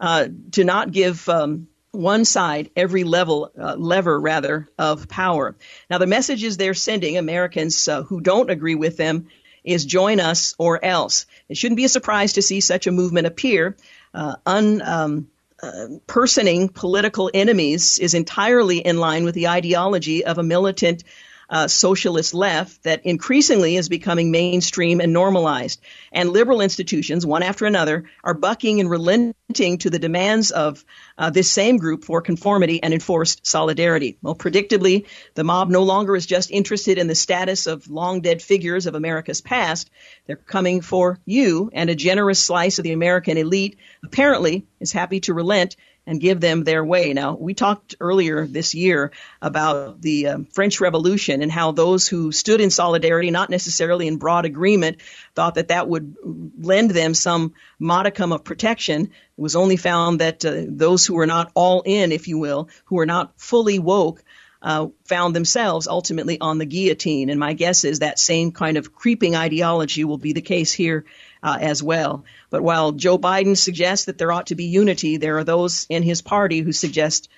uh, 0.00 0.28
to 0.52 0.64
not 0.64 0.92
give. 0.92 1.28
Um, 1.28 1.68
one 1.92 2.26
side 2.26 2.68
every 2.76 3.04
level 3.04 3.50
uh, 3.58 3.74
lever 3.74 4.20
rather 4.20 4.68
of 4.78 5.08
power. 5.08 5.56
Now 5.88 5.96
the 5.96 6.06
messages 6.06 6.56
they're 6.56 6.74
sending 6.74 7.16
Americans 7.16 7.88
uh, 7.88 8.02
who 8.02 8.20
don't 8.20 8.50
agree 8.50 8.74
with 8.74 8.98
them 8.98 9.28
is 9.64 9.84
join 9.84 10.20
us 10.20 10.54
or 10.58 10.82
else. 10.84 11.26
It 11.48 11.56
shouldn't 11.56 11.76
be 11.76 11.84
a 11.84 11.90
surprise 11.90 12.34
to 12.34 12.42
see 12.42 12.60
such 12.60 12.86
a 12.86 12.92
movement 12.92 13.26
appear. 13.26 13.76
Uh, 14.14 14.36
un, 14.46 14.80
um, 14.82 15.28
uh, 15.62 15.86
personing 16.06 16.72
political 16.72 17.30
enemies 17.32 17.98
is 17.98 18.14
entirely 18.14 18.78
in 18.78 18.98
line 18.98 19.24
with 19.24 19.34
the 19.34 19.48
ideology 19.48 20.24
of 20.24 20.38
a 20.38 20.42
militant 20.42 21.02
uh, 21.48 21.68
socialist 21.68 22.34
left 22.34 22.82
that 22.82 23.04
increasingly 23.04 23.76
is 23.76 23.88
becoming 23.88 24.30
mainstream 24.30 25.00
and 25.00 25.12
normalized. 25.12 25.80
And 26.12 26.30
liberal 26.30 26.60
institutions, 26.60 27.24
one 27.24 27.42
after 27.42 27.66
another, 27.66 28.04
are 28.24 28.34
bucking 28.34 28.80
and 28.80 28.90
relenting 28.90 29.78
to 29.78 29.90
the 29.90 29.98
demands 29.98 30.50
of 30.50 30.84
uh, 31.18 31.30
this 31.30 31.50
same 31.50 31.76
group 31.76 32.04
for 32.04 32.20
conformity 32.20 32.82
and 32.82 32.92
enforced 32.92 33.46
solidarity. 33.46 34.18
Well, 34.22 34.34
predictably, 34.34 35.06
the 35.34 35.44
mob 35.44 35.68
no 35.70 35.82
longer 35.82 36.16
is 36.16 36.26
just 36.26 36.50
interested 36.50 36.98
in 36.98 37.06
the 37.06 37.14
status 37.14 37.66
of 37.66 37.88
long 37.88 38.20
dead 38.20 38.42
figures 38.42 38.86
of 38.86 38.94
America's 38.94 39.40
past. 39.40 39.90
They're 40.26 40.36
coming 40.36 40.80
for 40.80 41.20
you, 41.24 41.70
and 41.72 41.90
a 41.90 41.94
generous 41.94 42.42
slice 42.42 42.78
of 42.78 42.84
the 42.84 42.92
American 42.92 43.36
elite 43.38 43.78
apparently 44.04 44.66
is 44.80 44.92
happy 44.92 45.20
to 45.20 45.34
relent 45.34 45.76
and 46.06 46.20
give 46.20 46.40
them 46.40 46.62
their 46.62 46.84
way. 46.84 47.12
Now, 47.12 47.34
we 47.34 47.54
talked 47.54 47.96
earlier 48.00 48.46
this 48.46 48.74
year 48.74 49.10
about 49.42 50.00
the 50.00 50.26
uh, 50.28 50.38
French 50.52 50.80
Revolution 50.80 51.42
and 51.42 51.50
how 51.50 51.72
those 51.72 52.06
who 52.06 52.30
stood 52.32 52.60
in 52.60 52.70
solidarity, 52.70 53.30
not 53.30 53.50
necessarily 53.50 54.06
in 54.06 54.16
broad 54.16 54.44
agreement, 54.44 54.98
thought 55.34 55.56
that 55.56 55.68
that 55.68 55.88
would 55.88 56.14
lend 56.58 56.90
them 56.92 57.14
some 57.14 57.54
modicum 57.78 58.32
of 58.32 58.44
protection. 58.44 59.02
It 59.02 59.40
was 59.40 59.56
only 59.56 59.76
found 59.76 60.20
that 60.20 60.44
uh, 60.44 60.62
those 60.68 61.04
who 61.04 61.14
were 61.14 61.26
not 61.26 61.50
all 61.54 61.82
in, 61.84 62.12
if 62.12 62.28
you 62.28 62.38
will, 62.38 62.68
who 62.84 62.96
were 62.96 63.06
not 63.06 63.32
fully 63.36 63.78
woke, 63.78 64.22
uh, 64.62 64.88
found 65.04 65.34
themselves 65.36 65.86
ultimately 65.86 66.40
on 66.40 66.58
the 66.58 66.66
guillotine. 66.66 67.30
And 67.30 67.38
my 67.38 67.52
guess 67.52 67.84
is 67.84 67.98
that 67.98 68.18
same 68.18 68.52
kind 68.52 68.76
of 68.76 68.94
creeping 68.94 69.36
ideology 69.36 70.04
will 70.04 70.18
be 70.18 70.32
the 70.32 70.40
case 70.40 70.72
here 70.72 71.04
uh, 71.42 71.58
as 71.60 71.82
well. 71.82 72.24
But 72.50 72.62
while 72.62 72.92
Joe 72.92 73.18
Biden 73.18 73.56
suggests 73.56 74.06
that 74.06 74.18
there 74.18 74.32
ought 74.32 74.48
to 74.48 74.54
be 74.54 74.64
unity, 74.64 75.16
there 75.16 75.38
are 75.38 75.44
those 75.44 75.86
in 75.88 76.02
his 76.02 76.22
party 76.22 76.60
who 76.60 76.72
suggest 76.72 77.28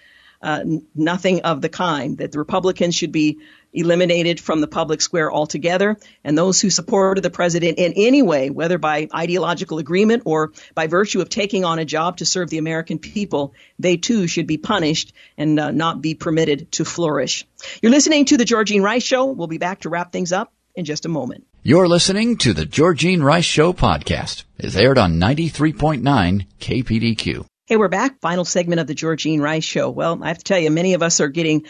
uh, 0.41 0.65
nothing 0.95 1.43
of 1.43 1.61
the 1.61 1.69
kind, 1.69 2.19
that 2.19 2.33
the 2.33 2.39
Republicans 2.39 2.95
should 2.95 3.13
be 3.13 3.39
eliminated 3.73 4.41
from 4.41 4.61
the 4.61 4.67
public 4.67 5.01
square 5.01 5.31
altogether, 5.31 5.99
and 6.25 6.39
those 6.39 6.61
who 6.61 6.71
supported 6.71 7.23
the 7.23 7.31
president 7.31 7.79
in 7.79 7.93
any 7.97 8.23
way, 8.23 8.49
whether 8.49 8.79
by 8.79 9.09
ideological 9.15 9.79
agreement 9.79 10.23
or 10.25 10.53
by 10.75 10.87
virtue 10.87 11.21
of 11.21 11.29
taking 11.29 11.65
on 11.65 11.79
a 11.79 11.85
job 11.85 12.17
to 12.17 12.25
serve 12.25 12.49
the 12.51 12.59
American 12.59 12.99
people, 12.99 13.53
they 13.79 13.97
too 13.97 14.27
should 14.27 14.47
be 14.47 14.59
punished 14.59 15.13
and 15.37 15.59
uh, 15.59 15.71
not 15.71 16.01
be 16.01 16.15
permitted 16.15 16.71
to 16.73 16.85
flourish. 16.85 17.47
You're 17.83 17.93
listening 17.93 18.25
to 18.27 18.37
the 18.37 18.45
Georgene 18.45 18.83
Rice 18.83 19.03
Show. 19.03 19.27
We'll 19.27 19.49
be 19.49 19.59
back 19.59 19.81
to 19.81 19.91
wrap 19.91 20.13
things 20.13 20.33
up 20.33 20.53
in 20.75 20.85
just 20.85 21.05
a 21.05 21.09
moment. 21.09 21.48
You're 21.65 21.89
listening 21.89 22.37
to 22.39 22.55
the 22.55 22.65
Georgene 22.65 23.21
Rice 23.21 23.45
Show 23.45 23.73
podcast. 23.73 24.45
It's 24.59 24.77
aired 24.77 24.97
on 24.97 25.19
93.9 25.19 26.47
KPDQ. 26.61 27.45
Hey, 27.67 27.77
we're 27.77 27.89
back. 27.89 28.21
Final 28.21 28.45
segment 28.45 28.81
of 28.81 28.87
the 28.87 28.95
Georgene 28.95 29.41
Rice 29.41 29.65
Show. 29.65 29.91
Well, 29.91 30.23
I 30.23 30.29
have 30.29 30.39
to 30.39 30.45
tell 30.45 30.61
you, 30.61 30.71
many 30.71 30.95
of 30.95 31.03
us 31.03 31.21
are 31.21 31.27
getting 31.27 31.67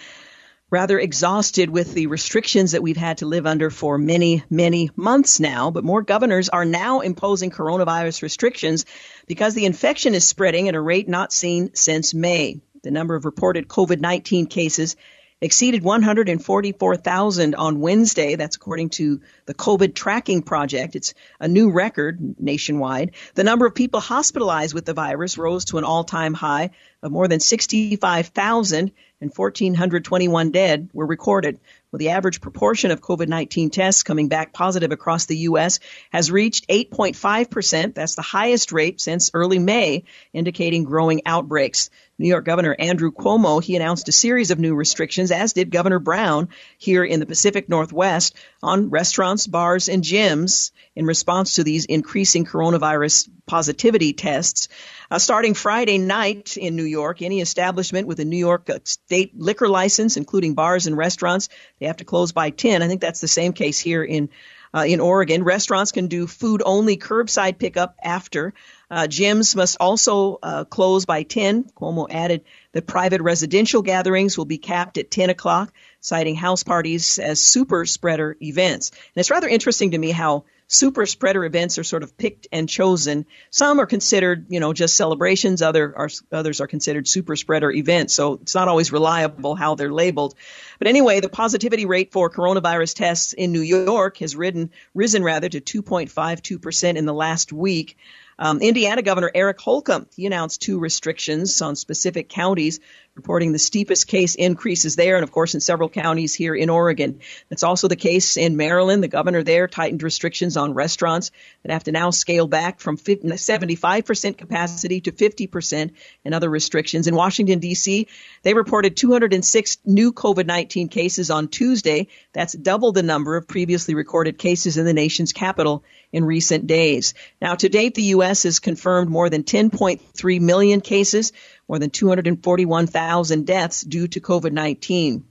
rather 0.71 0.99
exhausted 0.99 1.71
with 1.71 1.95
the 1.95 2.07
restrictions 2.07 2.73
that 2.73 2.83
we've 2.83 2.99
had 2.99 3.19
to 3.19 3.27
live 3.27 3.47
under 3.47 3.71
for 3.71 3.97
many, 3.97 4.45
many 4.51 4.91
months 4.95 5.41
now. 5.41 5.71
But 5.71 5.85
more 5.85 6.03
governors 6.03 6.51
are 6.51 6.67
now 6.67 7.01
imposing 7.01 7.51
coronavirus 7.51 8.21
restrictions 8.21 8.85
because 9.27 9.55
the 9.55 9.65
infection 9.65 10.15
is 10.15 10.29
spreading 10.29 10.69
at 10.69 10.75
a 10.75 10.81
rate 10.81 11.09
not 11.09 11.33
seen 11.33 11.75
since 11.75 12.13
May. 12.13 12.61
The 12.83 12.91
number 12.91 13.15
of 13.15 13.25
reported 13.25 13.69
COVID 13.69 14.01
19 14.01 14.49
cases 14.49 14.97
exceeded 15.41 15.83
144,000 15.83 17.55
on 17.55 17.81
Wednesday. 17.81 18.35
That's 18.35 18.57
according 18.57 18.91
to 18.91 19.21
the 19.47 19.55
COVID 19.55 19.95
tracking 19.95 20.43
project. 20.43 20.97
It's 20.97 21.15
a 21.39 21.49
new 21.49 21.71
record 21.71 22.41
nationwide. 22.41 23.13
The 23.35 23.45
number 23.45 23.67
of 23.67 23.75
people 23.75 24.01
hospitalized 24.01 24.75
with 24.75 24.85
the 24.85 24.95
virus 24.95 25.39
rose 25.39 25.67
to 25.67 25.79
an 25.79 25.85
all-time 25.85 26.35
high 26.35 26.71
of 27.03 27.13
more 27.13 27.29
than 27.29 27.41
65,000 27.41 28.93
and 29.21 29.33
1,421 29.35 30.51
dead 30.51 30.91
were 30.93 31.07
recorded. 31.07 31.59
Well, 31.91 31.99
the 31.99 32.11
average 32.11 32.43
proportion 32.43 32.91
of 32.91 33.01
COVID-19 33.01 33.73
tests 33.73 34.03
coming 34.03 34.29
back 34.29 34.53
positive 34.53 34.93
across 34.93 35.25
the 35.25 35.39
U.S. 35.39 35.79
has 36.11 36.31
reached 36.31 36.69
8.5%. 36.69 37.95
That's 37.95 38.15
the 38.15 38.21
highest 38.21 38.73
rate 38.73 39.01
since 39.01 39.31
early 39.33 39.59
May, 39.59 40.05
indicating 40.35 40.85
growing 40.85 41.23
outbreaks. 41.25 41.89
New 42.19 42.29
York 42.29 42.45
Governor 42.45 42.77
Andrew 42.79 43.11
Cuomo, 43.11 43.63
he 43.63 43.75
announced 43.75 44.07
a 44.11 44.13
series 44.13 44.51
of 44.51 44.59
new 44.59 44.75
restrictions, 44.75 45.31
as 45.31 45.55
did 45.55 45.71
Governor 45.71 45.99
Brown 45.99 46.51
here 46.77 47.05
in 47.05 47.21
the 47.21 47.27
Pacific 47.27 47.71
Northwest 47.71 48.35
on 48.63 48.91
restaurants, 48.91 49.47
bars, 49.47 49.89
and 49.89 50.05
gyms 50.05 50.73
in 50.95 51.07
response 51.07 51.55
to 51.55 51.65
these 51.65 51.87
increasing 51.87 52.45
coronavirus 52.45 53.31
positivity 53.47 54.13
tests. 54.13 54.69
Uh, 55.11 55.19
starting 55.19 55.55
Friday 55.55 55.97
night 55.97 56.59
in 56.59 56.77
New 56.77 56.85
York, 56.85 57.23
any 57.23 57.41
establishment 57.41 58.07
with 58.07 58.21
a 58.21 58.27
New 58.27 58.37
York 58.37 58.69
uh, 58.69 58.79
state 58.85 59.33
liquor 59.39 59.69
license, 59.69 60.19
including 60.19 60.53
bars 60.53 60.87
and 60.87 60.99
restaurants, 60.99 61.49
they 61.79 61.87
have 61.87 61.97
to 61.97 62.05
close 62.05 62.33
by 62.33 62.51
10. 62.51 62.83
I 62.83 62.89
think 62.89 63.01
that's 63.01 63.23
the 63.23 63.29
same 63.29 63.55
case 63.55 63.79
here 63.79 64.05
in 64.05 64.29
uh, 64.75 64.85
in 64.87 65.01
Oregon. 65.01 65.45
Restaurants 65.45 65.93
can 65.93 66.09
do 66.09 66.27
food 66.27 66.63
only 66.63 66.99
curbside 66.99 67.59
pickup 67.59 67.97
after. 68.03 68.53
Uh, 68.91 69.05
gyms 69.05 69.57
must 69.57 69.79
also 69.81 70.39
uh, 70.43 70.65
close 70.65 71.07
by 71.07 71.23
10. 71.23 71.65
Cuomo 71.65 72.07
added 72.11 72.45
that 72.73 72.87
private 72.87 73.23
residential 73.23 73.81
gatherings 73.81 74.37
will 74.37 74.45
be 74.45 74.59
capped 74.59 74.99
at 74.99 75.11
10 75.11 75.31
o'clock, 75.31 75.73
citing 76.01 76.37
house 76.37 76.65
parties 76.65 77.19
as 77.19 77.41
super 77.41 77.87
spreader 77.87 78.37
events. 78.43 78.91
And 78.91 79.21
it's 79.21 79.31
rather 79.31 79.49
interesting 79.49 79.93
to 79.93 79.99
me 79.99 80.11
how 80.11 80.45
super 80.69 81.07
spreader 81.07 81.45
events 81.45 81.79
are 81.79 81.85
sort 81.85 82.03
of 82.03 82.17
picked 82.17 82.47
and 82.53 82.69
chosen. 82.69 83.27
Some 83.51 83.81
are 83.81 83.87
considered, 83.87 84.47
you 84.51 84.61
know, 84.61 84.75
just 84.75 84.97
celebrations. 84.97 85.63
Other 85.63 85.97
are, 85.97 86.11
others 86.31 86.61
are 86.61 86.67
considered 86.67 87.09
super 87.09 87.35
spreader 87.37 87.73
events. 87.73 88.15
So 88.15 88.35
it's 88.35 88.55
not 88.55 88.69
always 88.69 88.93
reliable 88.93 89.55
how 89.55 89.75
they're 89.75 89.93
labeled. 89.93 90.35
But 90.79 90.87
anyway, 90.87 91.21
the 91.21 91.31
positivity 91.31 91.87
rate 91.87 92.13
for 92.13 92.31
coronavirus 92.31 92.95
tests 92.95 93.33
in 93.33 93.51
New 93.51 93.63
York 93.63 94.19
has 94.19 94.37
ridden, 94.37 94.71
risen 94.95 95.25
rather 95.25 95.49
to 95.49 95.61
2.52% 95.61 96.97
in 96.97 97.07
the 97.07 97.15
last 97.15 97.53
week. 97.53 97.97
Um, 98.39 98.61
Indiana 98.61 99.03
Governor 99.03 99.33
Eric 99.35 99.61
Holcomb, 99.61 100.07
he 100.15 100.27
announced 100.27 100.63
two 100.63 100.79
restrictions 100.79 101.61
on 101.61 101.75
specific 101.75 102.29
counties, 102.29 102.79
reporting 103.19 103.51
the 103.51 103.59
steepest 103.59 104.07
case 104.07 104.37
increases 104.37 104.95
there, 104.95 105.17
and 105.17 105.25
of 105.25 105.33
course 105.33 105.55
in 105.55 105.61
several 105.61 105.89
counties 105.89 106.35
here 106.35 106.55
in 106.55 106.71
Oregon. 106.71 107.19
That's 107.49 107.65
also 107.65 107.89
the 107.89 107.97
case 107.97 108.37
in 108.37 108.57
Maryland. 108.57 109.03
The 109.03 109.09
governor 109.09 109.43
there 109.43 109.67
tightened 109.67 110.05
restrictions 110.05 110.57
on 110.57 110.73
restaurants 110.73 111.33
that 111.63 111.73
have 111.73 111.85
to 111.85 111.93
now 111.93 112.11
scale 112.11 112.47
back 112.47 112.79
from 112.79 112.97
75% 112.97 114.39
capacity 114.39 115.01
to 115.01 115.13
50% 115.13 115.91
and 116.25 116.35
other 116.35 116.49
restrictions. 116.49 117.09
In 117.09 117.17
Washington, 117.17 117.59
D.C., 117.59 118.07
they 118.45 118.55
reported 118.55 118.97
206 118.97 119.79
new 119.85 120.13
COVID-19 120.13 120.89
cases 120.89 121.29
on 121.31 121.49
Tuesday. 121.49 122.07
That's 122.33 122.53
double 122.53 122.93
the 122.93 123.03
number 123.03 123.37
of 123.37 123.49
previously 123.49 123.97
recorded 123.97 124.39
cases 124.39 124.77
in 124.77 124.87
the 124.87 124.95
nation's 124.95 125.33
capital 125.33 125.83
in 126.13 126.25
recent 126.25 126.69
days. 126.69 127.15
Now, 127.43 127.57
to 127.57 127.69
date, 127.69 127.95
the 127.95 128.15
U.S. 128.15 128.45
has 128.45 128.61
confirmed 128.61 129.11
more 129.11 129.29
than 129.29 129.43
10.3 129.43 130.41
million 130.41 130.81
cases, 130.81 131.33
more 131.69 131.79
than 131.79 131.91
241,000 131.91 133.47
deaths 133.47 133.83
due 133.83 134.09
to 134.09 134.21
COVID-19. 134.21 135.23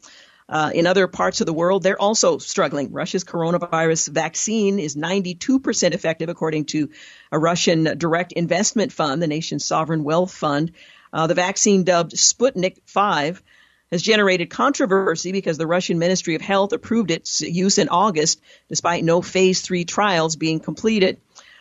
Uh, 0.49 0.71
in 0.73 0.87
other 0.87 1.07
parts 1.07 1.41
of 1.41 1.45
the 1.45 1.53
world, 1.53 1.83
they're 1.83 2.01
also 2.01 2.37
struggling. 2.37 2.93
Russia's 2.93 3.25
coronavirus 3.25 4.09
vaccine 4.09 4.79
is 4.79 4.95
92% 4.95 5.93
effective, 5.93 6.29
according 6.29 6.65
to 6.65 6.89
a 7.31 7.39
Russian 7.39 7.97
direct 7.97 8.31
investment 8.31 8.93
fund, 8.93 9.21
the 9.21 9.27
nation's 9.27 9.65
sovereign 9.65 10.05
wealth 10.05 10.33
fund. 10.33 10.71
Uh, 11.11 11.27
the 11.27 11.33
vaccine 11.33 11.83
dubbed 11.83 12.13
Sputnik 12.13 12.77
5 12.85 13.43
has 13.91 14.01
generated 14.01 14.49
controversy 14.49 15.31
because 15.33 15.57
the 15.57 15.67
Russian 15.67 15.99
Ministry 15.99 16.35
of 16.35 16.41
Health 16.41 16.71
approved 16.71 17.11
its 17.11 17.41
use 17.41 17.77
in 17.77 17.89
August, 17.89 18.41
despite 18.69 19.03
no 19.03 19.21
phase 19.21 19.61
three 19.61 19.83
trials 19.83 20.37
being 20.37 20.59
completed. 20.59 21.19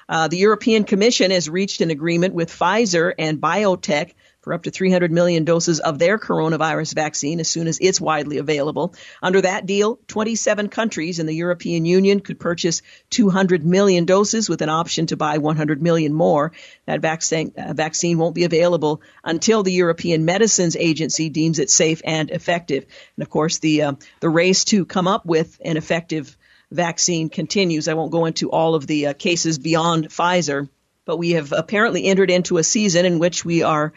Uh, 0.08 0.28
the 0.28 0.38
European 0.38 0.84
Commission 0.84 1.32
has 1.32 1.50
reached 1.50 1.80
an 1.80 1.90
agreement 1.90 2.34
with 2.34 2.50
Pfizer 2.50 3.12
and 3.18 3.40
BioNTech 3.40 4.12
for 4.46 4.54
up 4.54 4.62
to 4.62 4.70
300 4.70 5.10
million 5.10 5.42
doses 5.42 5.80
of 5.80 5.98
their 5.98 6.18
coronavirus 6.18 6.94
vaccine 6.94 7.40
as 7.40 7.48
soon 7.48 7.66
as 7.66 7.80
it's 7.80 8.00
widely 8.00 8.38
available. 8.38 8.94
Under 9.20 9.40
that 9.40 9.66
deal, 9.66 9.98
27 10.06 10.68
countries 10.68 11.18
in 11.18 11.26
the 11.26 11.34
European 11.34 11.84
Union 11.84 12.20
could 12.20 12.38
purchase 12.38 12.80
200 13.10 13.66
million 13.66 14.04
doses 14.04 14.48
with 14.48 14.62
an 14.62 14.68
option 14.68 15.06
to 15.06 15.16
buy 15.16 15.38
100 15.38 15.82
million 15.82 16.14
more. 16.14 16.52
That 16.86 17.00
vaccine, 17.00 17.54
uh, 17.58 17.72
vaccine 17.72 18.18
won't 18.18 18.36
be 18.36 18.44
available 18.44 19.02
until 19.24 19.64
the 19.64 19.72
European 19.72 20.24
Medicines 20.24 20.76
Agency 20.76 21.28
deems 21.28 21.58
it 21.58 21.68
safe 21.68 22.00
and 22.04 22.30
effective. 22.30 22.86
And 23.16 23.24
of 23.24 23.30
course, 23.30 23.58
the 23.58 23.82
uh, 23.82 23.92
the 24.20 24.30
race 24.30 24.64
to 24.66 24.84
come 24.84 25.08
up 25.08 25.26
with 25.26 25.60
an 25.64 25.76
effective 25.76 26.36
vaccine 26.70 27.30
continues. 27.30 27.88
I 27.88 27.94
won't 27.94 28.12
go 28.12 28.26
into 28.26 28.52
all 28.52 28.76
of 28.76 28.86
the 28.86 29.08
uh, 29.08 29.12
cases 29.14 29.58
beyond 29.58 30.10
Pfizer, 30.10 30.68
but 31.04 31.16
we 31.16 31.32
have 31.32 31.50
apparently 31.50 32.04
entered 32.04 32.30
into 32.30 32.58
a 32.58 32.62
season 32.62 33.04
in 33.06 33.18
which 33.18 33.44
we 33.44 33.64
are 33.64 33.92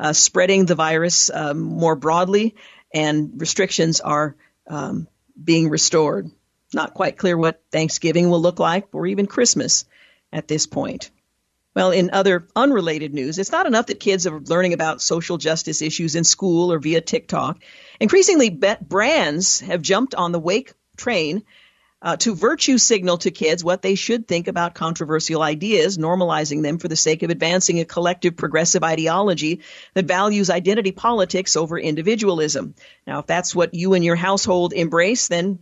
uh, 0.00 0.14
spreading 0.14 0.64
the 0.64 0.74
virus 0.74 1.30
um, 1.32 1.60
more 1.60 1.94
broadly, 1.94 2.56
and 2.92 3.38
restrictions 3.40 4.00
are 4.00 4.34
um, 4.66 5.06
being 5.42 5.68
restored. 5.68 6.30
Not 6.72 6.94
quite 6.94 7.18
clear 7.18 7.36
what 7.36 7.62
Thanksgiving 7.70 8.30
will 8.30 8.40
look 8.40 8.58
like, 8.58 8.88
or 8.92 9.06
even 9.06 9.26
Christmas 9.26 9.84
at 10.32 10.48
this 10.48 10.66
point. 10.66 11.10
Well, 11.74 11.90
in 11.90 12.10
other 12.12 12.48
unrelated 12.56 13.14
news, 13.14 13.38
it's 13.38 13.52
not 13.52 13.66
enough 13.66 13.86
that 13.86 14.00
kids 14.00 14.26
are 14.26 14.40
learning 14.40 14.72
about 14.72 15.02
social 15.02 15.38
justice 15.38 15.82
issues 15.82 16.16
in 16.16 16.24
school 16.24 16.72
or 16.72 16.78
via 16.78 17.00
TikTok. 17.00 17.60
Increasingly, 18.00 18.50
brands 18.50 19.60
have 19.60 19.82
jumped 19.82 20.14
on 20.14 20.32
the 20.32 20.40
wake 20.40 20.72
train 20.96 21.44
uh, 22.02 22.16
to 22.16 22.34
virtue 22.34 22.78
signal 22.78 23.18
to 23.18 23.30
kids 23.30 23.62
what 23.62 23.82
they 23.82 23.94
should 23.94 24.26
think 24.26 24.48
about 24.48 24.74
controversial 24.74 25.42
ideas, 25.42 25.98
normalizing 25.98 26.62
them 26.62 26.78
for 26.78 26.88
the 26.88 26.96
sake 26.96 27.22
of 27.22 27.30
advancing 27.30 27.80
a 27.80 27.84
collective 27.84 28.36
progressive 28.36 28.82
ideology 28.82 29.60
that 29.94 30.06
values 30.06 30.50
identity 30.50 30.92
politics 30.92 31.56
over 31.56 31.78
individualism. 31.78 32.74
Now, 33.06 33.20
if 33.20 33.26
that's 33.26 33.54
what 33.54 33.74
you 33.74 33.94
and 33.94 34.04
your 34.04 34.16
household 34.16 34.72
embrace, 34.72 35.28
then 35.28 35.58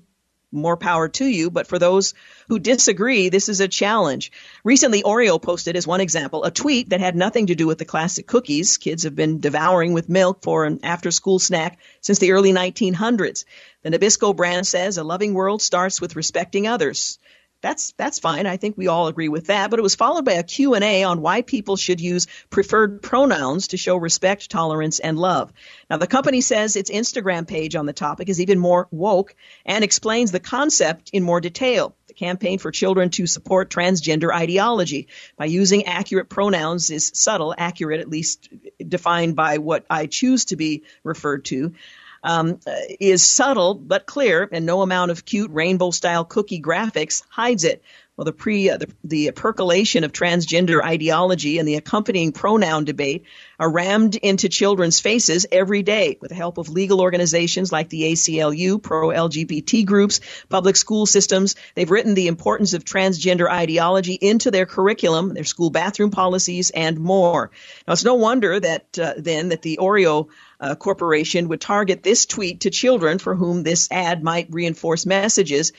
more 0.50 0.76
power 0.76 1.08
to 1.08 1.24
you. 1.24 1.50
But 1.50 1.66
for 1.66 1.78
those 1.78 2.14
who 2.48 2.58
disagree, 2.58 3.28
this 3.28 3.48
is 3.48 3.60
a 3.60 3.68
challenge. 3.68 4.32
Recently, 4.64 5.02
Oreo 5.02 5.40
posted, 5.40 5.76
as 5.76 5.86
one 5.86 6.00
example, 6.00 6.44
a 6.44 6.50
tweet 6.50 6.90
that 6.90 7.00
had 7.00 7.16
nothing 7.16 7.46
to 7.46 7.54
do 7.54 7.66
with 7.66 7.78
the 7.78 7.84
classic 7.84 8.26
cookies 8.26 8.76
kids 8.76 9.02
have 9.02 9.14
been 9.14 9.40
devouring 9.40 9.92
with 9.92 10.08
milk 10.08 10.42
for 10.42 10.64
an 10.64 10.80
after 10.82 11.10
school 11.10 11.38
snack 11.38 11.78
since 12.00 12.18
the 12.18 12.32
early 12.32 12.52
1900s. 12.52 13.44
The 13.82 13.90
Nabisco 13.90 14.34
brand 14.34 14.66
says 14.66 14.98
a 14.98 15.04
loving 15.04 15.34
world 15.34 15.62
starts 15.62 16.00
with 16.00 16.16
respecting 16.16 16.66
others 16.66 17.18
that's 17.60 17.93
that's 17.93 18.18
fine. 18.20 18.47
I 18.47 18.56
think 18.56 18.78
we 18.78 18.86
all 18.86 19.09
agree 19.09 19.28
with 19.28 19.47
that. 19.47 19.70
But 19.70 19.78
it 19.78 19.82
was 19.82 19.97
followed 19.97 20.24
by 20.24 20.35
a 20.35 20.43
Q&A 20.43 21.02
on 21.02 21.20
why 21.20 21.43
people 21.43 21.76
should 21.76 22.01
use 22.01 22.26
preferred 22.51 23.02
pronouns 23.02 23.68
to 23.68 23.76
show 23.76 23.97
respect, 23.97 24.51
tolerance, 24.51 25.01
and 25.01 25.18
love. 25.18 25.52
Now, 25.90 25.97
the 25.97 26.06
company 26.06 26.40
says 26.40 26.76
its 26.76 26.90
Instagram 26.90 27.48
page 27.48 27.74
on 27.74 27.86
the 27.86 27.93
topic 27.93 28.28
is 28.28 28.40
even 28.40 28.59
more 28.59 28.86
woke 28.90 29.35
and 29.66 29.82
explains 29.82 30.30
the 30.30 30.40
concept 30.40 31.10
in 31.12 31.24
more 31.24 31.40
detail. 31.40 31.97
The 32.06 32.14
campaign 32.14 32.59
for 32.59 32.70
children 32.70 33.10
to 33.10 33.26
support 33.26 33.70
transgender 33.70 34.32
ideology 34.32 35.09
by 35.36 35.47
using 35.47 35.86
accurate 35.86 36.28
pronouns 36.28 36.90
is 36.90 37.10
subtle, 37.14 37.55
accurate 37.56 38.01
at 38.01 38.09
least 38.09 38.48
defined 38.86 39.35
by 39.36 39.59
what 39.59 39.85
I 39.90 40.06
choose 40.06 40.47
to 40.47 40.56
be 40.56 40.85
referred 41.02 41.44
to 41.47 41.74
um, 42.23 42.61
is 43.01 43.24
subtle 43.24 43.74
but 43.74 44.07
clear, 44.07 44.49
and 44.51 44.66
no 44.66 44.82
amount 44.82 45.11
of 45.11 45.24
cute 45.24 45.51
rainbow 45.51 45.90
style 45.90 46.24
cookie 46.24 46.61
graphics 46.61 47.23
hides 47.31 47.65
it. 47.65 47.82
Well, 48.19 48.24
the 48.24 48.32
pre 48.32 48.69
uh, 48.69 48.78
the, 48.78 48.89
the, 49.05 49.31
percolation 49.31 50.03
of 50.03 50.11
transgender 50.11 50.82
ideology 50.82 51.61
and 51.61 51.69
the 51.69 51.77
accompanying 51.77 52.32
pronoun 52.32 52.85
debate 52.85 53.27
are 53.61 53.70
rammed 53.70 54.16
into 54.16 54.49
children's 54.49 54.99
faces 54.99 55.47
every 55.53 55.85
day 55.85 56.19
with 56.20 56.31
the 56.31 56.35
help 56.35 56.59
of 56.59 56.69
legal 56.69 57.01
organizations 57.01 57.70
like 57.70 57.89
the 57.90 58.11
ACLU, 58.11 58.82
pro 58.82 59.11
LGBT 59.11 59.86
groups, 59.86 60.20
public 60.49 60.74
school 60.74 61.07
systems. 61.07 61.55
They've 61.77 61.89
written 61.89 62.15
the 62.15 62.27
importance 62.27 62.74
of 62.74 62.85
transgender 62.85 63.49
ideology 63.49 64.15
into 64.15 64.51
their 64.51 64.66
curriculum, 64.66 65.32
their 65.32 65.45
school 65.45 65.70
bathroom 65.70 66.11
policies, 66.11 66.70
and 66.70 66.99
more. 66.99 67.53
Now, 67.86 67.93
it's 67.93 68.03
no 68.03 68.16
wonder 68.16 68.59
that 68.59 68.99
uh, 68.99 69.15
then 69.16 69.51
that 69.51 69.62
the 69.62 69.78
Oreo 69.81 70.27
uh, 70.60 70.74
corporation 70.74 71.48
would 71.48 71.60
target 71.60 72.02
this 72.02 72.26
tweet 72.26 72.60
to 72.60 72.70
children 72.70 73.18
for 73.18 73.35
whom 73.35 73.62
this 73.62 73.89
ad 73.90 74.22
might 74.22 74.48
reinforce 74.51 75.06
messages 75.06 75.72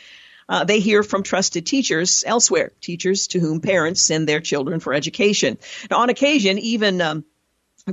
uh, 0.49 0.63
they 0.63 0.79
hear 0.79 1.03
from 1.03 1.21
trusted 1.21 1.65
teachers 1.67 2.23
elsewhere, 2.25 2.71
teachers 2.81 3.27
to 3.27 3.39
whom 3.39 3.61
parents 3.61 4.01
send 4.01 4.27
their 4.27 4.41
children 4.41 4.79
for 4.79 4.95
education. 4.95 5.59
Now, 5.91 5.99
on 5.99 6.09
occasion, 6.09 6.57
even 6.57 6.99
um, 7.01 7.23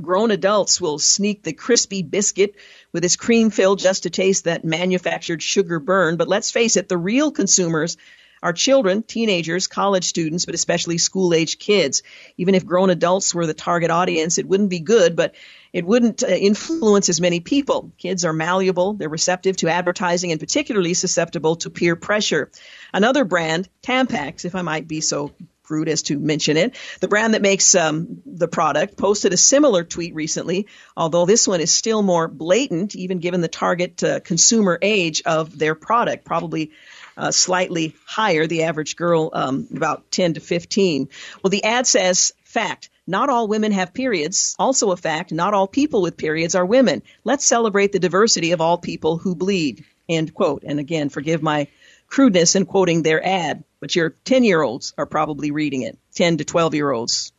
grown 0.01 0.31
adults 0.31 0.81
will 0.81 0.97
sneak 0.97 1.43
the 1.43 1.53
crispy 1.53 2.01
biscuit 2.01 2.55
with 2.91 3.05
its 3.05 3.15
cream 3.15 3.51
filled 3.51 3.77
just 3.77 4.03
to 4.03 4.09
taste 4.09 4.45
that 4.45 4.65
manufactured 4.65 5.43
sugar 5.43 5.79
burn. 5.79 6.17
But 6.17 6.27
let's 6.27 6.49
face 6.49 6.77
it, 6.77 6.89
the 6.89 6.97
real 6.97 7.31
consumers 7.31 7.95
are 8.41 8.53
children, 8.53 9.03
teenagers, 9.03 9.67
college 9.67 10.05
students, 10.05 10.45
but 10.45 10.55
especially 10.55 10.97
school 10.97 11.35
age 11.35 11.59
kids. 11.59 12.01
Even 12.37 12.55
if 12.55 12.65
grown 12.65 12.89
adults 12.89 13.35
were 13.35 13.45
the 13.45 13.53
target 13.53 13.91
audience, 13.91 14.39
it 14.39 14.47
wouldn't 14.47 14.71
be 14.71 14.79
good, 14.79 15.15
but 15.15 15.35
it 15.73 15.85
wouldn't 15.85 16.23
uh, 16.23 16.27
influence 16.27 17.09
as 17.09 17.21
many 17.21 17.39
people. 17.39 17.91
Kids 17.97 18.25
are 18.25 18.33
malleable, 18.33 18.93
they're 18.93 19.09
receptive 19.09 19.57
to 19.57 19.69
advertising, 19.69 20.31
and 20.31 20.39
particularly 20.39 20.93
susceptible 20.93 21.55
to 21.57 21.69
peer 21.69 21.95
pressure. 21.95 22.51
Another 22.93 23.25
brand, 23.25 23.69
Tampax, 23.83 24.45
if 24.45 24.55
I 24.55 24.61
might 24.61 24.87
be 24.87 25.01
so 25.01 25.33
rude 25.69 25.89
as 25.89 26.03
to 26.03 26.17
mention 26.17 26.57
it. 26.57 26.75
The 26.99 27.07
brand 27.07 27.33
that 27.33 27.41
makes 27.41 27.75
um, 27.75 28.21
the 28.25 28.47
product 28.47 28.97
posted 28.97 29.33
a 29.33 29.37
similar 29.37 29.83
tweet 29.83 30.15
recently, 30.15 30.67
although 30.95 31.25
this 31.25 31.47
one 31.47 31.61
is 31.61 31.71
still 31.71 32.01
more 32.01 32.27
blatant, 32.27 32.95
even 32.95 33.19
given 33.19 33.41
the 33.41 33.47
target 33.47 34.03
uh, 34.03 34.19
consumer 34.19 34.79
age 34.81 35.23
of 35.25 35.57
their 35.57 35.75
product, 35.75 36.25
probably 36.25 36.71
uh, 37.17 37.31
slightly 37.31 37.95
higher, 38.05 38.47
the 38.47 38.63
average 38.63 38.95
girl 38.95 39.29
um, 39.33 39.67
about 39.75 40.09
10 40.11 40.35
to 40.35 40.39
15. 40.39 41.09
Well, 41.43 41.49
the 41.49 41.63
ad 41.63 41.87
says, 41.87 42.33
fact, 42.57 42.89
not 43.05 43.29
all 43.29 43.47
women 43.47 43.71
have 43.71 43.93
periods. 43.93 44.55
Also 44.57 44.91
a 44.91 44.97
fact, 44.97 45.31
not 45.31 45.53
all 45.53 45.67
people 45.67 46.01
with 46.01 46.17
periods 46.17 46.55
are 46.55 46.65
women. 46.65 47.03
Let's 47.23 47.45
celebrate 47.45 47.91
the 47.91 47.99
diversity 47.99 48.51
of 48.51 48.61
all 48.61 48.79
people 48.79 49.19
who 49.19 49.35
bleed. 49.35 49.85
End 50.09 50.33
quote. 50.33 50.63
And 50.65 50.79
again, 50.79 51.09
forgive 51.09 51.43
my 51.43 51.67
crudeness 52.07 52.55
in 52.55 52.65
quoting 52.65 53.03
their 53.03 53.23
ad, 53.23 53.63
but 53.79 53.95
your 53.95 54.15
10 54.25 54.43
year 54.43 54.63
olds 54.63 54.95
are 54.97 55.05
probably 55.05 55.51
reading 55.51 55.83
it, 55.83 55.99
10 56.15 56.37
to 56.37 56.45
12 56.45 56.73
year 56.73 56.89
olds. 56.89 57.31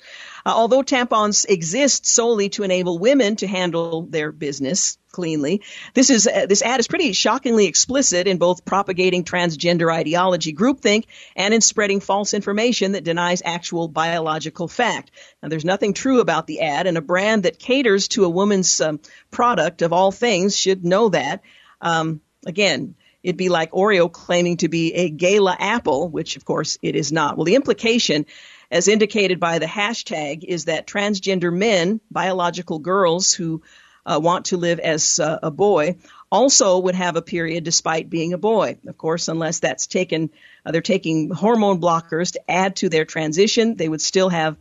Uh, 0.48 0.52
although 0.54 0.82
tampons 0.82 1.44
exist 1.46 2.06
solely 2.06 2.48
to 2.48 2.62
enable 2.62 2.98
women 2.98 3.36
to 3.36 3.46
handle 3.46 4.06
their 4.06 4.32
business 4.32 4.96
cleanly, 5.12 5.60
this 5.92 6.08
is 6.08 6.26
uh, 6.26 6.46
this 6.46 6.62
ad 6.62 6.80
is 6.80 6.88
pretty 6.88 7.12
shockingly 7.12 7.66
explicit 7.66 8.26
in 8.26 8.38
both 8.38 8.64
propagating 8.64 9.24
transgender 9.24 9.92
ideology, 9.92 10.54
groupthink, 10.54 11.04
and 11.36 11.52
in 11.52 11.60
spreading 11.60 12.00
false 12.00 12.32
information 12.32 12.92
that 12.92 13.04
denies 13.04 13.42
actual 13.44 13.88
biological 13.88 14.68
fact. 14.68 15.10
Now, 15.42 15.50
there's 15.50 15.66
nothing 15.66 15.92
true 15.92 16.20
about 16.20 16.46
the 16.46 16.62
ad, 16.62 16.86
and 16.86 16.96
a 16.96 17.02
brand 17.02 17.42
that 17.42 17.58
caters 17.58 18.08
to 18.08 18.24
a 18.24 18.30
woman's 18.30 18.80
um, 18.80 19.00
product 19.30 19.82
of 19.82 19.92
all 19.92 20.12
things 20.12 20.56
should 20.56 20.82
know 20.82 21.10
that. 21.10 21.42
Um, 21.82 22.22
again, 22.46 22.94
It'd 23.22 23.36
be 23.36 23.48
like 23.48 23.72
Oreo 23.72 24.10
claiming 24.10 24.58
to 24.58 24.68
be 24.68 24.94
a 24.94 25.10
gala 25.10 25.56
apple, 25.58 26.08
which 26.08 26.36
of 26.36 26.44
course 26.44 26.78
it 26.82 26.94
is 26.94 27.10
not. 27.10 27.36
Well, 27.36 27.44
the 27.44 27.56
implication 27.56 28.26
as 28.70 28.88
indicated 28.88 29.40
by 29.40 29.58
the 29.58 29.66
hashtag, 29.66 30.44
is 30.44 30.66
that 30.66 30.86
transgender 30.86 31.52
men, 31.52 32.00
biological 32.10 32.78
girls 32.78 33.32
who 33.32 33.62
uh, 34.04 34.18
want 34.22 34.46
to 34.46 34.56
live 34.56 34.78
as 34.78 35.18
uh, 35.18 35.38
a 35.42 35.50
boy, 35.50 35.96
also 36.30 36.78
would 36.78 36.94
have 36.94 37.16
a 37.16 37.22
period 37.22 37.64
despite 37.64 38.10
being 38.10 38.32
a 38.32 38.38
boy. 38.38 38.78
Of 38.86 38.98
course, 38.98 39.28
unless 39.28 39.60
that's 39.60 39.86
taken, 39.86 40.30
uh, 40.64 40.72
they're 40.72 40.82
taking 40.82 41.30
hormone 41.30 41.80
blockers 41.80 42.32
to 42.32 42.50
add 42.50 42.76
to 42.76 42.88
their 42.88 43.04
transition, 43.04 43.76
they 43.76 43.88
would 43.88 44.02
still 44.02 44.28
have 44.28 44.56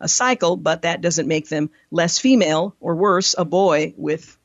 a 0.00 0.08
cycle, 0.08 0.56
but 0.56 0.82
that 0.82 1.00
doesn't 1.00 1.28
make 1.28 1.48
them 1.48 1.70
less 1.90 2.18
female 2.18 2.74
or 2.80 2.96
worse, 2.96 3.34
a 3.38 3.44
boy 3.44 3.94
with 3.96 4.36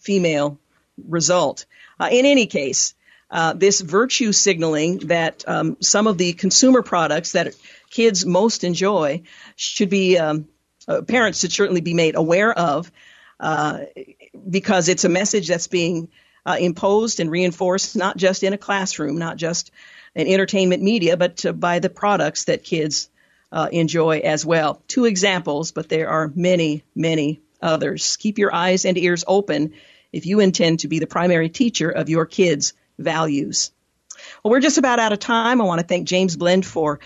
female 0.00 0.58
result. 1.06 1.66
Uh, 2.00 2.08
in 2.10 2.24
any 2.24 2.46
case, 2.46 2.94
uh, 3.30 3.52
this 3.54 3.80
virtue 3.80 4.32
signaling 4.32 4.98
that 5.08 5.44
um, 5.46 5.76
some 5.80 6.06
of 6.06 6.18
the 6.18 6.32
consumer 6.32 6.82
products 6.82 7.32
that 7.32 7.54
kids 7.92 8.26
most 8.26 8.64
enjoy 8.64 9.22
should 9.54 9.90
be 9.90 10.18
um, 10.18 10.48
uh, 10.88 11.02
parents 11.02 11.38
should 11.38 11.52
certainly 11.52 11.80
be 11.80 11.94
made 11.94 12.16
aware 12.16 12.52
of 12.52 12.90
uh, 13.38 13.80
because 14.48 14.88
it's 14.88 15.04
a 15.04 15.08
message 15.08 15.46
that's 15.46 15.68
being 15.68 16.08
uh, 16.44 16.56
imposed 16.58 17.20
and 17.20 17.30
reinforced 17.30 17.94
not 17.94 18.16
just 18.16 18.42
in 18.42 18.52
a 18.52 18.58
classroom, 18.58 19.18
not 19.18 19.36
just 19.36 19.70
in 20.14 20.26
entertainment 20.26 20.82
media, 20.82 21.16
but 21.16 21.44
by 21.58 21.78
the 21.78 21.90
products 21.90 22.44
that 22.44 22.64
kids 22.64 23.08
uh, 23.52 23.68
enjoy 23.70 24.18
as 24.18 24.44
well. 24.44 24.82
Two 24.88 25.04
examples, 25.04 25.70
but 25.70 25.88
there 25.88 26.08
are 26.08 26.32
many, 26.34 26.82
many 26.94 27.40
others. 27.60 28.16
Keep 28.16 28.38
your 28.38 28.52
eyes 28.52 28.84
and 28.84 28.98
ears 28.98 29.24
open 29.26 29.74
if 30.12 30.26
you 30.26 30.40
intend 30.40 30.80
to 30.80 30.88
be 30.88 30.98
the 30.98 31.06
primary 31.06 31.48
teacher 31.48 31.90
of 31.90 32.08
your 32.08 32.26
kids' 32.26 32.72
values. 32.98 33.70
Well, 34.42 34.50
we're 34.50 34.60
just 34.60 34.78
about 34.78 34.98
out 34.98 35.12
of 35.12 35.18
time. 35.18 35.60
I 35.60 35.64
want 35.64 35.80
to 35.80 35.86
thank 35.86 36.08
James 36.08 36.36
Blend 36.36 36.66
for 36.66 37.00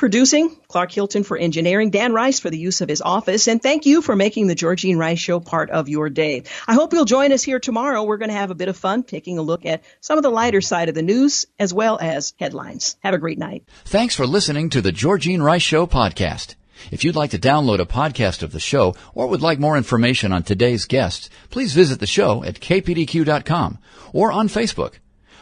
Producing, 0.00 0.56
Clark 0.66 0.92
Hilton 0.92 1.24
for 1.24 1.36
engineering, 1.36 1.90
Dan 1.90 2.14
Rice 2.14 2.40
for 2.40 2.48
the 2.48 2.56
use 2.56 2.80
of 2.80 2.88
his 2.88 3.02
office, 3.02 3.48
and 3.48 3.62
thank 3.62 3.84
you 3.84 4.00
for 4.00 4.16
making 4.16 4.46
the 4.46 4.54
Georgene 4.54 4.96
Rice 4.96 5.18
Show 5.18 5.40
part 5.40 5.68
of 5.68 5.90
your 5.90 6.08
day. 6.08 6.44
I 6.66 6.72
hope 6.72 6.94
you'll 6.94 7.04
join 7.04 7.32
us 7.32 7.42
here 7.42 7.60
tomorrow. 7.60 8.02
We're 8.02 8.16
going 8.16 8.30
to 8.30 8.34
have 8.34 8.50
a 8.50 8.54
bit 8.54 8.68
of 8.68 8.78
fun 8.78 9.02
taking 9.02 9.36
a 9.36 9.42
look 9.42 9.66
at 9.66 9.84
some 10.00 10.16
of 10.16 10.22
the 10.22 10.30
lighter 10.30 10.62
side 10.62 10.88
of 10.88 10.94
the 10.94 11.02
news 11.02 11.44
as 11.58 11.74
well 11.74 11.98
as 12.00 12.32
headlines. 12.38 12.96
Have 13.00 13.12
a 13.12 13.18
great 13.18 13.36
night. 13.36 13.64
Thanks 13.84 14.14
for 14.14 14.26
listening 14.26 14.70
to 14.70 14.80
the 14.80 14.90
Georgene 14.90 15.42
Rice 15.42 15.60
Show 15.60 15.86
podcast. 15.86 16.54
If 16.90 17.04
you'd 17.04 17.14
like 17.14 17.32
to 17.32 17.38
download 17.38 17.80
a 17.80 17.84
podcast 17.84 18.42
of 18.42 18.52
the 18.52 18.58
show 18.58 18.96
or 19.12 19.26
would 19.26 19.42
like 19.42 19.58
more 19.58 19.76
information 19.76 20.32
on 20.32 20.44
today's 20.44 20.86
guests, 20.86 21.28
please 21.50 21.74
visit 21.74 22.00
the 22.00 22.06
show 22.06 22.42
at 22.42 22.58
kpdq.com 22.58 23.78
or 24.14 24.32
on 24.32 24.48
Facebook. 24.48 24.94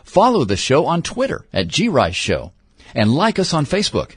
Follow 0.02 0.44
the 0.44 0.56
show 0.56 0.84
on 0.84 1.02
Twitter 1.02 1.46
at 1.52 1.68
grice 1.68 2.16
show 2.16 2.50
and 2.92 3.14
like 3.14 3.38
us 3.38 3.54
on 3.54 3.64
Facebook. 3.64 4.16